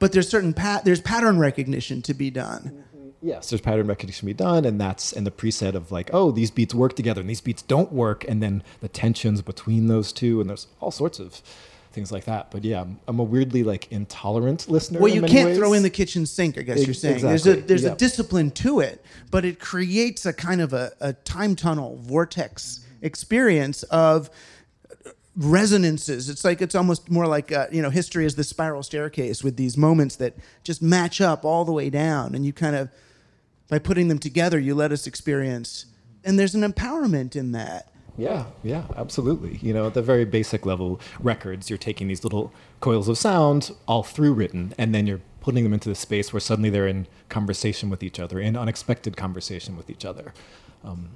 But 0.00 0.12
there's 0.12 0.28
certain 0.28 0.52
pat 0.52 0.84
there's 0.84 1.00
pattern 1.00 1.38
recognition 1.38 2.02
to 2.02 2.14
be 2.14 2.30
done. 2.30 2.84
Yes, 3.22 3.50
there's 3.50 3.60
pattern 3.60 3.86
recognition 3.86 4.20
to 4.20 4.26
be 4.26 4.34
done, 4.34 4.64
and 4.64 4.80
that's 4.80 5.12
and 5.12 5.26
the 5.26 5.30
preset 5.30 5.74
of 5.74 5.92
like, 5.92 6.08
oh, 6.12 6.30
these 6.30 6.50
beats 6.50 6.74
work 6.74 6.96
together 6.96 7.20
and 7.20 7.28
these 7.28 7.42
beats 7.42 7.60
don't 7.60 7.92
work, 7.92 8.24
and 8.26 8.42
then 8.42 8.62
the 8.80 8.88
tensions 8.88 9.42
between 9.42 9.88
those 9.88 10.12
two, 10.12 10.40
and 10.40 10.48
there's 10.48 10.66
all 10.80 10.90
sorts 10.90 11.18
of 11.18 11.42
things 11.92 12.10
like 12.12 12.24
that. 12.24 12.50
But 12.50 12.64
yeah, 12.64 12.80
I'm, 12.80 12.98
I'm 13.06 13.18
a 13.18 13.22
weirdly 13.22 13.62
like 13.62 13.90
intolerant 13.92 14.68
listener. 14.68 15.00
Well, 15.00 15.12
in 15.12 15.22
you 15.22 15.28
can't 15.28 15.50
ways. 15.50 15.58
throw 15.58 15.72
in 15.74 15.82
the 15.82 15.90
kitchen 15.90 16.24
sink, 16.24 16.56
I 16.56 16.62
guess 16.62 16.78
Ex- 16.78 16.86
you're 16.86 16.94
saying. 16.94 17.20
There's 17.20 17.46
a 17.46 17.56
there's 17.56 17.84
yeah. 17.84 17.92
a 17.92 17.96
discipline 17.96 18.50
to 18.52 18.80
it, 18.80 19.04
but 19.30 19.44
it 19.44 19.60
creates 19.60 20.24
a 20.24 20.32
kind 20.32 20.60
of 20.60 20.72
a, 20.72 20.92
a 21.00 21.12
time 21.12 21.56
tunnel 21.56 21.98
vortex 22.00 22.86
experience 23.02 23.82
of 23.84 24.30
resonances. 25.36 26.28
It's 26.28 26.44
like 26.44 26.62
it's 26.62 26.74
almost 26.74 27.10
more 27.10 27.26
like 27.26 27.52
uh, 27.52 27.66
you 27.70 27.82
know 27.82 27.90
history 27.90 28.24
is 28.24 28.34
the 28.34 28.44
spiral 28.44 28.82
staircase 28.82 29.44
with 29.44 29.56
these 29.56 29.76
moments 29.76 30.16
that 30.16 30.34
just 30.64 30.82
match 30.82 31.20
up 31.20 31.44
all 31.44 31.64
the 31.64 31.72
way 31.72 31.90
down, 31.90 32.34
and 32.34 32.46
you 32.46 32.52
kind 32.52 32.76
of 32.76 32.88
by 33.70 33.78
putting 33.78 34.08
them 34.08 34.18
together, 34.18 34.58
you 34.58 34.74
let 34.74 34.92
us 34.92 35.06
experience, 35.06 35.86
and 36.24 36.38
there's 36.38 36.54
an 36.54 36.62
empowerment 36.62 37.34
in 37.34 37.52
that. 37.52 37.90
Yeah, 38.18 38.46
yeah, 38.62 38.84
absolutely. 38.96 39.58
You 39.62 39.72
know, 39.72 39.86
at 39.86 39.94
the 39.94 40.02
very 40.02 40.26
basic 40.26 40.66
level, 40.66 41.00
records, 41.20 41.70
you're 41.70 41.78
taking 41.78 42.08
these 42.08 42.22
little 42.22 42.52
coils 42.80 43.08
of 43.08 43.16
sound, 43.16 43.70
all 43.88 44.02
through 44.02 44.34
written, 44.34 44.74
and 44.76 44.94
then 44.94 45.06
you're 45.06 45.22
putting 45.40 45.64
them 45.64 45.72
into 45.72 45.88
the 45.88 45.94
space 45.94 46.32
where 46.32 46.40
suddenly 46.40 46.68
they're 46.68 46.86
in 46.86 47.06
conversation 47.30 47.88
with 47.88 48.02
each 48.02 48.20
other, 48.20 48.38
in 48.38 48.56
unexpected 48.56 49.16
conversation 49.16 49.76
with 49.76 49.88
each 49.88 50.04
other. 50.04 50.34
Um, 50.84 51.10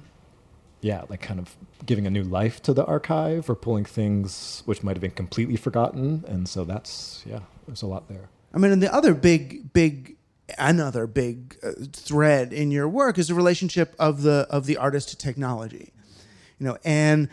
yeah, 0.81 1.03
like 1.09 1.21
kind 1.21 1.39
of 1.39 1.55
giving 1.85 2.07
a 2.07 2.09
new 2.09 2.23
life 2.23 2.61
to 2.63 2.73
the 2.73 2.85
archive 2.85 3.49
or 3.49 3.55
pulling 3.55 3.85
things 3.85 4.63
which 4.65 4.81
might 4.81 4.95
have 4.95 5.01
been 5.01 5.11
completely 5.11 5.57
forgotten. 5.57 6.23
And 6.27 6.47
so 6.47 6.63
that's, 6.63 7.23
yeah, 7.27 7.41
there's 7.67 7.81
a 7.81 7.87
lot 7.87 8.07
there. 8.07 8.29
I 8.53 8.57
mean, 8.57 8.71
and 8.71 8.81
the 8.81 8.93
other 8.93 9.13
big, 9.13 9.73
big, 9.73 10.14
another 10.57 11.07
big 11.07 11.57
uh, 11.63 11.71
thread 11.91 12.53
in 12.53 12.71
your 12.71 12.87
work 12.87 13.17
is 13.17 13.27
the 13.27 13.33
relationship 13.33 13.95
of 13.99 14.21
the 14.21 14.47
of 14.49 14.65
the 14.65 14.77
artist 14.77 15.09
to 15.09 15.17
technology. 15.17 15.91
You 16.59 16.67
know, 16.67 16.77
and 16.83 17.29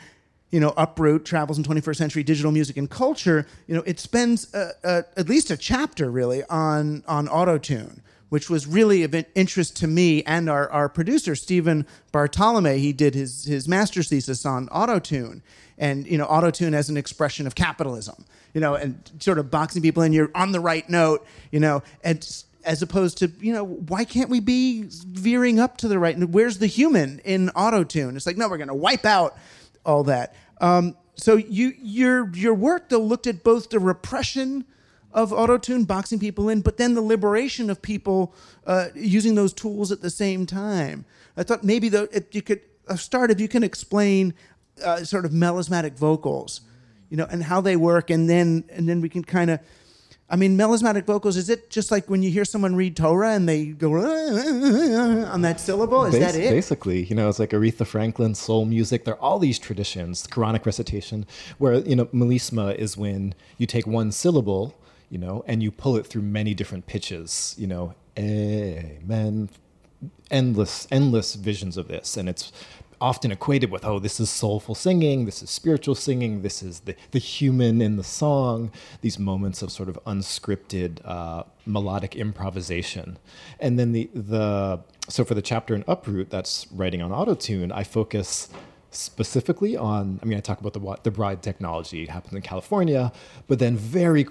you 0.50 0.60
know, 0.60 0.74
Uproot 0.76 1.24
travels 1.24 1.56
in 1.56 1.64
21st 1.64 1.96
century 1.96 2.22
digital 2.22 2.52
music 2.52 2.76
and 2.76 2.88
culture. 2.88 3.46
You 3.66 3.76
know, 3.76 3.82
it 3.86 3.98
spends 3.98 4.52
uh, 4.54 4.72
uh, 4.84 5.02
at 5.16 5.28
least 5.28 5.50
a 5.50 5.56
chapter 5.56 6.10
really 6.10 6.42
on 6.44 7.04
on 7.06 7.28
autotune, 7.28 8.00
which 8.28 8.50
was 8.50 8.66
really 8.66 9.02
of 9.02 9.14
interest 9.34 9.76
to 9.76 9.86
me 9.86 10.22
and 10.24 10.48
our 10.50 10.70
our 10.70 10.88
producer 10.88 11.34
Stephen 11.34 11.86
Bartolome. 12.12 12.78
He 12.78 12.92
did 12.92 13.14
his 13.14 13.44
his 13.44 13.66
master's 13.68 14.08
thesis 14.08 14.44
on 14.44 14.68
autotune 14.68 15.42
and 15.78 16.06
you 16.06 16.18
know 16.18 16.26
autotune 16.26 16.74
as 16.74 16.88
an 16.88 16.96
expression 16.96 17.46
of 17.46 17.54
capitalism 17.54 18.24
you 18.54 18.60
know 18.60 18.74
and 18.74 19.10
sort 19.18 19.38
of 19.38 19.50
boxing 19.50 19.82
people 19.82 20.02
in 20.02 20.12
you're 20.12 20.30
on 20.34 20.52
the 20.52 20.60
right 20.60 20.88
note 20.88 21.26
you 21.50 21.58
know 21.58 21.82
and 22.04 22.44
as 22.64 22.82
opposed 22.82 23.18
to 23.18 23.30
you 23.40 23.52
know 23.52 23.64
why 23.64 24.04
can't 24.04 24.30
we 24.30 24.40
be 24.40 24.84
veering 24.88 25.58
up 25.58 25.76
to 25.78 25.88
the 25.88 25.98
right? 25.98 26.16
Note 26.16 26.30
where's 26.30 26.58
the 26.58 26.66
human 26.66 27.20
in 27.24 27.50
auto 27.50 27.84
tune 27.84 28.16
it's 28.16 28.26
like 28.26 28.36
no 28.36 28.48
we're 28.48 28.56
going 28.56 28.68
to 28.68 28.74
wipe 28.74 29.04
out 29.04 29.36
all 29.84 30.04
that. 30.04 30.34
Um, 30.60 30.96
so 31.14 31.36
you 31.36 31.74
your 31.78 32.30
your 32.34 32.54
work 32.54 32.88
though 32.88 33.00
looked 33.00 33.26
at 33.26 33.42
both 33.42 33.70
the 33.70 33.78
repression 33.78 34.64
of 35.12 35.32
auto 35.32 35.58
tune 35.58 35.84
boxing 35.84 36.18
people 36.18 36.48
in 36.48 36.62
but 36.62 36.78
then 36.78 36.94
the 36.94 37.02
liberation 37.02 37.68
of 37.68 37.82
people 37.82 38.34
uh, 38.66 38.88
using 38.94 39.34
those 39.34 39.52
tools 39.52 39.92
at 39.92 40.00
the 40.00 40.10
same 40.10 40.46
time. 40.46 41.04
I 41.36 41.42
thought 41.42 41.64
maybe 41.64 41.88
though 41.88 42.08
if 42.12 42.34
you 42.34 42.42
could 42.42 42.60
uh, 42.88 42.96
start 42.96 43.30
if 43.30 43.40
you 43.40 43.48
can 43.48 43.62
explain 43.62 44.34
uh, 44.82 45.04
sort 45.04 45.24
of 45.24 45.32
melismatic 45.32 45.96
vocals, 45.96 46.62
you 47.10 47.16
know, 47.16 47.26
and 47.30 47.42
how 47.44 47.60
they 47.60 47.76
work, 47.76 48.10
and 48.10 48.28
then 48.28 48.64
and 48.70 48.88
then 48.88 49.00
we 49.00 49.08
can 49.08 49.24
kind 49.24 49.50
of. 49.50 49.60
I 50.31 50.37
mean, 50.37 50.57
melismatic 50.57 51.05
vocals. 51.05 51.37
Is 51.37 51.51
it 51.51 51.68
just 51.68 51.91
like 51.91 52.09
when 52.09 52.23
you 52.23 52.31
hear 52.31 52.45
someone 52.47 52.75
read 52.75 52.97
Torah 52.97 53.33
and 53.35 53.47
they 53.47 53.66
go 53.66 53.95
on 53.97 55.43
that 55.43 55.61
syllable? 55.61 56.05
Is 56.07 56.14
Bas- 56.14 56.33
that 56.33 56.41
it? 56.41 56.51
Basically, 56.51 57.05
you 57.05 57.14
know, 57.14 57.29
it's 57.29 57.39
like 57.39 57.51
Aretha 57.51 57.87
Franklin, 57.87 58.35
soul 58.35 58.64
music. 58.64 59.05
There 59.05 59.14
are 59.14 59.20
all 59.20 59.39
these 59.39 59.59
traditions, 59.59 60.27
Quranic 60.27 60.64
recitation, 60.64 61.27
where 61.59 61.75
you 61.75 61.97
know, 61.97 62.07
melisma 62.07 62.75
is 62.75 62.97
when 62.97 63.35
you 63.59 63.66
take 63.66 63.87
one 63.87 64.11
syllable, 64.11 64.75
you 65.11 65.18
know, 65.18 65.45
and 65.47 65.62
you 65.62 65.70
pull 65.70 65.97
it 65.97 66.07
through 66.07 66.23
many 66.23 66.55
different 66.55 66.87
pitches. 66.87 67.55
You 67.59 67.66
know, 67.66 67.95
amen. 68.18 69.51
Endless, 70.31 70.89
endless 70.91 71.35
visions 71.35 71.77
of 71.77 71.89
this, 71.89 72.16
and 72.16 72.27
it's 72.29 72.51
often 73.03 73.32
equated 73.32 73.70
with, 73.70 73.84
oh, 73.84 73.98
this 73.98 74.20
is 74.20 74.30
soulful 74.30 74.76
singing, 74.76 75.26
this 75.26 75.42
is 75.42 75.50
spiritual 75.50 75.96
singing, 75.96 76.42
this 76.42 76.62
is 76.62 76.80
the, 76.80 76.94
the 77.11 77.18
human 77.18 77.82
in 77.82 77.96
the 77.96 78.05
song, 78.05 78.70
these 79.00 79.18
moments 79.18 79.61
of 79.61 79.72
sort 79.72 79.88
of 79.88 79.98
unscripted 80.07 81.00
uh, 81.05 81.42
melodic 81.66 82.14
improvisation. 82.14 83.18
And 83.59 83.76
then 83.76 83.90
the, 83.90 84.09
the, 84.14 84.80
so 85.09 85.24
for 85.24 85.34
the 85.34 85.42
chapter 85.42 85.74
in 85.74 85.82
Uproot 85.88 86.30
that's 86.30 86.68
writing 86.72 87.03
on 87.03 87.11
autotune, 87.11 87.72
I 87.72 87.82
focus 87.82 88.48
specifically 88.92 89.76
on, 89.76 90.20
I 90.22 90.26
mean, 90.26 90.38
I 90.38 90.40
talk 90.40 90.61
about 90.61 90.74
the, 90.74 90.96
the 91.03 91.11
bride 91.11 91.42
technology, 91.42 92.05
it 92.05 92.09
happens 92.09 92.34
in 92.34 92.42
California, 92.42 93.12
but 93.48 93.59
then 93.59 93.76
very 93.76 94.26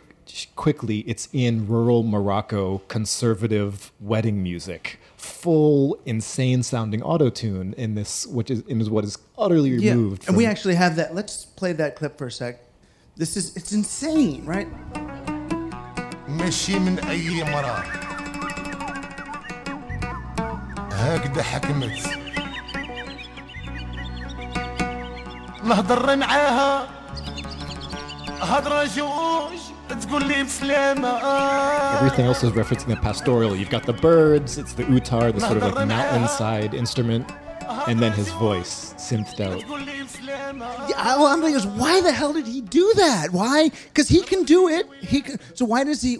quickly 0.57 0.99
it's 1.07 1.28
in 1.32 1.66
rural 1.68 2.03
Morocco 2.03 2.78
conservative 2.89 3.93
wedding 4.01 4.43
music 4.43 4.99
full 5.16 5.99
insane 6.05 6.62
sounding 6.62 7.01
autotune 7.01 7.72
in 7.74 7.95
this 7.95 8.26
which 8.26 8.51
is 8.51 8.61
in 8.62 8.84
what 8.91 9.05
is 9.05 9.16
utterly 9.39 9.72
removed 9.78 10.26
and 10.28 10.37
we 10.37 10.45
from- 10.45 10.51
actually 10.51 10.74
have 10.74 10.97
that. 10.97 11.14
Let's 11.14 11.45
play 11.45 11.72
that 11.74 11.97
clip 11.97 12.18
for 12.18 12.26
a 12.26 12.30
sec. 12.32 12.61
This 13.16 13.37
is 13.37 13.57
it's 13.57 13.72
insane, 13.72 14.45
right? 14.45 14.68
ماشي 16.28 16.78
من 16.78 16.99
اي 16.99 17.45
مرة 17.45 17.84
هكذا 20.93 21.43
حكمت 21.43 21.99
نهضر 25.64 26.16
معاها 26.16 26.89
هضرة 28.41 28.84
جوج 28.84 29.59
تقول 29.59 29.66
لي 29.66 29.70
بسلامة 29.70 29.70
everything 31.98 32.26
else 32.26 32.44
is 32.44 32.52
referencing 32.52 32.88
the 32.88 32.96
pastoral 32.98 33.56
you've 33.56 33.70
got 33.70 33.86
the 33.86 33.94
birds 33.94 34.58
it's 34.58 34.74
the 34.74 34.84
utar 34.86 35.34
the 35.34 35.39
sort 35.42 35.58
of 35.58 35.64
like 35.74 35.88
mountainside 35.88 36.74
instrument 36.74 37.30
and 37.88 38.00
then 38.00 38.12
his 38.12 38.30
voice 38.34 38.94
synthed 38.98 39.39
out 39.39 39.64
Yeah, 40.89 41.16
well, 41.18 41.28
I'm 41.28 41.42
like, 41.42 41.56
why 41.80 42.02
the 42.02 42.12
hell 42.12 42.34
did 42.34 42.46
he 42.46 42.62
do 42.62 42.94
that? 42.98 43.32
Why? 43.32 43.70
Because 43.70 44.08
he 44.10 44.22
can 44.22 44.44
do 44.44 44.68
it. 44.68 44.88
He 45.02 45.22
can, 45.22 45.39
so 45.54 45.66
why 45.66 45.84
does 45.84 46.02
he? 46.02 46.16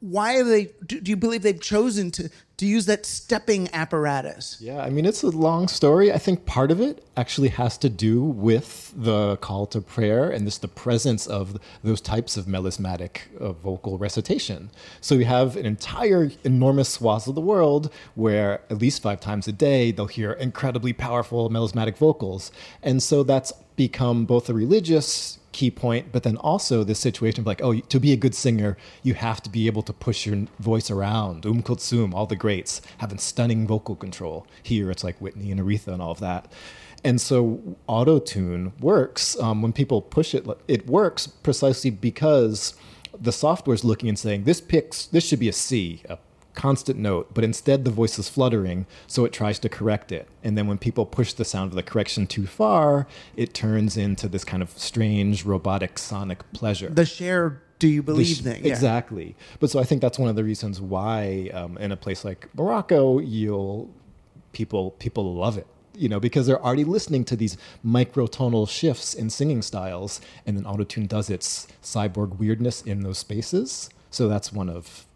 Why 0.00 0.36
are 0.38 0.44
they? 0.44 0.72
Do, 0.86 1.00
do 1.00 1.10
you 1.10 1.16
believe 1.16 1.42
they've 1.42 1.60
chosen 1.60 2.10
to 2.12 2.28
to 2.62 2.66
use 2.68 2.86
that 2.86 3.04
stepping 3.04 3.68
apparatus? 3.72 4.56
Yeah, 4.60 4.80
I 4.80 4.88
mean, 4.88 5.04
it's 5.04 5.24
a 5.24 5.30
long 5.30 5.66
story. 5.66 6.12
I 6.12 6.18
think 6.18 6.46
part 6.46 6.70
of 6.70 6.80
it 6.80 7.04
actually 7.16 7.48
has 7.48 7.76
to 7.78 7.88
do 7.88 8.22
with 8.22 8.92
the 8.96 9.36
call 9.38 9.66
to 9.66 9.80
prayer 9.80 10.30
and 10.30 10.46
just 10.46 10.62
the 10.62 10.68
presence 10.68 11.26
of 11.26 11.58
those 11.82 12.00
types 12.00 12.36
of 12.36 12.46
melismatic 12.46 13.22
uh, 13.40 13.50
vocal 13.50 13.98
recitation. 13.98 14.70
So 15.00 15.16
you 15.16 15.24
have 15.24 15.56
an 15.56 15.66
entire 15.66 16.30
enormous 16.44 16.90
swath 16.90 17.26
of 17.26 17.34
the 17.34 17.40
world 17.40 17.92
where 18.14 18.60
at 18.70 18.78
least 18.78 19.02
five 19.02 19.20
times 19.20 19.48
a 19.48 19.52
day 19.52 19.90
they'll 19.90 20.06
hear 20.06 20.30
incredibly 20.30 20.92
powerful 20.92 21.50
melismatic 21.50 21.96
vocals. 21.96 22.52
And 22.80 23.02
so 23.02 23.24
that's 23.24 23.52
become 23.74 24.24
both 24.24 24.48
a 24.48 24.54
religious 24.54 25.38
key 25.52 25.70
point, 25.70 26.12
but 26.12 26.22
then 26.22 26.36
also 26.38 26.82
this 26.82 26.98
situation 26.98 27.40
of 27.40 27.46
like, 27.46 27.62
oh, 27.62 27.78
to 27.78 28.00
be 28.00 28.12
a 28.12 28.16
good 28.16 28.34
singer, 28.34 28.76
you 29.02 29.14
have 29.14 29.42
to 29.42 29.50
be 29.50 29.66
able 29.66 29.82
to 29.82 29.92
push 29.92 30.26
your 30.26 30.46
voice 30.58 30.90
around. 30.90 31.46
Um 31.46 31.62
Kulthum, 31.62 32.14
all 32.14 32.26
the 32.26 32.36
greats, 32.36 32.80
having 32.98 33.18
stunning 33.18 33.66
vocal 33.66 33.94
control. 33.94 34.46
Here, 34.62 34.90
it's 34.90 35.04
like 35.04 35.18
Whitney 35.20 35.50
and 35.50 35.60
Aretha 35.60 35.88
and 35.88 36.02
all 36.02 36.10
of 36.10 36.20
that. 36.20 36.50
And 37.04 37.20
so 37.20 37.76
auto 37.86 38.18
tune 38.18 38.72
works 38.80 39.38
um, 39.40 39.60
when 39.62 39.72
people 39.72 40.00
push 40.00 40.34
it. 40.34 40.46
It 40.68 40.86
works 40.86 41.26
precisely 41.26 41.90
because 41.90 42.74
the 43.18 43.32
software 43.32 43.74
is 43.74 43.84
looking 43.84 44.08
and 44.08 44.18
saying 44.18 44.44
this 44.44 44.60
picks 44.60 45.06
this 45.06 45.26
should 45.26 45.40
be 45.40 45.48
a 45.48 45.52
C, 45.52 46.02
a 46.08 46.18
constant 46.54 46.98
note, 46.98 47.32
but 47.34 47.44
instead 47.44 47.84
the 47.84 47.90
voice 47.90 48.18
is 48.18 48.28
fluttering, 48.28 48.86
so 49.06 49.24
it 49.24 49.32
tries 49.32 49.58
to 49.60 49.68
correct 49.68 50.12
it. 50.12 50.28
And 50.44 50.56
then 50.56 50.66
when 50.66 50.78
people 50.78 51.06
push 51.06 51.32
the 51.32 51.44
sound 51.44 51.70
of 51.72 51.76
the 51.76 51.82
correction 51.82 52.26
too 52.26 52.46
far, 52.46 53.06
it 53.36 53.54
turns 53.54 53.96
into 53.96 54.28
this 54.28 54.44
kind 54.44 54.62
of 54.62 54.70
strange 54.78 55.44
robotic 55.44 55.98
sonic 55.98 56.40
pleasure. 56.52 56.88
The 56.88 57.04
Cher. 57.06 57.62
Do 57.78 57.88
you 57.88 58.02
believe 58.02 58.36
sh- 58.36 58.40
thing? 58.42 58.64
Yeah. 58.64 58.70
Exactly. 58.72 59.34
But 59.58 59.70
so 59.70 59.80
I 59.80 59.84
think 59.84 60.02
that's 60.02 60.18
one 60.18 60.28
of 60.28 60.36
the 60.36 60.44
reasons 60.44 60.80
why 60.80 61.50
um, 61.52 61.76
in 61.78 61.90
a 61.90 61.96
place 61.96 62.24
like 62.24 62.48
Morocco, 62.54 63.18
you'll 63.18 63.90
people 64.52 64.92
people 64.92 65.34
love 65.34 65.58
it. 65.58 65.66
you 65.96 66.08
know, 66.08 66.20
because 66.20 66.46
they're 66.46 66.62
already 66.62 66.84
listening 66.84 67.24
to 67.24 67.36
these 67.36 67.56
microtonal 67.84 68.68
shifts 68.68 69.14
in 69.14 69.30
singing 69.30 69.62
styles, 69.62 70.20
and 70.46 70.56
then 70.56 70.64
autotune 70.64 71.08
does 71.08 71.28
its 71.30 71.66
cyborg 71.82 72.38
weirdness 72.38 72.82
in 72.82 73.00
those 73.02 73.18
spaces. 73.18 73.90
So 74.10 74.28
that's 74.28 74.52
one 74.52 74.68
of 74.68 75.06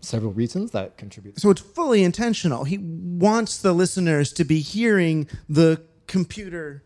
several 0.00 0.32
reasons 0.32 0.70
that 0.72 0.96
contribute. 0.96 1.40
So 1.40 1.50
it's 1.50 1.60
fully 1.60 2.02
intentional. 2.02 2.64
He 2.64 2.78
wants 2.78 3.58
the 3.58 3.72
listeners 3.72 4.32
to 4.34 4.44
be 4.44 4.60
hearing 4.60 5.26
the 5.48 5.82
computer 6.06 6.84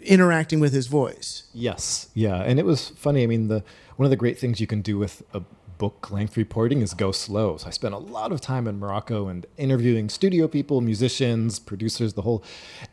interacting 0.00 0.60
with 0.60 0.72
his 0.72 0.86
voice. 0.86 1.44
Yes, 1.52 2.08
yeah, 2.14 2.42
and 2.42 2.58
it 2.58 2.64
was 2.64 2.90
funny. 2.90 3.22
I 3.22 3.26
mean, 3.26 3.48
the 3.48 3.62
one 3.96 4.06
of 4.06 4.10
the 4.10 4.16
great 4.16 4.38
things 4.38 4.60
you 4.60 4.66
can 4.66 4.80
do 4.80 4.98
with 4.98 5.22
a 5.34 5.42
book 5.76 6.10
length 6.10 6.36
reporting 6.36 6.82
is 6.82 6.92
go 6.92 7.10
slow. 7.10 7.56
So 7.56 7.66
I 7.66 7.70
spent 7.70 7.94
a 7.94 7.98
lot 7.98 8.32
of 8.32 8.40
time 8.40 8.66
in 8.66 8.78
Morocco 8.78 9.28
and 9.28 9.46
interviewing 9.56 10.10
studio 10.10 10.46
people, 10.46 10.80
musicians, 10.80 11.58
producers, 11.58 12.14
the 12.14 12.22
whole, 12.22 12.44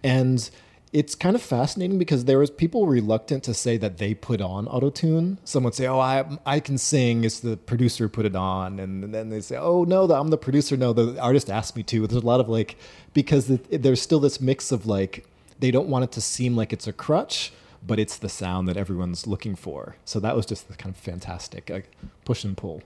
and 0.03 0.49
it's 0.93 1.15
kind 1.15 1.35
of 1.35 1.41
fascinating 1.41 1.97
because 1.97 2.25
there 2.25 2.39
was 2.39 2.49
people 2.49 2.87
reluctant 2.87 3.43
to 3.43 3.53
say 3.53 3.77
that 3.77 3.97
they 3.97 4.13
put 4.13 4.41
on 4.41 4.65
autotune. 4.67 5.37
Some 5.43 5.63
would 5.63 5.75
say, 5.75 5.85
"Oh, 5.87 5.99
I 5.99 6.37
I 6.45 6.59
can 6.59 6.77
sing. 6.77 7.23
It's 7.23 7.39
the 7.39 7.57
producer 7.57 8.07
put 8.07 8.25
it 8.25 8.35
on," 8.35 8.79
and 8.79 9.13
then 9.13 9.29
they 9.29 9.41
say, 9.41 9.57
"Oh 9.57 9.83
no, 9.83 10.03
I'm 10.11 10.29
the 10.29 10.37
producer." 10.37 10.77
No, 10.77 10.93
the 10.93 11.19
artist 11.21 11.49
asked 11.49 11.75
me 11.75 11.83
to. 11.83 12.07
There's 12.07 12.21
a 12.21 12.25
lot 12.25 12.39
of 12.39 12.49
like 12.49 12.77
because 13.13 13.47
there's 13.47 14.01
still 14.01 14.19
this 14.19 14.39
mix 14.39 14.71
of 14.71 14.85
like 14.85 15.27
they 15.59 15.71
don't 15.71 15.89
want 15.89 16.03
it 16.03 16.11
to 16.13 16.21
seem 16.21 16.55
like 16.55 16.71
it's 16.71 16.87
a 16.87 16.93
crutch, 16.93 17.51
but 17.85 17.99
it's 17.99 18.17
the 18.17 18.29
sound 18.29 18.67
that 18.67 18.77
everyone's 18.77 19.27
looking 19.27 19.55
for. 19.55 19.95
So 20.05 20.19
that 20.19 20.35
was 20.35 20.45
just 20.45 20.67
the 20.67 20.75
kind 20.75 20.93
of 20.93 21.01
fantastic 21.01 21.69
like, 21.69 21.91
push 22.25 22.43
and 22.43 22.55
pull. 22.55 22.83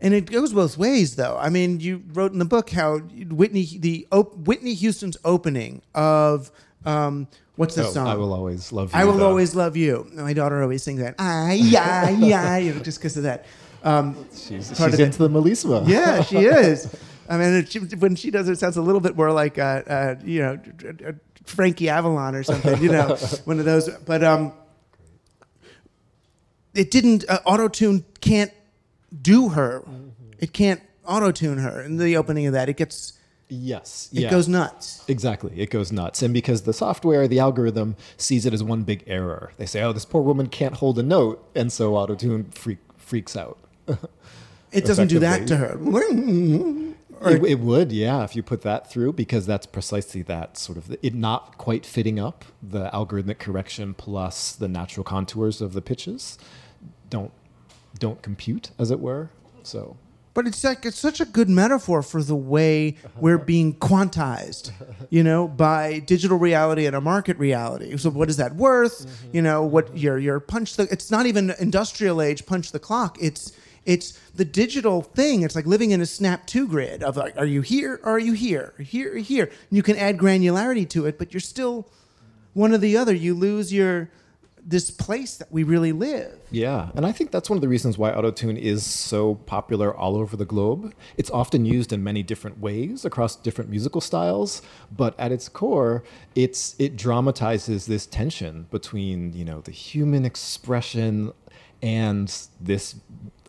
And 0.00 0.12
it 0.12 0.30
goes 0.30 0.52
both 0.52 0.76
ways, 0.76 1.16
though. 1.16 1.38
I 1.40 1.48
mean, 1.48 1.80
you 1.80 2.02
wrote 2.12 2.32
in 2.32 2.38
the 2.38 2.44
book 2.44 2.70
how 2.70 2.98
Whitney, 2.98 3.64
the 3.78 4.06
Whitney 4.12 4.74
Houston's 4.74 5.16
opening 5.24 5.82
of 5.94 6.50
um, 6.84 7.28
what's 7.56 7.74
the 7.74 7.86
oh, 7.86 7.90
song? 7.90 8.06
I 8.06 8.14
will 8.14 8.32
always 8.32 8.72
love 8.72 8.92
you. 8.92 8.98
I 8.98 9.04
will 9.04 9.14
though. 9.14 9.28
always 9.28 9.54
love 9.54 9.76
you. 9.76 10.08
My 10.14 10.32
daughter 10.32 10.62
always 10.62 10.82
sings 10.82 11.00
that. 11.00 11.16
Ah, 11.18 11.50
yeah, 11.52 12.10
yeah, 12.10 12.72
just 12.82 12.98
because 12.98 13.16
of 13.16 13.24
that. 13.24 13.46
Um, 13.82 14.26
she's 14.34 14.68
part 14.72 14.92
she's 14.92 15.00
of 15.00 15.06
into 15.06 15.18
the 15.18 15.28
melisma. 15.28 15.86
Yeah, 15.86 16.22
she 16.22 16.36
is. 16.44 16.94
I 17.28 17.38
mean, 17.38 17.64
she, 17.66 17.78
when 17.78 18.16
she 18.16 18.30
does 18.30 18.48
it, 18.48 18.52
it 18.52 18.58
sounds 18.58 18.76
a 18.76 18.82
little 18.82 19.00
bit 19.00 19.16
more 19.16 19.32
like, 19.32 19.58
uh, 19.58 19.82
uh, 19.86 20.14
you 20.24 20.40
know, 20.40 20.60
Frankie 21.44 21.88
Avalon 21.88 22.34
or 22.34 22.42
something, 22.42 22.82
you 22.82 22.90
know, 22.90 23.16
one 23.44 23.58
of 23.58 23.64
those. 23.64 23.88
But 23.88 24.22
um, 24.24 24.52
it 26.74 26.90
didn't. 26.90 27.24
Uh, 27.28 27.40
Auto 27.44 27.68
tune 27.68 28.04
can't 28.20 28.52
do 29.22 29.50
her. 29.50 29.84
It 30.38 30.52
can't 30.52 30.80
auto 31.06 31.30
tune 31.30 31.58
her. 31.58 31.80
In 31.80 31.96
the 31.96 32.16
opening 32.16 32.46
of 32.46 32.52
that, 32.52 32.68
it 32.68 32.76
gets. 32.76 33.14
Yes. 33.54 34.08
It 34.12 34.20
yeah. 34.20 34.30
goes 34.30 34.48
nuts. 34.48 35.04
Exactly. 35.08 35.52
It 35.56 35.70
goes 35.70 35.92
nuts. 35.92 36.22
And 36.22 36.34
because 36.34 36.62
the 36.62 36.72
software, 36.72 37.28
the 37.28 37.38
algorithm 37.38 37.96
sees 38.16 38.46
it 38.46 38.52
as 38.52 38.62
one 38.62 38.82
big 38.82 39.04
error. 39.06 39.52
They 39.56 39.66
say, 39.66 39.82
oh, 39.82 39.92
this 39.92 40.04
poor 40.04 40.22
woman 40.22 40.48
can't 40.48 40.74
hold 40.74 40.98
a 40.98 41.02
note. 41.02 41.46
And 41.54 41.72
so 41.72 41.92
autotune 41.92 42.52
freak, 42.52 42.78
freaks 42.96 43.36
out. 43.36 43.58
It 44.72 44.84
doesn't 44.84 45.08
do 45.08 45.18
that 45.20 45.46
to 45.48 45.56
her. 45.56 45.78
It, 47.26 47.42
it 47.44 47.60
would, 47.60 47.92
yeah, 47.92 48.24
if 48.24 48.36
you 48.36 48.42
put 48.42 48.62
that 48.62 48.90
through, 48.90 49.14
because 49.14 49.46
that's 49.46 49.66
precisely 49.66 50.20
that 50.22 50.58
sort 50.58 50.76
of 50.76 50.94
it 51.00 51.14
not 51.14 51.56
quite 51.56 51.86
fitting 51.86 52.18
up 52.18 52.44
the 52.62 52.90
algorithmic 52.90 53.38
correction 53.38 53.94
plus 53.94 54.52
the 54.52 54.68
natural 54.68 55.04
contours 55.04 55.62
of 55.62 55.72
the 55.72 55.80
pitches 55.80 56.36
don't 57.08 57.32
don't 57.98 58.20
compute, 58.20 58.72
as 58.78 58.90
it 58.90 59.00
were. 59.00 59.30
So 59.62 59.96
But 60.34 60.48
it's 60.48 60.64
like 60.64 60.84
it's 60.84 60.98
such 60.98 61.20
a 61.20 61.24
good 61.24 61.48
metaphor 61.48 62.02
for 62.02 62.22
the 62.22 62.34
way 62.34 62.96
we're 63.20 63.38
being 63.54 63.74
quantized, 63.74 64.72
you 65.08 65.22
know, 65.22 65.46
by 65.46 66.00
digital 66.00 66.38
reality 66.38 66.86
and 66.86 66.96
a 66.96 67.00
market 67.00 67.38
reality. 67.38 67.96
So 67.96 68.10
what 68.10 68.28
is 68.28 68.36
that 68.38 68.56
worth? 68.56 69.06
Mm-hmm. 69.06 69.36
You 69.36 69.42
know, 69.42 69.62
what 69.62 69.96
your 69.96 70.18
your 70.18 70.40
punch 70.40 70.74
the 70.76 70.88
it's 70.90 71.10
not 71.10 71.26
even 71.26 71.54
industrial 71.60 72.20
age 72.20 72.46
punch 72.46 72.72
the 72.72 72.80
clock. 72.80 73.16
It's 73.20 73.52
it's 73.84 74.18
the 74.34 74.44
digital 74.44 75.02
thing. 75.02 75.42
It's 75.42 75.54
like 75.54 75.66
living 75.66 75.90
in 75.90 76.00
a 76.00 76.06
snap 76.06 76.46
to 76.48 76.66
grid 76.66 77.02
of 77.02 77.16
like, 77.16 77.36
are 77.36 77.46
you 77.46 77.60
here 77.60 78.00
or 78.02 78.12
are 78.12 78.18
you 78.18 78.32
here? 78.32 78.74
Here 78.78 79.14
or 79.14 79.18
here. 79.18 79.44
And 79.44 79.76
you 79.76 79.82
can 79.82 79.96
add 79.96 80.18
granularity 80.18 80.88
to 80.90 81.06
it, 81.06 81.18
but 81.18 81.32
you're 81.32 81.40
still 81.40 81.88
one 82.54 82.72
or 82.72 82.78
the 82.78 82.96
other. 82.96 83.14
You 83.14 83.34
lose 83.34 83.72
your 83.72 84.10
this 84.66 84.90
place 84.90 85.36
that 85.36 85.52
we 85.52 85.62
really 85.62 85.92
live. 85.92 86.38
Yeah, 86.50 86.88
and 86.94 87.04
I 87.04 87.12
think 87.12 87.30
that's 87.30 87.50
one 87.50 87.56
of 87.56 87.60
the 87.60 87.68
reasons 87.68 87.98
why 87.98 88.12
autotune 88.12 88.58
is 88.58 88.84
so 88.84 89.34
popular 89.34 89.94
all 89.94 90.16
over 90.16 90.36
the 90.36 90.44
globe. 90.44 90.94
It's 91.16 91.30
often 91.30 91.64
used 91.66 91.92
in 91.92 92.02
many 92.02 92.22
different 92.22 92.60
ways 92.60 93.04
across 93.04 93.36
different 93.36 93.70
musical 93.70 94.00
styles, 94.00 94.62
but 94.90 95.18
at 95.18 95.32
its 95.32 95.48
core, 95.48 96.02
it's 96.34 96.74
it 96.78 96.96
dramatizes 96.96 97.86
this 97.86 98.06
tension 98.06 98.66
between, 98.70 99.34
you 99.34 99.44
know, 99.44 99.60
the 99.60 99.70
human 99.70 100.24
expression 100.24 101.32
and 101.82 102.48
this 102.60 102.96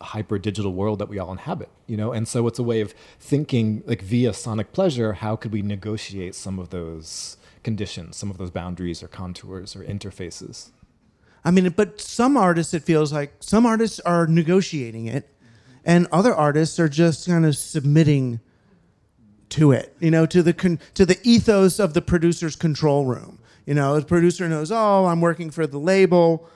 hyper 0.02 0.38
digital 0.38 0.74
world 0.74 1.00
that 1.00 1.08
we 1.08 1.18
all 1.18 1.32
inhabit, 1.32 1.70
you 1.88 1.96
know? 1.96 2.12
And 2.12 2.28
so 2.28 2.46
it's 2.48 2.60
a 2.60 2.64
way 2.64 2.82
of 2.82 2.94
thinking 3.20 3.82
like 3.86 4.02
via 4.02 4.34
sonic 4.34 4.74
pleasure, 4.74 5.14
how 5.14 5.38
could 5.38 5.54
we 5.54 5.62
negotiate 5.62 6.36
some 6.36 6.60
of 6.60 6.70
those 6.70 7.38
conditions, 7.64 8.18
some 8.18 8.30
of 8.30 8.38
those 8.38 8.52
boundaries 8.52 9.02
or 9.02 9.08
contours 9.08 9.76
or 9.76 9.84
interfaces? 9.84 10.72
I 11.46 11.52
mean, 11.52 11.70
but 11.70 12.02
some 12.02 12.36
artists, 12.36 12.74
it 12.74 12.84
feels 12.84 13.14
like 13.14 13.36
some 13.40 13.68
artists 13.68 14.00
are 14.00 14.26
negotiating 14.26 15.06
it, 15.06 15.30
and 15.86 16.08
other 16.12 16.34
artists 16.34 16.80
are 16.80 16.90
just 16.90 17.28
kind 17.28 17.46
of 17.46 17.56
submitting 17.56 18.40
to 19.50 19.72
it, 19.72 19.96
you 20.00 20.10
know, 20.10 20.26
to 20.26 20.42
the 20.42 20.54
con- 20.54 20.80
to 20.96 21.06
the 21.06 21.20
ethos 21.24 21.80
of 21.80 21.94
the 21.94 22.02
producer's 22.02 22.56
control 22.56 23.06
room. 23.06 23.38
You 23.68 23.76
know, 23.76 24.00
the 24.00 24.06
producer 24.06 24.50
knows, 24.50 24.72
oh, 24.72 25.06
I'm 25.06 25.22
working 25.22 25.52
for 25.52 25.68
the 25.68 25.78
label. 25.78 26.50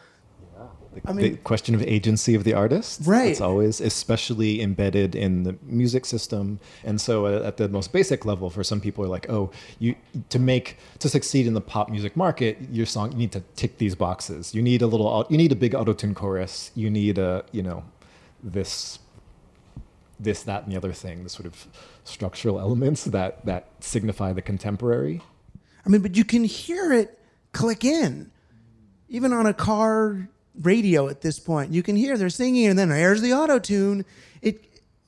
The, 1.06 1.14
the 1.14 1.38
question 1.38 1.76
of 1.76 1.82
agency 1.82 2.36
of 2.36 2.44
the 2.44 2.54
artist. 2.54 3.02
Right. 3.06 3.32
It's 3.32 3.42
always 3.42 3.82
especially 3.82 4.62
embedded 4.62 5.16
in 5.16 5.44
the 5.44 5.56
music 5.64 6.06
system. 6.06 6.60
And 6.84 7.00
so 7.00 7.26
uh, 7.26 7.44
at 7.46 7.58
the 7.58 7.68
most 7.70 7.92
basic 7.92 8.26
level, 8.26 8.50
for 8.50 8.64
some 8.64 8.82
people 8.82 9.04
are 9.04 9.08
like, 9.08 9.30
oh, 9.30 9.52
you 9.80 9.96
to 10.30 10.40
make 10.40 10.78
to 11.00 11.10
succeed 11.10 11.48
in 11.48 11.54
the 11.54 11.62
pop 11.62 11.90
music 11.90 12.16
market, 12.16 12.58
your 12.72 12.86
song 12.86 13.12
you 13.12 13.18
need 13.18 13.32
to 13.32 13.44
tick 13.56 13.78
these 13.78 13.96
boxes. 13.96 14.54
You 14.54 14.62
need 14.62 14.82
a 14.82 14.88
little 14.88 15.26
you 15.30 15.38
need 15.38 15.52
a 15.52 15.56
big 15.56 15.74
autotune 15.74 16.16
chorus. 16.16 16.72
You 16.76 16.90
need 16.90 17.18
a, 17.18 17.44
you 17.52 17.64
know, 17.64 17.84
this 18.44 19.00
this, 20.20 20.44
that, 20.44 20.64
and 20.64 20.72
the 20.72 20.78
other 20.78 20.92
thing, 20.92 21.24
the 21.24 21.30
sort 21.30 21.46
of 21.46 21.68
structural 22.04 22.60
elements 22.60 23.06
that 23.06 23.46
that 23.46 23.68
signify 23.80 24.34
the 24.34 24.42
contemporary. 24.42 25.22
I 25.86 25.90
mean, 25.90 26.02
but 26.02 26.18
you 26.18 26.26
can 26.26 26.44
hear 26.44 26.92
it 26.92 27.18
click 27.54 27.84
in, 27.86 28.32
even 29.08 29.34
on 29.34 29.46
a 29.46 29.54
car 29.54 30.30
radio 30.62 31.08
at 31.08 31.22
this 31.22 31.40
point. 31.40 31.72
You 31.72 31.84
can 31.84 31.96
hear 31.96 32.18
they're 32.18 32.30
singing, 32.30 32.68
and 32.68 32.78
then 32.78 32.90
there's 32.90 33.22
the 33.22 33.34
auto 33.34 33.60
tune. 33.60 34.06
It 34.42 34.66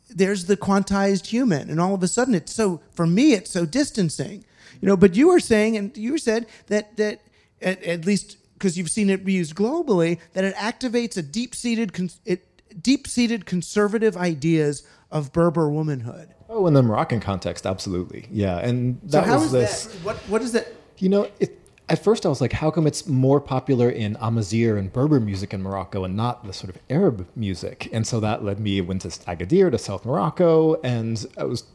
there's 0.09 0.45
the 0.45 0.57
quantized 0.57 1.27
human, 1.27 1.69
and 1.69 1.79
all 1.79 1.93
of 1.93 2.03
a 2.03 2.07
sudden, 2.07 2.35
it's 2.35 2.53
so 2.53 2.81
for 2.93 3.07
me, 3.07 3.33
it's 3.33 3.51
so 3.51 3.65
distancing. 3.65 4.45
You 4.81 4.87
know, 4.87 4.97
but 4.97 5.15
you 5.15 5.27
were 5.27 5.39
saying, 5.39 5.77
and 5.77 5.95
you 5.95 6.17
said 6.17 6.47
that 6.67 6.97
that 6.97 7.21
at, 7.61 7.83
at 7.83 8.05
least 8.05 8.37
because 8.53 8.77
you've 8.77 8.91
seen 8.91 9.09
it 9.09 9.27
used 9.27 9.55
globally, 9.55 10.19
that 10.33 10.43
it 10.43 10.55
activates 10.55 11.17
a 11.17 11.21
deep 11.21 11.55
seated 11.55 11.91
it 12.25 12.47
deep 12.81 13.07
seated 13.07 13.45
conservative 13.45 14.15
ideas 14.15 14.83
of 15.11 15.33
Berber 15.33 15.69
womanhood. 15.69 16.33
Oh, 16.47 16.67
in 16.67 16.73
the 16.73 16.83
Moroccan 16.83 17.19
context, 17.19 17.65
absolutely, 17.65 18.28
yeah. 18.32 18.57
And 18.59 18.99
that 19.03 19.23
so 19.25 19.29
how 19.29 19.36
was 19.36 19.45
is 19.45 19.51
this. 19.51 19.86
that? 19.86 20.05
What 20.05 20.17
what 20.28 20.41
is 20.41 20.51
that? 20.53 20.67
You 20.97 21.09
know, 21.09 21.29
it, 21.39 21.61
at 21.92 22.01
first 22.01 22.26
I 22.26 22.30
was 22.30 22.39
like, 22.39 22.54
how 22.54 22.72
come 22.72 22.88
it's 22.88 23.05
more 23.05 23.42
popular 23.42 23.89
in 23.89 24.16
Amazigh 24.22 24.78
and 24.78 24.93
Berber 24.93 25.20
music 25.20 25.54
in 25.54 25.62
Morocco 25.62 26.05
and 26.05 26.16
not 26.16 26.46
the 26.46 26.54
sort 26.54 26.74
of 26.74 26.82
Arab 26.89 27.28
music? 27.36 27.89
And 27.92 28.08
so 28.08 28.22
that 28.22 28.46
led 28.46 28.62
me 28.62 28.80
went 28.80 29.01
to 29.01 29.09
Agadir 29.09 29.70
to 29.72 29.78
South 29.78 30.05
Morocco, 30.05 30.80
and 30.84 31.26
I 31.38 31.43
was 31.43 31.66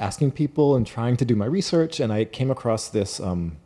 asking 0.00 0.30
people 0.30 0.76
and 0.76 0.86
trying 0.86 1.18
to 1.18 1.26
do 1.26 1.36
my 1.36 1.44
research, 1.44 2.00
and 2.00 2.10
I 2.10 2.24
came 2.24 2.50
across 2.50 2.88
this. 2.88 3.20
Um, 3.20 3.58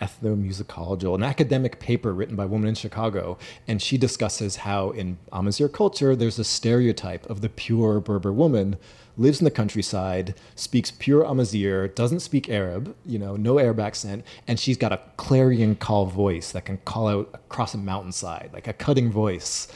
ethnomusicology, 0.00 1.14
an 1.14 1.22
academic 1.22 1.78
paper 1.78 2.12
written 2.12 2.34
by 2.34 2.42
a 2.42 2.48
woman 2.48 2.68
in 2.68 2.74
Chicago, 2.74 3.38
and 3.68 3.80
she 3.80 3.96
discusses 3.96 4.56
how 4.56 4.90
in 4.90 5.16
Amazigh 5.30 5.68
culture 5.68 6.16
there's 6.16 6.40
a 6.40 6.44
stereotype 6.44 7.24
of 7.30 7.40
the 7.40 7.48
pure 7.48 8.00
Berber 8.00 8.32
woman 8.32 8.78
lives 9.16 9.40
in 9.40 9.44
the 9.44 9.50
countryside, 9.50 10.34
speaks 10.54 10.90
pure 10.90 11.22
Amazigh, 11.22 11.88
doesn't 11.94 12.20
speak 12.20 12.48
Arab, 12.48 12.94
you 13.04 13.18
know, 13.18 13.36
no 13.36 13.58
Arab 13.58 13.80
accent, 13.80 14.24
and 14.48 14.58
she's 14.58 14.76
got 14.76 14.92
a 14.92 15.00
clarion 15.16 15.74
call 15.74 16.06
voice 16.06 16.52
that 16.52 16.64
can 16.64 16.78
call 16.78 17.08
out 17.08 17.30
across 17.34 17.74
a 17.74 17.78
mountainside, 17.78 18.50
like 18.52 18.66
a 18.66 18.72
cutting 18.72 19.10
voice. 19.10 19.68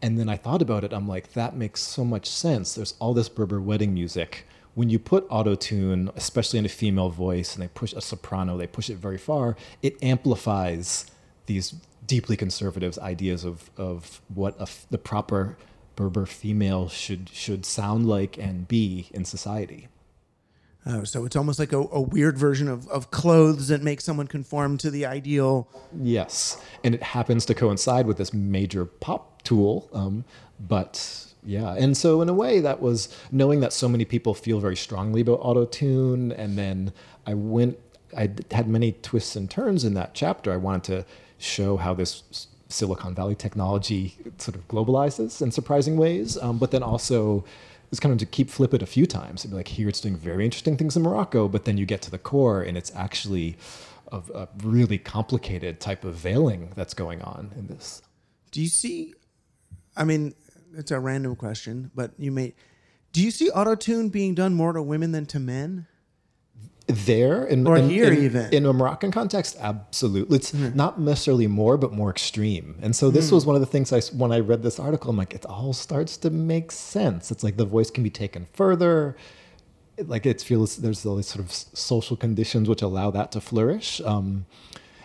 And 0.00 0.18
then 0.18 0.28
I 0.28 0.36
thought 0.36 0.62
about 0.62 0.84
it, 0.84 0.92
I'm 0.92 1.08
like, 1.08 1.32
that 1.32 1.56
makes 1.56 1.80
so 1.80 2.04
much 2.04 2.28
sense. 2.28 2.74
There's 2.74 2.94
all 3.00 3.14
this 3.14 3.28
Berber 3.28 3.60
wedding 3.60 3.92
music. 3.92 4.46
When 4.74 4.88
you 4.88 5.00
put 5.00 5.26
auto 5.28 5.56
tune, 5.56 6.10
especially 6.14 6.60
in 6.60 6.64
a 6.64 6.68
female 6.68 7.10
voice, 7.10 7.54
and 7.54 7.62
they 7.62 7.68
push 7.68 7.92
a 7.94 8.00
soprano, 8.00 8.56
they 8.56 8.68
push 8.68 8.88
it 8.90 8.96
very 8.96 9.18
far, 9.18 9.56
it 9.82 10.00
amplifies 10.02 11.06
these 11.46 11.74
deeply 12.06 12.36
conservative 12.36 12.96
ideas 12.98 13.44
of, 13.44 13.70
of 13.76 14.20
what 14.34 14.54
a, 14.60 14.68
the 14.90 14.98
proper 14.98 15.56
Berber 15.98 16.26
female 16.26 16.88
should 16.88 17.28
should 17.28 17.66
sound 17.66 18.06
like 18.06 18.38
and 18.38 18.68
be 18.68 19.08
in 19.12 19.24
society. 19.24 19.88
Oh, 20.86 21.02
so 21.02 21.24
it's 21.24 21.34
almost 21.34 21.58
like 21.58 21.72
a, 21.72 21.78
a 21.78 22.00
weird 22.00 22.38
version 22.38 22.68
of, 22.68 22.86
of 22.88 23.10
clothes 23.10 23.66
that 23.66 23.82
make 23.82 24.00
someone 24.00 24.28
conform 24.28 24.78
to 24.78 24.92
the 24.92 25.04
ideal. 25.04 25.66
Yes, 26.00 26.56
and 26.84 26.94
it 26.94 27.02
happens 27.02 27.44
to 27.46 27.54
coincide 27.54 28.06
with 28.06 28.16
this 28.16 28.32
major 28.32 28.84
pop 28.84 29.42
tool. 29.42 29.88
Um, 29.92 30.24
but 30.60 31.34
yeah, 31.42 31.74
and 31.76 31.96
so 31.96 32.22
in 32.22 32.28
a 32.28 32.32
way, 32.32 32.60
that 32.60 32.80
was 32.80 33.12
knowing 33.32 33.58
that 33.58 33.72
so 33.72 33.88
many 33.88 34.04
people 34.04 34.34
feel 34.34 34.60
very 34.60 34.76
strongly 34.76 35.22
about 35.22 35.40
auto 35.42 35.64
tune, 35.64 36.30
and 36.30 36.56
then 36.56 36.92
I 37.26 37.34
went. 37.34 37.76
I 38.16 38.30
had 38.52 38.68
many 38.68 38.92
twists 38.92 39.34
and 39.34 39.50
turns 39.50 39.82
in 39.82 39.94
that 39.94 40.14
chapter. 40.14 40.52
I 40.52 40.58
wanted 40.58 40.84
to 40.84 41.06
show 41.38 41.76
how 41.76 41.92
this 41.92 42.46
Silicon 42.68 43.14
Valley 43.14 43.34
technology 43.34 44.16
sort 44.38 44.54
of 44.54 44.66
globalizes 44.68 45.40
in 45.40 45.50
surprising 45.50 45.96
ways, 45.96 46.36
um, 46.38 46.58
but 46.58 46.70
then 46.70 46.82
also 46.82 47.44
it's 47.90 48.00
kind 48.00 48.12
of 48.12 48.18
to 48.18 48.26
keep 48.26 48.50
flip 48.50 48.74
it 48.74 48.82
a 48.82 48.86
few 48.86 49.06
times 49.06 49.44
and 49.44 49.52
be 49.52 49.56
like, 49.56 49.68
here 49.68 49.88
it's 49.88 50.00
doing 50.00 50.16
very 50.16 50.44
interesting 50.44 50.76
things 50.76 50.96
in 50.96 51.02
Morocco, 51.02 51.48
but 51.48 51.64
then 51.64 51.78
you 51.78 51.86
get 51.86 52.02
to 52.02 52.10
the 52.10 52.18
core 52.18 52.62
and 52.62 52.76
it's 52.76 52.94
actually 52.94 53.56
a, 54.12 54.20
a 54.34 54.48
really 54.62 54.98
complicated 54.98 55.80
type 55.80 56.04
of 56.04 56.14
veiling 56.14 56.72
that's 56.74 56.94
going 56.94 57.22
on 57.22 57.52
in 57.56 57.66
this. 57.66 58.02
Do 58.50 58.60
you 58.60 58.68
see? 58.68 59.14
I 59.96 60.04
mean, 60.04 60.34
it's 60.76 60.90
a 60.90 61.00
random 61.00 61.36
question, 61.36 61.90
but 61.94 62.12
you 62.18 62.30
may. 62.30 62.54
Do 63.12 63.22
you 63.24 63.30
see 63.30 63.50
auto 63.50 63.74
tune 63.74 64.10
being 64.10 64.34
done 64.34 64.54
more 64.54 64.72
to 64.72 64.82
women 64.82 65.12
than 65.12 65.26
to 65.26 65.40
men? 65.40 65.86
There 66.88 67.44
in, 67.44 67.66
Or 67.66 67.76
in- 67.76 67.90
here 67.90 68.10
in- 68.12 68.24
even. 68.24 68.52
in 68.52 68.64
a 68.66 68.72
Moroccan 68.72 69.10
context, 69.10 69.56
absolutely. 69.60 70.36
It's 70.36 70.52
not 70.54 70.98
necessarily 71.00 71.46
more, 71.46 71.76
but 71.76 71.92
more 71.92 72.10
extreme. 72.10 72.76
And 72.80 72.96
so 72.96 73.10
this 73.10 73.28
Hmm. 73.28 73.34
was 73.36 73.46
one 73.46 73.54
of 73.56 73.60
the 73.60 73.66
things 73.66 73.92
I 73.92 74.00
when 74.16 74.32
I 74.32 74.40
read 74.40 74.62
this 74.62 74.78
article, 74.80 75.10
I'm 75.10 75.16
like, 75.16 75.34
it 75.34 75.44
all 75.46 75.72
starts 75.74 76.16
to 76.18 76.30
make 76.30 76.72
sense. 76.72 77.30
It's 77.30 77.44
like 77.44 77.56
the 77.58 77.66
voice 77.66 77.90
can 77.90 78.02
be 78.02 78.10
taken 78.10 78.46
further. 78.54 79.16
It- 79.98 80.08
like 80.08 80.24
it 80.26 80.40
feels 80.40 80.76
there's 80.76 81.04
all 81.04 81.16
these 81.16 81.26
sort 81.26 81.44
of 81.44 81.52
social 81.52 82.16
conditions 82.16 82.68
which 82.68 82.80
allow 82.82 83.10
that 83.10 83.32
to 83.32 83.40
flourish. 83.40 84.00
Um, 84.04 84.46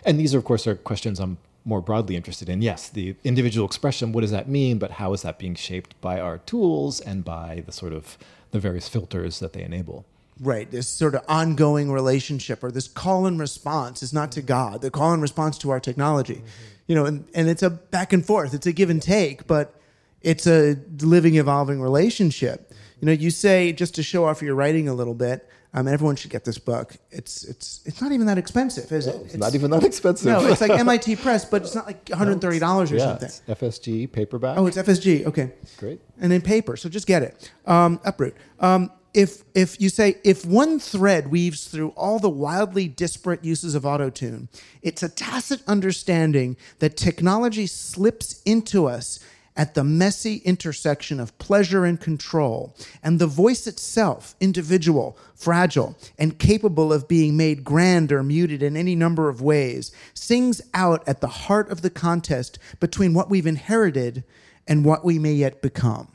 and 0.06 0.18
these, 0.18 0.34
are, 0.34 0.38
of 0.38 0.44
course, 0.44 0.66
are 0.66 0.74
questions 0.76 1.18
I'm 1.20 1.36
more 1.66 1.80
broadly 1.80 2.14
interested 2.16 2.48
in. 2.48 2.62
Yes, 2.62 2.88
the 2.88 3.14
individual 3.24 3.66
expression. 3.66 4.12
What 4.12 4.20
does 4.22 4.30
that 4.30 4.48
mean? 4.48 4.78
But 4.78 4.92
how 4.92 5.12
is 5.12 5.22
that 5.22 5.38
being 5.38 5.54
shaped 5.54 5.98
by 6.00 6.20
our 6.20 6.38
tools 6.38 7.00
and 7.00 7.24
by 7.24 7.62
the 7.66 7.72
sort 7.72 7.92
of 7.92 8.16
the 8.52 8.60
various 8.60 8.88
filters 8.88 9.38
that 9.40 9.52
they 9.54 9.62
enable? 9.62 10.04
Right, 10.40 10.68
this 10.68 10.88
sort 10.88 11.14
of 11.14 11.22
ongoing 11.28 11.92
relationship 11.92 12.64
or 12.64 12.72
this 12.72 12.88
call 12.88 13.26
and 13.26 13.38
response 13.38 14.02
is 14.02 14.12
not 14.12 14.32
to 14.32 14.42
God, 14.42 14.82
the 14.82 14.90
call 14.90 15.12
and 15.12 15.22
response 15.22 15.58
to 15.58 15.70
our 15.70 15.78
technology. 15.78 16.42
You 16.88 16.96
know, 16.96 17.06
and, 17.06 17.26
and 17.34 17.48
it's 17.48 17.62
a 17.62 17.70
back 17.70 18.12
and 18.12 18.26
forth, 18.26 18.52
it's 18.52 18.66
a 18.66 18.72
give 18.72 18.90
and 18.90 19.00
take, 19.00 19.46
but 19.46 19.80
it's 20.22 20.46
a 20.46 20.76
living, 21.02 21.36
evolving 21.36 21.80
relationship. 21.80 22.72
You 23.00 23.06
know, 23.06 23.12
you 23.12 23.30
say 23.30 23.72
just 23.72 23.94
to 23.94 24.02
show 24.02 24.24
off 24.24 24.42
your 24.42 24.54
writing 24.54 24.88
a 24.88 24.94
little 24.94 25.14
bit, 25.14 25.48
um, 25.74 25.88
everyone 25.88 26.14
should 26.14 26.30
get 26.30 26.44
this 26.44 26.56
book. 26.56 26.94
It's 27.10 27.42
it's 27.44 27.80
it's 27.84 28.00
not 28.00 28.12
even 28.12 28.26
that 28.26 28.38
expensive, 28.38 28.90
is 28.92 29.08
it? 29.08 29.16
It's 29.24 29.36
not 29.36 29.54
even 29.56 29.70
that 29.72 29.82
expensive. 29.82 30.26
No, 30.26 30.46
it's 30.46 30.60
like 30.60 30.70
MIT 30.78 31.16
Press, 31.16 31.44
but 31.44 31.62
it's 31.62 31.74
not 31.74 31.86
like 31.86 32.04
$130 32.06 32.42
or 32.42 32.94
yeah, 32.94 33.04
something. 33.04 33.28
it's 33.28 33.40
FSG 33.48 34.10
paperback. 34.12 34.56
Oh, 34.56 34.66
it's 34.66 34.76
FSG. 34.76 35.26
Okay. 35.26 35.52
Great. 35.78 36.00
And 36.20 36.32
in 36.32 36.42
paper, 36.42 36.76
so 36.76 36.88
just 36.88 37.08
get 37.08 37.22
it. 37.22 37.52
Um, 37.66 38.00
uproot. 38.04 38.36
Um, 38.60 38.90
if 39.14 39.44
if 39.54 39.80
you 39.80 39.88
say 39.88 40.18
if 40.24 40.44
one 40.44 40.78
thread 40.80 41.30
weaves 41.30 41.66
through 41.66 41.90
all 41.90 42.18
the 42.18 42.28
wildly 42.28 42.88
disparate 42.88 43.44
uses 43.44 43.74
of 43.74 43.84
autotune, 43.84 44.48
it's 44.82 45.02
a 45.02 45.08
tacit 45.08 45.62
understanding 45.66 46.56
that 46.80 46.96
technology 46.96 47.66
slips 47.66 48.42
into 48.44 48.86
us 48.86 49.20
at 49.56 49.74
the 49.74 49.84
messy 49.84 50.38
intersection 50.38 51.20
of 51.20 51.36
pleasure 51.38 51.84
and 51.84 52.00
control, 52.00 52.74
and 53.04 53.20
the 53.20 53.26
voice 53.26 53.68
itself, 53.68 54.34
individual, 54.40 55.16
fragile, 55.36 55.96
and 56.18 56.40
capable 56.40 56.92
of 56.92 57.06
being 57.06 57.36
made 57.36 57.62
grand 57.62 58.10
or 58.10 58.22
muted 58.24 58.64
in 58.64 58.76
any 58.76 58.96
number 58.96 59.28
of 59.28 59.40
ways, 59.40 59.92
sings 60.12 60.60
out 60.74 61.06
at 61.08 61.20
the 61.20 61.28
heart 61.28 61.70
of 61.70 61.82
the 61.82 61.90
contest 61.90 62.58
between 62.80 63.14
what 63.14 63.30
we've 63.30 63.46
inherited 63.46 64.24
and 64.66 64.84
what 64.84 65.04
we 65.04 65.20
may 65.20 65.32
yet 65.32 65.62
become. 65.62 66.08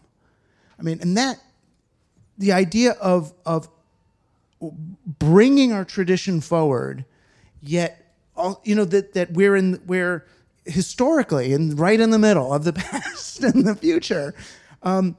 I 0.78 0.82
mean, 0.82 1.00
and 1.02 1.16
that 1.16 1.40
the 2.40 2.54
idea 2.54 2.94
of 2.94 3.34
of 3.46 3.70
bringing 5.20 5.72
our 5.72 5.86
tradition 5.86 6.42
forward, 6.42 7.06
yet 7.62 8.14
all, 8.36 8.62
you 8.64 8.74
know 8.74 8.86
that 8.86 9.14
that 9.14 9.32
we're 9.34 9.56
in 9.56 9.80
we're 9.86 10.26
historically 10.66 11.54
and 11.54 11.80
right 11.80 12.00
in 12.00 12.10
the 12.10 12.20
middle 12.20 12.52
of 12.54 12.64
the 12.64 12.74
past 12.90 13.44
and 13.44 13.68
the 13.68 13.76
future. 13.76 14.34
Um, 14.82 15.18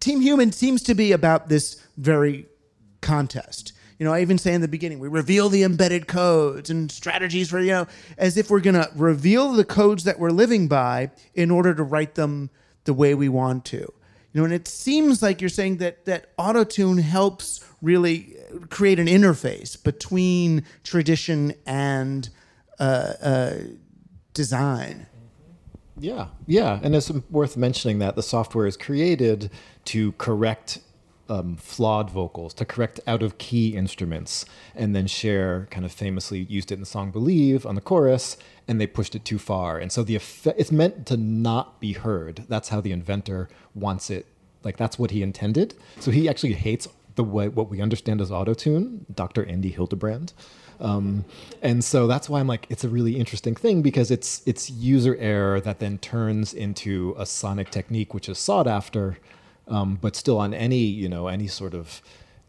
Team 0.00 0.20
Human 0.20 0.52
seems 0.52 0.82
to 0.84 0.94
be 0.94 1.12
about 1.12 1.48
this 1.48 1.82
very 1.96 2.46
contest. 3.00 3.72
You 3.98 4.04
know, 4.04 4.12
I 4.12 4.20
even 4.20 4.38
say 4.38 4.54
in 4.54 4.60
the 4.60 4.68
beginning, 4.68 5.00
we 5.00 5.08
reveal 5.08 5.48
the 5.48 5.64
embedded 5.64 6.06
codes 6.06 6.70
and 6.70 6.90
strategies 6.90 7.50
for, 7.50 7.58
you 7.58 7.72
know, 7.72 7.86
as 8.16 8.36
if 8.36 8.48
we're 8.48 8.60
going 8.60 8.74
to 8.74 8.88
reveal 8.94 9.52
the 9.52 9.64
codes 9.64 10.04
that 10.04 10.20
we're 10.20 10.30
living 10.30 10.68
by 10.68 11.10
in 11.34 11.50
order 11.50 11.74
to 11.74 11.82
write 11.82 12.14
them 12.14 12.50
the 12.84 12.94
way 12.94 13.14
we 13.14 13.28
want 13.28 13.64
to. 13.66 13.92
You 14.32 14.40
know, 14.40 14.44
and 14.44 14.52
it 14.52 14.68
seems 14.68 15.22
like 15.22 15.40
you're 15.40 15.48
saying 15.48 15.78
that 15.78 16.04
that 16.04 16.36
autotune 16.36 17.00
helps 17.00 17.64
really 17.80 18.36
create 18.68 18.98
an 18.98 19.06
interface 19.06 19.82
between 19.82 20.64
tradition 20.84 21.54
and 21.66 22.28
uh, 22.78 23.14
uh, 23.22 23.54
design. 24.34 25.06
Yeah, 25.98 26.28
yeah, 26.46 26.78
and 26.82 26.94
it's 26.94 27.10
worth 27.30 27.56
mentioning 27.56 27.98
that 28.00 28.14
the 28.14 28.22
software 28.22 28.66
is 28.66 28.76
created 28.76 29.50
to 29.86 30.12
correct 30.12 30.80
um, 31.28 31.56
flawed 31.56 32.10
vocals, 32.10 32.54
to 32.54 32.64
correct 32.64 33.00
out 33.06 33.22
of 33.22 33.38
key 33.38 33.76
instruments, 33.76 34.44
and 34.74 34.94
then 34.94 35.06
Cher 35.06 35.66
kind 35.70 35.84
of 35.84 35.92
famously 35.92 36.40
used 36.40 36.70
it 36.70 36.74
in 36.74 36.80
the 36.80 36.86
song 36.86 37.10
"Believe" 37.10 37.66
on 37.66 37.74
the 37.74 37.80
chorus, 37.80 38.36
and 38.68 38.80
they 38.80 38.86
pushed 38.86 39.14
it 39.14 39.24
too 39.24 39.38
far, 39.38 39.78
and 39.78 39.90
so 39.90 40.02
the 40.04 40.14
effect 40.14 40.60
it's 40.60 40.70
meant 40.70 41.06
to 41.06 41.16
not 41.16 41.80
be 41.80 41.94
heard. 41.94 42.44
That's 42.48 42.68
how 42.68 42.80
the 42.80 42.92
inventor 42.92 43.48
wants 43.74 44.10
it. 44.10 44.26
Like 44.62 44.76
that's 44.76 44.98
what 44.98 45.10
he 45.10 45.22
intended. 45.22 45.74
So 45.98 46.10
he 46.10 46.28
actually 46.28 46.52
hates 46.52 46.86
the 47.14 47.24
way 47.24 47.48
what 47.48 47.68
we 47.68 47.80
understand 47.80 48.20
as 48.20 48.30
autotune, 48.30 49.00
Dr. 49.14 49.44
Andy 49.44 49.70
Hildebrand. 49.70 50.32
Um, 50.80 51.24
and 51.62 51.82
so 51.82 52.06
that's 52.06 52.28
why 52.28 52.38
I'm 52.38 52.46
like, 52.46 52.66
it's 52.70 52.84
a 52.84 52.88
really 52.88 53.16
interesting 53.16 53.54
thing 53.54 53.82
because 53.82 54.10
it's 54.10 54.42
it's 54.46 54.70
user 54.70 55.16
error 55.16 55.60
that 55.60 55.80
then 55.80 55.98
turns 55.98 56.54
into 56.54 57.14
a 57.18 57.26
sonic 57.26 57.70
technique 57.70 58.14
which 58.14 58.28
is 58.28 58.38
sought 58.38 58.66
after, 58.66 59.18
um, 59.66 59.98
but 60.00 60.14
still 60.14 60.38
on 60.38 60.54
any 60.54 60.78
you 60.78 61.08
know 61.08 61.26
any 61.26 61.48
sort 61.48 61.74
of 61.74 62.00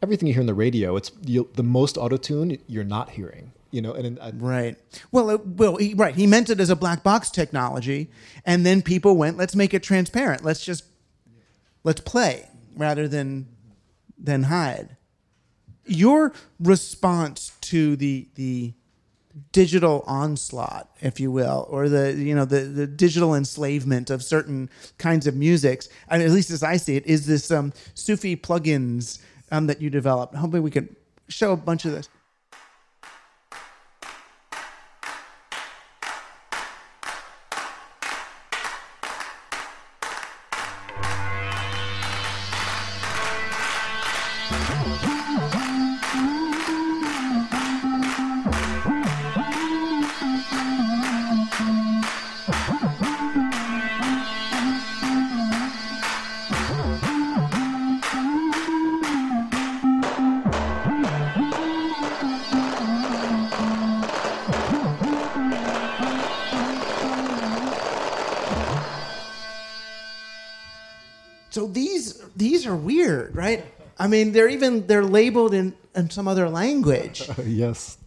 everything 0.02 0.28
you 0.28 0.34
hear 0.34 0.41
in 0.41 0.48
the 0.48 0.54
radio, 0.54 0.96
it's 0.96 1.10
the 1.10 1.64
most 1.64 1.96
autotune 1.96 2.60
you're 2.68 2.84
not 2.84 3.12
hearing. 3.12 3.52
You 3.72 3.82
know, 3.82 3.94
and, 3.94 4.18
and 4.18 4.41
Right. 4.41 4.78
Well, 5.12 5.30
it, 5.30 5.46
well, 5.46 5.76
he, 5.78 5.94
right. 5.94 6.16
He 6.16 6.26
meant 6.28 6.50
it 6.50 6.60
as 6.60 6.70
a 6.70 6.76
black 6.76 7.04
box 7.04 7.30
technology, 7.30 8.10
and 8.46 8.66
then 8.66 8.82
people 8.82 9.16
went, 9.16 9.38
"Let's 9.38 9.56
make 9.56 9.74
it 9.74 9.84
transparent. 9.84 10.44
Let's 10.44 10.64
just 10.64 10.86
let's 11.84 12.02
play 12.02 12.48
rather 12.76 13.08
than 13.08 13.48
than 14.18 14.44
hide." 14.44 14.98
Your 15.86 16.34
response 16.60 17.52
to 17.62 17.96
the 17.96 18.28
the 18.36 18.74
digital 19.52 20.04
onslaught, 20.08 20.90
if 21.02 21.20
you 21.20 21.32
will, 21.32 21.68
or 21.70 21.90
the 21.90 22.14
you 22.14 22.36
know 22.36 22.46
the 22.46 22.62
the 22.62 22.88
digital 22.88 23.36
enslavement 23.36 24.10
of 24.10 24.24
certain 24.24 24.70
kinds 24.98 25.28
of 25.28 25.36
musics, 25.36 25.90
and 26.10 26.22
at 26.22 26.32
least 26.32 26.52
as 26.52 26.64
I 26.64 26.78
see 26.78 26.96
it, 26.96 27.06
is 27.06 27.26
this 27.26 27.52
um, 27.52 27.74
Sufi 27.94 28.36
plugins 28.36 29.20
um, 29.52 29.68
that 29.68 29.82
you 29.82 29.90
developed. 29.90 30.36
Hopefully, 30.36 30.62
we 30.62 30.72
can 30.72 30.96
show 31.28 31.52
a 31.52 31.58
bunch 31.58 31.86
of 31.86 31.91
this. 31.91 32.10
Mean, 74.10 74.31
they're 74.34 74.49
even 74.49 74.86
they're 74.88 75.06
labeled 75.06 75.53
in 75.53 75.73
in 75.95 76.10
some 76.10 76.27
other 76.27 76.49
language. 76.49 77.27
yes. 77.45 77.98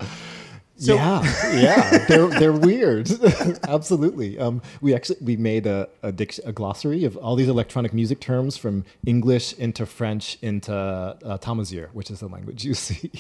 So- 0.78 0.94
yeah, 0.96 1.22
yeah, 1.54 2.06
they're 2.08 2.26
they're 2.26 2.52
weird. 2.52 3.08
Absolutely. 3.68 4.38
Um, 4.38 4.60
we 4.80 4.94
actually 4.94 5.18
we 5.20 5.36
made 5.36 5.66
a 5.66 5.88
a, 6.02 6.08
a 6.44 6.52
glossary 6.52 7.04
of 7.04 7.16
all 7.16 7.36
these 7.36 7.48
electronic 7.48 7.92
music 7.94 8.18
terms 8.20 8.56
from 8.56 8.84
English 9.06 9.52
into 9.58 9.86
French 9.86 10.38
into 10.42 10.74
uh, 10.74 11.38
Tamazight, 11.38 11.90
which 11.92 12.10
is 12.10 12.18
the 12.20 12.26
language 12.28 12.64
you 12.64 12.74
see. 12.86 13.10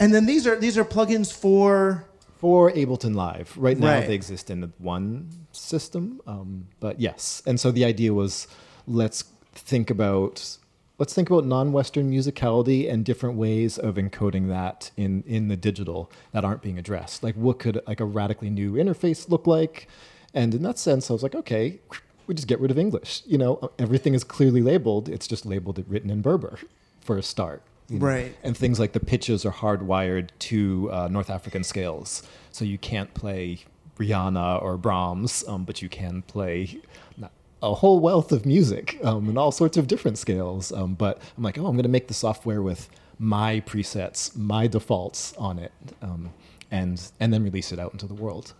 And 0.00 0.12
then 0.14 0.26
these 0.26 0.46
are 0.48 0.56
these 0.56 0.76
are 0.78 0.84
plugins 0.84 1.32
for 1.32 2.04
for 2.38 2.72
Ableton 2.72 3.14
Live. 3.14 3.54
Right 3.56 3.78
now, 3.78 3.86
Right. 3.98 4.06
they 4.08 4.14
exist 4.14 4.50
in 4.50 4.72
one 4.78 5.28
system, 5.52 6.20
um, 6.26 6.66
but 6.80 6.98
yes. 6.98 7.42
And 7.46 7.60
so 7.60 7.70
the 7.70 7.84
idea 7.84 8.14
was, 8.14 8.48
let's 8.88 9.24
think 9.54 9.90
about 9.90 10.56
let's 11.00 11.14
think 11.14 11.30
about 11.30 11.44
non-Western 11.46 12.10
musicality 12.12 12.88
and 12.92 13.04
different 13.04 13.36
ways 13.36 13.78
of 13.78 13.96
encoding 13.96 14.48
that 14.48 14.90
in 14.96 15.24
in 15.26 15.48
the 15.48 15.56
digital 15.56 16.10
that 16.32 16.44
aren't 16.44 16.62
being 16.62 16.78
addressed. 16.78 17.22
Like, 17.24 17.34
what 17.34 17.58
could 17.58 17.80
like 17.88 17.98
a 18.00 18.04
radically 18.04 18.50
new 18.50 18.74
interface 18.74 19.28
look 19.28 19.46
like? 19.46 19.88
And 20.34 20.54
in 20.54 20.62
that 20.62 20.78
sense, 20.78 21.10
I 21.10 21.12
was 21.14 21.22
like, 21.24 21.34
okay, 21.34 21.80
we 22.28 22.34
just 22.36 22.46
get 22.46 22.60
rid 22.60 22.70
of 22.70 22.78
English. 22.78 23.22
You 23.26 23.38
know, 23.38 23.72
everything 23.80 24.14
is 24.14 24.22
clearly 24.22 24.62
labeled. 24.62 25.08
It's 25.08 25.26
just 25.26 25.44
labeled 25.44 25.78
it 25.80 25.86
written 25.88 26.10
in 26.10 26.20
Berber 26.22 26.58
for 27.00 27.16
a 27.18 27.22
start. 27.22 27.62
you 27.88 27.98
know? 27.98 28.06
Right. 28.06 28.36
and 28.44 28.56
things 28.56 28.78
like 28.78 28.92
the 28.92 29.00
pitches 29.00 29.44
are 29.44 29.50
hardwired 29.52 30.28
to 30.50 30.88
uh, 30.92 31.08
North 31.08 31.30
African 31.30 31.64
scales, 31.64 32.22
so 32.52 32.64
you 32.64 32.78
can't 32.78 33.12
play 33.14 33.60
Rihanna 33.98 34.62
or 34.62 34.76
Brahms, 34.76 35.42
um, 35.48 35.64
but 35.64 35.82
you 35.82 35.88
can 35.88 36.22
play 36.22 36.78
not- 37.16 37.32
a 37.62 37.74
whole 37.74 38.00
wealth 38.00 38.32
of 38.32 38.46
music 38.46 38.98
um, 39.04 39.28
and 39.28 39.38
all 39.38 39.52
sorts 39.52 39.76
of 39.76 39.86
different 39.86 40.18
scales. 40.18 40.72
Um, 40.72 40.94
but 40.94 41.20
I'm 41.36 41.42
like, 41.42 41.58
oh, 41.58 41.66
I'm 41.66 41.74
going 41.74 41.82
to 41.84 41.88
make 41.88 42.08
the 42.08 42.14
software 42.14 42.62
with 42.62 42.88
my 43.18 43.60
presets, 43.60 44.34
my 44.36 44.66
defaults 44.66 45.34
on 45.36 45.58
it, 45.58 45.72
um, 46.02 46.30
and 46.70 47.00
and 47.20 47.32
then 47.32 47.44
release 47.44 47.72
it 47.72 47.78
out 47.78 47.92
into 47.92 48.06
the 48.06 48.14
world. 48.14 48.54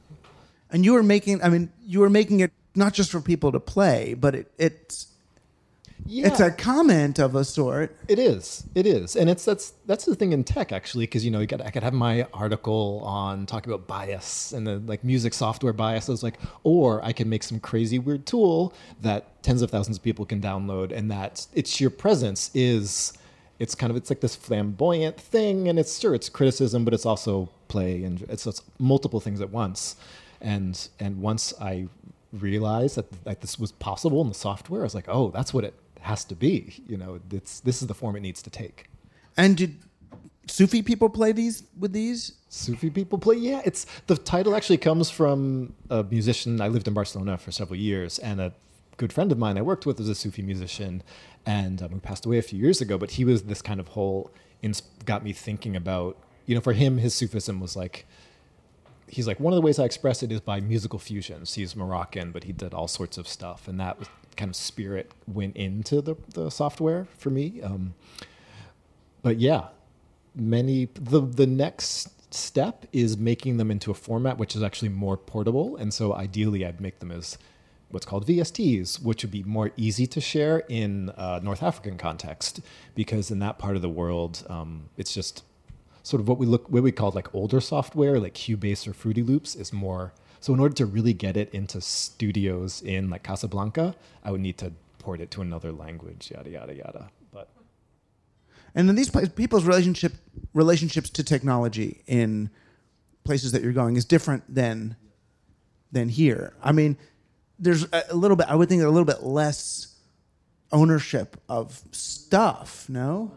and 0.70 0.84
you 0.84 0.92
were 0.92 1.02
making 1.02 1.42
I 1.42 1.48
mean 1.48 1.70
you 1.86 2.00
were 2.00 2.10
making 2.10 2.40
it 2.40 2.52
not 2.74 2.94
just 2.94 3.10
for 3.10 3.20
people 3.20 3.52
to 3.52 3.60
play, 3.60 4.14
but 4.14 4.34
it 4.34 4.52
it's 4.58 5.08
it's 6.08 6.40
a 6.40 6.50
comment 6.50 7.18
of 7.18 7.34
a 7.34 7.44
sort. 7.44 7.96
It 8.08 8.18
is. 8.18 8.64
It 8.74 8.86
is, 8.86 9.16
and 9.16 9.30
it's 9.30 9.44
that's 9.44 9.74
that's 9.86 10.04
the 10.04 10.14
thing 10.14 10.32
in 10.32 10.44
tech 10.44 10.72
actually, 10.72 11.04
because 11.04 11.24
you 11.24 11.30
know 11.30 11.40
you 11.40 11.46
got 11.46 11.60
I 11.60 11.70
could 11.70 11.82
have 11.82 11.92
my 11.92 12.26
article 12.32 13.02
on 13.04 13.46
talking 13.46 13.72
about 13.72 13.86
bias 13.86 14.52
and 14.52 14.66
the 14.66 14.78
like 14.80 15.04
music 15.04 15.34
software 15.34 15.72
bias. 15.72 16.08
I 16.08 16.12
was 16.12 16.22
like, 16.22 16.38
or 16.62 17.04
I 17.04 17.12
can 17.12 17.28
make 17.28 17.42
some 17.42 17.60
crazy 17.60 17.98
weird 17.98 18.26
tool 18.26 18.74
that 19.02 19.42
tens 19.42 19.62
of 19.62 19.70
thousands 19.70 19.96
of 19.98 20.02
people 20.02 20.26
can 20.26 20.40
download, 20.40 20.92
and 20.92 21.10
that 21.10 21.46
its 21.54 21.80
your 21.80 21.90
presence 21.90 22.50
is. 22.54 23.12
It's 23.58 23.74
kind 23.74 23.90
of 23.90 23.96
it's 23.98 24.08
like 24.08 24.20
this 24.20 24.34
flamboyant 24.34 25.20
thing, 25.20 25.68
and 25.68 25.78
it's 25.78 25.98
sure 25.98 26.14
it's 26.14 26.30
criticism, 26.30 26.82
but 26.84 26.94
it's 26.94 27.04
also 27.04 27.50
play, 27.68 28.04
and 28.04 28.22
it's, 28.22 28.46
it's 28.46 28.62
multiple 28.78 29.20
things 29.20 29.40
at 29.42 29.50
once. 29.50 29.96
And 30.40 30.88
and 30.98 31.20
once 31.20 31.52
I 31.60 31.88
realized 32.32 32.96
that, 32.96 33.24
that 33.24 33.40
this 33.42 33.58
was 33.58 33.72
possible 33.72 34.22
in 34.22 34.28
the 34.28 34.34
software, 34.34 34.80
I 34.80 34.84
was 34.84 34.94
like, 34.94 35.06
oh, 35.08 35.30
that's 35.30 35.52
what 35.52 35.64
it 35.64 35.74
has 36.00 36.24
to 36.26 36.34
be. 36.34 36.82
You 36.86 36.96
know, 36.96 37.20
it's 37.30 37.60
this 37.60 37.82
is 37.82 37.88
the 37.88 37.94
form 37.94 38.16
it 38.16 38.20
needs 38.20 38.42
to 38.42 38.50
take. 38.50 38.88
And 39.36 39.56
did 39.56 39.76
Sufi 40.46 40.82
people 40.82 41.08
play 41.08 41.32
these 41.32 41.62
with 41.78 41.92
these? 41.92 42.32
Sufi 42.48 42.90
people 42.90 43.18
play. 43.18 43.36
Yeah, 43.36 43.62
it's 43.64 43.86
the 44.06 44.16
title 44.16 44.54
actually 44.54 44.78
comes 44.78 45.10
from 45.10 45.74
a 45.88 46.02
musician. 46.02 46.60
I 46.60 46.68
lived 46.68 46.88
in 46.88 46.94
Barcelona 46.94 47.38
for 47.38 47.52
several 47.52 47.78
years, 47.78 48.18
and 48.18 48.40
a 48.40 48.52
good 48.96 49.12
friend 49.12 49.30
of 49.32 49.38
mine 49.38 49.56
I 49.56 49.62
worked 49.62 49.86
with 49.86 49.98
was 49.98 50.08
a 50.08 50.14
Sufi 50.14 50.42
musician, 50.42 51.02
and 51.46 51.82
um, 51.82 51.90
who 51.90 52.00
passed 52.00 52.26
away 52.26 52.38
a 52.38 52.42
few 52.42 52.58
years 52.58 52.80
ago. 52.80 52.98
But 52.98 53.12
he 53.12 53.24
was 53.24 53.44
this 53.44 53.62
kind 53.62 53.80
of 53.80 53.88
whole 53.88 54.30
ins- 54.62 54.82
got 55.04 55.22
me 55.22 55.32
thinking 55.32 55.76
about. 55.76 56.18
You 56.46 56.56
know, 56.56 56.60
for 56.60 56.72
him, 56.72 56.98
his 56.98 57.14
Sufism 57.14 57.60
was 57.60 57.76
like 57.76 58.06
he's 59.10 59.26
like 59.26 59.40
one 59.40 59.52
of 59.52 59.56
the 59.56 59.62
ways 59.62 59.78
I 59.78 59.84
express 59.84 60.22
it 60.22 60.32
is 60.32 60.40
by 60.40 60.60
musical 60.60 60.98
fusions. 60.98 61.54
He's 61.54 61.74
Moroccan, 61.76 62.30
but 62.30 62.44
he 62.44 62.52
did 62.52 62.72
all 62.72 62.88
sorts 62.88 63.18
of 63.18 63.26
stuff, 63.28 63.68
and 63.68 63.78
that 63.80 63.98
was 63.98 64.08
kind 64.36 64.48
of 64.48 64.56
spirit 64.56 65.12
went 65.26 65.56
into 65.56 66.00
the 66.00 66.16
the 66.34 66.50
software 66.50 67.06
for 67.18 67.30
me. 67.30 67.60
Um, 67.62 67.94
but 69.22 69.38
yeah, 69.38 69.68
many 70.34 70.88
the 70.94 71.20
the 71.20 71.46
next 71.46 72.32
step 72.32 72.86
is 72.92 73.18
making 73.18 73.56
them 73.56 73.70
into 73.70 73.90
a 73.90 73.94
format 73.94 74.38
which 74.38 74.54
is 74.54 74.62
actually 74.62 74.88
more 74.88 75.16
portable, 75.16 75.76
and 75.76 75.92
so 75.92 76.14
ideally 76.14 76.64
I'd 76.64 76.80
make 76.80 77.00
them 77.00 77.10
as 77.10 77.36
what's 77.90 78.06
called 78.06 78.24
VSTs, 78.26 79.02
which 79.02 79.24
would 79.24 79.32
be 79.32 79.42
more 79.42 79.72
easy 79.76 80.06
to 80.06 80.20
share 80.20 80.60
in 80.68 81.10
uh, 81.10 81.40
North 81.42 81.62
African 81.62 81.98
context, 81.98 82.60
because 82.94 83.32
in 83.32 83.40
that 83.40 83.58
part 83.58 83.74
of 83.74 83.82
the 83.82 83.88
world, 83.88 84.46
um, 84.48 84.88
it's 84.96 85.12
just 85.12 85.42
sort 86.02 86.20
of 86.20 86.28
what 86.28 86.38
we 86.38 86.46
look 86.46 86.68
what 86.70 86.82
we 86.82 86.92
call 86.92 87.10
like 87.10 87.34
older 87.34 87.60
software, 87.60 88.18
like 88.18 88.34
Cubase 88.34 88.86
or 88.86 88.92
Fruity 88.92 89.22
Loops, 89.22 89.54
is 89.54 89.72
more. 89.72 90.12
So 90.40 90.54
in 90.54 90.60
order 90.60 90.74
to 90.76 90.86
really 90.86 91.12
get 91.12 91.36
it 91.36 91.52
into 91.52 91.80
studios 91.80 92.80
in 92.82 93.10
like 93.10 93.22
Casablanca, 93.22 93.94
I 94.24 94.30
would 94.30 94.40
need 94.40 94.58
to 94.58 94.72
port 94.98 95.20
it 95.20 95.30
to 95.32 95.42
another 95.42 95.72
language, 95.72 96.30
yada 96.34 96.50
yada 96.50 96.74
yada. 96.74 97.10
But 97.32 97.48
And 98.74 98.88
then 98.88 98.96
these 98.96 99.10
people's 99.10 99.64
relationship 99.64 100.14
relationships 100.54 101.10
to 101.10 101.24
technology 101.24 102.02
in 102.06 102.50
places 103.24 103.52
that 103.52 103.62
you're 103.62 103.72
going 103.72 103.96
is 103.96 104.04
different 104.04 104.54
than 104.54 104.96
than 105.92 106.08
here. 106.08 106.54
I 106.62 106.72
mean, 106.72 106.96
there's 107.58 107.86
a 107.92 108.14
little 108.14 108.36
bit. 108.36 108.46
I 108.48 108.54
would 108.54 108.68
think 108.68 108.82
a 108.82 108.88
little 108.88 109.04
bit 109.04 109.22
less 109.22 109.94
ownership 110.72 111.36
of 111.48 111.82
stuff. 111.90 112.88
No. 112.88 113.32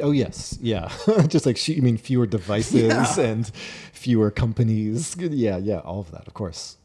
Oh 0.00 0.10
yes, 0.10 0.58
yeah. 0.60 0.90
Just 1.26 1.44
like 1.46 1.56
she, 1.56 1.74
you 1.74 1.82
mean 1.82 1.96
fewer 1.98 2.26
devices 2.26 2.82
Yeah. 2.82 3.20
and 3.20 3.46
fewer 3.92 4.30
companies. 4.30 5.16
Yeah, 5.18 5.58
yeah, 5.58 5.78
all 5.80 6.00
of 6.00 6.10
that, 6.12 6.26
of 6.26 6.34
course. 6.34 6.76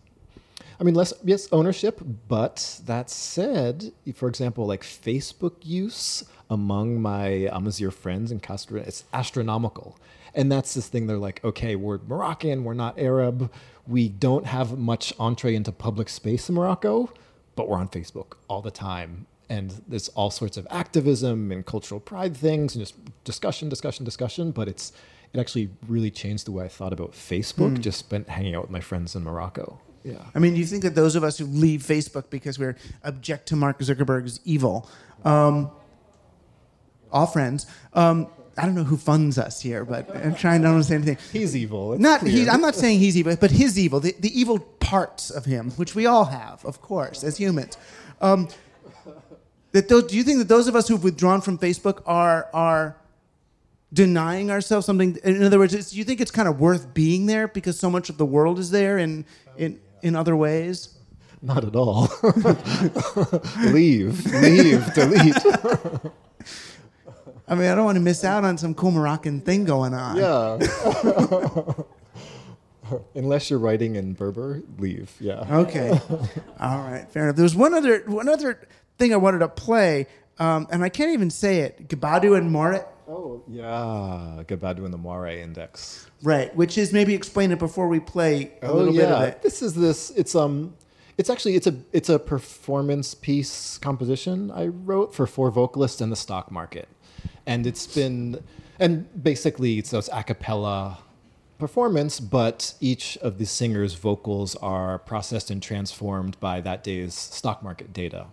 I 0.80 0.84
mean, 0.84 0.94
less 0.94 1.14
yes, 1.24 1.48
ownership. 1.52 2.02
But 2.28 2.82
that 2.86 3.10
said, 3.10 3.92
for 4.14 4.28
example, 4.28 4.66
like 4.66 4.84
Facebook 4.84 5.54
use 5.64 6.24
among 6.50 7.02
my 7.02 7.50
Amazigh 7.52 7.90
friends 7.92 8.32
in 8.32 8.40
Castra, 8.40 8.86
it's 8.86 9.04
astronomical. 9.14 9.98
And 10.36 10.52
that's 10.52 10.74
this 10.76 10.88
thing. 10.88 11.08
They're 11.08 11.18
like, 11.18 11.44
okay, 11.44 11.76
we're 11.76 12.00
Moroccan, 12.08 12.64
we're 12.64 12.76
not 12.76 13.00
Arab, 13.00 13.52
we 13.88 14.08
don't 14.08 14.46
have 14.46 14.78
much 14.78 15.14
entree 15.20 15.56
into 15.56 15.72
public 15.72 16.10
space 16.10 16.48
in 16.50 16.56
Morocco, 16.56 17.12
but 17.56 17.68
we're 17.68 17.78
on 17.78 17.88
Facebook 17.88 18.34
all 18.48 18.62
the 18.62 18.70
time 18.72 19.26
and 19.50 19.82
there's 19.88 20.10
all 20.10 20.30
sorts 20.30 20.58
of 20.58 20.68
activism 20.70 21.52
and 21.52 21.66
cultural 21.66 22.00
pride 22.00 22.36
things 22.36 22.76
and 22.76 22.82
just 22.86 22.96
discussion 23.24 23.70
discussion 23.70 24.04
discussion 24.06 24.52
but 24.52 24.68
it's 24.68 24.92
it 25.34 25.40
actually 25.40 25.70
really 25.88 26.12
changed 26.12 26.46
the 26.46 26.52
way 26.52 26.66
i 26.66 26.68
thought 26.68 26.94
about 26.94 27.12
facebook 27.14 27.76
Hmm. 27.76 27.82
just 27.82 28.00
spent 28.00 28.28
hanging 28.30 28.56
out 28.56 28.64
with 28.64 28.72
my 28.72 28.82
friends 28.82 29.16
in 29.16 29.24
morocco 29.24 29.80
yeah 30.04 30.24
I 30.36 30.40
mean, 30.40 30.56
you 30.56 30.66
think 30.66 30.84
that 30.84 30.96
those 30.96 31.16
of 31.16 31.24
us 31.24 31.38
who 31.38 31.46
leave 31.46 31.82
Facebook 31.82 32.30
because 32.30 32.58
we're 32.58 32.78
object 33.04 33.48
to 33.50 33.56
Mark 33.58 33.80
Zuckerberg's 33.80 34.40
evil, 34.46 34.90
um, 35.26 35.70
all 37.12 37.26
friends. 37.28 37.66
Um, 37.94 38.28
I 38.58 38.66
don't 38.66 38.76
know 38.76 38.84
who 38.86 38.96
funds 38.98 39.38
us 39.38 39.62
here, 39.62 39.84
but 39.86 40.04
I'm 40.16 40.34
trying 40.36 40.62
to 40.62 40.70
understand 40.70 41.04
anything. 41.08 41.24
he's 41.32 41.56
evil 41.56 41.94
it's 41.94 42.02
Not 42.02 42.22
he, 42.26 42.48
I'm 42.50 42.62
not 42.62 42.76
saying 42.76 43.00
he's 43.00 43.16
evil, 43.18 43.36
but 43.36 43.52
his 43.52 43.78
evil, 43.78 44.00
the, 44.00 44.16
the 44.20 44.32
evil 44.40 44.60
parts 44.80 45.30
of 45.30 45.46
him, 45.46 45.72
which 45.72 45.94
we 45.94 46.06
all 46.06 46.26
have, 46.26 46.64
of 46.66 46.82
course, 46.82 47.24
as 47.24 47.38
humans. 47.38 47.78
Um, 48.22 48.48
that 49.78 49.88
those, 49.90 50.04
do 50.06 50.18
you 50.18 50.24
think 50.24 50.40
that 50.40 50.48
those 50.48 50.68
of 50.68 50.76
us 50.76 50.88
who've 50.88 51.04
withdrawn 51.04 51.40
from 51.42 51.58
Facebook 51.60 52.02
are 52.06 52.48
are 52.54 52.98
denying 53.94 54.50
ourselves 54.52 54.86
something? 54.86 55.18
In 55.24 55.44
other 55.44 55.60
words, 55.60 55.74
it's, 55.74 55.92
do 55.92 55.98
you 55.98 56.04
think 56.04 56.20
it's 56.20 56.32
kind 56.32 56.48
of 56.48 56.60
worth 56.60 56.94
being 56.94 57.28
there 57.28 57.48
because 57.48 57.80
so 57.80 57.90
much 57.90 58.10
of 58.10 58.18
the 58.18 58.26
world 58.26 58.58
is 58.60 58.72
there 58.72 58.98
in 58.98 59.26
in 59.58 59.80
in 60.02 60.16
other 60.16 60.36
ways? 60.36 60.94
not 61.40 61.64
at 61.64 61.76
all 61.76 62.10
leave 63.72 64.26
leave 64.42 64.92
delete 64.96 65.36
I 67.48 67.54
mean, 67.54 67.70
I 67.70 67.76
don't 67.76 67.86
want 67.86 67.96
to 67.96 68.02
miss 68.02 68.24
out 68.24 68.44
on 68.44 68.58
some 68.58 68.74
cool 68.74 68.90
Moroccan 68.90 69.42
thing 69.42 69.64
going 69.64 69.94
on. 69.94 70.18
yeah 70.18 70.58
unless 73.16 73.50
you're 73.52 73.60
writing 73.60 73.96
in 73.98 74.14
berber 74.14 74.64
leave 74.80 75.14
yeah 75.20 75.46
Okay. 75.60 75.90
All 76.60 76.80
right. 76.80 77.06
Fair 77.12 77.24
enough. 77.26 77.36
There's 77.36 77.56
one 77.56 77.74
other 77.76 78.00
one 78.08 78.28
other 78.28 78.68
thing 78.98 79.14
I 79.14 79.18
wanted 79.18 79.40
to 79.40 79.48
play, 79.48 80.08
um, 80.40 80.68
and 80.72 80.84
I 80.84 80.90
can't 80.90 81.12
even 81.12 81.30
say 81.30 81.60
it. 81.60 81.88
Gbadu 81.88 82.38
and 82.38 82.52
Moirai. 82.52 82.86
oh 83.08 83.44
yeah 83.48 84.44
Gbadu 84.46 84.84
and 84.84 84.94
the 84.94 84.98
Moirai 84.98 85.42
index 85.42 86.08
Right. 86.24 86.56
Which 86.56 86.78
is 86.78 86.92
maybe 86.94 87.14
explain 87.14 87.52
it 87.52 87.60
before 87.60 87.88
we 87.88 88.00
play 88.00 88.52
a 88.62 88.74
little 88.74 88.94
bit 88.94 89.10
of 89.10 89.22
it. 89.24 89.42
This 89.42 89.62
is 89.62 89.76
this. 89.76 90.10
It's 90.12 90.34
um, 90.36 90.76
it's 91.18 91.30
actually 91.30 91.56
it's 91.56 91.68
a 91.68 91.76
it's 91.94 92.10
a 92.10 92.20
performance 92.20 93.14
piece 93.14 93.78
composition 93.78 94.52
I 94.52 94.68
wrote 94.68 95.14
for 95.14 95.28
four 95.28 95.52
vocalists 95.52 96.02
in 96.02 96.10
the 96.10 96.16
stock 96.16 96.52
market, 96.52 96.88
and 97.46 97.68
it's 97.68 97.86
been 97.88 98.44
and 98.80 99.08
basically 99.24 99.78
it's 99.78 99.92
those 99.92 100.10
a 100.12 100.24
cappella 100.24 101.00
performance, 101.60 102.20
but 102.20 102.74
each 102.80 103.18
of 103.18 103.38
the 103.38 103.46
singers' 103.46 103.94
vocals 103.96 104.56
are 104.58 105.00
processed 105.00 105.50
and 105.50 105.62
transformed 105.62 106.40
by 106.40 106.62
that 106.62 106.84
day's 106.84 107.14
stock 107.14 107.64
market 107.64 107.94
data. 107.94 108.28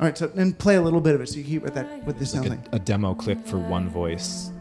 All 0.00 0.06
right. 0.06 0.16
So 0.16 0.30
and 0.36 0.56
play 0.58 0.76
a 0.76 0.80
little 0.82 1.00
bit 1.00 1.14
of 1.14 1.20
it 1.20 1.28
so 1.28 1.36
you 1.38 1.44
hear 1.44 1.60
what 1.60 1.74
that 1.74 2.04
with 2.04 2.18
this 2.18 2.30
sounds 2.32 2.48
Like 2.48 2.58
like. 2.60 2.72
a, 2.72 2.76
a 2.76 2.78
demo 2.78 3.14
clip 3.14 3.44
for 3.46 3.58
one 3.58 3.88
voice. 3.88 4.52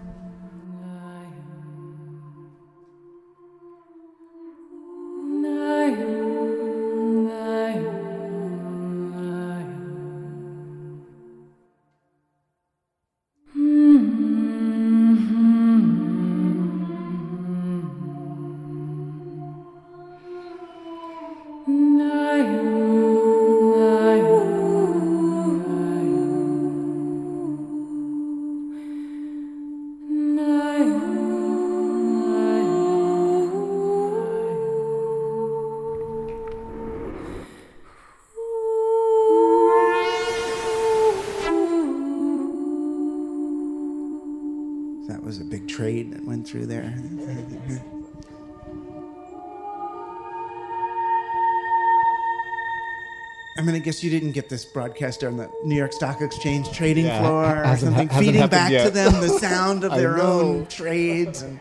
Guess 53.88 54.03
you 54.03 54.09
didn't 54.09 54.34
get 54.34 54.49
this 54.49 54.65
broadcast 54.65 55.23
on 55.23 55.38
the 55.38 55.49
New 55.64 55.76
York 55.76 55.93
Stock 55.93 56.19
Exchange 56.22 56.69
trading 56.73 57.05
Yeah, 57.05 57.22
floor 57.22 57.45
or 57.45 57.64
hasn't 57.64 57.93
ha- 57.93 57.99
something, 57.99 58.19
feeding 58.19 58.45
back 58.47 58.69
to 58.84 58.89
them 58.89 59.14
the 59.22 59.30
sound 59.39 59.85
of 59.85 59.93
their 59.93 60.19
own 60.22 60.65
trades. 60.65 61.41
And, 61.41 61.57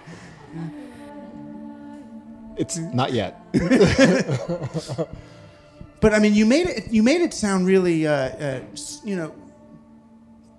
It's 2.56 2.78
not 2.78 3.12
yet. 3.12 3.40
but 6.00 6.12
I 6.14 6.18
mean, 6.18 6.34
you 6.34 6.46
made 6.46 6.66
it. 6.66 6.90
You 6.90 7.04
made 7.04 7.20
it 7.20 7.32
sound 7.32 7.64
really, 7.64 8.08
uh, 8.08 8.12
uh, 8.12 8.60
you 9.04 9.14
know, 9.14 9.32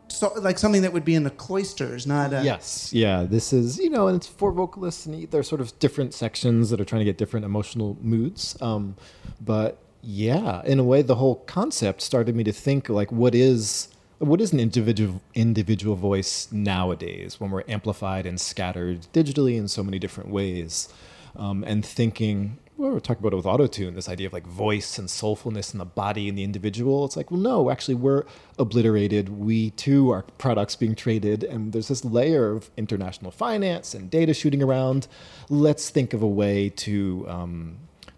so, 0.07 0.31
like 0.37 0.57
something 0.57 0.83
that 0.83 0.93
would 0.93 1.03
be 1.03 1.15
in 1.15 1.23
the 1.23 1.31
cloisters, 1.31 2.07
not. 2.07 2.33
Uh, 2.33 2.43
Yes. 2.45 2.93
Yeah. 2.93 3.23
This 3.23 3.51
is, 3.51 3.77
you 3.77 3.89
know, 3.89 4.07
and 4.07 4.15
it's 4.15 4.27
four 4.27 4.53
vocalists, 4.53 5.05
and 5.05 5.29
they're 5.31 5.43
sort 5.43 5.59
of 5.59 5.77
different 5.79 6.13
sections 6.13 6.69
that 6.69 6.79
are 6.79 6.85
trying 6.85 7.01
to 7.01 7.05
get 7.05 7.17
different 7.17 7.45
emotional 7.45 7.97
moods. 8.01 8.55
Um, 8.61 8.95
but 9.41 9.83
yeah, 10.01 10.61
in 10.63 10.79
a 10.79 10.83
way, 10.83 11.01
the 11.01 11.15
whole 11.15 11.35
concept 11.35 12.01
started 12.01 12.35
me 12.35 12.43
to 12.43 12.53
think 12.53 12.89
like, 12.89 13.11
what 13.11 13.35
is. 13.35 13.89
What 14.19 14.41
is 14.41 14.51
an 14.51 14.59
individual 14.59 15.21
individual 15.35 15.95
voice 15.95 16.47
nowadays 16.51 17.39
when 17.39 17.51
we're 17.51 17.63
amplified 17.67 18.25
and 18.25 18.41
scattered 18.41 19.05
digitally 19.13 19.57
in 19.57 19.67
so 19.67 19.83
many 19.83 19.99
different 19.99 20.31
ways? 20.31 20.89
Um, 21.35 21.63
and 21.67 21.85
thinking, 21.85 22.57
well, 22.77 22.91
we're 22.91 22.99
talking 22.99 23.25
about 23.25 23.33
it 23.33 23.37
with 23.37 23.45
autotune, 23.45 23.95
this 23.95 24.07
idea 24.09 24.27
of 24.27 24.33
like 24.33 24.45
voice 24.45 24.99
and 24.99 25.07
soulfulness 25.07 25.73
in 25.73 25.79
the 25.79 25.85
body 25.85 26.29
and 26.29 26.37
the 26.37 26.43
individual. 26.43 27.05
It's 27.05 27.17
like, 27.17 27.31
well, 27.31 27.39
no, 27.39 27.69
actually, 27.71 27.95
we're 27.95 28.23
obliterated. 28.59 29.29
We 29.29 29.71
too 29.71 30.11
are 30.11 30.23
products 30.37 30.75
being 30.75 30.95
traded, 30.95 31.43
and 31.43 31.73
there's 31.73 31.87
this 31.87 32.05
layer 32.05 32.51
of 32.51 32.69
international 32.77 33.31
finance 33.31 33.93
and 33.93 34.09
data 34.09 34.33
shooting 34.33 34.61
around. 34.61 35.07
Let's 35.49 35.89
think 35.89 36.13
of 36.13 36.21
a 36.21 36.27
way 36.27 36.69
to 36.69 37.25
um, 37.27 37.77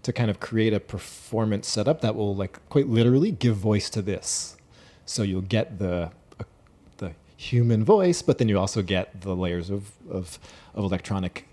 to 0.10 0.14
kind 0.14 0.32
of 0.32 0.40
create 0.40 0.74
a 0.74 0.80
performance 0.80 1.68
setup 1.68 2.02
that 2.02 2.16
will, 2.16 2.36
like, 2.36 2.58
quite 2.70 2.88
literally 2.88 3.32
give 3.32 3.56
voice 3.56 3.90
to 3.92 4.02
this. 4.02 4.58
So 5.06 5.22
you'll 5.22 5.42
get 5.42 5.78
the 5.78 6.12
uh, 6.40 6.44
the 6.98 7.12
human 7.38 7.86
voice, 7.86 8.24
but 8.24 8.40
then 8.40 8.50
you 8.50 8.58
also 8.58 8.82
get 8.82 9.22
the 9.22 9.36
layers 9.36 9.70
of 9.70 9.92
of, 10.10 10.40
of 10.74 10.84
electronic 10.84 11.48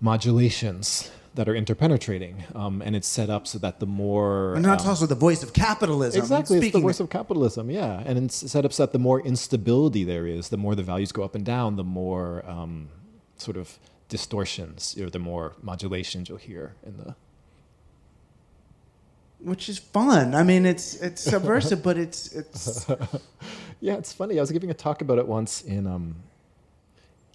modulations 0.00 1.10
that 1.34 1.48
are 1.48 1.54
interpenetrating, 1.54 2.34
um, 2.56 2.82
and 2.82 2.96
it's 2.96 3.06
set 3.06 3.28
up 3.28 3.46
so 3.46 3.58
that 3.58 3.78
the 3.78 3.86
more 3.86 4.54
And 4.54 4.64
that's 4.64 4.84
um, 4.84 4.90
also 4.90 5.06
the 5.06 5.14
voice 5.14 5.42
of 5.42 5.52
capitalism. 5.52 6.20
Exactly, 6.20 6.58
it's 6.58 6.72
the 6.72 6.80
voice 6.80 7.00
of 7.00 7.10
capitalism, 7.10 7.70
yeah. 7.70 8.02
And 8.06 8.18
it's 8.24 8.50
set 8.50 8.64
up 8.64 8.72
so 8.72 8.84
that 8.84 8.92
the 8.92 8.98
more 8.98 9.20
instability 9.20 10.02
there 10.02 10.26
is, 10.26 10.48
the 10.48 10.56
more 10.56 10.74
the 10.74 10.82
values 10.82 11.12
go 11.12 11.22
up 11.24 11.34
and 11.34 11.44
down, 11.44 11.76
the 11.76 11.84
more 11.84 12.42
um, 12.48 12.88
sort 13.36 13.56
of 13.56 13.78
distortions, 14.08 14.96
or 14.98 15.10
the 15.10 15.18
more 15.18 15.54
modulations 15.62 16.28
you'll 16.28 16.38
hear 16.38 16.74
in 16.84 16.96
the. 16.96 17.14
which 19.40 19.68
is 19.68 19.78
fun. 19.78 20.34
I 20.34 20.42
mean, 20.42 20.66
it's 20.66 20.94
it's 20.96 21.22
subversive, 21.32 21.82
but 21.82 21.96
it's 21.98 22.32
it's 22.32 22.86
yeah, 23.80 23.94
it's 23.96 24.12
funny. 24.12 24.38
I 24.38 24.40
was 24.40 24.50
giving 24.50 24.70
a 24.70 24.74
talk 24.74 25.02
about 25.02 25.18
it 25.18 25.26
once 25.28 25.62
in 25.62 25.86
um, 25.86 26.16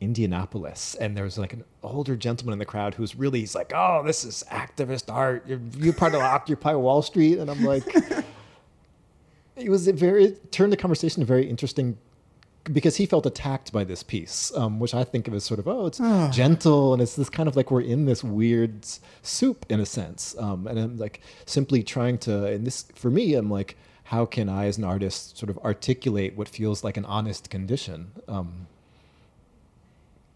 Indianapolis, 0.01 0.95
and 0.95 1.15
there 1.15 1.23
was 1.23 1.37
like 1.37 1.53
an 1.53 1.63
older 1.81 2.15
gentleman 2.15 2.53
in 2.53 2.59
the 2.59 2.65
crowd 2.65 2.95
who's 2.95 3.15
really 3.15 3.39
he's 3.41 3.55
like, 3.55 3.71
"Oh, 3.73 4.03
this 4.05 4.25
is 4.25 4.43
activist 4.51 5.11
art. 5.13 5.45
You're, 5.47 5.61
you're 5.77 5.93
part 5.93 6.13
of 6.15 6.21
Occupy 6.21 6.73
Wall 6.75 7.01
Street," 7.01 7.37
and 7.37 7.49
I'm 7.49 7.63
like, 7.63 7.83
it 9.55 9.69
was 9.69 9.87
a 9.87 9.93
very 9.93 10.25
it 10.25 10.51
turned 10.51 10.73
the 10.73 10.77
conversation 10.77 11.21
a 11.21 11.25
very 11.25 11.47
interesting 11.47 11.97
because 12.71 12.95
he 12.95 13.05
felt 13.05 13.25
attacked 13.25 13.73
by 13.73 13.83
this 13.83 14.03
piece, 14.03 14.51
um, 14.55 14.79
which 14.79 14.93
I 14.93 15.03
think 15.03 15.27
of 15.27 15.33
as 15.33 15.43
sort 15.43 15.59
of 15.59 15.67
oh, 15.67 15.85
it's 15.87 15.99
Ah. 15.99 16.29
gentle 16.31 16.93
and 16.93 17.01
it's 17.01 17.15
this 17.15 17.29
kind 17.29 17.49
of 17.49 17.55
like 17.55 17.69
we're 17.71 17.81
in 17.81 18.05
this 18.05 18.23
weird 18.23 18.85
soup 19.21 19.65
in 19.69 19.79
a 19.79 19.85
sense, 19.85 20.35
um, 20.39 20.67
and 20.67 20.79
I'm 20.79 20.97
like 20.97 21.21
simply 21.45 21.83
trying 21.83 22.17
to. 22.19 22.45
And 22.45 22.65
this 22.65 22.85
for 22.95 23.09
me, 23.09 23.33
I'm 23.33 23.49
like, 23.49 23.75
how 24.05 24.25
can 24.25 24.47
I 24.49 24.67
as 24.67 24.77
an 24.77 24.83
artist 24.83 25.37
sort 25.37 25.49
of 25.49 25.57
articulate 25.59 26.37
what 26.37 26.47
feels 26.47 26.83
like 26.83 26.95
an 26.97 27.05
honest 27.05 27.49
condition? 27.49 28.11
Um, 28.27 28.67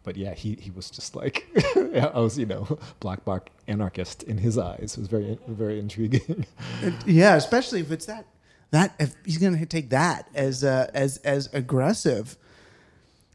but 0.03 0.15
yeah, 0.15 0.33
he, 0.33 0.55
he 0.55 0.71
was 0.71 0.89
just 0.89 1.15
like 1.15 1.45
I 1.75 2.19
was, 2.19 2.37
you 2.37 2.45
know, 2.45 2.79
black 2.99 3.25
bloc 3.25 3.49
anarchist 3.67 4.23
in 4.23 4.37
his 4.37 4.57
eyes. 4.57 4.93
It 4.97 4.99
was 4.99 5.07
very 5.07 5.37
very 5.47 5.79
intriguing. 5.79 6.45
yeah, 7.05 7.35
especially 7.35 7.81
if 7.81 7.91
it's 7.91 8.05
that 8.05 8.25
that 8.72 8.95
if 8.99 9.15
he's 9.26 9.38
going 9.38 9.57
to 9.57 9.65
take 9.65 9.89
that 9.91 10.27
as 10.34 10.64
uh, 10.64 10.89
as 10.94 11.18
as 11.18 11.49
aggressive. 11.53 12.38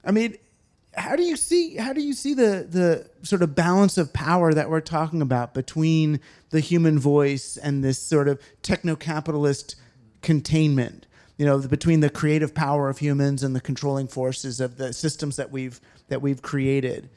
I 0.05 0.11
mean, 0.11 0.37
how 0.95 1.17
do 1.17 1.23
you 1.23 1.37
see 1.37 1.77
how 1.77 1.93
do 1.93 2.03
you 2.03 2.13
see 2.13 2.35
the 2.35 2.67
the 2.69 3.27
sort 3.27 3.43
of 3.43 3.55
balance 3.55 3.97
of 3.97 4.13
power 4.13 4.53
that 4.53 4.69
we're 4.69 4.81
talking 4.81 5.23
about 5.23 5.55
between 5.55 6.21
the 6.51 6.61
human 6.61 6.99
voice 6.99 7.57
and 7.57 7.83
this 7.83 7.99
sort 7.99 8.29
of 8.29 8.41
techno-capitalist 8.63 9.77
containment? 10.21 11.07
You 11.39 11.47
know, 11.47 11.59
between 11.59 12.01
the 12.01 12.11
creative 12.11 12.55
power 12.55 12.89
of 12.89 12.99
humans 12.99 13.43
and 13.43 13.57
the 13.57 13.61
controlling 13.61 14.07
forces 14.09 14.61
of 14.61 14.77
the 14.77 14.93
systems 14.93 15.37
that 15.37 15.51
we've 15.51 15.81
that 16.09 16.21
we've 16.21 16.43
created. 16.43 17.09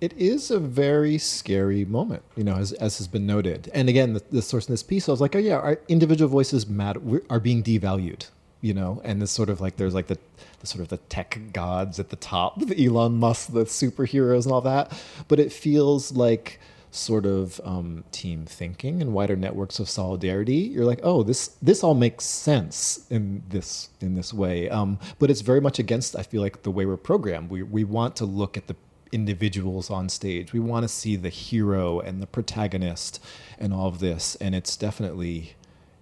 It 0.00 0.12
is 0.12 0.50
a 0.50 0.58
very 0.58 1.16
scary 1.16 1.84
moment, 1.86 2.22
you 2.36 2.44
know, 2.44 2.56
as, 2.56 2.72
as 2.72 2.98
has 2.98 3.08
been 3.08 3.26
noted. 3.26 3.70
And 3.72 3.88
again, 3.88 4.12
the, 4.12 4.22
the 4.30 4.42
source 4.42 4.68
in 4.68 4.72
this 4.74 4.82
piece, 4.82 5.08
I 5.08 5.12
was 5.12 5.22
like, 5.22 5.34
oh 5.34 5.38
yeah, 5.38 5.56
our 5.56 5.80
individual 5.88 6.28
voices 6.28 6.66
matter, 6.66 7.00
are 7.30 7.40
being 7.40 7.62
devalued, 7.62 8.28
you 8.60 8.74
know, 8.74 9.00
and 9.04 9.22
this 9.22 9.30
sort 9.30 9.48
of 9.48 9.62
like 9.62 9.76
there's 9.76 9.94
like 9.94 10.08
the, 10.08 10.18
the 10.60 10.66
sort 10.66 10.82
of 10.82 10.88
the 10.88 10.98
tech 10.98 11.40
gods 11.54 11.98
at 11.98 12.10
the 12.10 12.16
top, 12.16 12.60
the 12.66 12.86
Elon 12.86 13.14
Musk, 13.14 13.52
the 13.52 13.64
superheroes 13.64 14.44
and 14.44 14.52
all 14.52 14.60
that, 14.60 14.92
but 15.28 15.40
it 15.40 15.50
feels 15.50 16.12
like 16.12 16.60
sort 16.90 17.26
of 17.26 17.60
um, 17.64 18.04
team 18.10 18.46
thinking 18.46 19.02
and 19.02 19.12
wider 19.12 19.36
networks 19.36 19.78
of 19.78 19.88
solidarity. 19.88 20.56
You're 20.56 20.84
like, 20.84 21.00
oh, 21.02 21.22
this 21.22 21.48
this 21.62 21.84
all 21.84 21.94
makes 21.94 22.24
sense 22.24 23.06
in 23.10 23.42
this 23.48 23.90
in 24.00 24.14
this 24.14 24.32
way, 24.32 24.68
um, 24.68 24.98
but 25.18 25.30
it's 25.30 25.42
very 25.42 25.60
much 25.60 25.78
against. 25.78 26.16
I 26.16 26.22
feel 26.22 26.42
like 26.42 26.62
the 26.62 26.70
way 26.70 26.86
we're 26.86 26.96
programmed. 26.96 27.50
We 27.50 27.62
we 27.62 27.84
want 27.84 28.16
to 28.16 28.24
look 28.24 28.56
at 28.56 28.66
the 28.66 28.76
individuals 29.12 29.90
on 29.90 30.08
stage. 30.08 30.52
We 30.52 30.60
want 30.60 30.84
to 30.84 30.88
see 30.88 31.16
the 31.16 31.28
hero 31.28 32.00
and 32.00 32.20
the 32.20 32.26
protagonist 32.26 33.22
and 33.58 33.72
all 33.72 33.88
of 33.88 33.98
this. 33.98 34.36
And 34.36 34.54
it's 34.54 34.76
definitely, 34.76 35.54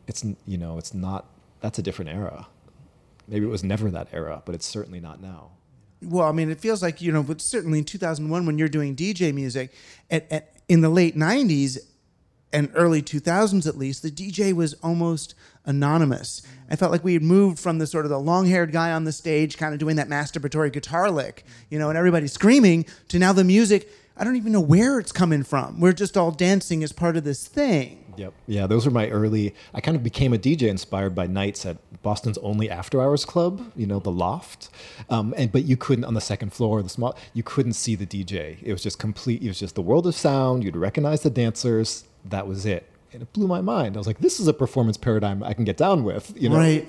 it's 0.07 0.25
you 0.47 0.59
know, 0.59 0.79
it's 0.79 0.95
not. 0.95 1.27
That's 1.61 1.79
a 1.79 1.83
different 1.83 2.11
era. 2.11 2.47
Maybe 3.27 3.47
it 3.47 3.51
was 3.51 3.65
never 3.65 3.91
that 3.91 4.09
era, 4.13 4.43
but 4.45 4.55
it's 4.55 4.67
certainly 4.67 5.01
not 5.01 5.21
now. 5.21 5.53
Well, 6.03 6.29
I 6.29 6.33
mean, 6.33 6.51
it 6.51 6.61
feels 6.61 6.83
like 6.83 7.01
you 7.01 7.13
know, 7.13 7.23
but 7.23 7.41
certainly 7.41 7.79
in 7.79 7.85
2001, 7.85 8.45
when 8.45 8.59
you're 8.59 8.69
doing 8.69 8.95
DJ 8.95 9.33
music, 9.33 9.73
at, 10.11 10.31
at 10.31 10.55
in 10.69 10.81
the 10.81 10.91
late 10.91 11.17
90s 11.17 11.79
and 12.53 12.71
early 12.75 13.03
2000s 13.03 13.67
at 13.67 13.77
least, 13.77 14.03
the 14.03 14.11
DJ 14.11 14.53
was 14.53 14.75
almost 14.75 15.35
anonymous. 15.65 16.43
I 16.75 16.77
felt 16.77 16.91
like 16.91 17.05
we 17.05 17.13
had 17.13 17.23
moved 17.23 17.61
from 17.61 17.79
the 17.79 17.87
sort 17.87 18.05
of 18.05 18.11
the 18.11 18.19
long-haired 18.19 18.73
guy 18.73 18.91
on 18.91 19.05
the 19.05 19.13
stage, 19.13 19.57
kind 19.57 19.73
of 19.73 19.79
doing 19.79 19.95
that 19.95 20.09
masturbatory 20.09 20.73
guitar 20.73 21.09
lick, 21.09 21.45
you 21.71 21.79
know, 21.79 21.89
and 21.89 21.97
everybody 21.97 22.27
screaming, 22.27 22.85
to 23.11 23.21
now 23.21 23.33
the 23.33 23.45
music. 23.45 23.89
I 24.17 24.25
don't 24.25 24.35
even 24.35 24.51
know 24.51 24.61
where 24.61 24.99
it's 24.99 25.13
coming 25.13 25.45
from. 25.45 25.79
We're 25.79 25.93
just 25.93 26.17
all 26.17 26.33
dancing 26.33 26.83
as 26.83 26.91
part 26.91 27.17
of 27.17 27.23
this 27.23 27.47
thing. 27.47 28.13
Yep. 28.17 28.35
Yeah, 28.49 28.67
those 28.67 28.87
were 28.87 28.91
my 28.91 29.09
early. 29.09 29.55
I 29.73 29.81
kind 29.81 29.97
of 29.97 30.03
became 30.03 30.33
a 30.33 30.37
DJ 30.37 30.63
inspired 30.63 31.15
by 31.15 31.29
nights 31.29 31.65
at 31.65 31.77
Boston's 32.03 32.39
only 32.39 32.69
after 32.69 33.01
hours 33.01 33.25
club. 33.25 33.71
You 33.77 33.87
know, 33.87 34.01
the 34.01 34.11
Loft. 34.11 34.69
Um, 35.11 35.33
and 35.37 35.53
but 35.53 35.63
you 35.63 35.77
couldn't 35.77 36.05
on 36.05 36.15
the 36.15 36.21
second 36.21 36.53
floor, 36.53 36.83
the 36.83 36.89
small. 36.89 37.17
You 37.35 37.45
couldn't 37.45 37.75
see 37.75 37.95
the 37.95 38.07
DJ. 38.07 38.57
It 38.65 38.73
was 38.73 38.83
just 38.83 38.99
complete. 38.99 39.45
It 39.45 39.47
was 39.47 39.61
just 39.61 39.77
the 39.77 39.83
world 39.83 40.09
of 40.09 40.17
sound. 40.17 40.65
You'd 40.65 40.75
recognize 40.75 41.23
the 41.23 41.31
dancers. 41.31 42.03
That 42.25 42.49
was 42.49 42.67
it. 42.67 42.91
And 43.15 43.23
it 43.23 43.33
blew 43.33 43.47
my 43.47 43.61
mind. 43.61 43.97
I 43.97 43.99
was 43.99 44.07
like, 44.07 44.19
this 44.19 44.41
is 44.41 44.49
a 44.49 44.53
performance 44.53 44.97
paradigm 44.97 45.43
I 45.43 45.55
can 45.55 45.65
get 45.65 45.77
down 45.77 46.05
with. 46.05 46.35
You 46.37 46.51
know. 46.51 46.57
Right. 46.57 46.87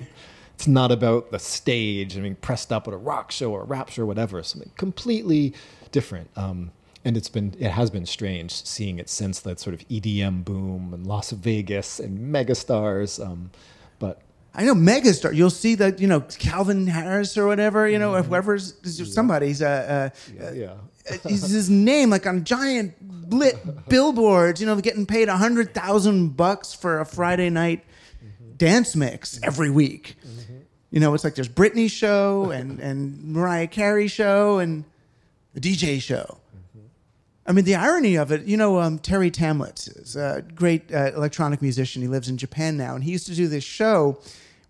It's 0.56 0.68
not 0.68 0.92
about 0.92 1.32
the 1.32 1.40
stage 1.40 2.16
and 2.16 2.24
being 2.24 2.36
pressed 2.36 2.72
up 2.72 2.88
at 2.88 2.94
a 2.94 2.98
rock 2.98 3.30
show 3.32 3.52
or 3.52 3.62
a 3.62 3.66
rap 3.66 3.90
show 3.90 4.04
or 4.04 4.06
whatever. 4.06 4.42
Something 4.42 4.72
completely 4.78 5.54
different. 5.92 6.30
Um, 6.36 6.72
and 7.04 7.16
it's 7.16 7.30
been 7.30 7.56
it 7.60 7.70
has 7.72 7.92
been 7.92 8.06
strange 8.06 8.52
seeing 8.66 8.98
it 8.98 9.10
since 9.10 9.40
that 9.42 9.60
sort 9.60 9.74
of 9.74 9.88
EDM 9.88 10.44
boom 10.44 10.94
and 10.94 11.06
Las 11.06 11.32
Vegas 11.32 12.00
and 12.00 12.34
megastars. 12.34 13.24
Um, 13.24 13.52
but 14.00 14.22
I 14.56 14.64
know 14.64 14.74
megastar. 14.74 15.36
You'll 15.36 15.50
see 15.50 15.76
that 15.76 16.00
you 16.00 16.08
know 16.08 16.22
Calvin 16.22 16.88
Harris 16.88 17.38
or 17.38 17.46
whatever. 17.48 17.88
You 17.88 18.00
know, 18.00 18.22
whoever's 18.24 18.74
somebody's. 19.14 19.62
Uh, 19.62 20.12
uh, 20.14 20.50
Yeah. 20.54 20.76
is 21.26 21.50
his 21.50 21.70
name 21.70 22.10
like 22.10 22.26
on 22.26 22.44
giant 22.46 22.94
lit 23.34 23.58
billboards? 23.90 24.62
You 24.62 24.68
know, 24.68 24.76
getting 24.78 25.06
paid 25.06 25.28
a 25.30 25.38
hundred 25.38 25.74
thousand 25.74 26.38
bucks 26.38 26.74
for 26.74 27.00
a 27.02 27.06
Friday 27.06 27.50
night 27.50 27.84
dance 28.58 28.96
mix 28.96 29.40
every 29.44 29.70
week. 29.70 30.16
You 30.92 31.02
know, 31.02 31.14
it's 31.14 31.26
like 31.26 31.36
there's 31.36 31.50
Britney 31.50 31.90
show 31.92 32.52
and 32.52 32.80
and 32.80 33.22
Mariah 33.34 33.68
Carey 33.68 34.08
show 34.08 34.60
and 34.60 34.86
the 35.54 35.60
DJ 35.60 36.02
show. 36.02 36.38
I 37.48 37.52
mean, 37.52 37.66
the 37.66 37.76
irony 37.76 38.16
of 38.16 38.32
it, 38.32 38.46
you 38.46 38.58
know, 38.58 38.80
um, 38.80 38.98
Terre 38.98 39.30
Thaemlitz 39.30 40.02
is 40.02 40.16
a 40.16 40.44
great 40.56 40.92
uh, 40.92 41.12
electronic 41.16 41.62
musician. 41.62 42.02
He 42.02 42.08
lives 42.08 42.28
in 42.28 42.38
Japan 42.38 42.76
now, 42.76 42.96
and 42.96 43.04
he 43.04 43.12
used 43.12 43.28
to 43.28 43.36
do 43.36 43.48
this 43.48 43.64
show 43.64 44.18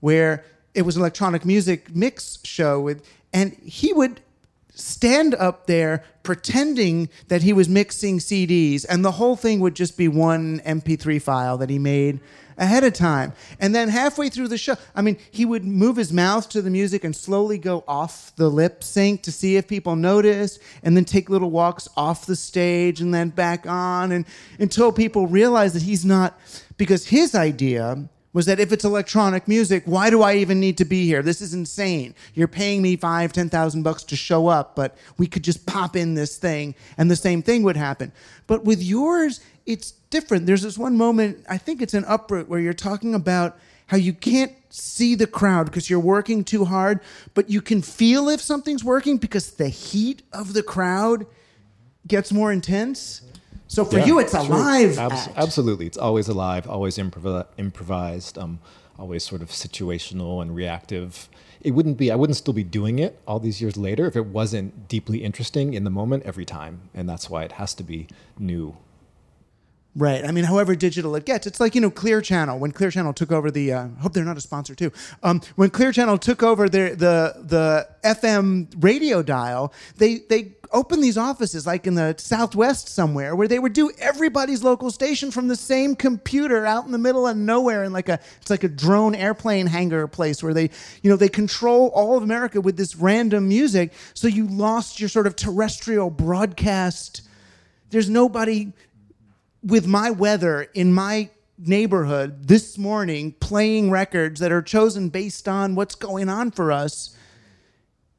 where 0.06 0.46
it 0.76 0.84
was 0.84 0.96
an 0.96 1.02
electronic 1.02 1.44
music 1.44 1.96
mix 1.96 2.38
show 2.44 2.80
with, 2.80 3.04
and 3.34 3.54
he 3.64 3.92
would 3.92 4.22
stand 4.76 5.34
up 5.34 5.66
there 5.66 6.04
pretending 6.22 7.10
that 7.28 7.42
he 7.42 7.52
was 7.52 7.68
mixing 7.68 8.20
CDs, 8.20 8.86
and 8.88 9.04
the 9.04 9.14
whole 9.14 9.36
thing 9.36 9.60
would 9.62 9.76
just 9.76 9.98
be 9.98 10.08
one 10.08 10.60
MP3 10.60 11.20
file 11.20 11.58
that 11.58 11.72
he 11.72 11.80
made 11.80 12.20
ahead 12.56 12.84
of 12.84 12.94
time. 12.94 13.34
And 13.60 13.74
then 13.74 13.90
halfway 13.90 14.30
through 14.30 14.50
the 14.50 14.60
show, 14.60 14.76
I 14.94 15.02
mean, 15.02 15.18
he 15.32 15.44
would 15.44 15.66
move 15.66 15.96
his 15.96 16.14
mouth 16.14 16.50
to 16.50 16.62
the 16.62 16.70
music 16.70 17.04
and 17.04 17.16
slowly 17.16 17.58
go 17.58 17.84
off 17.88 18.32
the 18.36 18.48
lip 18.48 18.84
sync 18.84 19.24
to 19.24 19.32
see 19.32 19.58
if 19.58 19.68
people 19.68 19.96
noticed, 19.96 20.60
and 20.84 20.96
then 20.96 21.06
take 21.06 21.32
little 21.32 21.50
walks 21.50 21.88
off 21.98 22.28
the 22.28 22.36
stage 22.36 23.02
and 23.02 23.12
then 23.12 23.30
back 23.30 23.66
on, 23.66 24.12
and 24.12 24.26
until 24.60 24.92
people 24.92 25.26
realize 25.26 25.74
that 25.74 25.82
he's 25.82 26.06
not, 26.06 26.40
because 26.78 27.08
his 27.08 27.34
idea 27.34 28.08
was 28.36 28.48
that 28.48 28.60
if 28.60 28.74
it's 28.74 28.84
electronic 28.84 29.48
music, 29.48 29.84
why 29.86 30.10
do 30.10 30.22
I 30.22 30.36
even 30.36 30.60
need 30.60 30.78
to 30.80 30.84
be 30.84 31.06
here? 31.06 31.22
This 31.22 31.40
is 31.40 31.54
insane. 31.54 32.14
You're 32.34 32.50
paying 32.50 32.82
me 32.82 32.98
five, 32.98 33.32
ten 33.32 33.48
thousand 33.48 33.84
bucks 33.84 34.04
to 34.04 34.18
show 34.18 34.48
up, 34.48 34.76
but 34.76 34.98
we 35.18 35.26
could 35.26 35.42
just 35.42 35.66
pop 35.66 35.96
in 35.96 36.16
this 36.16 36.36
thing 36.36 36.76
and 36.98 37.10
the 37.10 37.16
same 37.16 37.42
thing 37.42 37.64
would 37.64 37.78
happen. 37.78 38.12
But 38.46 38.66
with 38.66 38.84
yours, 38.84 39.40
it's 39.66 39.92
different. 40.10 40.48
There's 40.48 40.64
this 40.64 40.78
one 40.78 40.98
moment, 40.98 41.46
I 41.50 41.58
think 41.58 41.82
it's 41.82 41.94
an 41.94 42.04
uproot, 42.10 42.50
where 42.50 42.60
you're 42.60 42.74
talking 42.74 43.16
about 43.16 43.58
how 43.88 43.96
you 43.96 44.12
can't 44.12 44.52
see 44.70 45.16
the 45.16 45.28
crowd 45.28 45.68
because 45.68 45.90
you're 45.90 45.98
working 45.98 46.44
too 46.44 46.66
hard, 46.66 47.00
but 47.36 47.50
you 47.50 47.62
can 47.62 47.82
feel 47.82 48.28
if 48.28 48.42
something's 48.42 48.84
working 48.84 49.16
because 49.16 49.52
the 49.52 49.70
heat 49.70 50.24
of 50.34 50.52
the 50.52 50.62
crowd 50.62 51.26
gets 52.06 52.34
more 52.34 52.52
intense. 52.52 53.22
So 53.68 53.84
for 53.86 53.98
Yeah, 54.00 54.06
you, 54.06 54.20
it's 54.20 54.34
a 54.34 54.46
true. 54.46 54.56
Abs-. 54.98 55.30
Absolutely, 55.36 55.88
it's 55.88 55.98
always 55.98 56.28
alive, 56.28 56.68
always 56.70 56.98
improv- 56.98 57.48
improvised, 57.58 58.38
um, 58.38 58.60
always 58.98 59.24
sort 59.24 59.42
of 59.42 59.50
situational 59.50 60.42
and 60.42 60.56
reactive. 60.56 61.30
It 61.62 61.72
wouldn't 61.72 61.98
be. 61.98 62.12
I 62.12 62.16
wouldn't 62.16 62.38
still 62.38 62.54
be 62.54 62.64
doing 62.64 63.00
it 63.00 63.20
all 63.28 63.40
these 63.40 63.60
years 63.62 63.76
later 63.76 64.06
if 64.06 64.16
it 64.16 64.28
wasn't 64.28 64.88
deeply 64.88 65.24
interesting 65.24 65.74
in 65.74 65.84
the 65.84 65.90
moment 65.90 66.24
every 66.24 66.46
time, 66.46 66.90
and 66.94 67.10
that's 67.10 67.28
why 67.30 67.44
it 67.44 67.54
has 67.54 67.74
to 67.76 67.84
be 67.84 68.08
new. 68.38 68.78
Right. 69.98 70.26
I 70.26 70.32
mean, 70.32 70.44
however 70.44 70.76
digital 70.76 71.16
it 71.16 71.26
gets, 71.26 71.48
it's 71.48 71.62
like 71.62 71.74
you 71.74 71.80
know 71.80 71.90
Clear 71.90 72.20
Channel. 72.20 72.60
When 72.60 72.72
Clear 72.72 72.92
Channel 72.92 73.14
took 73.14 73.32
over 73.32 73.50
the, 73.50 73.72
uh, 73.72 73.88
hope 74.02 74.12
they're 74.12 74.26
not 74.26 74.36
a 74.36 74.42
sponsor 74.42 74.76
too. 74.76 74.92
Um, 75.24 75.40
when 75.56 75.70
Clear 75.70 75.94
Channel 75.94 76.18
took 76.18 76.44
over 76.44 76.68
the 76.68 76.96
the 76.98 77.42
the 77.42 77.88
FM 78.04 78.74
radio 78.84 79.24
dial, 79.24 79.74
they 79.96 80.18
they 80.30 80.56
opened 80.72 81.02
these 81.02 81.18
offices 81.18 81.66
like 81.66 81.88
in 81.88 81.96
the 81.96 82.14
Southwest 82.18 82.90
somewhere 82.90 83.38
where 83.38 83.48
they 83.48 83.58
would 83.58 83.72
do 83.72 83.90
everybody's 83.98 84.64
local 84.64 84.92
station 84.92 85.32
from 85.32 85.48
the 85.48 85.56
same 85.56 85.96
computer 85.96 86.66
out 86.66 86.86
in 86.86 86.92
the 86.92 86.98
middle 86.98 87.26
of 87.26 87.38
nowhere 87.38 87.86
in 87.86 87.94
like 87.94 88.10
a 88.10 88.20
it's 88.42 88.50
like 88.50 88.66
a 88.66 88.68
drone 88.68 89.16
airplane 89.16 89.66
hangar 89.66 90.08
place 90.08 90.44
where 90.44 90.54
they 90.54 90.70
you 91.04 91.10
know 91.10 91.16
they 91.16 91.30
control 91.30 91.88
all 91.96 92.18
of 92.18 92.24
America 92.24 92.60
with 92.60 92.76
this 92.76 92.98
random 92.98 93.48
music. 93.48 93.94
So 94.14 94.28
you 94.28 94.46
lost 94.46 95.00
your 95.00 95.08
sort 95.08 95.26
of 95.26 95.38
terrestrial 95.38 96.10
broadcast. 96.10 97.22
There's 97.92 98.10
nobody 98.10 98.74
with 99.66 99.88
my 99.88 100.12
weather 100.12 100.68
in 100.74 100.94
my 100.94 101.30
neighborhood 101.58 102.48
this 102.48 102.78
morning 102.78 103.32
playing 103.40 103.90
records 103.90 104.40
that 104.40 104.52
are 104.52 104.62
chosen 104.62 105.10
based 105.10 105.48
on 105.48 105.74
what's 105.74 105.96
going 105.96 106.28
on 106.30 106.52
for 106.52 106.72
us 106.72 107.16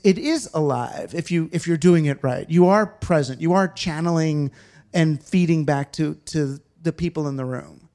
it 0.02 0.18
is 0.18 0.48
alive 0.54 1.14
if 1.14 1.30
you 1.30 1.50
if 1.52 1.66
you're 1.66 1.76
doing 1.76 2.06
it 2.06 2.18
right 2.22 2.48
you 2.48 2.66
are 2.66 2.86
present 2.86 3.40
you 3.40 3.52
are 3.52 3.68
channeling 3.68 4.50
and 4.94 5.22
feeding 5.22 5.66
back 5.66 5.92
to 5.92 6.14
to 6.24 6.58
the 6.82 6.92
people 6.92 7.28
in 7.28 7.36
the 7.36 7.44
room 7.44 7.86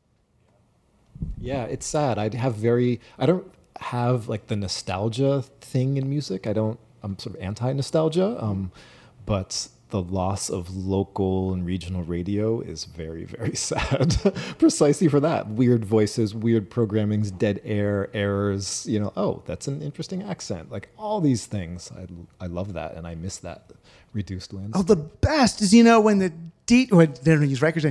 Yeah, 1.40 1.65
it's 1.65 1.86
sad. 1.86 2.18
I 2.18 2.36
have 2.36 2.56
very. 2.56 2.99
I 3.18 3.26
don't 3.26 3.52
have 3.80 4.28
like 4.28 4.48
the 4.48 4.56
nostalgia 4.56 5.44
thing 5.61 5.98
in 5.98 6.10
music. 6.10 6.48
I 6.48 6.53
don't. 6.53 6.80
I'm 7.03 7.18
sort 7.18 7.36
of 7.36 7.41
anti 7.41 7.73
nostalgia. 7.73 8.38
Um, 8.44 8.72
but 9.26 9.68
the 9.91 10.01
loss 10.01 10.49
of 10.49 10.76
local 10.76 11.53
and 11.53 11.65
regional 11.65 12.03
radio 12.03 12.59
is 12.61 12.85
very, 12.85 13.26
very 13.26 13.55
sad. 13.55 14.18
Precisely 14.57 15.07
for 15.07 15.19
that. 15.19 15.47
Weird 15.47 15.85
voices, 15.85 16.34
weird 16.34 16.69
programmings, 16.72 17.38
dead 17.38 17.61
air, 17.63 18.09
errors. 18.13 18.85
You 18.88 18.99
know, 18.99 19.13
oh, 19.15 19.43
that's 19.45 19.68
an 19.68 19.81
interesting 19.81 20.23
accent. 20.23 20.72
Like 20.72 20.89
all 20.97 21.22
these 21.22 21.45
things. 21.45 21.91
I, 21.95 22.07
I 22.43 22.47
love 22.47 22.73
that, 22.73 22.95
and 22.95 23.05
I 23.05 23.15
miss 23.15 23.38
that 23.38 23.72
reduced 24.13 24.53
landscape. 24.53 24.80
oh 24.80 24.84
the 24.84 24.95
best 24.95 25.61
is 25.61 25.73
you 25.73 25.84
know 25.84 25.99
when 26.01 26.19
the 26.19 26.34
D 26.65 26.88
when 26.89 27.13
they 27.23 27.34
don't 27.34 27.49
use 27.49 27.61
records 27.61 27.85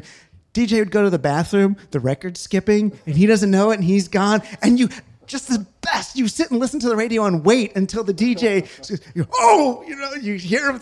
DJ 0.53 0.79
would 0.81 0.91
go 0.91 1.03
to 1.03 1.11
the 1.11 1.19
bathroom 1.19 1.77
the 1.93 2.01
record 2.01 2.37
skipping 2.37 2.99
and 3.07 3.17
he 3.17 3.27
doesn't 3.27 3.51
know 3.51 3.71
it 3.71 3.77
and 3.77 3.85
he's 3.85 4.09
gone 4.09 4.43
and 4.63 4.79
you 4.79 4.89
just 5.31 5.49
the 5.49 5.67
best. 5.81 6.17
You 6.17 6.29
sit 6.29 6.51
and 6.51 6.61
listen 6.61 6.81
to 6.81 6.89
the 6.89 6.97
radio 6.97 7.25
and 7.25 7.45
wait 7.45 7.77
until 7.77 8.05
the 8.05 8.13
DJ 8.13 8.69
"Oh, 9.35 9.85
you 9.87 9.97
know," 9.97 10.13
you 10.15 10.35
hear 10.35 10.73
him 10.73 10.81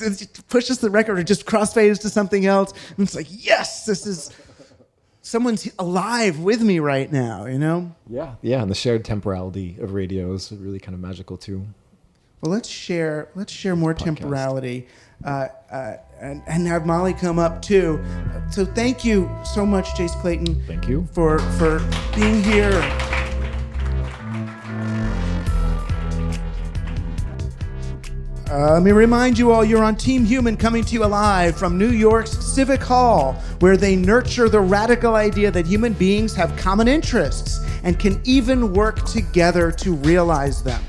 pushes 0.49 0.79
the 0.79 0.91
record 0.91 1.19
or 1.19 1.23
just 1.23 1.47
crossfades 1.47 2.01
to 2.01 2.09
something 2.09 2.47
else, 2.47 2.73
and 2.97 3.07
it's 3.07 3.15
like, 3.15 3.27
"Yes, 3.29 3.85
this 3.85 4.07
is 4.07 4.31
someone's 5.23 5.69
alive 5.79 6.41
with 6.41 6.62
me 6.62 6.79
right 6.79 7.11
now." 7.12 7.45
You 7.47 7.59
know. 7.59 7.95
Yeah, 8.09 8.35
yeah, 8.43 8.62
and 8.62 8.70
the 8.70 8.75
shared 8.75 9.05
temporality 9.05 9.77
of 9.81 9.93
radio 9.93 10.33
is 10.33 10.51
really 10.53 10.81
kind 10.81 10.95
of 10.95 11.01
magical 11.01 11.37
too. 11.37 11.66
Well, 12.41 12.53
let's 12.53 12.69
share. 12.69 13.29
Let's 13.35 13.53
share 13.53 13.75
more 13.75 13.95
temporality, 13.95 14.87
uh, 15.25 15.49
uh, 15.70 15.97
and 16.20 16.43
and 16.47 16.66
have 16.69 16.87
Molly 16.87 17.12
come 17.12 17.39
up 17.39 17.61
too. 17.62 18.01
So 18.51 18.65
thank 18.65 19.05
you 19.05 19.29
so 19.45 19.66
much, 19.66 19.89
Jace 19.91 20.19
Clayton. 20.20 20.65
Thank 20.66 20.89
you 20.89 21.07
for 21.12 21.41
for 21.59 21.81
being 22.15 22.43
here. 22.43 22.81
Uh, 28.51 28.73
let 28.73 28.83
me 28.83 28.93
remind 28.93 29.39
you 29.39 29.53
all 29.53 29.62
you're 29.62 29.85
on 29.85 29.95
Team 29.95 30.25
Human 30.25 30.57
coming 30.57 30.83
to 30.83 30.95
you 30.95 31.05
live 31.05 31.55
from 31.59 31.77
New 31.77 31.91
York's 31.91 32.31
Civic 32.31 32.81
Hall, 32.81 33.35
where 33.59 33.77
they 33.77 33.95
nurture 33.95 34.49
the 34.49 34.59
radical 34.59 35.16
idea 35.16 35.51
that 35.51 35.66
human 35.66 35.93
beings 35.93 36.35
have 36.35 36.57
common 36.57 36.89
interests 36.89 37.61
and 37.83 37.99
can 37.99 38.19
even 38.25 38.73
work 38.73 39.05
together 39.05 39.70
to 39.73 39.93
realize 39.97 40.62
them. 40.62 40.83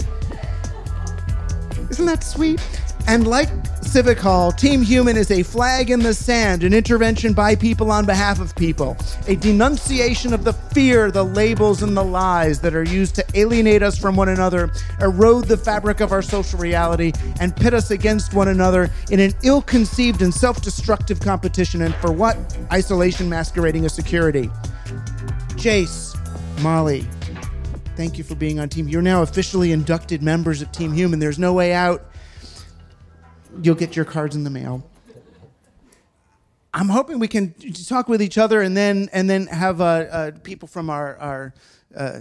Isn't 1.90 2.06
that 2.06 2.24
sweet? 2.24 2.62
And 3.08 3.28
like 3.28 3.50
Civic 3.82 4.20
Hall, 4.20 4.52
Team 4.52 4.84
Human 4.84 5.18
is 5.18 5.32
a 5.32 5.42
flag 5.42 5.90
in 5.90 6.02
the 6.02 6.14
sand, 6.14 6.64
an 6.64 6.76
intervention 6.76 7.34
by 7.34 7.56
people 7.56 7.90
on 7.92 8.06
behalf 8.06 8.40
of 8.40 8.56
people, 8.56 8.96
a 9.28 9.36
denunciation 9.36 10.32
of 10.32 10.44
the 10.44 10.54
fear, 10.54 11.10
the 11.10 11.24
labels, 11.24 11.82
and 11.82 11.98
the 11.98 12.04
lies 12.04 12.60
that 12.62 12.76
are 12.76 12.84
used 12.84 13.16
to 13.16 13.26
alienate 13.34 13.82
us 13.82 13.98
from 13.98 14.16
one 14.16 14.30
another, 14.30 14.72
erode 15.02 15.46
the 15.46 15.58
fabric 15.58 16.02
of 16.02 16.12
our 16.12 16.22
social 16.22 16.60
reality, 16.60 17.12
and 17.40 17.56
pit 17.56 17.74
us 17.74 17.90
against 17.90 18.36
one 18.36 18.50
another 18.50 18.92
in 19.10 19.20
an 19.20 19.34
ill 19.44 19.64
conceived 19.64 20.22
and 20.22 20.34
self 20.34 20.62
destructive 20.62 21.20
competition. 21.20 21.82
And 21.82 21.96
for 21.96 22.12
what? 22.12 22.38
Isolation 22.72 23.28
masquerading 23.28 23.86
as 23.86 23.94
security. 23.94 24.52
Jace, 25.56 26.16
Molly, 26.62 27.08
thank 27.96 28.20
you 28.20 28.24
for 28.24 28.36
being 28.36 28.60
on 28.60 28.70
Team. 28.70 28.88
You're 28.88 29.02
now 29.02 29.24
officially 29.24 29.72
inducted 29.72 30.22
members 30.22 30.62
of 30.62 30.72
Team 30.72 30.94
Human. 30.94 31.18
There's 31.18 31.40
no 31.40 31.54
way 31.54 31.74
out. 31.74 32.09
You'll 33.62 33.76
get 33.76 33.96
your 33.96 34.06
cards 34.06 34.36
in 34.36 34.44
the 34.44 34.50
mail. 34.50 34.84
I'm 36.74 36.90
hoping 36.90 37.20
we 37.20 37.28
can 37.28 37.54
talk 37.88 38.08
with 38.08 38.22
each 38.22 38.38
other 38.38 38.62
and 38.62 38.78
then 38.78 39.10
and 39.12 39.30
then 39.30 39.48
have 39.48 39.82
uh, 39.82 39.84
uh, 39.84 40.32
people 40.44 40.68
from 40.68 40.90
our 40.90 41.18
our 41.18 41.54
uh, 41.96 42.20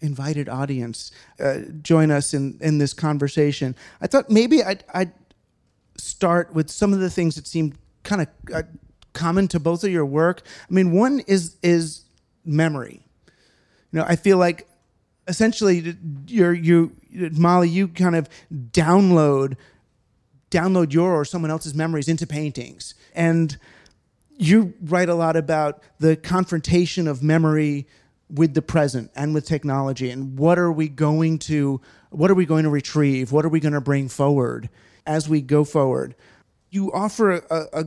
invited 0.00 0.48
audience 0.48 1.10
uh, 1.40 1.60
join 1.82 2.10
us 2.10 2.34
in 2.34 2.58
in 2.60 2.78
this 2.78 2.92
conversation. 2.92 3.74
I 4.00 4.06
thought 4.06 4.28
maybe 4.28 4.62
I'd, 4.62 4.84
I'd 4.92 5.12
start 5.96 6.52
with 6.52 6.70
some 6.70 6.92
of 6.92 7.00
the 7.00 7.10
things 7.10 7.36
that 7.36 7.46
seem 7.46 7.72
kind 8.02 8.22
of 8.22 8.28
uh, 8.54 8.62
common 9.12 9.48
to 9.48 9.60
both 9.60 9.82
of 9.82 9.90
your 9.90 10.06
work. 10.06 10.42
I 10.70 10.74
mean, 10.74 10.92
one 10.92 11.20
is 11.20 11.56
is 11.62 12.02
memory. 12.44 13.02
You 13.92 14.00
know, 14.00 14.04
I 14.06 14.16
feel 14.16 14.36
like 14.36 14.68
essentially 15.26 15.96
you're 16.26 16.52
you 16.52 16.92
Molly, 17.10 17.70
you 17.70 17.88
kind 17.88 18.14
of 18.14 18.28
download 18.52 19.56
download 20.50 20.92
your 20.92 21.14
or 21.14 21.24
someone 21.24 21.50
else's 21.50 21.74
memories 21.74 22.08
into 22.08 22.26
paintings. 22.26 22.94
And 23.14 23.56
you 24.36 24.74
write 24.80 25.08
a 25.08 25.14
lot 25.14 25.36
about 25.36 25.82
the 25.98 26.16
confrontation 26.16 27.08
of 27.08 27.22
memory 27.22 27.86
with 28.30 28.54
the 28.54 28.62
present 28.62 29.10
and 29.16 29.34
with 29.34 29.46
technology. 29.46 30.10
And 30.10 30.38
what 30.38 30.58
are 30.58 30.70
we 30.70 30.88
going 30.88 31.38
to 31.40 31.80
what 32.10 32.30
are 32.30 32.34
we 32.34 32.46
going 32.46 32.64
to 32.64 32.70
retrieve? 32.70 33.32
What 33.32 33.44
are 33.44 33.50
we 33.50 33.60
going 33.60 33.74
to 33.74 33.80
bring 33.80 34.08
forward 34.08 34.70
as 35.06 35.28
we 35.28 35.42
go 35.42 35.64
forward? 35.64 36.14
You 36.70 36.92
offer 36.92 37.32
a, 37.32 37.66
a 37.72 37.84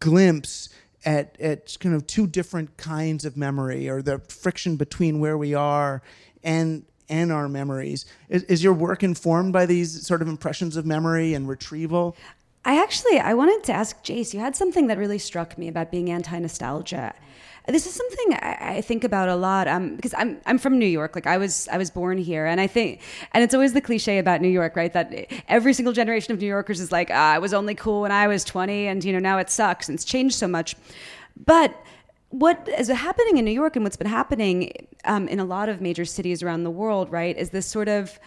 glimpse 0.00 0.70
at, 1.04 1.38
at 1.40 1.76
kind 1.80 1.94
of 1.94 2.06
two 2.06 2.26
different 2.26 2.76
kinds 2.76 3.24
of 3.24 3.36
memory 3.36 3.88
or 3.88 4.02
the 4.02 4.18
friction 4.18 4.76
between 4.76 5.20
where 5.20 5.36
we 5.36 5.54
are 5.54 6.02
and 6.42 6.84
and 7.08 7.32
our 7.32 7.48
memories 7.48 8.06
is, 8.28 8.42
is 8.44 8.62
your 8.62 8.72
work 8.72 9.02
informed 9.02 9.52
by 9.52 9.66
these 9.66 10.06
sort 10.06 10.22
of 10.22 10.28
impressions 10.28 10.76
of 10.76 10.86
memory 10.86 11.34
and 11.34 11.48
retrieval 11.48 12.16
I 12.64 12.82
actually 12.82 13.18
I 13.18 13.34
wanted 13.34 13.64
to 13.64 13.72
ask 13.72 14.04
Jace. 14.04 14.34
You 14.34 14.40
had 14.40 14.54
something 14.54 14.88
that 14.88 14.98
really 14.98 15.18
struck 15.18 15.56
me 15.56 15.68
about 15.68 15.90
being 15.90 16.10
anti-nostalgia. 16.10 17.14
This 17.66 17.86
is 17.86 17.94
something 17.94 18.38
I, 18.42 18.76
I 18.76 18.80
think 18.80 19.04
about 19.04 19.28
a 19.28 19.36
lot 19.36 19.68
um, 19.68 19.96
because 19.96 20.14
I'm 20.16 20.38
I'm 20.44 20.58
from 20.58 20.78
New 20.78 20.86
York. 20.86 21.14
Like 21.14 21.26
I 21.26 21.38
was 21.38 21.68
I 21.68 21.78
was 21.78 21.90
born 21.90 22.18
here, 22.18 22.44
and 22.44 22.60
I 22.60 22.66
think 22.66 23.00
and 23.32 23.44
it's 23.44 23.54
always 23.54 23.72
the 23.72 23.80
cliche 23.80 24.18
about 24.18 24.40
New 24.40 24.48
York, 24.48 24.76
right? 24.76 24.92
That 24.92 25.32
every 25.48 25.72
single 25.72 25.94
generation 25.94 26.32
of 26.32 26.40
New 26.40 26.46
Yorkers 26.46 26.80
is 26.80 26.90
like, 26.92 27.10
ah, 27.10 27.32
I 27.32 27.38
was 27.38 27.54
only 27.54 27.74
cool 27.74 28.02
when 28.02 28.12
I 28.12 28.26
was 28.26 28.44
20, 28.44 28.86
and 28.86 29.04
you 29.04 29.12
know 29.12 29.18
now 29.18 29.38
it 29.38 29.48
sucks 29.50 29.88
and 29.88 29.96
it's 29.96 30.04
changed 30.04 30.34
so 30.34 30.48
much. 30.48 30.76
But 31.46 31.74
what 32.30 32.68
is 32.78 32.88
happening 32.88 33.38
in 33.38 33.44
New 33.44 33.52
York 33.52 33.76
and 33.76 33.84
what's 33.84 33.96
been 33.96 34.06
happening 34.06 34.88
um, 35.04 35.28
in 35.28 35.40
a 35.40 35.44
lot 35.44 35.68
of 35.68 35.80
major 35.80 36.04
cities 36.04 36.42
around 36.42 36.64
the 36.64 36.70
world, 36.70 37.10
right, 37.10 37.36
is 37.36 37.50
this 37.50 37.66
sort 37.66 37.88
of 37.88 38.18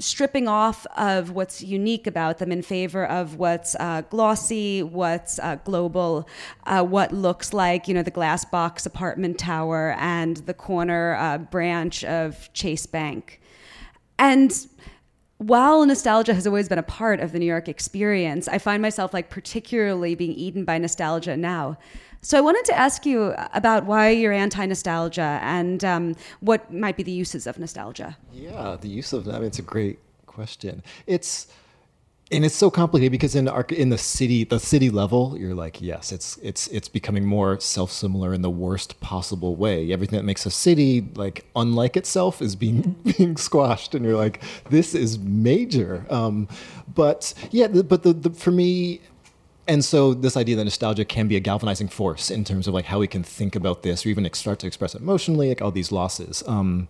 stripping 0.00 0.46
off 0.46 0.86
of 0.96 1.32
what's 1.32 1.62
unique 1.62 2.06
about 2.06 2.38
them 2.38 2.52
in 2.52 2.62
favor 2.62 3.04
of 3.06 3.36
what's 3.36 3.74
uh, 3.80 4.02
glossy, 4.02 4.82
what's 4.82 5.38
uh, 5.40 5.56
global, 5.64 6.28
uh, 6.66 6.84
what 6.84 7.12
looks 7.12 7.52
like, 7.52 7.88
you 7.88 7.94
know, 7.94 8.02
the 8.02 8.10
glass 8.10 8.44
box 8.44 8.86
apartment 8.86 9.38
tower 9.38 9.96
and 9.98 10.36
the 10.38 10.54
corner 10.54 11.16
uh, 11.16 11.38
branch 11.38 12.04
of 12.04 12.52
Chase 12.52 12.86
Bank. 12.86 13.40
And 14.18 14.52
while 15.38 15.84
nostalgia 15.84 16.34
has 16.34 16.46
always 16.46 16.68
been 16.68 16.78
a 16.78 16.84
part 16.84 17.20
of 17.20 17.32
the 17.32 17.38
New 17.38 17.46
York 17.46 17.68
experience, 17.68 18.46
I 18.48 18.58
find 18.58 18.82
myself 18.82 19.12
like 19.12 19.30
particularly 19.30 20.14
being 20.14 20.32
eaten 20.32 20.64
by 20.64 20.78
nostalgia 20.78 21.36
now. 21.36 21.78
So 22.20 22.36
I 22.36 22.40
wanted 22.40 22.64
to 22.66 22.76
ask 22.76 23.06
you 23.06 23.34
about 23.54 23.86
why 23.86 24.10
you're 24.10 24.32
anti-nostalgia 24.32 25.38
and 25.42 25.84
um, 25.84 26.16
what 26.40 26.72
might 26.72 26.96
be 26.96 27.02
the 27.02 27.12
uses 27.12 27.46
of 27.46 27.58
nostalgia. 27.58 28.16
Yeah, 28.32 28.76
the 28.80 28.88
use 28.88 29.12
of 29.12 29.28
I 29.28 29.32
mean, 29.32 29.44
it's 29.44 29.58
a 29.58 29.62
great 29.62 29.98
question. 30.26 30.82
It's 31.06 31.46
and 32.30 32.44
it's 32.44 32.54
so 32.54 32.70
complicated 32.70 33.12
because 33.12 33.34
in 33.34 33.48
our, 33.48 33.64
in 33.70 33.88
the 33.88 33.98
city 33.98 34.44
the 34.44 34.60
city 34.60 34.90
level 34.90 35.36
you're 35.38 35.54
like 35.54 35.80
yes 35.80 36.12
it's 36.12 36.36
it's 36.38 36.68
it's 36.68 36.88
becoming 36.88 37.24
more 37.24 37.58
self-similar 37.58 38.34
in 38.34 38.42
the 38.42 38.50
worst 38.50 39.00
possible 39.00 39.56
way 39.56 39.92
everything 39.92 40.16
that 40.16 40.24
makes 40.24 40.44
a 40.44 40.50
city 40.50 41.08
like 41.14 41.46
unlike 41.56 41.96
itself 41.96 42.42
is 42.42 42.54
being 42.54 42.94
being 43.16 43.36
squashed 43.36 43.94
and 43.94 44.04
you're 44.04 44.16
like 44.16 44.42
this 44.70 44.94
is 44.94 45.18
major 45.18 46.04
um, 46.10 46.48
but 46.94 47.32
yeah 47.50 47.66
but 47.66 48.02
the, 48.02 48.12
the 48.12 48.30
for 48.30 48.50
me 48.50 49.00
and 49.68 49.84
so 49.84 50.14
this 50.14 50.36
idea 50.36 50.56
that 50.56 50.64
nostalgia 50.64 51.04
can 51.04 51.28
be 51.28 51.36
a 51.36 51.40
galvanizing 51.40 51.88
force 51.88 52.30
in 52.30 52.42
terms 52.42 52.66
of 52.66 52.74
like 52.74 52.86
how 52.86 52.98
we 52.98 53.06
can 53.06 53.22
think 53.22 53.54
about 53.54 53.82
this 53.82 54.04
or 54.04 54.08
even 54.08 54.28
start 54.32 54.58
to 54.60 54.66
express 54.66 54.94
emotionally 54.94 55.50
like 55.50 55.60
all 55.60 55.70
these 55.70 55.92
losses. 55.92 56.42
Um, 56.46 56.88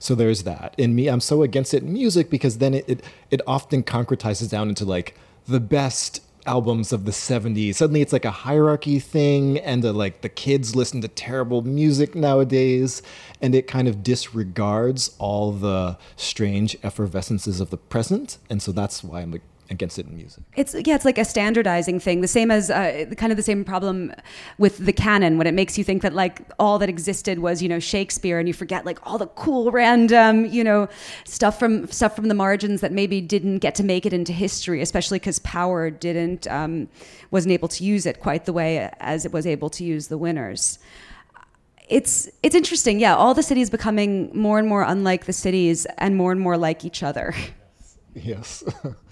so 0.00 0.14
there's 0.14 0.42
that. 0.42 0.74
In 0.76 0.94
me 0.94 1.08
i'm 1.08 1.20
so 1.20 1.42
against 1.42 1.72
it 1.72 1.84
in 1.84 1.92
music 1.92 2.28
because 2.28 2.58
then 2.58 2.74
it, 2.74 2.88
it, 2.88 3.04
it 3.30 3.40
often 3.46 3.82
concretizes 3.84 4.50
down 4.50 4.68
into 4.68 4.84
like 4.84 5.16
the 5.46 5.60
best 5.60 6.22
albums 6.46 6.92
of 6.92 7.04
the 7.04 7.10
70s 7.10 7.74
suddenly 7.74 8.00
it's 8.00 8.12
like 8.12 8.24
a 8.24 8.30
hierarchy 8.30 8.98
thing 8.98 9.58
and 9.58 9.84
a, 9.84 9.92
like 9.92 10.22
the 10.22 10.28
kids 10.30 10.74
listen 10.74 11.00
to 11.02 11.08
terrible 11.08 11.60
music 11.62 12.14
nowadays 12.14 13.02
and 13.42 13.54
it 13.54 13.66
kind 13.66 13.86
of 13.86 14.02
disregards 14.02 15.14
all 15.18 15.52
the 15.52 15.98
strange 16.16 16.80
effervescences 16.80 17.60
of 17.60 17.68
the 17.70 17.76
present. 17.76 18.38
And 18.48 18.62
so 18.62 18.72
that's 18.72 19.04
why 19.04 19.20
i'm 19.20 19.30
like 19.30 19.42
against 19.70 19.98
it 19.98 20.06
in 20.06 20.16
music. 20.16 20.44
It's 20.56 20.74
yeah, 20.74 20.94
it's 20.94 21.04
like 21.04 21.18
a 21.18 21.24
standardizing 21.24 22.00
thing. 22.00 22.20
The 22.20 22.28
same 22.28 22.50
as 22.50 22.70
uh, 22.70 23.06
kind 23.16 23.32
of 23.32 23.36
the 23.36 23.42
same 23.42 23.64
problem 23.64 24.12
with 24.56 24.78
the 24.78 24.92
canon 24.92 25.38
when 25.38 25.46
it 25.46 25.54
makes 25.54 25.76
you 25.76 25.84
think 25.84 26.02
that 26.02 26.14
like 26.14 26.40
all 26.58 26.78
that 26.78 26.88
existed 26.88 27.38
was 27.38 27.62
you 27.62 27.68
know 27.68 27.78
Shakespeare, 27.78 28.38
and 28.38 28.48
you 28.48 28.54
forget 28.54 28.84
like 28.84 28.98
all 29.06 29.18
the 29.18 29.26
cool 29.28 29.70
random 29.70 30.46
you 30.46 30.64
know 30.64 30.88
stuff 31.24 31.58
from 31.58 31.86
stuff 31.88 32.16
from 32.16 32.28
the 32.28 32.34
margins 32.34 32.80
that 32.80 32.92
maybe 32.92 33.20
didn't 33.20 33.58
get 33.58 33.74
to 33.76 33.84
make 33.84 34.06
it 34.06 34.12
into 34.12 34.32
history, 34.32 34.80
especially 34.80 35.18
because 35.18 35.38
Power 35.40 35.90
didn't 35.90 36.46
um, 36.48 36.88
wasn't 37.30 37.52
able 37.52 37.68
to 37.68 37.84
use 37.84 38.06
it 38.06 38.20
quite 38.20 38.46
the 38.46 38.52
way 38.52 38.90
as 39.00 39.24
it 39.24 39.32
was 39.32 39.46
able 39.46 39.70
to 39.70 39.84
use 39.84 40.08
the 40.08 40.18
winners 40.18 40.78
it's 41.88 42.28
it's 42.42 42.54
interesting. 42.54 43.00
Yeah, 43.00 43.16
all 43.16 43.32
the 43.32 43.42
cities 43.42 43.70
becoming 43.70 44.30
more 44.34 44.58
and 44.58 44.68
more 44.68 44.82
unlike 44.82 45.24
the 45.24 45.32
cities 45.32 45.86
and 45.96 46.16
more 46.16 46.32
and 46.32 46.40
more 46.40 46.58
like 46.58 46.84
each 46.84 47.02
other. 47.02 47.34
Yes. 48.14 48.62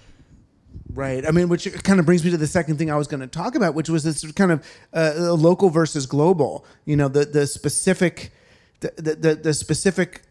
Right. 0.93 1.27
I 1.27 1.31
mean, 1.31 1.49
which 1.49 1.71
kind 1.83 1.99
of 1.99 2.05
brings 2.05 2.23
me 2.23 2.31
to 2.31 2.37
the 2.37 2.47
second 2.47 2.77
thing 2.77 2.89
I 2.89 2.95
was 2.95 3.07
going 3.07 3.19
to 3.19 3.27
talk 3.27 3.55
about, 3.55 3.75
which 3.75 3.89
was 3.89 4.03
this 4.03 4.29
kind 4.31 4.51
of 4.51 4.67
uh, 4.93 5.33
local 5.33 5.69
versus 5.69 6.05
global. 6.05 6.65
You 6.85 6.95
know, 6.95 7.07
the 7.07 7.25
the 7.25 7.45
specific, 7.45 8.31
the, 8.79 8.91
the 8.97 9.35
the 9.35 9.53
specific. 9.53 10.23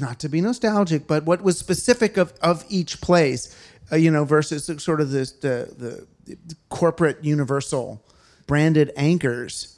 Not 0.00 0.18
to 0.20 0.28
be 0.28 0.40
nostalgic, 0.40 1.06
but 1.06 1.24
what 1.24 1.42
was 1.42 1.58
specific 1.58 2.16
of 2.16 2.32
of 2.42 2.64
each 2.68 3.00
place, 3.00 3.56
uh, 3.92 3.96
you 3.96 4.10
know, 4.10 4.24
versus 4.24 4.66
sort 4.82 5.00
of 5.00 5.10
this 5.10 5.32
the, 5.32 6.06
the 6.26 6.46
corporate 6.68 7.24
universal 7.24 8.02
branded 8.46 8.92
anchors 8.96 9.75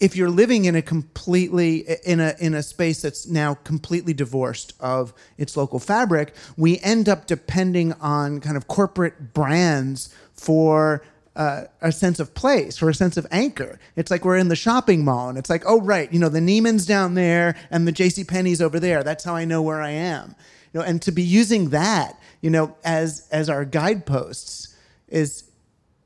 if 0.00 0.16
you're 0.16 0.30
living 0.30 0.64
in 0.64 0.74
a 0.74 0.82
completely 0.82 1.84
in 2.04 2.20
a 2.20 2.34
in 2.40 2.54
a 2.54 2.62
space 2.62 3.02
that's 3.02 3.28
now 3.28 3.54
completely 3.54 4.14
divorced 4.14 4.72
of 4.80 5.12
its 5.36 5.56
local 5.56 5.78
fabric, 5.78 6.34
we 6.56 6.78
end 6.80 7.08
up 7.08 7.26
depending 7.26 7.92
on 7.94 8.40
kind 8.40 8.56
of 8.56 8.66
corporate 8.66 9.34
brands 9.34 10.12
for 10.32 11.02
uh, 11.36 11.64
a 11.82 11.92
sense 11.92 12.18
of 12.18 12.34
place, 12.34 12.76
for 12.78 12.88
a 12.88 12.94
sense 12.94 13.16
of 13.16 13.26
anchor. 13.30 13.78
It's 13.94 14.10
like 14.10 14.24
we're 14.24 14.38
in 14.38 14.48
the 14.48 14.56
shopping 14.56 15.04
mall, 15.04 15.28
and 15.28 15.38
it's 15.38 15.50
like, 15.50 15.62
oh 15.66 15.80
right, 15.80 16.10
you 16.12 16.18
know, 16.18 16.30
the 16.30 16.40
Neiman's 16.40 16.86
down 16.86 17.14
there 17.14 17.54
and 17.70 17.86
the 17.86 17.92
J.C. 17.92 18.24
Penney's 18.24 18.62
over 18.62 18.80
there. 18.80 19.04
That's 19.04 19.24
how 19.24 19.36
I 19.36 19.44
know 19.44 19.62
where 19.62 19.82
I 19.82 19.90
am. 19.90 20.34
You 20.72 20.80
know, 20.80 20.86
and 20.86 21.02
to 21.02 21.12
be 21.12 21.22
using 21.22 21.70
that, 21.70 22.18
you 22.40 22.48
know, 22.48 22.74
as 22.84 23.28
as 23.30 23.50
our 23.50 23.66
guideposts 23.66 24.74
is 25.08 25.44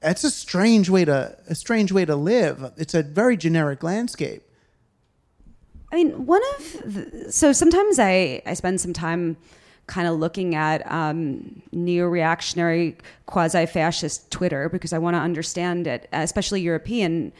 that's 0.04 0.22
a 0.22 0.30
strange 0.30 0.90
way 0.90 1.04
to 1.06 1.36
a 1.48 1.54
strange 1.54 1.90
way 1.90 2.04
to 2.04 2.14
live. 2.14 2.72
It's 2.76 2.94
a 2.94 3.02
very 3.02 3.36
generic 3.36 3.82
landscape. 3.82 4.42
I 5.90 5.96
mean, 5.96 6.26
one 6.26 6.42
of 6.56 6.94
the, 6.94 7.32
so 7.32 7.52
sometimes 7.52 7.98
I 7.98 8.42
I 8.44 8.54
spend 8.54 8.80
some 8.80 8.92
time 8.92 9.36
kind 9.86 10.06
of 10.06 10.18
looking 10.18 10.54
at 10.54 10.90
um, 10.90 11.62
neo-reactionary 11.72 12.96
quasi-fascist 13.26 14.30
Twitter 14.30 14.68
because 14.68 14.92
I 14.94 14.98
want 14.98 15.14
to 15.14 15.20
understand 15.20 15.86
it, 15.86 16.08
especially 16.12 16.62
European. 16.62 17.32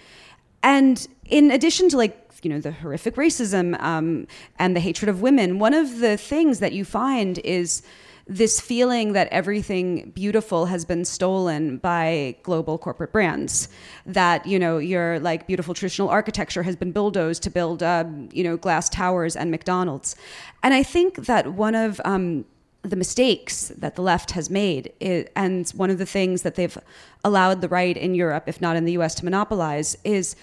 And 0.62 1.06
in 1.24 1.50
addition 1.50 1.88
to 1.90 1.96
like 1.96 2.20
you 2.42 2.50
know 2.50 2.60
the 2.60 2.72
horrific 2.72 3.16
racism 3.16 3.78
um, 3.80 4.26
and 4.58 4.74
the 4.74 4.80
hatred 4.80 5.10
of 5.10 5.20
women, 5.20 5.58
one 5.58 5.74
of 5.74 5.98
the 5.98 6.16
things 6.16 6.60
that 6.60 6.72
you 6.72 6.84
find 6.84 7.38
is 7.40 7.82
this 8.26 8.58
feeling 8.58 9.12
that 9.12 9.28
everything 9.28 10.10
beautiful 10.10 10.66
has 10.66 10.84
been 10.84 11.04
stolen 11.04 11.76
by 11.76 12.36
global 12.42 12.78
corporate 12.78 13.12
brands. 13.12 13.68
That 14.06 14.46
you 14.46 14.58
know 14.58 14.78
your 14.78 15.20
like 15.20 15.46
beautiful 15.46 15.74
traditional 15.74 16.08
architecture 16.08 16.62
has 16.62 16.76
been 16.76 16.92
bulldozed 16.92 17.42
to 17.42 17.50
build 17.50 17.82
uh, 17.82 18.04
you 18.32 18.44
know 18.44 18.56
glass 18.56 18.88
towers 18.88 19.36
and 19.36 19.50
McDonald's. 19.50 20.16
And 20.62 20.72
I 20.72 20.82
think 20.82 21.26
that 21.26 21.52
one 21.52 21.74
of 21.74 22.00
um, 22.04 22.46
the 22.82 22.96
mistakes 22.96 23.68
that 23.78 23.94
the 23.96 24.02
left 24.02 24.32
has 24.32 24.48
made, 24.48 24.92
and 25.36 25.68
one 25.70 25.90
of 25.90 25.98
the 25.98 26.06
things 26.06 26.42
that 26.42 26.54
they've 26.54 26.76
allowed 27.24 27.60
the 27.60 27.68
right 27.68 27.96
in 27.96 28.14
Europe, 28.14 28.44
if 28.46 28.60
not 28.60 28.76
in 28.76 28.84
the 28.84 28.92
U.S., 28.92 29.14
to 29.16 29.24
monopolize, 29.24 29.96
is 30.04 30.36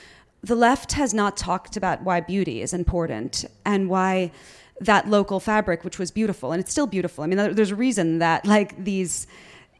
the 0.44 0.56
left 0.56 0.94
has 0.94 1.14
not 1.14 1.38
talked 1.38 1.78
about 1.78 2.02
why 2.02 2.20
beauty 2.20 2.62
is 2.62 2.74
important 2.74 3.46
and 3.64 3.90
why 3.90 4.32
that 4.82 5.08
local 5.08 5.40
fabric, 5.40 5.84
which 5.84 5.98
was 6.00 6.12
beautiful, 6.12 6.52
and 6.52 6.60
it's 6.60 6.72
still 6.72 6.88
beautiful. 6.88 7.24
I 7.24 7.28
mean, 7.28 7.56
there's 7.56 7.72
a 7.72 7.76
reason 7.76 8.20
that 8.20 8.46
like 8.46 8.84
these 8.84 9.28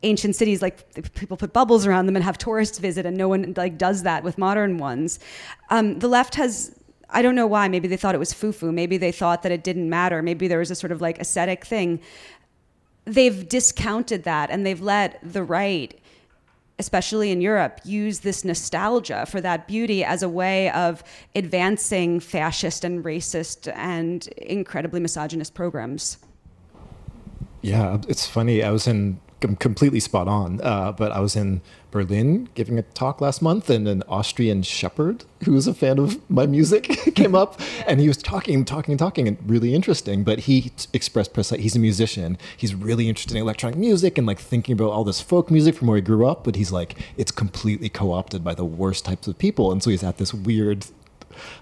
ancient 0.04 0.36
cities 0.36 0.62
like 0.62 1.14
people 1.14 1.38
put 1.38 1.54
bubbles 1.54 1.86
around 1.86 2.06
them 2.06 2.16
and 2.16 2.26
have 2.26 2.38
tourists 2.38 2.80
visit 2.80 3.06
and 3.06 3.16
no 3.16 3.28
one 3.28 3.54
like 3.56 3.78
does 3.78 4.04
that 4.04 4.24
with 4.24 4.36
modern 4.38 4.78
ones 4.78 5.20
um, 5.70 6.00
the 6.00 6.08
left 6.08 6.34
has 6.34 6.76
i 7.12 7.22
don't 7.22 7.36
know 7.36 7.46
why 7.46 7.68
maybe 7.68 7.88
they 7.88 7.98
thought 7.98 8.16
it 8.16 8.18
was 8.18 8.34
foo-foo 8.34 8.72
maybe 8.72 8.98
they 8.98 9.12
thought 9.12 9.44
that 9.44 9.52
it 9.52 9.64
didn't 9.64 9.90
matter 9.90 10.24
maybe 10.24 10.48
there 10.48 10.58
was 10.58 10.72
a 10.72 10.76
sort 10.76 10.92
of 10.92 11.02
like 11.02 11.20
aesthetic 11.20 11.64
thing 11.66 12.00
they've 13.06 13.48
discounted 13.48 14.24
that 14.24 14.50
and 14.50 14.66
they've 14.66 14.82
let 14.82 15.20
the 15.22 15.44
right 15.44 16.01
especially 16.82 17.32
in 17.32 17.42
Europe, 17.42 17.80
use 17.86 18.20
this 18.22 18.44
nostalgia 18.44 19.26
for 19.28 19.40
that 19.40 19.68
beauty 19.68 20.04
as 20.04 20.24
a 20.24 20.28
way 20.28 20.72
of 20.72 21.04
advancing 21.36 22.20
fascist 22.20 22.84
and 22.84 23.06
racist 23.06 23.72
and 23.76 24.28
incredibly 24.38 25.00
misogynist 25.00 25.54
programs. 25.54 26.18
Yeah, 27.62 28.00
it's 28.08 28.26
funny. 28.26 28.64
I 28.64 28.72
was 28.72 28.88
in 28.88 29.20
completely 29.42 30.00
spot 30.00 30.28
on. 30.28 30.62
Uh, 30.62 30.92
but 30.92 31.12
I 31.12 31.20
was 31.20 31.36
in 31.36 31.62
Berlin 31.90 32.48
giving 32.56 32.80
a 32.80 32.82
talk 32.82 33.20
last 33.22 33.42
month, 33.42 33.70
and 33.70 33.88
an 33.88 34.04
Austrian 34.08 34.64
shepherd 34.64 35.26
who 35.44 35.52
was 35.54 35.68
a 35.68 35.74
fan 35.74 36.00
of 36.00 36.18
my 36.30 36.46
music 36.46 36.84
came 37.16 37.36
up, 37.36 37.60
and 37.88 38.00
he 38.00 38.08
was 38.08 38.18
talking, 38.18 38.64
talking, 38.64 38.98
talking, 38.98 39.28
and 39.28 39.38
really 39.46 39.76
interesting. 39.76 40.24
But 40.24 40.40
he 40.40 40.72
expressed 40.94 41.34
precisely 41.34 41.64
he's 41.64 41.76
a 41.76 41.80
musician. 41.80 42.38
He's 42.56 42.74
really 42.74 43.10
interested 43.10 43.36
in 43.36 43.42
electronic 43.42 43.78
music 43.78 44.18
and 44.18 44.26
like 44.26 44.40
thinking 44.40 44.74
about 44.74 44.92
all 44.92 45.04
this 45.04 45.22
folk 45.22 45.52
music 45.52 45.76
from 45.76 45.88
where 45.88 45.98
he 45.98 46.02
grew 46.02 46.26
up. 46.26 46.44
But 46.44 46.56
he's 46.56 46.72
like, 46.72 46.96
it's 47.18 47.32
completely 47.32 47.90
co-opted 47.90 48.44
by 48.44 48.54
the 48.54 48.66
worst 48.66 49.06
types 49.06 49.28
of 49.28 49.38
people, 49.38 49.72
and 49.72 49.84
so 49.84 49.90
he's 49.90 50.04
at 50.04 50.18
this 50.18 50.34
weird 50.34 50.86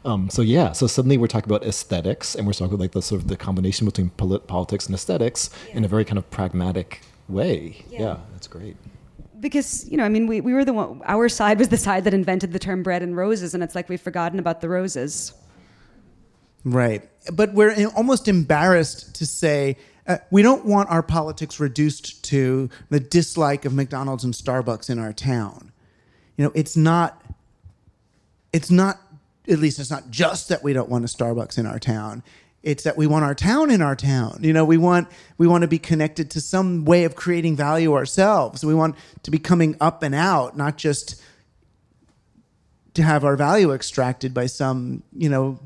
um, 0.06 0.30
so 0.30 0.42
yeah, 0.42 0.72
so 0.72 0.88
suddenly 0.88 1.18
we're 1.18 1.28
talking 1.28 1.50
about 1.50 1.66
aesthetics, 1.66 2.36
and 2.36 2.46
we're 2.48 2.54
talking 2.54 2.74
about 2.74 2.80
like 2.80 2.92
the 2.92 3.02
sort 3.02 3.22
of 3.22 3.28
the 3.28 3.38
combination 3.38 3.86
between 3.86 4.10
polit- 4.12 4.48
politics 4.48 4.86
and 4.86 4.96
aesthetics 4.96 5.50
yeah. 5.68 5.78
in 5.78 5.86
a 5.86 5.88
very 5.88 6.06
kind 6.06 6.18
of 6.18 6.30
pragmatic 6.30 7.02
way. 7.30 7.84
Yeah. 7.90 8.00
yeah, 8.00 8.18
that's 8.34 8.48
great. 8.48 8.76
Because 9.40 9.90
you 9.90 9.98
know, 9.98 10.04
I 10.04 10.10
mean, 10.10 10.28
we, 10.28 10.42
we 10.42 10.54
were 10.54 10.66
the 10.66 10.74
one. 10.74 11.02
Our 11.06 11.30
side 11.30 11.60
was 11.60 11.70
the 11.70 11.78
side 11.78 12.04
that 12.04 12.14
invented 12.14 12.52
the 12.52 12.60
term 12.60 12.84
"bread 12.84 13.02
and 13.02 13.16
roses," 13.16 13.54
and 13.54 13.64
it's 13.64 13.76
like 13.76 13.88
we've 13.88 14.02
forgotten 14.02 14.40
about 14.40 14.62
the 14.62 14.70
roses. 14.70 15.34
Right, 16.66 17.08
but 17.34 17.54
we're 17.54 17.88
almost 17.96 18.28
embarrassed 18.28 19.16
to 19.16 19.26
say 19.26 19.78
uh, 20.08 20.18
we 20.30 20.42
don't 20.42 20.66
want 20.66 20.90
our 20.90 21.04
politics 21.04 21.60
reduced 21.60 22.24
to 22.26 22.70
the 22.90 23.00
dislike 23.00 23.64
of 23.64 23.74
McDonald's 23.74 24.24
and 24.24 24.34
Starbucks 24.34 24.90
in 24.90 25.00
our 25.00 25.14
town. 25.14 25.72
You 26.36 26.46
know, 26.46 26.52
it's 26.56 26.76
not. 26.76 27.22
It's 28.52 28.72
not 28.72 29.00
at 29.48 29.60
least 29.60 29.80
it's 29.80 29.92
not 29.92 30.10
just 30.10 30.50
that 30.50 30.64
we 30.64 30.74
don't 30.74 30.90
want 30.90 31.06
a 31.06 31.08
Starbucks 31.08 31.58
in 31.58 31.66
our 31.66 31.80
town. 31.80 32.24
It's 32.62 32.84
that 32.84 32.98
we 32.98 33.08
want 33.08 33.24
our 33.24 33.36
town 33.36 33.72
in 33.72 33.82
our 33.82 33.96
town. 33.96 34.40
You 34.42 34.52
know, 34.52 34.66
we 34.66 34.78
want 34.78 35.08
we 35.38 35.48
want 35.48 35.62
to 35.62 35.68
be 35.68 35.80
connected 35.80 36.30
to 36.32 36.42
some 36.42 36.84
way 36.84 37.06
of 37.06 37.16
creating 37.16 37.56
value 37.56 37.94
ourselves. 37.94 38.66
We 38.66 38.76
want 38.76 38.96
to 39.24 39.32
be 39.32 39.40
coming 39.40 39.78
up 39.80 40.04
and 40.04 40.14
out, 40.14 40.58
not 40.58 40.78
just 40.78 41.22
to 42.96 43.04
have 43.04 43.24
our 43.24 43.38
value 43.38 43.72
extracted 43.72 44.34
by 44.34 44.48
some, 44.48 45.04
you 45.16 45.30
know, 45.30 45.60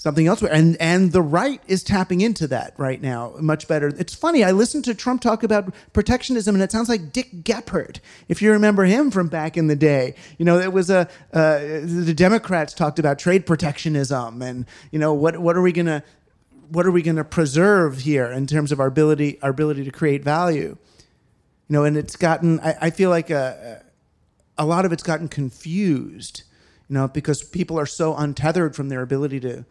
something 0.00 0.26
elsewhere. 0.26 0.50
And 0.50 0.78
and 0.80 1.12
the 1.12 1.20
right 1.20 1.62
is 1.66 1.82
tapping 1.82 2.22
into 2.22 2.46
that 2.46 2.72
right 2.78 3.02
now 3.02 3.34
much 3.38 3.68
better. 3.68 3.88
It's 3.88 4.14
funny. 4.14 4.42
I 4.42 4.50
listened 4.50 4.86
to 4.86 4.94
Trump 4.94 5.20
talk 5.20 5.42
about 5.42 5.74
protectionism, 5.92 6.54
and 6.54 6.64
it 6.64 6.72
sounds 6.72 6.88
like 6.88 7.12
Dick 7.12 7.30
Gephardt, 7.44 8.00
if 8.26 8.40
you 8.40 8.50
remember 8.50 8.84
him 8.84 9.10
from 9.10 9.28
back 9.28 9.58
in 9.58 9.66
the 9.66 9.76
day. 9.76 10.14
You 10.38 10.46
know, 10.46 10.58
it 10.58 10.72
was 10.72 10.88
a 10.88 11.06
uh, 11.34 11.58
the 11.82 12.14
Democrats 12.16 12.72
talked 12.72 12.98
about 12.98 13.18
trade 13.18 13.44
protectionism, 13.44 14.40
and 14.40 14.64
you 14.90 14.98
know 14.98 15.12
what 15.12 15.36
what 15.36 15.54
are 15.54 15.60
we 15.60 15.70
gonna 15.70 16.02
what 16.70 16.86
are 16.86 16.90
we 16.90 17.02
gonna 17.02 17.22
preserve 17.22 17.98
here 17.98 18.32
in 18.32 18.46
terms 18.46 18.72
of 18.72 18.80
our 18.80 18.86
ability 18.86 19.38
our 19.42 19.50
ability 19.50 19.84
to 19.84 19.90
create 19.90 20.24
value. 20.24 20.78
You 21.68 21.74
know, 21.74 21.84
and 21.84 21.98
it's 21.98 22.16
gotten. 22.16 22.58
I, 22.60 22.74
I 22.80 22.90
feel 22.90 23.10
like 23.10 23.28
a, 23.28 23.84
a 24.56 24.64
lot 24.64 24.86
of 24.86 24.92
it's 24.92 25.02
gotten 25.02 25.28
confused. 25.28 26.44
You 26.88 26.94
know, 26.94 27.06
because 27.06 27.42
people 27.44 27.78
are 27.78 27.86
so 27.86 28.16
untethered 28.16 28.74
from 28.74 28.88
their 28.88 29.02
ability 29.02 29.40
to 29.40 29.66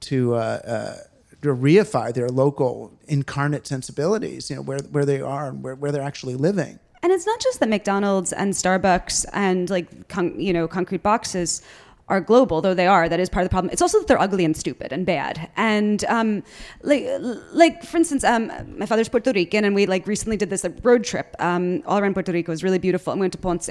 to 0.00 0.34
uh, 0.34 0.38
uh, 0.38 0.96
to 1.42 1.48
reify 1.48 2.12
their 2.12 2.28
local 2.28 2.92
incarnate 3.06 3.66
sensibilities, 3.66 4.50
you 4.50 4.56
know, 4.56 4.62
where 4.62 4.78
where 4.90 5.04
they 5.04 5.20
are 5.20 5.48
and 5.48 5.62
where, 5.62 5.74
where 5.74 5.92
they're 5.92 6.02
actually 6.02 6.34
living. 6.34 6.78
And 7.02 7.12
it's 7.12 7.26
not 7.26 7.40
just 7.40 7.60
that 7.60 7.68
McDonald's 7.68 8.32
and 8.32 8.52
Starbucks 8.52 9.24
and 9.32 9.70
like 9.70 10.08
con- 10.08 10.38
you 10.38 10.52
know 10.52 10.66
concrete 10.66 11.02
boxes 11.02 11.62
are 12.08 12.20
global, 12.20 12.60
though 12.60 12.74
they 12.74 12.86
are. 12.86 13.08
That 13.08 13.20
is 13.20 13.28
part 13.28 13.44
of 13.44 13.50
the 13.50 13.52
problem. 13.52 13.70
It's 13.72 13.82
also 13.82 13.98
that 13.98 14.08
they're 14.08 14.20
ugly 14.20 14.44
and 14.44 14.56
stupid 14.56 14.92
and 14.92 15.04
bad. 15.04 15.50
And 15.56 16.04
um, 16.06 16.42
like, 16.82 17.06
like 17.52 17.82
for 17.84 17.96
instance, 17.96 18.24
um, 18.24 18.50
my 18.78 18.86
father's 18.86 19.08
Puerto 19.08 19.32
Rican, 19.32 19.64
and 19.64 19.74
we 19.74 19.86
like 19.86 20.06
recently 20.06 20.36
did 20.36 20.50
this 20.50 20.64
like, 20.64 20.76
road 20.82 21.04
trip 21.04 21.34
um, 21.38 21.82
all 21.86 21.98
around 21.98 22.14
Puerto 22.14 22.32
Rico. 22.32 22.50
It 22.50 22.54
was 22.54 22.64
really 22.64 22.78
beautiful. 22.78 23.12
And 23.12 23.20
we 23.20 23.24
went 23.24 23.32
to 23.34 23.38
Ponce, 23.38 23.68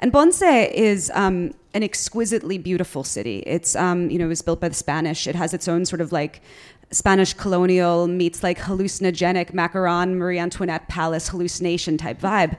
and 0.00 0.12
Ponce 0.12 0.42
is 0.42 1.10
um, 1.14 1.54
an 1.74 1.82
exquisitely 1.82 2.58
beautiful 2.58 3.04
city. 3.04 3.42
It's 3.46 3.74
um, 3.76 4.10
you 4.10 4.18
know 4.18 4.26
it 4.26 4.28
was 4.28 4.42
built 4.42 4.60
by 4.60 4.68
the 4.68 4.74
Spanish. 4.74 5.26
It 5.26 5.34
has 5.34 5.54
its 5.54 5.68
own 5.68 5.84
sort 5.86 6.00
of 6.00 6.12
like 6.12 6.42
Spanish 6.90 7.34
colonial 7.34 8.06
meets 8.06 8.42
like 8.42 8.58
hallucinogenic 8.58 9.52
Macaron 9.52 10.14
Marie 10.14 10.38
Antoinette 10.38 10.88
palace 10.88 11.28
hallucination 11.28 11.98
type 11.98 12.20
vibe. 12.20 12.58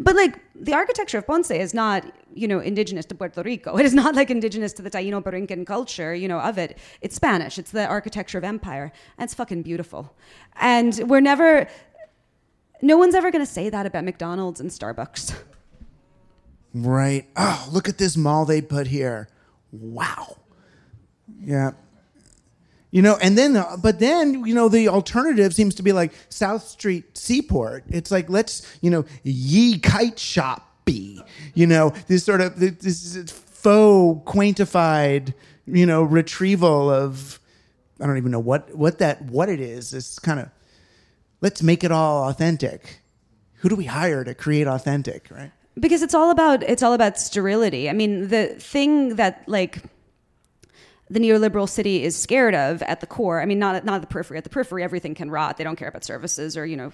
But 0.00 0.14
like 0.14 0.38
the 0.54 0.74
architecture 0.74 1.18
of 1.18 1.26
Ponce 1.26 1.50
is 1.50 1.74
not, 1.74 2.04
you 2.34 2.46
know, 2.46 2.60
indigenous 2.60 3.04
to 3.06 3.14
Puerto 3.14 3.42
Rico. 3.42 3.76
It 3.76 3.84
is 3.84 3.94
not 3.94 4.14
like 4.14 4.30
indigenous 4.30 4.72
to 4.74 4.82
the 4.82 4.90
Taino 4.90 5.22
Borinquen 5.22 5.66
culture, 5.66 6.14
you 6.14 6.28
know, 6.28 6.38
of 6.38 6.56
it. 6.56 6.78
It's 7.00 7.16
Spanish. 7.16 7.58
It's 7.58 7.72
the 7.72 7.86
architecture 7.86 8.38
of 8.38 8.44
empire. 8.44 8.92
And 9.16 9.24
it's 9.26 9.34
fucking 9.34 9.62
beautiful. 9.62 10.14
And 10.56 11.00
we're 11.06 11.20
never 11.20 11.68
no 12.80 12.96
one's 12.96 13.14
ever 13.14 13.30
to 13.30 13.46
say 13.46 13.70
that 13.70 13.86
about 13.86 14.04
McDonald's 14.04 14.60
and 14.60 14.70
Starbucks. 14.70 15.34
Right. 16.74 17.26
Oh, 17.36 17.68
look 17.72 17.88
at 17.88 17.98
this 17.98 18.16
mall 18.16 18.44
they 18.44 18.60
put 18.60 18.86
here. 18.86 19.28
Wow. 19.72 20.36
Yeah. 21.40 21.72
You 22.90 23.02
know, 23.02 23.18
and 23.20 23.36
then, 23.36 23.54
uh, 23.54 23.76
but 23.76 23.98
then, 23.98 24.46
you 24.46 24.54
know, 24.54 24.70
the 24.70 24.88
alternative 24.88 25.54
seems 25.54 25.74
to 25.74 25.82
be 25.82 25.92
like 25.92 26.12
South 26.30 26.66
Street 26.66 27.18
Seaport. 27.18 27.84
It's 27.90 28.10
like, 28.10 28.30
let's, 28.30 28.66
you 28.80 28.90
know, 28.90 29.04
ye 29.22 29.78
kite 29.78 30.18
shop 30.18 30.84
be, 30.86 31.22
you 31.52 31.66
know, 31.66 31.92
this 32.06 32.24
sort 32.24 32.40
of, 32.40 32.58
this 32.58 33.30
faux 33.30 34.24
quaintified, 34.24 35.34
you 35.66 35.84
know, 35.84 36.02
retrieval 36.02 36.88
of, 36.88 37.38
I 38.00 38.06
don't 38.06 38.16
even 38.16 38.30
know 38.30 38.38
what, 38.38 38.74
what 38.74 39.00
that, 39.00 39.20
what 39.22 39.50
it 39.50 39.60
is. 39.60 39.90
This 39.90 40.18
kind 40.18 40.40
of, 40.40 40.48
let's 41.42 41.62
make 41.62 41.84
it 41.84 41.92
all 41.92 42.30
authentic. 42.30 43.00
Who 43.56 43.68
do 43.68 43.74
we 43.74 43.84
hire 43.84 44.24
to 44.24 44.34
create 44.34 44.66
authentic, 44.66 45.28
right? 45.30 45.52
Because 45.78 46.00
it's 46.00 46.14
all 46.14 46.30
about, 46.30 46.62
it's 46.62 46.82
all 46.82 46.94
about 46.94 47.18
sterility. 47.18 47.90
I 47.90 47.92
mean, 47.92 48.28
the 48.28 48.46
thing 48.58 49.16
that 49.16 49.46
like, 49.46 49.82
the 51.10 51.18
neoliberal 51.18 51.68
city 51.68 52.04
is 52.04 52.16
scared 52.16 52.54
of 52.54 52.82
at 52.82 53.00
the 53.00 53.06
core. 53.06 53.40
I 53.40 53.46
mean, 53.46 53.58
not 53.58 53.84
not 53.84 53.96
at 53.96 54.00
the 54.02 54.06
periphery. 54.06 54.38
At 54.38 54.44
the 54.44 54.50
periphery, 54.50 54.82
everything 54.82 55.14
can 55.14 55.30
rot. 55.30 55.56
They 55.56 55.64
don't 55.64 55.76
care 55.76 55.88
about 55.88 56.04
services 56.04 56.56
or 56.56 56.66
you 56.66 56.76
know, 56.76 56.92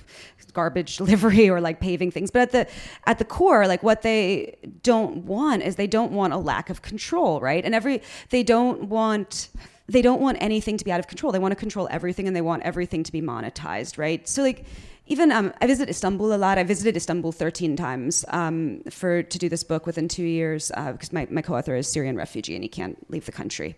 garbage 0.52 0.96
delivery 0.98 1.48
or 1.48 1.60
like 1.60 1.80
paving 1.80 2.10
things. 2.10 2.30
But 2.30 2.42
at 2.42 2.52
the 2.52 2.66
at 3.06 3.18
the 3.18 3.24
core, 3.24 3.66
like 3.66 3.82
what 3.82 4.02
they 4.02 4.56
don't 4.82 5.24
want 5.24 5.62
is 5.62 5.76
they 5.76 5.86
don't 5.86 6.12
want 6.12 6.32
a 6.32 6.38
lack 6.38 6.70
of 6.70 6.82
control, 6.82 7.40
right? 7.40 7.64
And 7.64 7.74
every 7.74 8.02
they 8.30 8.42
don't 8.42 8.84
want 8.84 9.48
they 9.86 10.00
don't 10.00 10.20
want 10.20 10.38
anything 10.40 10.78
to 10.78 10.84
be 10.84 10.92
out 10.92 11.00
of 11.00 11.08
control. 11.08 11.32
They 11.32 11.38
want 11.38 11.52
to 11.52 11.56
control 11.56 11.88
everything 11.90 12.26
and 12.26 12.34
they 12.34 12.40
want 12.40 12.62
everything 12.62 13.02
to 13.04 13.12
be 13.12 13.20
monetized, 13.20 13.98
right? 13.98 14.26
So 14.26 14.42
like 14.42 14.64
even 15.06 15.30
um, 15.30 15.52
I 15.60 15.66
visit 15.66 15.88
Istanbul 15.88 16.34
a 16.34 16.38
lot. 16.38 16.58
I 16.58 16.64
visited 16.64 16.96
Istanbul 16.96 17.32
13 17.32 17.76
times 17.76 18.24
um, 18.28 18.80
for 18.90 19.22
to 19.22 19.38
do 19.38 19.48
this 19.48 19.62
book 19.62 19.86
within 19.86 20.08
two 20.08 20.24
years 20.24 20.72
uh, 20.74 20.92
because 20.92 21.12
my, 21.12 21.26
my 21.30 21.42
co-author 21.42 21.76
is 21.76 21.86
Syrian 21.86 22.16
refugee 22.16 22.54
and 22.54 22.64
he 22.64 22.68
can't 22.68 22.98
leave 23.10 23.26
the 23.26 23.32
country. 23.32 23.76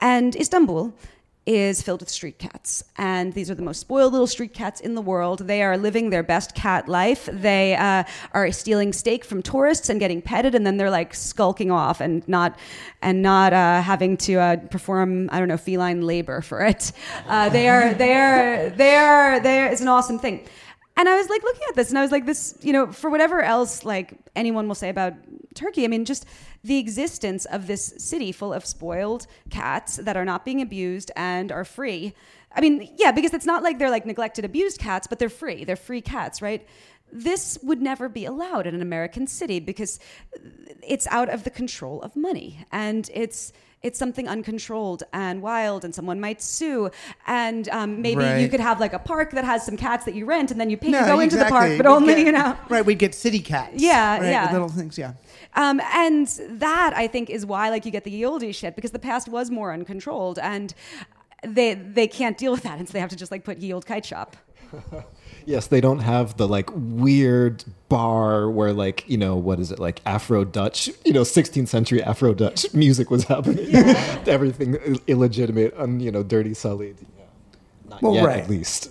And 0.00 0.36
Istanbul 0.36 0.94
is 1.46 1.80
filled 1.80 2.00
with 2.00 2.08
street 2.08 2.38
cats. 2.38 2.82
And 2.98 3.32
these 3.32 3.50
are 3.50 3.54
the 3.54 3.62
most 3.62 3.80
spoiled 3.80 4.12
little 4.12 4.26
street 4.26 4.52
cats 4.52 4.80
in 4.80 4.94
the 4.96 5.00
world. 5.00 5.46
They 5.46 5.62
are 5.62 5.78
living 5.78 6.10
their 6.10 6.24
best 6.24 6.54
cat 6.54 6.88
life. 6.88 7.28
They 7.32 7.76
uh, 7.76 8.02
are 8.32 8.50
stealing 8.50 8.92
steak 8.92 9.24
from 9.24 9.42
tourists 9.42 9.88
and 9.88 10.00
getting 10.00 10.20
petted, 10.20 10.54
and 10.54 10.66
then 10.66 10.76
they're 10.76 10.90
like 10.90 11.14
skulking 11.14 11.70
off 11.70 12.00
and 12.00 12.26
not 12.28 12.58
and 13.00 13.22
not 13.22 13.52
uh, 13.52 13.80
having 13.80 14.16
to 14.18 14.34
uh, 14.36 14.56
perform 14.56 15.28
I 15.30 15.38
don't 15.38 15.48
know 15.48 15.56
feline 15.56 16.02
labor 16.02 16.40
for 16.40 16.64
it. 16.64 16.92
Uh, 17.26 17.48
they 17.48 17.68
are 17.68 17.94
they 17.94 18.14
are 18.14 18.70
they 18.70 18.96
are 18.96 19.40
they 19.40 19.60
are. 19.60 19.66
It's 19.66 19.80
an 19.80 19.88
awesome 19.88 20.18
thing. 20.18 20.46
And 20.96 21.08
I 21.08 21.16
was 21.16 21.28
like 21.28 21.42
looking 21.42 21.62
at 21.68 21.76
this, 21.76 21.90
and 21.90 21.98
I 21.98 22.02
was 22.02 22.10
like, 22.10 22.24
this, 22.24 22.58
you 22.62 22.72
know, 22.72 22.90
for 22.90 23.10
whatever 23.10 23.42
else 23.42 23.84
like 23.84 24.14
anyone 24.34 24.66
will 24.66 24.74
say 24.74 24.88
about 24.88 25.12
Turkey, 25.54 25.84
I 25.84 25.88
mean, 25.88 26.04
just 26.04 26.26
the 26.64 26.78
existence 26.78 27.44
of 27.44 27.66
this 27.66 27.94
city 27.98 28.32
full 28.32 28.52
of 28.52 28.64
spoiled 28.64 29.26
cats 29.50 29.96
that 29.96 30.16
are 30.16 30.24
not 30.24 30.44
being 30.44 30.62
abused 30.62 31.10
and 31.14 31.52
are 31.52 31.64
free. 31.64 32.14
I 32.54 32.60
mean, 32.62 32.90
yeah, 32.96 33.12
because 33.12 33.34
it's 33.34 33.44
not 33.44 33.62
like 33.62 33.78
they're 33.78 33.90
like 33.90 34.06
neglected, 34.06 34.44
abused 34.44 34.80
cats, 34.80 35.06
but 35.06 35.18
they're 35.18 35.28
free. 35.28 35.64
They're 35.64 35.76
free 35.76 36.00
cats, 36.00 36.40
right? 36.40 36.66
This 37.12 37.58
would 37.62 37.82
never 37.82 38.08
be 38.08 38.24
allowed 38.24 38.66
in 38.66 38.74
an 38.74 38.82
American 38.82 39.26
city 39.26 39.60
because 39.60 40.00
it's 40.82 41.06
out 41.08 41.28
of 41.28 41.44
the 41.44 41.50
control 41.50 42.00
of 42.02 42.16
money. 42.16 42.64
And 42.72 43.10
it's 43.12 43.52
it's 43.82 43.98
something 43.98 44.26
uncontrolled 44.26 45.02
and 45.12 45.42
wild 45.42 45.84
and 45.84 45.94
someone 45.94 46.18
might 46.18 46.42
sue 46.42 46.90
and 47.26 47.68
um, 47.68 48.00
maybe 48.02 48.22
right. 48.22 48.40
you 48.40 48.48
could 48.48 48.60
have 48.60 48.80
like 48.80 48.92
a 48.92 48.98
park 48.98 49.30
that 49.32 49.44
has 49.44 49.64
some 49.64 49.76
cats 49.76 50.04
that 50.04 50.14
you 50.14 50.24
rent 50.24 50.50
and 50.50 50.60
then 50.60 50.70
you 50.70 50.76
pay 50.76 50.90
no, 50.90 51.00
to 51.00 51.06
go 51.06 51.20
exactly. 51.20 51.24
into 51.24 51.36
the 51.36 51.50
park 51.50 51.76
but 51.76 51.86
only 51.86 52.14
get, 52.14 52.26
you 52.26 52.32
know 52.32 52.56
right 52.68 52.84
we'd 52.84 52.98
get 52.98 53.14
city 53.14 53.40
cats 53.40 53.74
yeah 53.76 54.18
right? 54.18 54.30
yeah 54.30 54.52
little 54.52 54.68
things 54.68 54.98
yeah 54.98 55.12
um, 55.54 55.80
and 55.94 56.26
that 56.48 56.92
i 56.96 57.06
think 57.06 57.30
is 57.30 57.44
why 57.46 57.70
like 57.70 57.84
you 57.84 57.92
get 57.92 58.04
the 58.04 58.22
yieldy 58.22 58.54
shit 58.54 58.74
because 58.74 58.90
the 58.90 58.98
past 58.98 59.28
was 59.28 59.50
more 59.50 59.72
uncontrolled 59.72 60.38
and 60.38 60.74
they 61.46 61.74
they 61.74 62.08
can't 62.08 62.38
deal 62.38 62.52
with 62.52 62.62
that 62.62 62.78
and 62.78 62.88
so 62.88 62.92
they 62.92 63.00
have 63.00 63.10
to 63.10 63.16
just 63.16 63.30
like 63.30 63.44
put 63.44 63.58
yield 63.58 63.86
kite 63.86 64.04
shop 64.04 64.36
Yes, 65.46 65.68
they 65.68 65.80
don't 65.80 66.00
have 66.00 66.36
the 66.36 66.48
like 66.48 66.70
weird 66.74 67.64
bar 67.88 68.50
where 68.50 68.72
like 68.72 69.08
you 69.08 69.16
know 69.16 69.36
what 69.36 69.60
is 69.60 69.70
it 69.70 69.78
like 69.78 70.00
Afro 70.04 70.44
Dutch 70.44 70.90
you 71.04 71.12
know 71.12 71.22
16th 71.22 71.68
century 71.68 72.02
Afro 72.02 72.34
Dutch 72.34 72.66
music 72.74 73.10
was 73.10 73.24
happening. 73.24 73.64
Yeah. 73.70 74.22
Everything 74.26 74.98
illegitimate 75.06 75.74
and 75.76 76.02
you 76.02 76.10
know 76.10 76.24
dirty 76.24 76.52
sullied. 76.52 76.96
Yeah. 77.00 77.24
Not 77.88 78.02
well, 78.02 78.14
yet, 78.14 78.24
right. 78.24 78.38
at 78.40 78.50
least. 78.50 78.90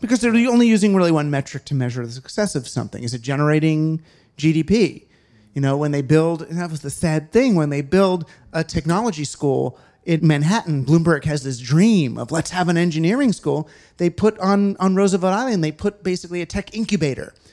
because 0.00 0.20
they're 0.20 0.32
only 0.32 0.68
using 0.68 0.94
really 0.94 1.10
one 1.10 1.28
metric 1.28 1.64
to 1.66 1.74
measure 1.74 2.06
the 2.06 2.12
success 2.12 2.54
of 2.54 2.68
something. 2.68 3.02
Is 3.02 3.12
it 3.12 3.20
generating 3.20 4.00
GDP? 4.38 5.06
You 5.54 5.60
know, 5.60 5.76
when 5.76 5.92
they 5.92 6.02
build, 6.02 6.42
and 6.42 6.58
that 6.58 6.70
was 6.70 6.82
the 6.82 6.90
sad 6.90 7.30
thing, 7.30 7.54
when 7.54 7.70
they 7.70 7.80
build 7.80 8.28
a 8.52 8.64
technology 8.64 9.24
school 9.24 9.78
in 10.04 10.26
Manhattan, 10.26 10.84
Bloomberg 10.84 11.24
has 11.24 11.42
this 11.42 11.58
dream 11.58 12.18
of 12.18 12.30
let's 12.30 12.50
have 12.50 12.68
an 12.68 12.76
engineering 12.76 13.32
school. 13.32 13.68
They 13.96 14.10
put 14.10 14.38
on, 14.38 14.76
on 14.76 14.96
Roosevelt 14.96 15.34
Island, 15.34 15.64
they 15.64 15.72
put 15.72 16.02
basically 16.02 16.42
a 16.42 16.46
tech 16.46 16.74
incubator. 16.74 17.34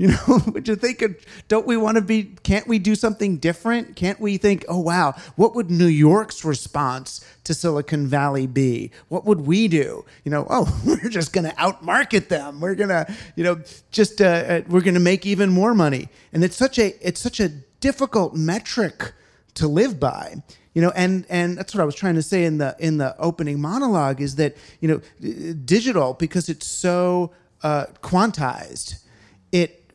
You 0.00 0.12
know, 0.12 0.40
would 0.52 0.68
you 0.68 0.76
think, 0.76 1.02
don't 1.48 1.66
we 1.66 1.76
want 1.76 1.96
to 1.96 2.00
be, 2.00 2.36
can't 2.44 2.68
we 2.68 2.78
do 2.78 2.94
something 2.94 3.38
different? 3.38 3.96
Can't 3.96 4.20
we 4.20 4.36
think, 4.36 4.64
oh, 4.68 4.78
wow, 4.78 5.16
what 5.34 5.56
would 5.56 5.72
New 5.72 5.88
York's 5.88 6.44
response 6.44 7.26
to 7.42 7.52
Silicon 7.52 8.06
Valley 8.06 8.46
be? 8.46 8.92
What 9.08 9.24
would 9.24 9.40
we 9.40 9.66
do? 9.66 10.04
You 10.22 10.30
know, 10.30 10.46
oh, 10.48 10.72
we're 10.86 11.10
just 11.10 11.32
going 11.32 11.50
to 11.50 11.56
outmarket 11.56 12.28
them. 12.28 12.60
We're 12.60 12.76
to, 12.76 13.12
you 13.34 13.42
know, 13.42 13.60
just, 13.90 14.20
uh, 14.20 14.24
uh, 14.24 14.60
we're 14.68 14.82
going 14.82 14.94
to 14.94 15.00
make 15.00 15.26
even 15.26 15.50
more 15.50 15.74
money. 15.74 16.10
And 16.32 16.44
it's 16.44 16.54
such 16.54 16.78
a, 16.78 16.94
it's 17.04 17.20
such 17.20 17.40
a 17.40 17.48
difficult 17.48 18.36
metric 18.36 19.14
to 19.54 19.66
live 19.66 19.98
by 19.98 20.44
you 20.78 20.82
know 20.82 20.92
and 20.94 21.26
and 21.28 21.58
that's 21.58 21.74
what 21.74 21.82
i 21.82 21.84
was 21.84 21.96
trying 21.96 22.14
to 22.14 22.22
say 22.22 22.44
in 22.44 22.58
the 22.58 22.76
in 22.78 22.98
the 22.98 23.12
opening 23.18 23.60
monologue 23.60 24.20
is 24.20 24.36
that 24.36 24.56
you 24.78 24.86
know 24.86 25.00
digital 25.64 26.14
because 26.14 26.48
it's 26.48 26.68
so 26.68 27.32
uh, 27.64 27.86
quantized 28.00 29.02
it 29.50 29.92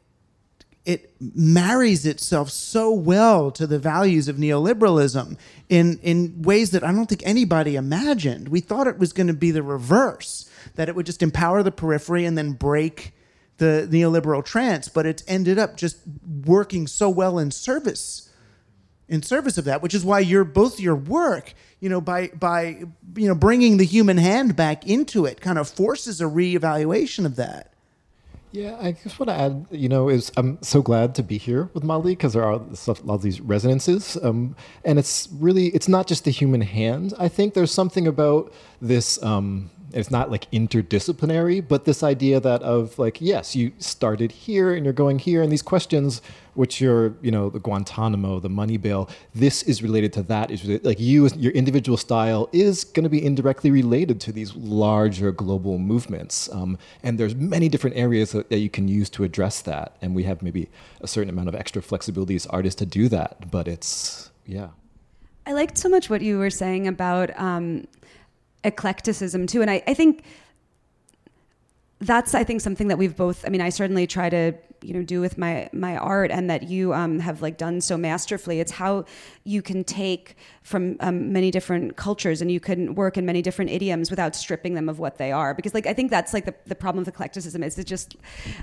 it 0.83 1.15
marries 1.21 2.05
itself 2.05 2.49
so 2.49 2.91
well 2.91 3.49
to 3.49 3.65
the 3.65 3.79
values 3.79 4.27
of 4.27 4.35
neoliberalism 4.35 5.37
in 5.69 5.99
in 5.99 6.41
ways 6.41 6.71
that 6.71 6.83
I 6.83 6.91
don't 6.91 7.07
think 7.07 7.23
anybody 7.23 7.77
imagined. 7.77 8.49
We 8.49 8.59
thought 8.59 8.85
it 8.87 8.99
was 8.99 9.13
going 9.13 9.27
to 9.27 9.33
be 9.33 9.51
the 9.51 9.63
reverse, 9.63 10.49
that 10.75 10.89
it 10.89 10.95
would 10.97 11.05
just 11.05 11.23
empower 11.23 11.63
the 11.63 11.71
periphery 11.71 12.25
and 12.25 12.37
then 12.37 12.51
break 12.51 13.13
the 13.59 13.87
neoliberal 13.89 14.43
trance, 14.43 14.89
but 14.89 15.05
it's 15.05 15.23
ended 15.25 15.57
up 15.57 15.77
just 15.77 15.99
working 16.45 16.87
so 16.87 17.09
well 17.09 17.39
in 17.39 17.51
service 17.51 18.22
in 19.07 19.21
service 19.21 19.57
of 19.57 19.65
that, 19.65 19.81
which 19.81 19.93
is 19.93 20.03
why 20.03 20.19
you're 20.19 20.43
both 20.43 20.79
your 20.79 20.95
work, 20.95 21.53
you 21.79 21.89
know, 21.89 22.01
by 22.01 22.27
by 22.29 22.83
you 23.15 23.27
know 23.27 23.35
bringing 23.35 23.77
the 23.77 23.85
human 23.85 24.17
hand 24.17 24.55
back 24.55 24.87
into 24.87 25.25
it, 25.25 25.41
kind 25.41 25.57
of 25.57 25.69
forces 25.69 26.21
a 26.21 26.25
reevaluation 26.25 27.25
of 27.25 27.35
that. 27.35 27.73
Yeah, 28.53 28.77
I 28.79 28.91
just 28.91 29.19
want 29.19 29.31
to 29.31 29.35
add, 29.35 29.65
you 29.71 29.89
know, 29.89 30.09
is 30.09 30.31
I'm 30.37 30.61
so 30.61 30.83
glad 30.83 31.15
to 31.15 31.23
be 31.23 31.39
here 31.39 31.71
with 31.73 31.83
Molly 31.83 32.11
because 32.11 32.33
there 32.33 32.43
are 32.43 32.53
a 32.53 32.57
lot 33.03 33.15
of 33.15 33.23
these 33.23 33.41
resonances, 33.41 34.15
um, 34.21 34.55
and 34.85 34.99
it's 34.99 35.27
really 35.39 35.67
it's 35.69 35.87
not 35.87 36.05
just 36.05 36.23
the 36.23 36.31
human 36.31 36.61
hand. 36.61 37.15
I 37.17 37.29
think 37.29 37.55
there's 37.55 37.71
something 37.71 38.05
about 38.05 38.53
this. 38.79 39.21
Um, 39.23 39.71
it's 39.93 40.11
not 40.11 40.31
like 40.31 40.49
interdisciplinary, 40.51 41.65
but 41.65 41.85
this 41.85 42.03
idea 42.03 42.39
that 42.39 42.61
of 42.63 42.97
like, 42.97 43.21
yes, 43.21 43.55
you 43.55 43.71
started 43.77 44.31
here 44.31 44.73
and 44.73 44.85
you're 44.85 44.93
going 44.93 45.19
here, 45.19 45.41
and 45.41 45.51
these 45.51 45.61
questions, 45.61 46.21
which 46.55 46.81
you're, 46.81 47.13
you 47.21 47.31
know, 47.31 47.49
the 47.49 47.59
Guantanamo, 47.59 48.39
the 48.39 48.49
money 48.49 48.77
bail, 48.77 49.09
this 49.33 49.63
is 49.63 49.81
related 49.83 50.11
to 50.13 50.23
that. 50.23 50.51
Is 50.51 50.63
like 50.83 50.99
you, 50.99 51.27
your 51.35 51.51
individual 51.53 51.97
style 51.97 52.49
is 52.51 52.83
going 52.83 53.03
to 53.03 53.09
be 53.09 53.23
indirectly 53.23 53.71
related 53.71 54.19
to 54.21 54.31
these 54.31 54.55
larger 54.55 55.31
global 55.31 55.77
movements, 55.77 56.49
um, 56.51 56.77
and 57.03 57.19
there's 57.19 57.35
many 57.35 57.69
different 57.69 57.95
areas 57.95 58.31
that, 58.31 58.49
that 58.49 58.59
you 58.59 58.69
can 58.69 58.87
use 58.87 59.09
to 59.11 59.23
address 59.23 59.61
that, 59.61 59.95
and 60.01 60.15
we 60.15 60.23
have 60.23 60.41
maybe 60.41 60.69
a 61.01 61.07
certain 61.07 61.29
amount 61.29 61.49
of 61.49 61.55
extra 61.55 61.81
flexibility 61.81 62.35
as 62.35 62.45
artists 62.47 62.79
to 62.79 62.85
do 62.85 63.09
that, 63.09 63.51
but 63.51 63.67
it's 63.67 64.31
yeah. 64.45 64.69
I 65.45 65.51
liked 65.51 65.77
so 65.77 65.89
much 65.89 66.09
what 66.09 66.21
you 66.21 66.37
were 66.37 66.49
saying 66.49 66.87
about. 66.87 67.37
Um, 67.37 67.87
eclecticism 68.63 69.47
too. 69.47 69.61
And 69.61 69.69
I, 69.69 69.83
I 69.87 69.93
think 69.93 70.23
that's 72.05 72.35
I 72.35 72.43
think 72.43 72.61
something 72.61 72.87
that 72.89 72.97
we've 72.97 73.15
both. 73.15 73.45
I 73.45 73.49
mean, 73.49 73.61
I 73.61 73.69
certainly 73.69 74.07
try 74.07 74.29
to 74.29 74.53
you 74.81 74.93
know 74.93 75.03
do 75.03 75.21
with 75.21 75.37
my 75.37 75.69
my 75.71 75.95
art, 75.97 76.31
and 76.31 76.49
that 76.49 76.63
you 76.63 76.93
um, 76.93 77.19
have 77.19 77.41
like 77.41 77.57
done 77.57 77.81
so 77.81 77.97
masterfully. 77.97 78.59
It's 78.59 78.71
how 78.71 79.05
you 79.45 79.61
can 79.61 79.83
take 79.83 80.35
from 80.63 80.97
um, 80.99 81.31
many 81.31 81.51
different 81.51 81.95
cultures, 81.95 82.41
and 82.41 82.51
you 82.51 82.59
can 82.59 82.95
work 82.95 83.17
in 83.17 83.25
many 83.25 83.41
different 83.41 83.71
idioms 83.71 84.09
without 84.09 84.35
stripping 84.35 84.73
them 84.73 84.89
of 84.89 84.99
what 84.99 85.17
they 85.17 85.31
are. 85.31 85.53
Because 85.53 85.73
like 85.73 85.87
I 85.87 85.93
think 85.93 86.11
that's 86.11 86.33
like 86.33 86.45
the, 86.45 86.53
the 86.65 86.75
problem 86.75 87.05
with 87.05 87.13
eclecticism 87.13 87.63
is 87.63 87.77
it 87.77 87.87
just 87.87 88.17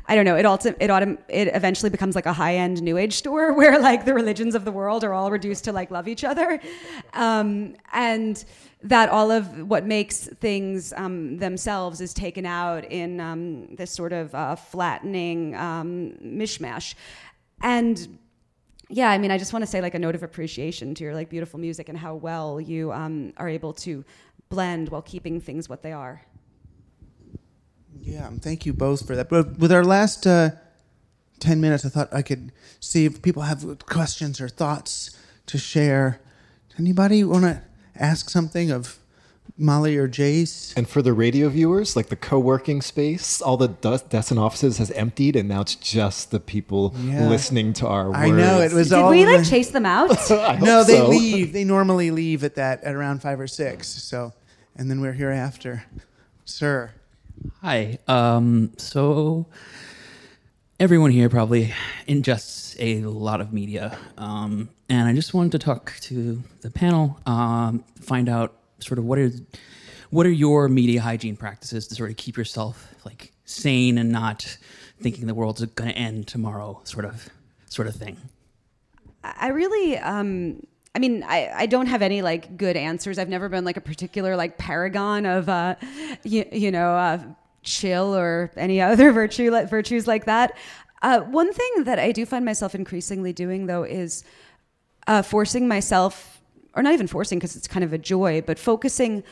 I 0.07 0.15
don't 0.15 0.25
know. 0.25 0.37
It 0.37 0.45
also 0.45 0.71
it 0.79 0.89
autom- 0.89 1.19
it 1.29 1.49
eventually 1.55 1.91
becomes 1.91 2.15
like 2.15 2.27
a 2.27 2.33
high 2.33 2.57
end 2.57 2.83
new 2.83 2.97
age 2.97 3.15
store 3.15 3.53
where 3.61 3.81
like 3.81 4.05
the 4.05 4.15
religions 4.15 4.55
of 4.55 4.65
the 4.65 4.73
world 4.73 5.05
are 5.05 5.15
all 5.15 5.31
reduced 5.31 5.65
to 5.65 5.73
like 5.73 5.91
love 5.91 6.09
each 6.09 6.25
other, 6.25 6.61
um, 7.15 7.75
and 7.93 8.45
that 8.83 9.11
all 9.11 9.31
of 9.31 9.69
what 9.69 9.85
makes 9.85 10.27
things 10.27 10.93
um, 10.97 11.37
themselves 11.37 12.01
is 12.01 12.15
taken 12.15 12.47
out 12.47 12.85
in 12.85 13.21
um, 13.21 13.75
this 13.75 13.91
sort 13.91 14.13
of 14.13 14.35
uh, 14.35 14.57
flattening 14.57 15.55
um, 15.55 16.13
mishmash. 16.25 16.95
And 17.63 18.19
yeah, 18.89 19.11
I 19.11 19.19
mean, 19.19 19.31
I 19.31 19.39
just 19.39 19.53
want 19.53 19.63
to 19.63 19.71
say 19.71 19.81
like 19.83 19.95
a 19.95 19.99
note 19.99 20.15
of 20.15 20.23
appreciation 20.23 20.95
to 20.95 21.05
your 21.05 21.15
like 21.15 21.29
beautiful 21.29 21.61
music 21.61 21.89
and 21.89 21.99
how 21.99 22.15
well 22.15 22.61
you 22.61 22.91
um, 22.93 23.33
are 23.37 23.49
able 23.49 23.75
to 23.75 24.05
blend 24.49 24.89
while 24.89 25.03
keeping 25.03 25.41
things 25.41 25.69
what 25.69 25.83
they 25.83 25.93
are. 25.93 26.23
Yeah, 28.01 28.31
thank 28.41 28.65
you 28.65 28.73
both 28.73 29.07
for 29.07 29.15
that. 29.15 29.29
But 29.29 29.59
with 29.59 29.71
our 29.71 29.85
last 29.85 30.27
uh, 30.27 30.51
10 31.41 31.61
minutes, 31.61 31.85
I 31.85 31.91
thought 31.91 32.09
I 32.13 32.23
could 32.23 32.51
see 32.81 33.05
if 33.05 33.21
people 33.21 33.43
have 33.43 33.79
questions 33.87 34.41
or 34.41 34.49
thoughts 34.49 35.17
to 35.47 35.59
share. 35.59 36.21
Anybody 36.79 37.23
want 37.25 37.45
to 37.45 37.63
ask 38.01 38.31
something 38.31 38.71
of 38.71 38.99
Molly 39.57 39.97
or 39.97 40.09
Jace. 40.09 40.75
And 40.77 40.89
for 40.89 41.03
the 41.03 41.13
radio 41.13 41.49
viewers, 41.49 41.95
like 41.95 42.09
the 42.09 42.17
co-working 42.17 42.81
space, 42.81 43.41
all 43.43 43.57
the 43.57 43.69
desks 43.69 44.31
and 44.31 44.41
offices 44.41 44.79
has 44.79 44.91
emptied, 44.93 45.37
and 45.37 45.49
now 45.49 45.61
it's 45.61 45.75
just 45.75 46.31
the 46.31 46.41
people 46.41 46.95
yeah. 46.99 47.29
listening 47.29 47.73
to 47.75 47.87
our. 47.87 48.07
Words. 48.07 48.19
I 48.19 48.31
know 48.31 48.61
it 48.61 48.73
was. 48.73 48.89
Did 48.89 48.99
all 48.99 49.11
we 49.11 49.27
like 49.27 49.41
the... 49.41 49.47
chase 49.47 49.71
them 49.71 49.87
out? 49.87 50.09
no, 50.61 50.83
they 50.83 50.97
so. 50.97 51.09
leave. 51.09 51.53
They 51.61 51.65
normally 51.65 52.11
leave 52.11 52.45
at 52.45 52.55
that 52.55 52.83
at 52.85 52.95
around 52.95 53.21
five 53.23 53.39
or 53.41 53.47
six. 53.47 53.89
So, 53.89 54.33
and 54.77 54.91
then 54.91 55.01
we're 55.01 55.13
here 55.13 55.31
after, 55.31 55.85
sir. 56.45 56.93
Hi. 57.61 57.99
Um, 58.07 58.73
so 58.77 59.47
everyone 60.79 61.11
here 61.11 61.29
probably 61.29 61.75
ingests 62.09 62.77
a 62.79 63.03
lot 63.03 63.41
of 63.41 63.53
media. 63.53 63.99
Um, 64.17 64.71
and 64.91 65.09
I 65.09 65.15
just 65.15 65.33
wanted 65.33 65.53
to 65.53 65.59
talk 65.61 65.95
to 66.03 66.43
the 66.63 66.71
panel, 66.71 67.19
um, 67.25 67.85
find 68.01 68.29
out 68.29 68.57
sort 68.81 68.99
of 68.99 69.05
what 69.05 69.19
are 69.19 69.31
what 70.11 70.27
are 70.27 70.31
your 70.31 70.69
media 70.69 71.01
hygiene 71.01 71.37
practices 71.37 71.87
to 71.87 71.95
sort 71.95 72.11
of 72.11 72.17
keep 72.17 72.37
yourself 72.37 72.93
like 73.07 73.33
sane 73.45 73.97
and 73.99 74.11
not 74.11 74.59
thinking 75.01 75.29
the 75.29 75.35
world's 75.35 75.65
going 75.65 75.91
to 75.91 75.97
end 75.97 76.27
tomorrow, 76.27 76.81
sort 76.83 77.05
of 77.05 77.29
sort 77.67 77.87
of 77.87 77.95
thing. 77.95 78.17
I 79.23 79.49
really. 79.49 79.97
Um 79.97 80.67
I 80.93 80.99
mean, 80.99 81.23
I, 81.23 81.53
I 81.55 81.67
don't 81.67 81.87
have 81.87 82.03
any 82.03 82.21
like 82.21 82.57
good 82.57 82.77
answers. 82.77 83.17
I've 83.17 83.29
never 83.29 83.49
been 83.49 83.65
like 83.65 83.77
a 83.77 83.81
particular 83.81 84.35
like 84.35 84.59
paragon 84.59 85.25
of, 85.25 85.49
uh, 85.49 85.77
you, 86.25 86.45
you 86.51 86.73
know, 86.73 86.97
uh, 86.97 87.23
chill 87.63 88.13
or 88.13 88.51
any 88.57 88.81
other 88.81 89.13
virtue 89.13 89.53
virtues 89.67 90.09
like 90.09 90.25
that. 90.25 90.59
Uh, 91.01 91.21
one 91.21 91.53
thing 91.53 91.85
that 91.85 92.01
I 92.01 92.11
do 92.11 92.27
find 92.27 92.45
myself 92.45 92.75
increasingly 92.75 93.33
doing 93.33 93.67
though 93.67 93.85
is 93.85 94.25
uh, 95.11 95.23
forcing 95.23 95.67
myself, 95.67 96.41
or 96.75 96.85
not 96.85 96.95
even 96.95 97.09
forcing 97.09 97.41
because 97.41 97.57
it's 97.57 97.67
kind 97.67 97.83
of 97.83 97.93
a 97.93 97.99
joy, 97.99 98.41
but 98.47 98.61
focusing 98.61 99.25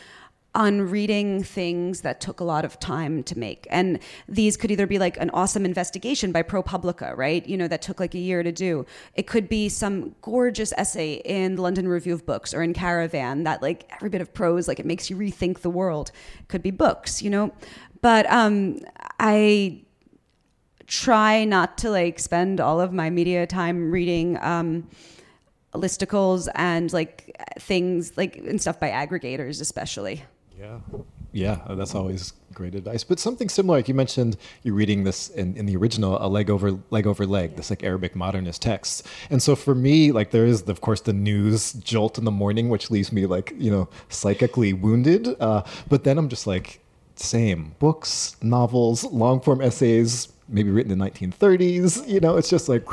on 0.56 0.80
reading 0.90 1.40
things 1.44 2.00
that 2.00 2.20
took 2.20 2.40
a 2.40 2.44
lot 2.44 2.64
of 2.64 2.80
time 2.80 3.22
to 3.22 3.38
make. 3.38 3.64
And 3.70 4.00
these 4.28 4.56
could 4.56 4.72
either 4.72 4.88
be 4.88 4.98
like 4.98 5.16
an 5.18 5.30
awesome 5.30 5.64
investigation 5.64 6.32
by 6.32 6.42
ProPublica, 6.42 7.16
right? 7.16 7.46
You 7.46 7.56
know, 7.56 7.68
that 7.68 7.80
took 7.80 8.00
like 8.00 8.14
a 8.14 8.18
year 8.18 8.42
to 8.42 8.50
do. 8.50 8.86
It 9.14 9.28
could 9.28 9.48
be 9.48 9.68
some 9.68 10.16
gorgeous 10.20 10.72
essay 10.76 11.22
in 11.24 11.54
the 11.54 11.62
London 11.62 11.86
Review 11.86 12.12
of 12.12 12.26
Books 12.26 12.52
or 12.52 12.64
in 12.64 12.72
Caravan 12.72 13.44
that 13.44 13.62
like 13.62 13.88
every 13.94 14.08
bit 14.08 14.20
of 14.20 14.34
prose, 14.34 14.66
like 14.66 14.80
it 14.80 14.86
makes 14.86 15.08
you 15.08 15.16
rethink 15.16 15.60
the 15.60 15.70
world. 15.70 16.10
It 16.40 16.48
could 16.48 16.62
be 16.62 16.72
books, 16.72 17.22
you 17.22 17.30
know? 17.30 17.52
But 18.00 18.28
um, 18.32 18.80
I 19.20 19.82
try 20.88 21.44
not 21.44 21.78
to 21.78 21.90
like 21.90 22.18
spend 22.18 22.60
all 22.60 22.80
of 22.80 22.92
my 22.92 23.10
media 23.10 23.46
time 23.46 23.92
reading 23.92 24.38
um, 24.40 24.88
listicles 25.74 26.48
and 26.54 26.92
like 26.92 27.36
things 27.58 28.16
like 28.16 28.36
and 28.36 28.60
stuff 28.60 28.80
by 28.80 28.90
aggregators, 28.90 29.60
especially. 29.60 30.24
Yeah. 30.58 30.78
Yeah, 31.32 31.60
that's 31.70 31.94
always 31.94 32.32
great 32.54 32.74
advice. 32.74 33.04
But 33.04 33.20
something 33.20 33.48
similar, 33.50 33.78
like 33.78 33.88
you 33.88 33.94
mentioned, 33.94 34.38
you're 34.62 34.74
reading 34.74 35.04
this 35.04 35.28
in, 35.28 35.56
in 35.56 35.66
the 35.66 35.76
original, 35.76 36.16
a 36.20 36.26
leg 36.26 36.48
over 36.48 36.78
leg 36.90 37.06
over 37.06 37.26
leg, 37.26 37.56
this 37.56 37.70
like 37.70 37.84
Arabic 37.84 38.16
modernist 38.16 38.62
text. 38.62 39.06
And 39.28 39.42
so 39.42 39.54
for 39.54 39.74
me, 39.74 40.10
like 40.10 40.30
there 40.30 40.46
is, 40.46 40.62
of 40.62 40.80
course, 40.80 41.02
the 41.02 41.12
news 41.12 41.74
jolt 41.74 42.16
in 42.16 42.24
the 42.24 42.30
morning, 42.30 42.70
which 42.70 42.90
leaves 42.90 43.12
me 43.12 43.26
like 43.26 43.52
you 43.58 43.70
know 43.70 43.88
psychically 44.08 44.72
wounded. 44.72 45.28
Uh, 45.38 45.62
but 45.88 46.04
then 46.04 46.16
I'm 46.16 46.28
just 46.28 46.46
like, 46.46 46.80
same 47.16 47.74
books, 47.78 48.36
novels, 48.42 49.04
long 49.04 49.40
form 49.40 49.60
essays, 49.60 50.28
maybe 50.48 50.70
written 50.70 50.90
in 50.92 50.98
the 50.98 51.10
1930s. 51.10 52.08
You 52.08 52.20
know, 52.20 52.36
it's 52.36 52.50
just 52.50 52.68
like, 52.68 52.84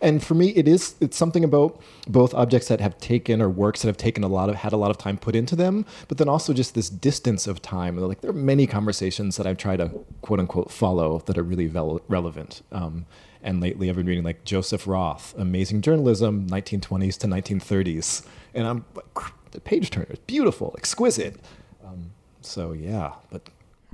And 0.00 0.22
for 0.22 0.34
me, 0.34 0.48
it 0.50 0.68
is 0.68 0.94
it's 1.00 1.16
something 1.16 1.44
about 1.44 1.80
both 2.08 2.34
objects 2.34 2.68
that 2.68 2.80
have 2.80 2.98
taken 2.98 3.40
or 3.40 3.48
works 3.48 3.82
that 3.82 3.88
have 3.88 3.96
taken 3.96 4.24
a 4.24 4.28
lot 4.28 4.48
of 4.48 4.56
had 4.56 4.72
a 4.72 4.76
lot 4.76 4.90
of 4.90 4.98
time 4.98 5.16
put 5.16 5.34
into 5.34 5.56
them, 5.56 5.84
but 6.08 6.18
then 6.18 6.28
also 6.28 6.52
just 6.52 6.74
this 6.74 6.88
distance 6.88 7.46
of 7.46 7.62
time. 7.62 7.96
Like 7.96 8.20
there 8.20 8.30
are 8.30 8.34
many 8.34 8.66
conversations 8.66 9.36
that 9.36 9.46
I've 9.46 9.58
tried 9.58 9.78
to 9.78 9.90
quote 10.22 10.40
unquote 10.40 10.70
follow 10.70 11.22
that 11.26 11.38
are 11.38 11.42
really 11.42 11.66
vel- 11.66 12.02
relevant. 12.08 12.62
Um, 12.72 13.06
and 13.42 13.60
lately, 13.60 13.88
I've 13.88 13.96
been 13.96 14.06
reading 14.06 14.24
like 14.24 14.44
Joseph 14.44 14.86
Roth, 14.86 15.34
Amazing 15.38 15.82
Journalism, 15.82 16.48
1920s 16.48 17.16
to 17.18 17.26
1930s, 17.28 18.26
and 18.54 18.66
I'm 18.66 18.84
like, 18.94 19.24
the 19.52 19.60
page 19.60 19.90
turner, 19.90 20.14
beautiful, 20.26 20.74
exquisite. 20.76 21.36
Um, 21.84 22.10
so 22.40 22.72
yeah, 22.72 23.12
but 23.30 23.48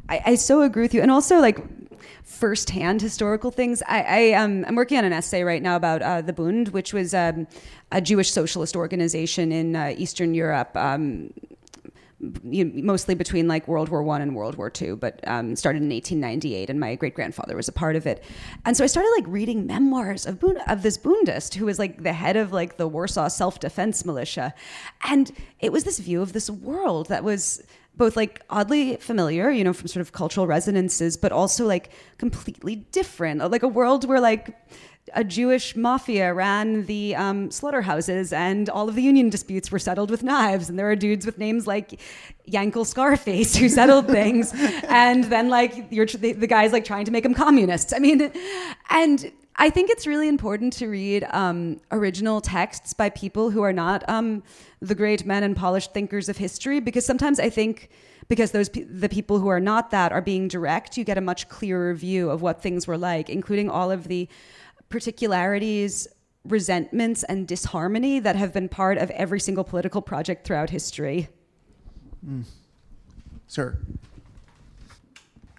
I, 0.08 0.22
I 0.26 0.34
so 0.34 0.62
agree 0.62 0.82
with 0.82 0.94
you, 0.94 1.02
and 1.02 1.10
also 1.10 1.38
like 1.38 1.58
firsthand 2.24 3.00
historical 3.00 3.50
things. 3.50 3.82
I, 3.86 4.02
I 4.02 4.32
um, 4.32 4.64
I'm 4.66 4.74
working 4.74 4.98
on 4.98 5.04
an 5.04 5.12
essay 5.12 5.42
right 5.42 5.62
now 5.62 5.76
about 5.76 6.02
uh, 6.02 6.22
the 6.22 6.32
Bund, 6.32 6.68
which 6.68 6.92
was 6.92 7.14
um, 7.14 7.46
a 7.90 8.00
Jewish 8.00 8.30
socialist 8.30 8.76
organization 8.76 9.52
in 9.52 9.76
uh, 9.76 9.94
Eastern 9.96 10.34
Europe. 10.34 10.76
Um, 10.76 11.32
you 12.44 12.64
know, 12.64 12.82
mostly 12.82 13.14
between 13.14 13.48
like 13.48 13.66
World 13.66 13.88
War 13.88 14.02
One 14.02 14.22
and 14.22 14.34
World 14.34 14.56
War 14.56 14.70
Two, 14.70 14.96
but 14.96 15.20
um, 15.26 15.56
started 15.56 15.82
in 15.82 15.88
1898, 15.88 16.70
and 16.70 16.78
my 16.78 16.94
great 16.94 17.14
grandfather 17.14 17.56
was 17.56 17.68
a 17.68 17.72
part 17.72 17.96
of 17.96 18.06
it. 18.06 18.22
And 18.64 18.76
so 18.76 18.84
I 18.84 18.86
started 18.86 19.10
like 19.16 19.24
reading 19.26 19.66
memoirs 19.66 20.26
of 20.26 20.38
Bund, 20.38 20.58
of 20.68 20.82
this 20.82 20.96
Bundist 20.96 21.54
who 21.54 21.66
was 21.66 21.78
like 21.78 22.02
the 22.02 22.12
head 22.12 22.36
of 22.36 22.52
like 22.52 22.76
the 22.76 22.86
Warsaw 22.86 23.28
Self 23.28 23.60
Defense 23.60 24.04
Militia, 24.04 24.54
and 25.04 25.32
it 25.60 25.72
was 25.72 25.84
this 25.84 25.98
view 25.98 26.22
of 26.22 26.32
this 26.32 26.48
world 26.48 27.08
that 27.08 27.24
was 27.24 27.62
both 27.96 28.16
like 28.16 28.42
oddly 28.48 28.96
familiar, 28.96 29.50
you 29.50 29.64
know, 29.64 29.72
from 29.72 29.88
sort 29.88 30.00
of 30.00 30.12
cultural 30.12 30.46
resonances, 30.46 31.16
but 31.16 31.30
also 31.32 31.66
like 31.66 31.90
completely 32.18 32.76
different, 32.76 33.50
like 33.50 33.62
a 33.62 33.68
world 33.68 34.08
where 34.08 34.20
like 34.20 34.56
a 35.14 35.24
Jewish 35.24 35.74
mafia 35.74 36.32
ran 36.32 36.86
the 36.86 37.16
um, 37.16 37.50
slaughterhouses, 37.50 38.32
and 38.32 38.68
all 38.68 38.88
of 38.88 38.94
the 38.94 39.02
union 39.02 39.30
disputes 39.30 39.70
were 39.70 39.78
settled 39.78 40.10
with 40.10 40.22
knives. 40.22 40.68
And 40.68 40.78
there 40.78 40.88
are 40.90 40.96
dudes 40.96 41.26
with 41.26 41.38
names 41.38 41.66
like 41.66 42.00
Yankel 42.48 42.86
Scarface 42.86 43.56
who 43.56 43.68
settled 43.68 44.06
things, 44.18 44.52
and 44.88 45.24
then 45.24 45.48
like 45.48 45.86
you're 45.90 46.06
the, 46.06 46.32
the 46.32 46.46
guys 46.46 46.72
like 46.72 46.84
trying 46.84 47.04
to 47.04 47.10
make 47.10 47.24
them 47.24 47.34
communists. 47.34 47.92
I 47.92 47.98
mean, 47.98 48.32
and 48.90 49.32
I 49.56 49.70
think 49.70 49.90
it's 49.90 50.06
really 50.06 50.28
important 50.28 50.72
to 50.74 50.86
read 50.86 51.26
um, 51.30 51.80
original 51.90 52.40
texts 52.40 52.94
by 52.94 53.10
people 53.10 53.50
who 53.50 53.62
are 53.62 53.72
not 53.72 54.08
um, 54.08 54.42
the 54.80 54.94
great 54.94 55.26
men 55.26 55.42
and 55.42 55.56
polished 55.56 55.92
thinkers 55.92 56.28
of 56.28 56.36
history, 56.36 56.80
because 56.80 57.04
sometimes 57.04 57.40
I 57.40 57.50
think 57.50 57.90
because 58.28 58.52
those 58.52 58.68
pe- 58.68 58.84
the 58.84 59.08
people 59.08 59.40
who 59.40 59.48
are 59.48 59.60
not 59.60 59.90
that 59.90 60.12
are 60.12 60.22
being 60.22 60.48
direct, 60.48 60.96
you 60.96 61.04
get 61.04 61.18
a 61.18 61.20
much 61.20 61.48
clearer 61.48 61.92
view 61.92 62.30
of 62.30 62.40
what 62.40 62.62
things 62.62 62.86
were 62.86 62.96
like, 62.96 63.28
including 63.28 63.68
all 63.68 63.90
of 63.90 64.08
the 64.08 64.28
particularities, 64.92 66.06
resentments, 66.44 67.24
and 67.24 67.48
disharmony 67.48 68.20
that 68.20 68.36
have 68.36 68.52
been 68.52 68.68
part 68.68 68.98
of 68.98 69.10
every 69.10 69.40
single 69.40 69.64
political 69.64 70.02
project 70.02 70.46
throughout 70.46 70.70
history. 70.70 71.28
Mm. 72.24 72.44
Sir. 73.48 73.78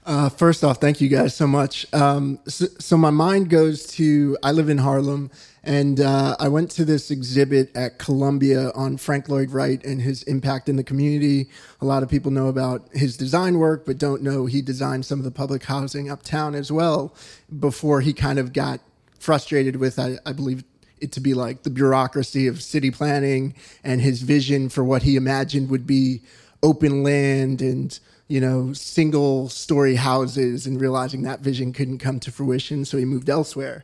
Uh, 0.06 0.30
first 0.30 0.64
off, 0.64 0.80
thank 0.80 1.02
you 1.02 1.10
guys 1.10 1.36
so 1.36 1.48
much. 1.48 1.92
Um, 1.94 2.40
so, 2.46 2.68
so, 2.78 2.98
my 2.98 3.10
mind 3.10 3.50
goes 3.50 3.88
to 3.88 4.38
I 4.44 4.52
live 4.52 4.68
in 4.68 4.78
Harlem, 4.78 5.32
and 5.64 6.00
uh, 6.00 6.36
I 6.40 6.50
went 6.50 6.70
to 6.72 6.86
this 6.86 7.10
exhibit 7.10 7.76
at 7.76 8.00
Columbia 8.00 8.72
on 8.76 8.98
Frank 8.98 9.30
Lloyd 9.30 9.52
Wright 9.52 9.84
and 9.86 10.02
his 10.02 10.22
impact 10.24 10.68
in 10.68 10.76
the 10.76 10.84
community. 10.84 11.50
A 11.80 11.86
lot 11.86 12.04
of 12.04 12.10
people 12.10 12.32
know 12.32 12.48
about 12.50 12.90
his 12.92 13.16
design 13.16 13.60
work, 13.60 13.86
but 13.86 13.98
don't 13.98 14.22
know 14.22 14.46
he 14.46 14.62
designed 14.62 15.06
some 15.06 15.20
of 15.20 15.26
the 15.26 15.32
public 15.32 15.64
housing 15.64 16.12
uptown 16.12 16.54
as 16.54 16.70
well 16.70 17.16
before 17.60 18.02
he 18.02 18.12
kind 18.12 18.40
of 18.40 18.52
got 18.52 18.82
frustrated 19.24 19.78
with, 19.78 19.98
I, 19.98 20.18
I 20.26 20.34
believe 20.34 20.64
it 21.00 21.12
to 21.14 21.20
be 21.20 21.34
like 21.34 21.64
the 21.64 21.70
bureaucracy 21.70 22.48
of 22.48 22.62
city 22.62 22.92
planning 22.92 23.56
and 23.84 24.02
his 24.02 24.22
vision 24.22 24.70
for 24.70 24.84
what 24.84 25.04
he 25.04 25.16
imagined 25.16 25.70
would 25.70 25.88
be 25.88 26.22
open 26.62 27.04
land 27.04 27.62
and 27.62 28.00
you 28.30 28.40
know 28.40 28.72
single 28.72 29.50
story 29.50 29.96
houses 29.96 30.66
and 30.66 30.80
realizing 30.80 31.24
that 31.24 31.42
vision 31.42 31.74
couldn't 31.74 31.98
come 31.98 32.22
to 32.22 32.32
fruition 32.32 32.86
so 32.86 32.98
he 32.98 33.06
moved 33.06 33.30
elsewhere. 33.30 33.84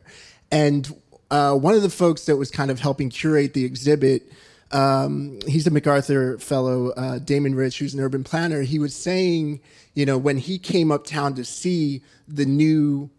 And 0.50 0.94
uh, 1.30 1.54
one 1.54 1.74
of 1.74 1.82
the 1.82 1.90
folks 1.90 2.24
that 2.24 2.36
was 2.36 2.50
kind 2.50 2.70
of 2.70 2.80
helping 2.80 3.10
curate 3.10 3.54
the 3.54 3.64
exhibit 3.64 4.30
um, 4.72 5.40
he's 5.48 5.66
a 5.66 5.70
macarthur 5.70 6.38
fellow 6.38 6.90
uh, 6.90 7.18
damon 7.18 7.56
rich 7.56 7.80
who's 7.80 7.92
an 7.92 8.00
urban 8.00 8.24
planner. 8.24 8.62
He 8.62 8.78
was 8.78 8.94
saying 8.94 9.60
you 9.94 10.06
know 10.06 10.16
when 10.16 10.38
he 10.38 10.58
came 10.58 10.90
uptown 10.90 11.34
to 11.34 11.44
see 11.44 12.02
the 12.28 12.46
new 12.46 13.10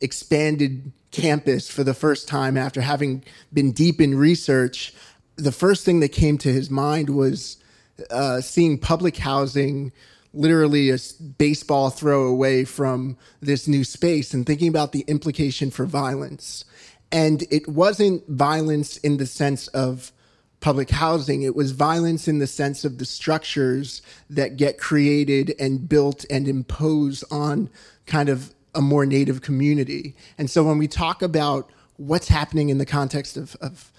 expanded 0.00 0.92
campus 1.10 1.70
for 1.70 1.84
the 1.84 1.94
first 1.94 2.28
time 2.28 2.56
after 2.56 2.80
having 2.80 3.24
been 3.52 3.72
deep 3.72 4.00
in 4.00 4.16
research, 4.16 4.92
the 5.36 5.52
first 5.52 5.84
thing 5.84 6.00
that 6.00 6.10
came 6.10 6.38
to 6.38 6.52
his 6.52 6.70
mind 6.70 7.10
was 7.10 7.56
uh, 8.10 8.40
seeing 8.40 8.78
public 8.78 9.16
housing 9.16 9.92
literally 10.34 10.90
a 10.90 10.98
baseball 11.38 11.90
throw 11.90 12.26
away 12.26 12.64
from 12.64 13.16
this 13.40 13.66
new 13.66 13.84
space 13.84 14.34
and 14.34 14.46
thinking 14.46 14.68
about 14.68 14.92
the 14.92 15.04
implication 15.08 15.70
for 15.70 15.86
violence. 15.86 16.64
And 17.10 17.44
it 17.50 17.66
wasn't 17.66 18.28
violence 18.28 18.98
in 18.98 19.16
the 19.16 19.26
sense 19.26 19.68
of 19.68 20.12
public 20.60 20.90
housing, 20.90 21.42
it 21.42 21.54
was 21.54 21.70
violence 21.70 22.26
in 22.26 22.38
the 22.38 22.46
sense 22.46 22.84
of 22.84 22.98
the 22.98 23.04
structures 23.04 24.02
that 24.28 24.56
get 24.56 24.76
created 24.76 25.54
and 25.58 25.88
built 25.88 26.24
and 26.28 26.48
impose 26.48 27.22
on 27.30 27.70
kind 28.06 28.28
of 28.28 28.52
a 28.74 28.80
more 28.80 29.06
native 29.06 29.42
community. 29.42 30.14
And 30.36 30.50
so 30.50 30.64
when 30.64 30.78
we 30.78 30.88
talk 30.88 31.22
about 31.22 31.70
what's 31.96 32.28
happening 32.28 32.68
in 32.68 32.78
the 32.78 32.86
context 32.86 33.36
of, 33.36 33.56
of 33.60 33.92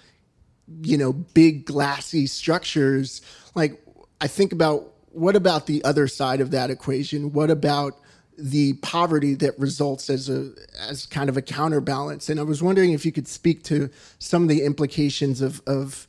you 0.82 0.96
know, 0.96 1.12
big 1.12 1.64
glassy 1.66 2.26
structures, 2.26 3.20
like 3.54 3.82
I 4.20 4.26
think 4.26 4.52
about 4.52 4.92
what 5.12 5.36
about 5.36 5.66
the 5.66 5.82
other 5.84 6.06
side 6.06 6.40
of 6.40 6.50
that 6.52 6.70
equation? 6.70 7.32
What 7.32 7.50
about 7.50 7.98
the 8.38 8.74
poverty 8.74 9.34
that 9.34 9.58
results 9.58 10.08
as 10.08 10.28
a 10.28 10.52
as 10.88 11.06
kind 11.06 11.28
of 11.28 11.36
a 11.36 11.42
counterbalance? 11.42 12.28
And 12.28 12.38
I 12.38 12.44
was 12.44 12.62
wondering 12.62 12.92
if 12.92 13.04
you 13.04 13.12
could 13.12 13.28
speak 13.28 13.64
to 13.64 13.90
some 14.18 14.44
of 14.44 14.48
the 14.48 14.62
implications 14.62 15.40
of 15.40 15.60
of 15.66 16.06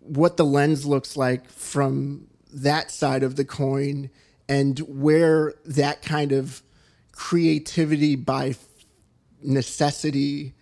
what 0.00 0.38
the 0.38 0.44
lens 0.44 0.86
looks 0.86 1.16
like 1.16 1.48
from 1.50 2.28
that 2.50 2.90
side 2.90 3.22
of 3.22 3.36
the 3.36 3.44
coin 3.44 4.08
and 4.48 4.78
where 4.80 5.54
that 5.66 6.00
kind 6.00 6.32
of 6.32 6.62
creativity 7.18 8.14
by 8.14 8.54
necessity 9.42 10.54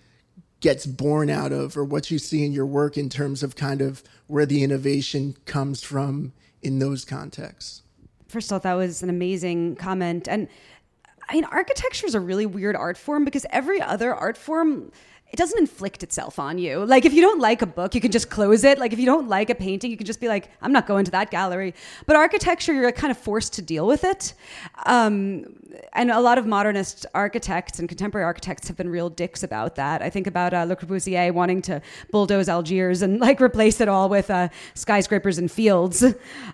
gets 0.60 0.86
born 0.86 1.28
out 1.28 1.52
of, 1.52 1.76
or 1.76 1.84
what 1.84 2.10
you 2.10 2.18
see 2.18 2.46
in 2.46 2.50
your 2.50 2.64
work 2.64 2.96
in 2.96 3.10
terms 3.10 3.42
of 3.42 3.54
kind 3.54 3.82
of 3.82 4.02
where 4.26 4.46
the 4.46 4.64
innovation 4.64 5.36
comes 5.44 5.82
from 5.82 6.32
in 6.62 6.78
those 6.78 7.04
contexts. 7.04 7.82
First 8.26 8.50
of 8.50 8.54
all, 8.54 8.60
that 8.60 8.72
was 8.72 9.02
an 9.02 9.10
amazing 9.10 9.76
comment. 9.76 10.26
And 10.28 10.48
I 11.28 11.34
mean, 11.34 11.44
architecture 11.44 12.06
is 12.06 12.14
a 12.14 12.20
really 12.20 12.46
weird 12.46 12.74
art 12.74 12.96
form 12.96 13.26
because 13.26 13.44
every 13.50 13.82
other 13.82 14.14
art 14.14 14.38
form 14.38 14.90
it 15.32 15.36
doesn't 15.36 15.58
inflict 15.58 16.02
itself 16.02 16.38
on 16.38 16.56
you. 16.56 16.84
Like 16.84 17.04
if 17.04 17.12
you 17.12 17.20
don't 17.20 17.40
like 17.40 17.60
a 17.60 17.66
book, 17.66 17.94
you 17.94 18.00
can 18.00 18.12
just 18.12 18.30
close 18.30 18.62
it. 18.62 18.78
Like 18.78 18.92
if 18.92 18.98
you 18.98 19.06
don't 19.06 19.28
like 19.28 19.50
a 19.50 19.56
painting, 19.56 19.90
you 19.90 19.96
can 19.96 20.06
just 20.06 20.20
be 20.20 20.28
like, 20.28 20.50
I'm 20.62 20.72
not 20.72 20.86
going 20.86 21.04
to 21.04 21.10
that 21.10 21.30
gallery. 21.30 21.74
But 22.06 22.14
architecture, 22.16 22.72
you're 22.72 22.92
kind 22.92 23.10
of 23.10 23.18
forced 23.18 23.52
to 23.54 23.62
deal 23.62 23.86
with 23.86 24.04
it. 24.04 24.34
Um, 24.86 25.56
and 25.94 26.12
a 26.12 26.20
lot 26.20 26.38
of 26.38 26.46
modernist 26.46 27.06
architects 27.12 27.80
and 27.80 27.88
contemporary 27.88 28.24
architects 28.24 28.68
have 28.68 28.76
been 28.76 28.88
real 28.88 29.10
dicks 29.10 29.42
about 29.42 29.74
that. 29.74 30.00
I 30.00 30.10
think 30.10 30.28
about 30.28 30.54
uh, 30.54 30.62
Le 30.62 30.76
Corbusier 30.76 31.32
wanting 31.32 31.60
to 31.62 31.82
bulldoze 32.12 32.48
Algiers 32.48 33.02
and 33.02 33.18
like 33.20 33.40
replace 33.40 33.80
it 33.80 33.88
all 33.88 34.08
with 34.08 34.30
uh, 34.30 34.48
skyscrapers 34.74 35.38
and 35.38 35.50
fields, 35.50 36.04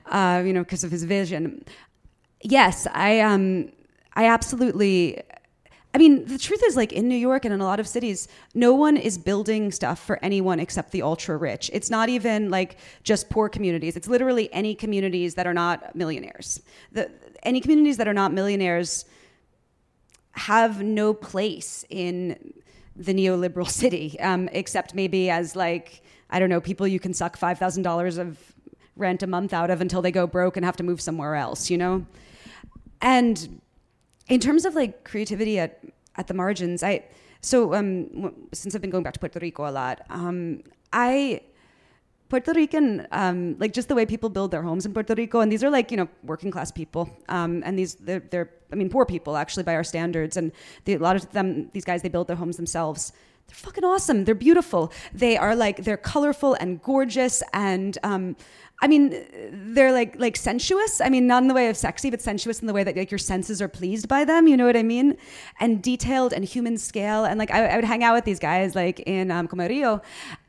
uh, 0.06 0.42
you 0.44 0.52
know, 0.54 0.62
because 0.62 0.82
of 0.82 0.90
his 0.90 1.04
vision. 1.04 1.64
Yes, 2.42 2.86
I 2.92 3.20
um, 3.20 3.70
I 4.14 4.26
absolutely 4.26 5.22
I 5.94 5.98
mean, 5.98 6.24
the 6.24 6.38
truth 6.38 6.62
is, 6.64 6.74
like 6.74 6.92
in 6.92 7.06
New 7.06 7.16
York 7.16 7.44
and 7.44 7.52
in 7.52 7.60
a 7.60 7.64
lot 7.64 7.78
of 7.78 7.86
cities, 7.86 8.26
no 8.54 8.72
one 8.72 8.96
is 8.96 9.18
building 9.18 9.70
stuff 9.70 9.98
for 9.98 10.18
anyone 10.22 10.58
except 10.58 10.90
the 10.90 11.02
ultra 11.02 11.36
rich. 11.36 11.70
It's 11.72 11.90
not 11.90 12.08
even 12.08 12.50
like 12.50 12.78
just 13.02 13.28
poor 13.28 13.50
communities. 13.50 13.94
It's 13.94 14.08
literally 14.08 14.52
any 14.54 14.74
communities 14.74 15.34
that 15.34 15.46
are 15.46 15.52
not 15.52 15.94
millionaires. 15.94 16.62
The, 16.92 17.10
any 17.42 17.60
communities 17.60 17.98
that 17.98 18.08
are 18.08 18.14
not 18.14 18.32
millionaires 18.32 19.04
have 20.32 20.82
no 20.82 21.12
place 21.12 21.84
in 21.90 22.54
the 22.96 23.12
neoliberal 23.12 23.68
city, 23.82 24.18
um, 24.20 24.48
except 24.52 24.94
maybe 24.94 25.28
as 25.28 25.54
like 25.54 26.02
I 26.30 26.38
don't 26.38 26.48
know, 26.48 26.62
people 26.62 26.88
you 26.88 26.98
can 26.98 27.12
suck 27.12 27.36
five 27.36 27.58
thousand 27.58 27.82
dollars 27.82 28.16
of 28.16 28.38
rent 28.96 29.22
a 29.22 29.26
month 29.26 29.52
out 29.52 29.70
of 29.70 29.82
until 29.82 30.00
they 30.00 30.12
go 30.12 30.26
broke 30.26 30.56
and 30.56 30.64
have 30.64 30.76
to 30.76 30.82
move 30.82 31.02
somewhere 31.02 31.34
else. 31.34 31.68
You 31.68 31.76
know, 31.76 32.06
and 33.02 33.60
in 34.32 34.40
terms 34.40 34.64
of 34.64 34.74
like 34.74 35.04
creativity 35.04 35.58
at 35.58 35.78
at 36.16 36.26
the 36.26 36.34
margins, 36.34 36.82
I 36.82 37.04
so 37.42 37.74
um, 37.74 38.34
since 38.52 38.74
I've 38.74 38.80
been 38.80 38.90
going 38.90 39.04
back 39.04 39.14
to 39.14 39.20
Puerto 39.20 39.38
Rico 39.38 39.68
a 39.68 39.74
lot, 39.80 40.00
um, 40.08 40.62
I 40.92 41.42
Puerto 42.30 42.52
Rican, 42.54 43.06
um, 43.12 43.58
like 43.58 43.74
just 43.74 43.88
the 43.88 43.94
way 43.94 44.06
people 44.06 44.30
build 44.30 44.50
their 44.50 44.62
homes 44.62 44.86
in 44.86 44.94
Puerto 44.94 45.14
Rico, 45.14 45.40
and 45.40 45.52
these 45.52 45.62
are 45.62 45.68
like 45.68 45.90
you 45.90 45.98
know 45.98 46.08
working 46.24 46.50
class 46.50 46.72
people, 46.72 47.10
um, 47.28 47.62
and 47.66 47.78
these 47.78 47.94
they're, 47.96 48.24
they're, 48.30 48.50
I 48.72 48.74
mean 48.74 48.88
poor 48.88 49.04
people 49.04 49.36
actually 49.36 49.64
by 49.64 49.74
our 49.74 49.84
standards, 49.84 50.38
and 50.38 50.50
the, 50.86 50.94
a 50.94 50.98
lot 50.98 51.16
of 51.16 51.30
them 51.32 51.68
these 51.74 51.84
guys 51.84 52.00
they 52.00 52.08
build 52.08 52.26
their 52.28 52.40
homes 52.42 52.56
themselves. 52.56 53.12
they're 53.48 53.62
fucking 53.66 53.84
awesome. 53.84 54.24
They're 54.24 54.44
beautiful. 54.48 54.92
They 55.12 55.36
are 55.36 55.54
like 55.54 55.84
they're 55.84 56.04
colorful 56.14 56.54
and 56.54 56.80
gorgeous 56.82 57.42
and 57.52 57.98
um, 58.02 58.36
I 58.82 58.88
mean, 58.88 59.24
they're 59.52 59.92
like 59.92 60.18
like 60.18 60.36
sensuous. 60.36 61.00
I 61.00 61.08
mean, 61.08 61.28
not 61.28 61.42
in 61.42 61.48
the 61.48 61.54
way 61.54 61.68
of 61.68 61.76
sexy, 61.76 62.10
but 62.10 62.20
sensuous 62.20 62.60
in 62.60 62.66
the 62.66 62.72
way 62.72 62.82
that 62.82 62.96
like 62.96 63.12
your 63.12 63.18
senses 63.18 63.62
are 63.62 63.68
pleased 63.68 64.08
by 64.08 64.24
them. 64.24 64.48
You 64.48 64.56
know 64.56 64.66
what 64.66 64.76
I 64.76 64.82
mean? 64.82 65.16
And 65.60 65.80
detailed 65.80 66.32
and 66.32 66.44
human 66.44 66.76
scale. 66.76 67.24
And 67.24 67.38
like 67.38 67.52
I, 67.52 67.64
I 67.68 67.76
would 67.76 67.84
hang 67.84 68.02
out 68.02 68.14
with 68.14 68.24
these 68.24 68.40
guys 68.40 68.74
like 68.74 68.98
in 69.00 69.30
um, 69.30 69.46
Comerío, 69.46 70.02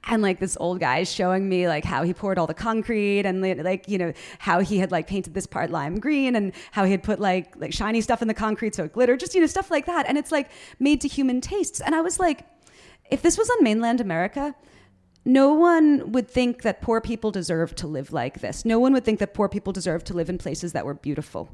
and 0.06 0.24
like 0.24 0.40
this 0.40 0.58
old 0.60 0.80
guy 0.80 1.04
showing 1.04 1.48
me 1.48 1.68
like 1.68 1.86
how 1.86 2.02
he 2.02 2.12
poured 2.12 2.40
all 2.40 2.48
the 2.48 2.56
concrete 2.56 3.24
and 3.28 3.40
like 3.64 3.88
you 3.88 4.00
know 4.00 4.12
how 4.40 4.62
he 4.62 4.80
had 4.80 4.92
like 4.92 5.06
painted 5.06 5.36
this 5.36 5.46
part 5.46 5.70
lime 5.70 6.00
green 6.00 6.36
and 6.36 6.54
how 6.72 6.86
he 6.86 6.92
had 6.92 7.04
put 7.04 7.20
like 7.20 7.56
like 7.58 7.72
shiny 7.72 8.02
stuff 8.02 8.24
in 8.24 8.28
the 8.28 8.34
concrete 8.34 8.74
so 8.74 8.86
it 8.86 8.94
glittered. 8.94 9.20
Just 9.20 9.36
you 9.36 9.42
know 9.42 9.48
stuff 9.48 9.70
like 9.70 9.86
that. 9.86 10.08
And 10.08 10.18
it's 10.18 10.32
like 10.32 10.50
made 10.80 11.02
to 11.02 11.08
human 11.08 11.40
tastes. 11.40 11.80
And 11.82 11.94
I 11.94 12.02
was 12.02 12.20
like, 12.20 12.48
if 13.12 13.22
this 13.22 13.38
was 13.38 13.48
on 13.52 13.64
mainland 13.64 14.02
America 14.02 14.56
no 15.26 15.54
one 15.54 16.12
would 16.12 16.28
think 16.28 16.64
that 16.64 16.82
poor 16.82 17.00
people 17.00 17.32
deserve 17.32 17.74
to 17.76 17.88
live 17.88 18.12
like 18.12 18.42
this. 18.42 18.66
No 18.66 18.78
one 18.78 18.92
would 18.92 19.06
think 19.06 19.20
that 19.20 19.34
poor 19.34 19.48
people 19.48 19.72
deserve 19.72 20.04
to 20.06 20.14
live 20.14 20.30
in 20.30 20.38
places 20.38 20.74
that 20.74 20.86
were 20.86 20.94
beautiful. 20.94 21.50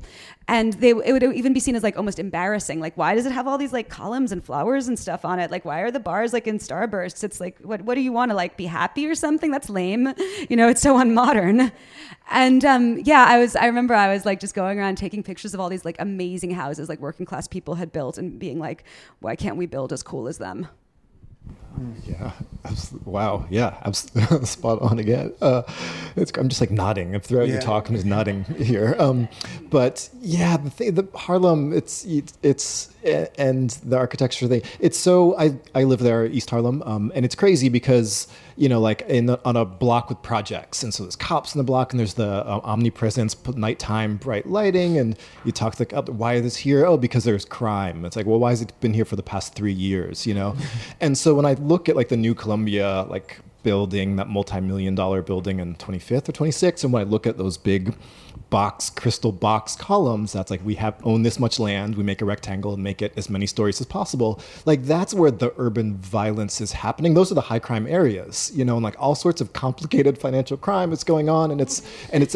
And 0.48 0.74
they, 0.74 0.90
it 0.90 1.12
would 1.12 1.24
even 1.24 1.54
be 1.54 1.60
seen 1.60 1.76
as 1.76 1.84
like 1.84 1.96
almost 1.96 2.18
embarrassing. 2.18 2.80
Like, 2.80 2.98
why 2.98 3.14
does 3.14 3.28
it 3.28 3.32
have 3.32 3.48
all 3.48 3.60
these 3.60 3.72
like 3.72 3.88
columns 3.88 4.32
and 4.32 4.44
flowers 4.44 4.88
and 4.88 4.98
stuff 4.98 5.24
on 5.24 5.40
it? 5.40 5.52
Like, 5.52 5.66
why 5.66 5.82
are 5.82 5.92
the 5.92 6.00
bars 6.00 6.34
like 6.34 6.48
in 6.48 6.58
starbursts? 6.58 7.24
It's 7.24 7.40
like, 7.40 7.60
what, 7.60 7.84
what 7.84 7.94
do 7.94 8.02
you 8.02 8.12
want 8.12 8.32
to 8.32 8.36
like 8.36 8.58
be 8.58 8.66
happy 8.66 9.06
or 9.08 9.14
something? 9.14 9.52
That's 9.52 9.70
lame. 9.70 10.14
You 10.50 10.56
know, 10.56 10.68
it's 10.68 10.82
so 10.82 10.98
unmodern. 10.98 11.72
And 12.32 12.66
um, 12.66 12.98
yeah, 13.04 13.26
I 13.28 13.38
was, 13.38 13.56
I 13.56 13.68
remember 13.68 13.94
I 13.94 14.12
was 14.12 14.26
like 14.26 14.40
just 14.40 14.56
going 14.56 14.80
around 14.80 14.96
taking 14.96 15.22
pictures 15.22 15.54
of 15.54 15.60
all 15.60 15.70
these 15.70 15.86
like 15.86 15.98
amazing 16.00 16.52
houses 16.52 16.90
like 16.90 17.00
working 17.00 17.26
class 17.26 17.48
people 17.48 17.76
had 17.76 17.92
built 17.92 18.18
and 18.18 18.40
being 18.40 18.58
like, 18.58 18.84
why 19.20 19.36
can't 19.36 19.58
we 19.58 19.68
build 19.68 19.94
as 19.94 20.02
cool 20.02 20.28
as 20.28 20.40
them? 20.40 20.68
Yeah. 22.06 22.32
Wow. 23.06 23.46
Yeah. 23.50 23.78
I'm 23.84 23.94
spot 24.44 24.82
on 24.82 25.00
again. 25.00 25.34
Uh, 25.42 25.64
I'm 26.18 26.50
just 26.50 26.62
like 26.62 26.72
nodding 26.72 27.20
throughout 27.20 27.48
yeah. 27.48 27.54
your 27.54 27.62
talk. 27.62 27.88
I'm 27.90 27.96
just 27.96 28.06
nodding 28.06 28.44
here. 28.58 28.96
Um, 29.00 29.30
but 29.70 30.10
yeah, 30.22 30.58
the 30.58 30.70
thing, 30.70 30.96
the 30.96 31.08
Harlem, 31.16 31.74
it's, 31.74 32.06
it's, 32.44 32.90
and 33.04 33.70
the 33.70 33.98
architecture 33.98 34.48
thing. 34.48 34.62
It's 34.80 34.98
so 34.98 35.38
I, 35.38 35.58
I 35.74 35.84
live 35.84 36.00
there, 36.00 36.26
East 36.26 36.50
Harlem, 36.50 36.84
um, 36.84 37.12
and 37.16 37.24
it's 37.24 37.36
crazy 37.36 37.70
because 37.70 38.28
you 38.60 38.68
know 38.68 38.82
like 38.82 39.02
in 39.04 39.26
the, 39.26 39.40
on 39.46 39.56
a 39.56 39.64
block 39.64 40.10
with 40.10 40.22
projects, 40.22 40.84
and 40.84 40.94
so 40.94 41.04
there's 41.04 41.16
cops 41.16 41.56
in 41.56 41.60
the 41.60 41.64
block, 41.64 41.94
and 41.94 42.00
there's 42.00 42.16
the 42.16 42.46
uh, 42.46 42.60
omnipresence, 42.64 43.36
nighttime 43.56 44.18
bright 44.18 44.48
lighting, 44.48 44.98
and 44.98 45.18
you 45.46 45.52
talk 45.54 45.76
to 45.76 45.86
the 45.86 46.12
why 46.12 46.34
is 46.34 46.44
this 46.44 46.58
here? 46.58 46.86
Oh, 46.86 46.98
because 46.98 47.24
there's 47.24 47.46
crime. 47.46 48.04
It's 48.04 48.18
like 48.18 48.26
well, 48.26 48.40
why 48.40 48.50
has 48.50 48.62
it 48.62 48.78
been 48.82 48.94
here 48.94 49.06
for 49.06 49.16
the 49.16 49.24
past 49.24 49.56
three 49.56 49.74
years? 49.74 50.28
You 50.28 50.34
know, 50.34 50.58
and 51.00 51.18
so 51.18 51.34
when 51.34 51.46
I 51.46 51.54
look 51.54 51.88
at 51.88 51.96
like 51.96 52.10
the 52.10 52.18
new 52.18 52.36
Columbia 52.36 53.06
like 53.10 53.40
building, 53.64 54.18
that 54.18 54.28
multi-million 54.28 54.96
dollar 54.96 55.22
building 55.22 55.60
in 55.60 55.76
25th 55.76 56.30
or 56.30 56.34
26th, 56.34 56.84
and 56.84 56.92
when 56.92 57.02
I 57.02 57.10
look 57.10 57.26
at 57.26 57.38
those 57.38 57.58
big 57.58 57.96
box 58.50 58.90
crystal 58.90 59.32
box 59.32 59.76
columns. 59.76 60.34
That's 60.34 60.52
like 60.52 60.62
we 60.66 60.76
have 60.76 60.96
own 61.04 61.24
this 61.24 61.40
much 61.40 61.60
land 61.60 61.96
we 61.96 62.04
make 62.04 62.22
a 62.22 62.26
rectangle 62.26 62.74
and 62.74 62.84
make 62.84 63.02
it 63.02 63.14
as 63.16 63.30
many 63.30 63.46
stories 63.46 63.80
as 63.80 63.88
possible. 63.88 64.40
Like 64.66 64.84
that's 64.84 65.14
where 65.14 65.32
the 65.32 65.54
urban 65.58 65.98
violence 65.98 66.62
is 66.62 66.72
happening. 66.72 67.14
Those 67.14 67.32
are 67.32 67.36
the 67.36 67.42
high 67.42 67.60
crime 67.60 67.88
areas 67.88 68.52
you 68.54 68.66
know 68.66 68.76
and 68.76 68.84
like 68.84 68.96
all 69.00 69.16
sorts 69.16 69.42
of 69.42 69.54
complicated 69.54 70.18
financial 70.18 70.58
crime 70.58 70.92
is 70.92 71.04
going 71.04 71.30
on 71.30 71.52
and 71.52 71.62
it's 71.62 71.82
and 72.12 72.24
it's 72.24 72.36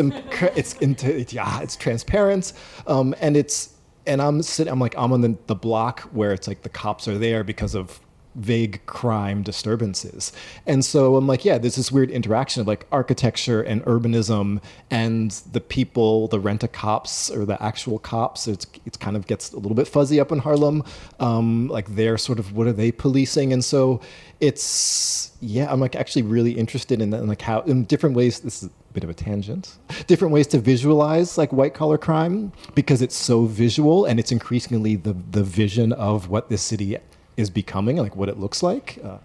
it's 0.55 0.73
into 0.75 1.21
yeah 1.29 1.61
it's 1.61 1.75
transparent. 1.75 2.53
Um, 2.87 3.15
and 3.19 3.37
it's 3.37 3.73
and 4.05 4.21
i'm 4.21 4.41
sitting 4.41 4.71
i'm 4.71 4.79
like 4.79 4.95
i'm 4.97 5.11
on 5.13 5.21
the, 5.21 5.37
the 5.47 5.55
block 5.55 6.01
where 6.11 6.33
it's 6.33 6.47
like 6.47 6.61
the 6.61 6.69
cops 6.69 7.07
are 7.07 7.17
there 7.17 7.43
because 7.43 7.75
of 7.75 7.99
vague 8.35 8.85
crime 8.85 9.43
disturbances. 9.43 10.31
And 10.65 10.83
so 10.83 11.15
I'm 11.15 11.27
like, 11.27 11.45
yeah, 11.45 11.57
there's 11.57 11.75
this 11.75 11.91
weird 11.91 12.09
interaction 12.09 12.61
of 12.61 12.67
like 12.67 12.85
architecture 12.91 13.61
and 13.61 13.83
urbanism 13.85 14.61
and 14.89 15.31
the 15.51 15.61
people, 15.61 16.27
the 16.27 16.39
rent 16.39 16.63
a 16.63 16.67
cops 16.67 17.29
or 17.29 17.45
the 17.45 17.61
actual 17.61 17.99
cops. 17.99 18.47
It's 18.47 18.65
it 18.85 18.99
kind 18.99 19.15
of 19.15 19.27
gets 19.27 19.51
a 19.51 19.57
little 19.57 19.75
bit 19.75 19.87
fuzzy 19.87 20.19
up 20.19 20.31
in 20.31 20.39
Harlem. 20.39 20.83
Um, 21.19 21.67
like 21.67 21.95
they're 21.95 22.17
sort 22.17 22.39
of 22.39 22.55
what 22.55 22.67
are 22.67 22.73
they 22.73 22.91
policing? 22.91 23.53
And 23.53 23.63
so 23.63 24.01
it's 24.39 25.31
yeah, 25.41 25.71
I'm 25.71 25.79
like 25.79 25.95
actually 25.95 26.23
really 26.23 26.51
interested 26.51 27.01
in 27.01 27.13
and 27.13 27.27
like 27.27 27.41
how 27.41 27.61
in 27.61 27.85
different 27.85 28.15
ways. 28.15 28.39
This 28.39 28.63
is 28.63 28.69
a 28.69 28.93
bit 28.93 29.03
of 29.03 29.09
a 29.09 29.13
tangent. 29.13 29.77
Different 30.07 30.33
ways 30.33 30.47
to 30.47 30.59
visualize 30.59 31.37
like 31.37 31.51
white 31.53 31.73
collar 31.73 31.97
crime 31.97 32.51
because 32.75 33.01
it's 33.01 33.15
so 33.15 33.45
visual 33.45 34.05
and 34.05 34.19
it's 34.19 34.31
increasingly 34.31 34.95
the 34.95 35.13
the 35.31 35.43
vision 35.43 35.93
of 35.93 36.29
what 36.29 36.49
this 36.49 36.61
city 36.61 36.97
is 37.37 37.49
becoming, 37.49 37.97
like 37.97 38.15
what 38.15 38.29
it 38.29 38.39
looks 38.39 38.63
like. 38.63 38.99
Uh, 39.03 39.17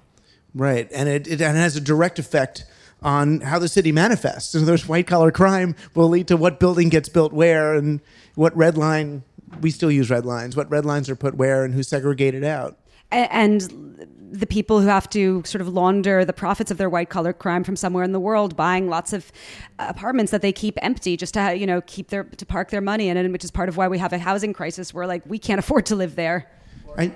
right, 0.54 0.88
and 0.92 1.08
it, 1.08 1.26
it, 1.26 1.40
and 1.40 1.56
it 1.56 1.60
has 1.60 1.76
a 1.76 1.80
direct 1.80 2.18
effect 2.18 2.64
on 3.02 3.40
how 3.40 3.58
the 3.58 3.68
city 3.68 3.92
manifests. 3.92 4.52
So 4.52 4.60
there's 4.60 4.88
white 4.88 5.06
collar 5.06 5.30
crime 5.30 5.76
will 5.94 6.08
lead 6.08 6.28
to 6.28 6.36
what 6.36 6.58
building 6.58 6.88
gets 6.88 7.08
built 7.08 7.32
where 7.32 7.74
and 7.74 8.00
what 8.34 8.56
red 8.56 8.76
line 8.76 9.22
we 9.60 9.70
still 9.70 9.90
use 9.90 10.10
red 10.10 10.26
lines, 10.26 10.56
what 10.56 10.70
red 10.70 10.84
lines 10.84 11.08
are 11.08 11.16
put 11.16 11.34
where 11.34 11.64
and 11.64 11.74
who's 11.74 11.88
segregated 11.88 12.44
out. 12.44 12.76
And 13.10 14.06
the 14.30 14.46
people 14.46 14.80
who 14.80 14.86
have 14.88 15.08
to 15.10 15.42
sort 15.46 15.62
of 15.62 15.68
launder 15.68 16.24
the 16.24 16.34
profits 16.34 16.70
of 16.70 16.76
their 16.76 16.90
white 16.90 17.08
collar 17.08 17.32
crime 17.32 17.64
from 17.64 17.76
somewhere 17.76 18.04
in 18.04 18.12
the 18.12 18.20
world, 18.20 18.56
buying 18.56 18.88
lots 18.88 19.14
of 19.14 19.32
apartments 19.78 20.30
that 20.32 20.42
they 20.42 20.52
keep 20.52 20.78
empty 20.82 21.16
just 21.16 21.34
to 21.34 21.56
you 21.56 21.66
know 21.66 21.80
keep 21.82 22.08
their 22.08 22.24
to 22.24 22.44
park 22.44 22.70
their 22.70 22.82
money 22.82 23.08
in 23.08 23.16
it, 23.16 23.30
which 23.30 23.44
is 23.44 23.50
part 23.50 23.68
of 23.68 23.76
why 23.76 23.88
we 23.88 23.98
have 23.98 24.12
a 24.12 24.18
housing 24.18 24.52
crisis 24.52 24.92
where 24.92 25.06
like 25.06 25.22
we 25.26 25.38
can't 25.38 25.58
afford 25.58 25.86
to 25.86 25.96
live 25.96 26.16
there. 26.16 26.50
I, 26.96 27.12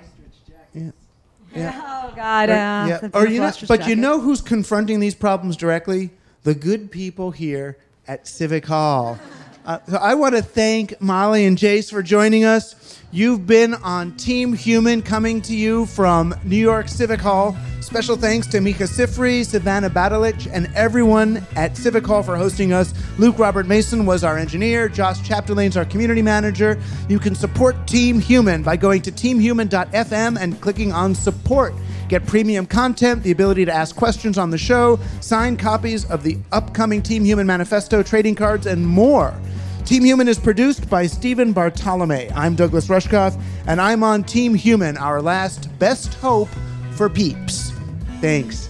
yeah. 0.73 0.91
Yeah. 1.55 1.81
Oh 1.83 2.13
God. 2.15 2.49
Or, 2.49 2.53
uh, 2.53 2.87
yeah. 2.87 3.09
Or 3.13 3.27
you 3.27 3.39
know, 3.39 3.51
but 3.67 3.81
jacket. 3.81 3.89
you 3.91 3.95
know 3.95 4.19
who's 4.19 4.41
confronting 4.41 4.99
these 4.99 5.13
problems 5.13 5.55
directly? 5.55 6.09
The 6.41 6.55
good 6.55 6.89
people 6.89 7.29
here 7.29 7.77
at 8.07 8.27
Civic 8.27 8.65
Hall. 8.65 9.19
Uh, 9.65 9.79
so 9.87 9.95
I 9.95 10.13
want 10.13 10.35
to 10.35 10.41
thank 10.41 10.99
Molly 10.99 11.45
and 11.45 11.57
Jace 11.57 11.89
for 11.89 12.03
joining 12.03 12.43
us. 12.43 12.75
You've 13.13 13.45
been 13.45 13.75
on 13.75 14.13
Team 14.13 14.53
Human 14.53 15.03
coming 15.03 15.39
to 15.43 15.55
you 15.55 15.85
from 15.85 16.33
New 16.43 16.57
York 16.57 16.87
Civic 16.87 17.21
Hall. 17.21 17.55
Special 17.79 18.15
thanks 18.15 18.47
to 18.47 18.59
Micah 18.59 18.85
Sifry, 18.85 19.45
Savannah 19.45 19.91
Badalich, 19.91 20.49
and 20.51 20.67
everyone 20.73 21.45
at 21.55 21.77
Civic 21.77 22.07
Hall 22.07 22.23
for 22.23 22.35
hosting 22.35 22.73
us. 22.73 22.91
Luke 23.19 23.37
Robert 23.37 23.67
Mason 23.67 24.07
was 24.07 24.23
our 24.23 24.39
engineer. 24.39 24.89
Josh 24.89 25.19
Chapdelaine 25.19 25.77
our 25.77 25.85
community 25.85 26.23
manager. 26.23 26.81
You 27.07 27.19
can 27.19 27.35
support 27.35 27.85
Team 27.85 28.19
Human 28.19 28.63
by 28.63 28.77
going 28.77 29.03
to 29.03 29.11
teamhuman.fm 29.11 30.39
and 30.39 30.59
clicking 30.59 30.91
on 30.91 31.13
support. 31.13 31.75
Get 32.09 32.25
premium 32.25 32.65
content, 32.65 33.21
the 33.21 33.29
ability 33.29 33.65
to 33.65 33.71
ask 33.71 33.95
questions 33.95 34.39
on 34.39 34.49
the 34.49 34.57
show, 34.57 34.97
signed 35.21 35.59
copies 35.59 36.03
of 36.05 36.23
the 36.23 36.39
upcoming 36.51 37.03
Team 37.03 37.23
Human 37.23 37.45
manifesto, 37.45 38.01
trading 38.01 38.33
cards, 38.33 38.65
and 38.65 38.87
more. 38.87 39.39
Team 39.85 40.05
Human 40.05 40.29
is 40.29 40.39
produced 40.39 40.89
by 40.89 41.05
Stephen 41.05 41.51
Bartolome. 41.51 42.31
I'm 42.31 42.55
Douglas 42.55 42.87
Rushkoff, 42.87 43.39
and 43.67 43.81
I'm 43.81 44.01
on 44.01 44.23
Team 44.23 44.55
Human, 44.55 44.95
our 44.95 45.21
last 45.21 45.77
best 45.77 46.13
hope 46.15 46.47
for 46.91 47.09
peeps. 47.09 47.73
Thanks. 48.21 48.69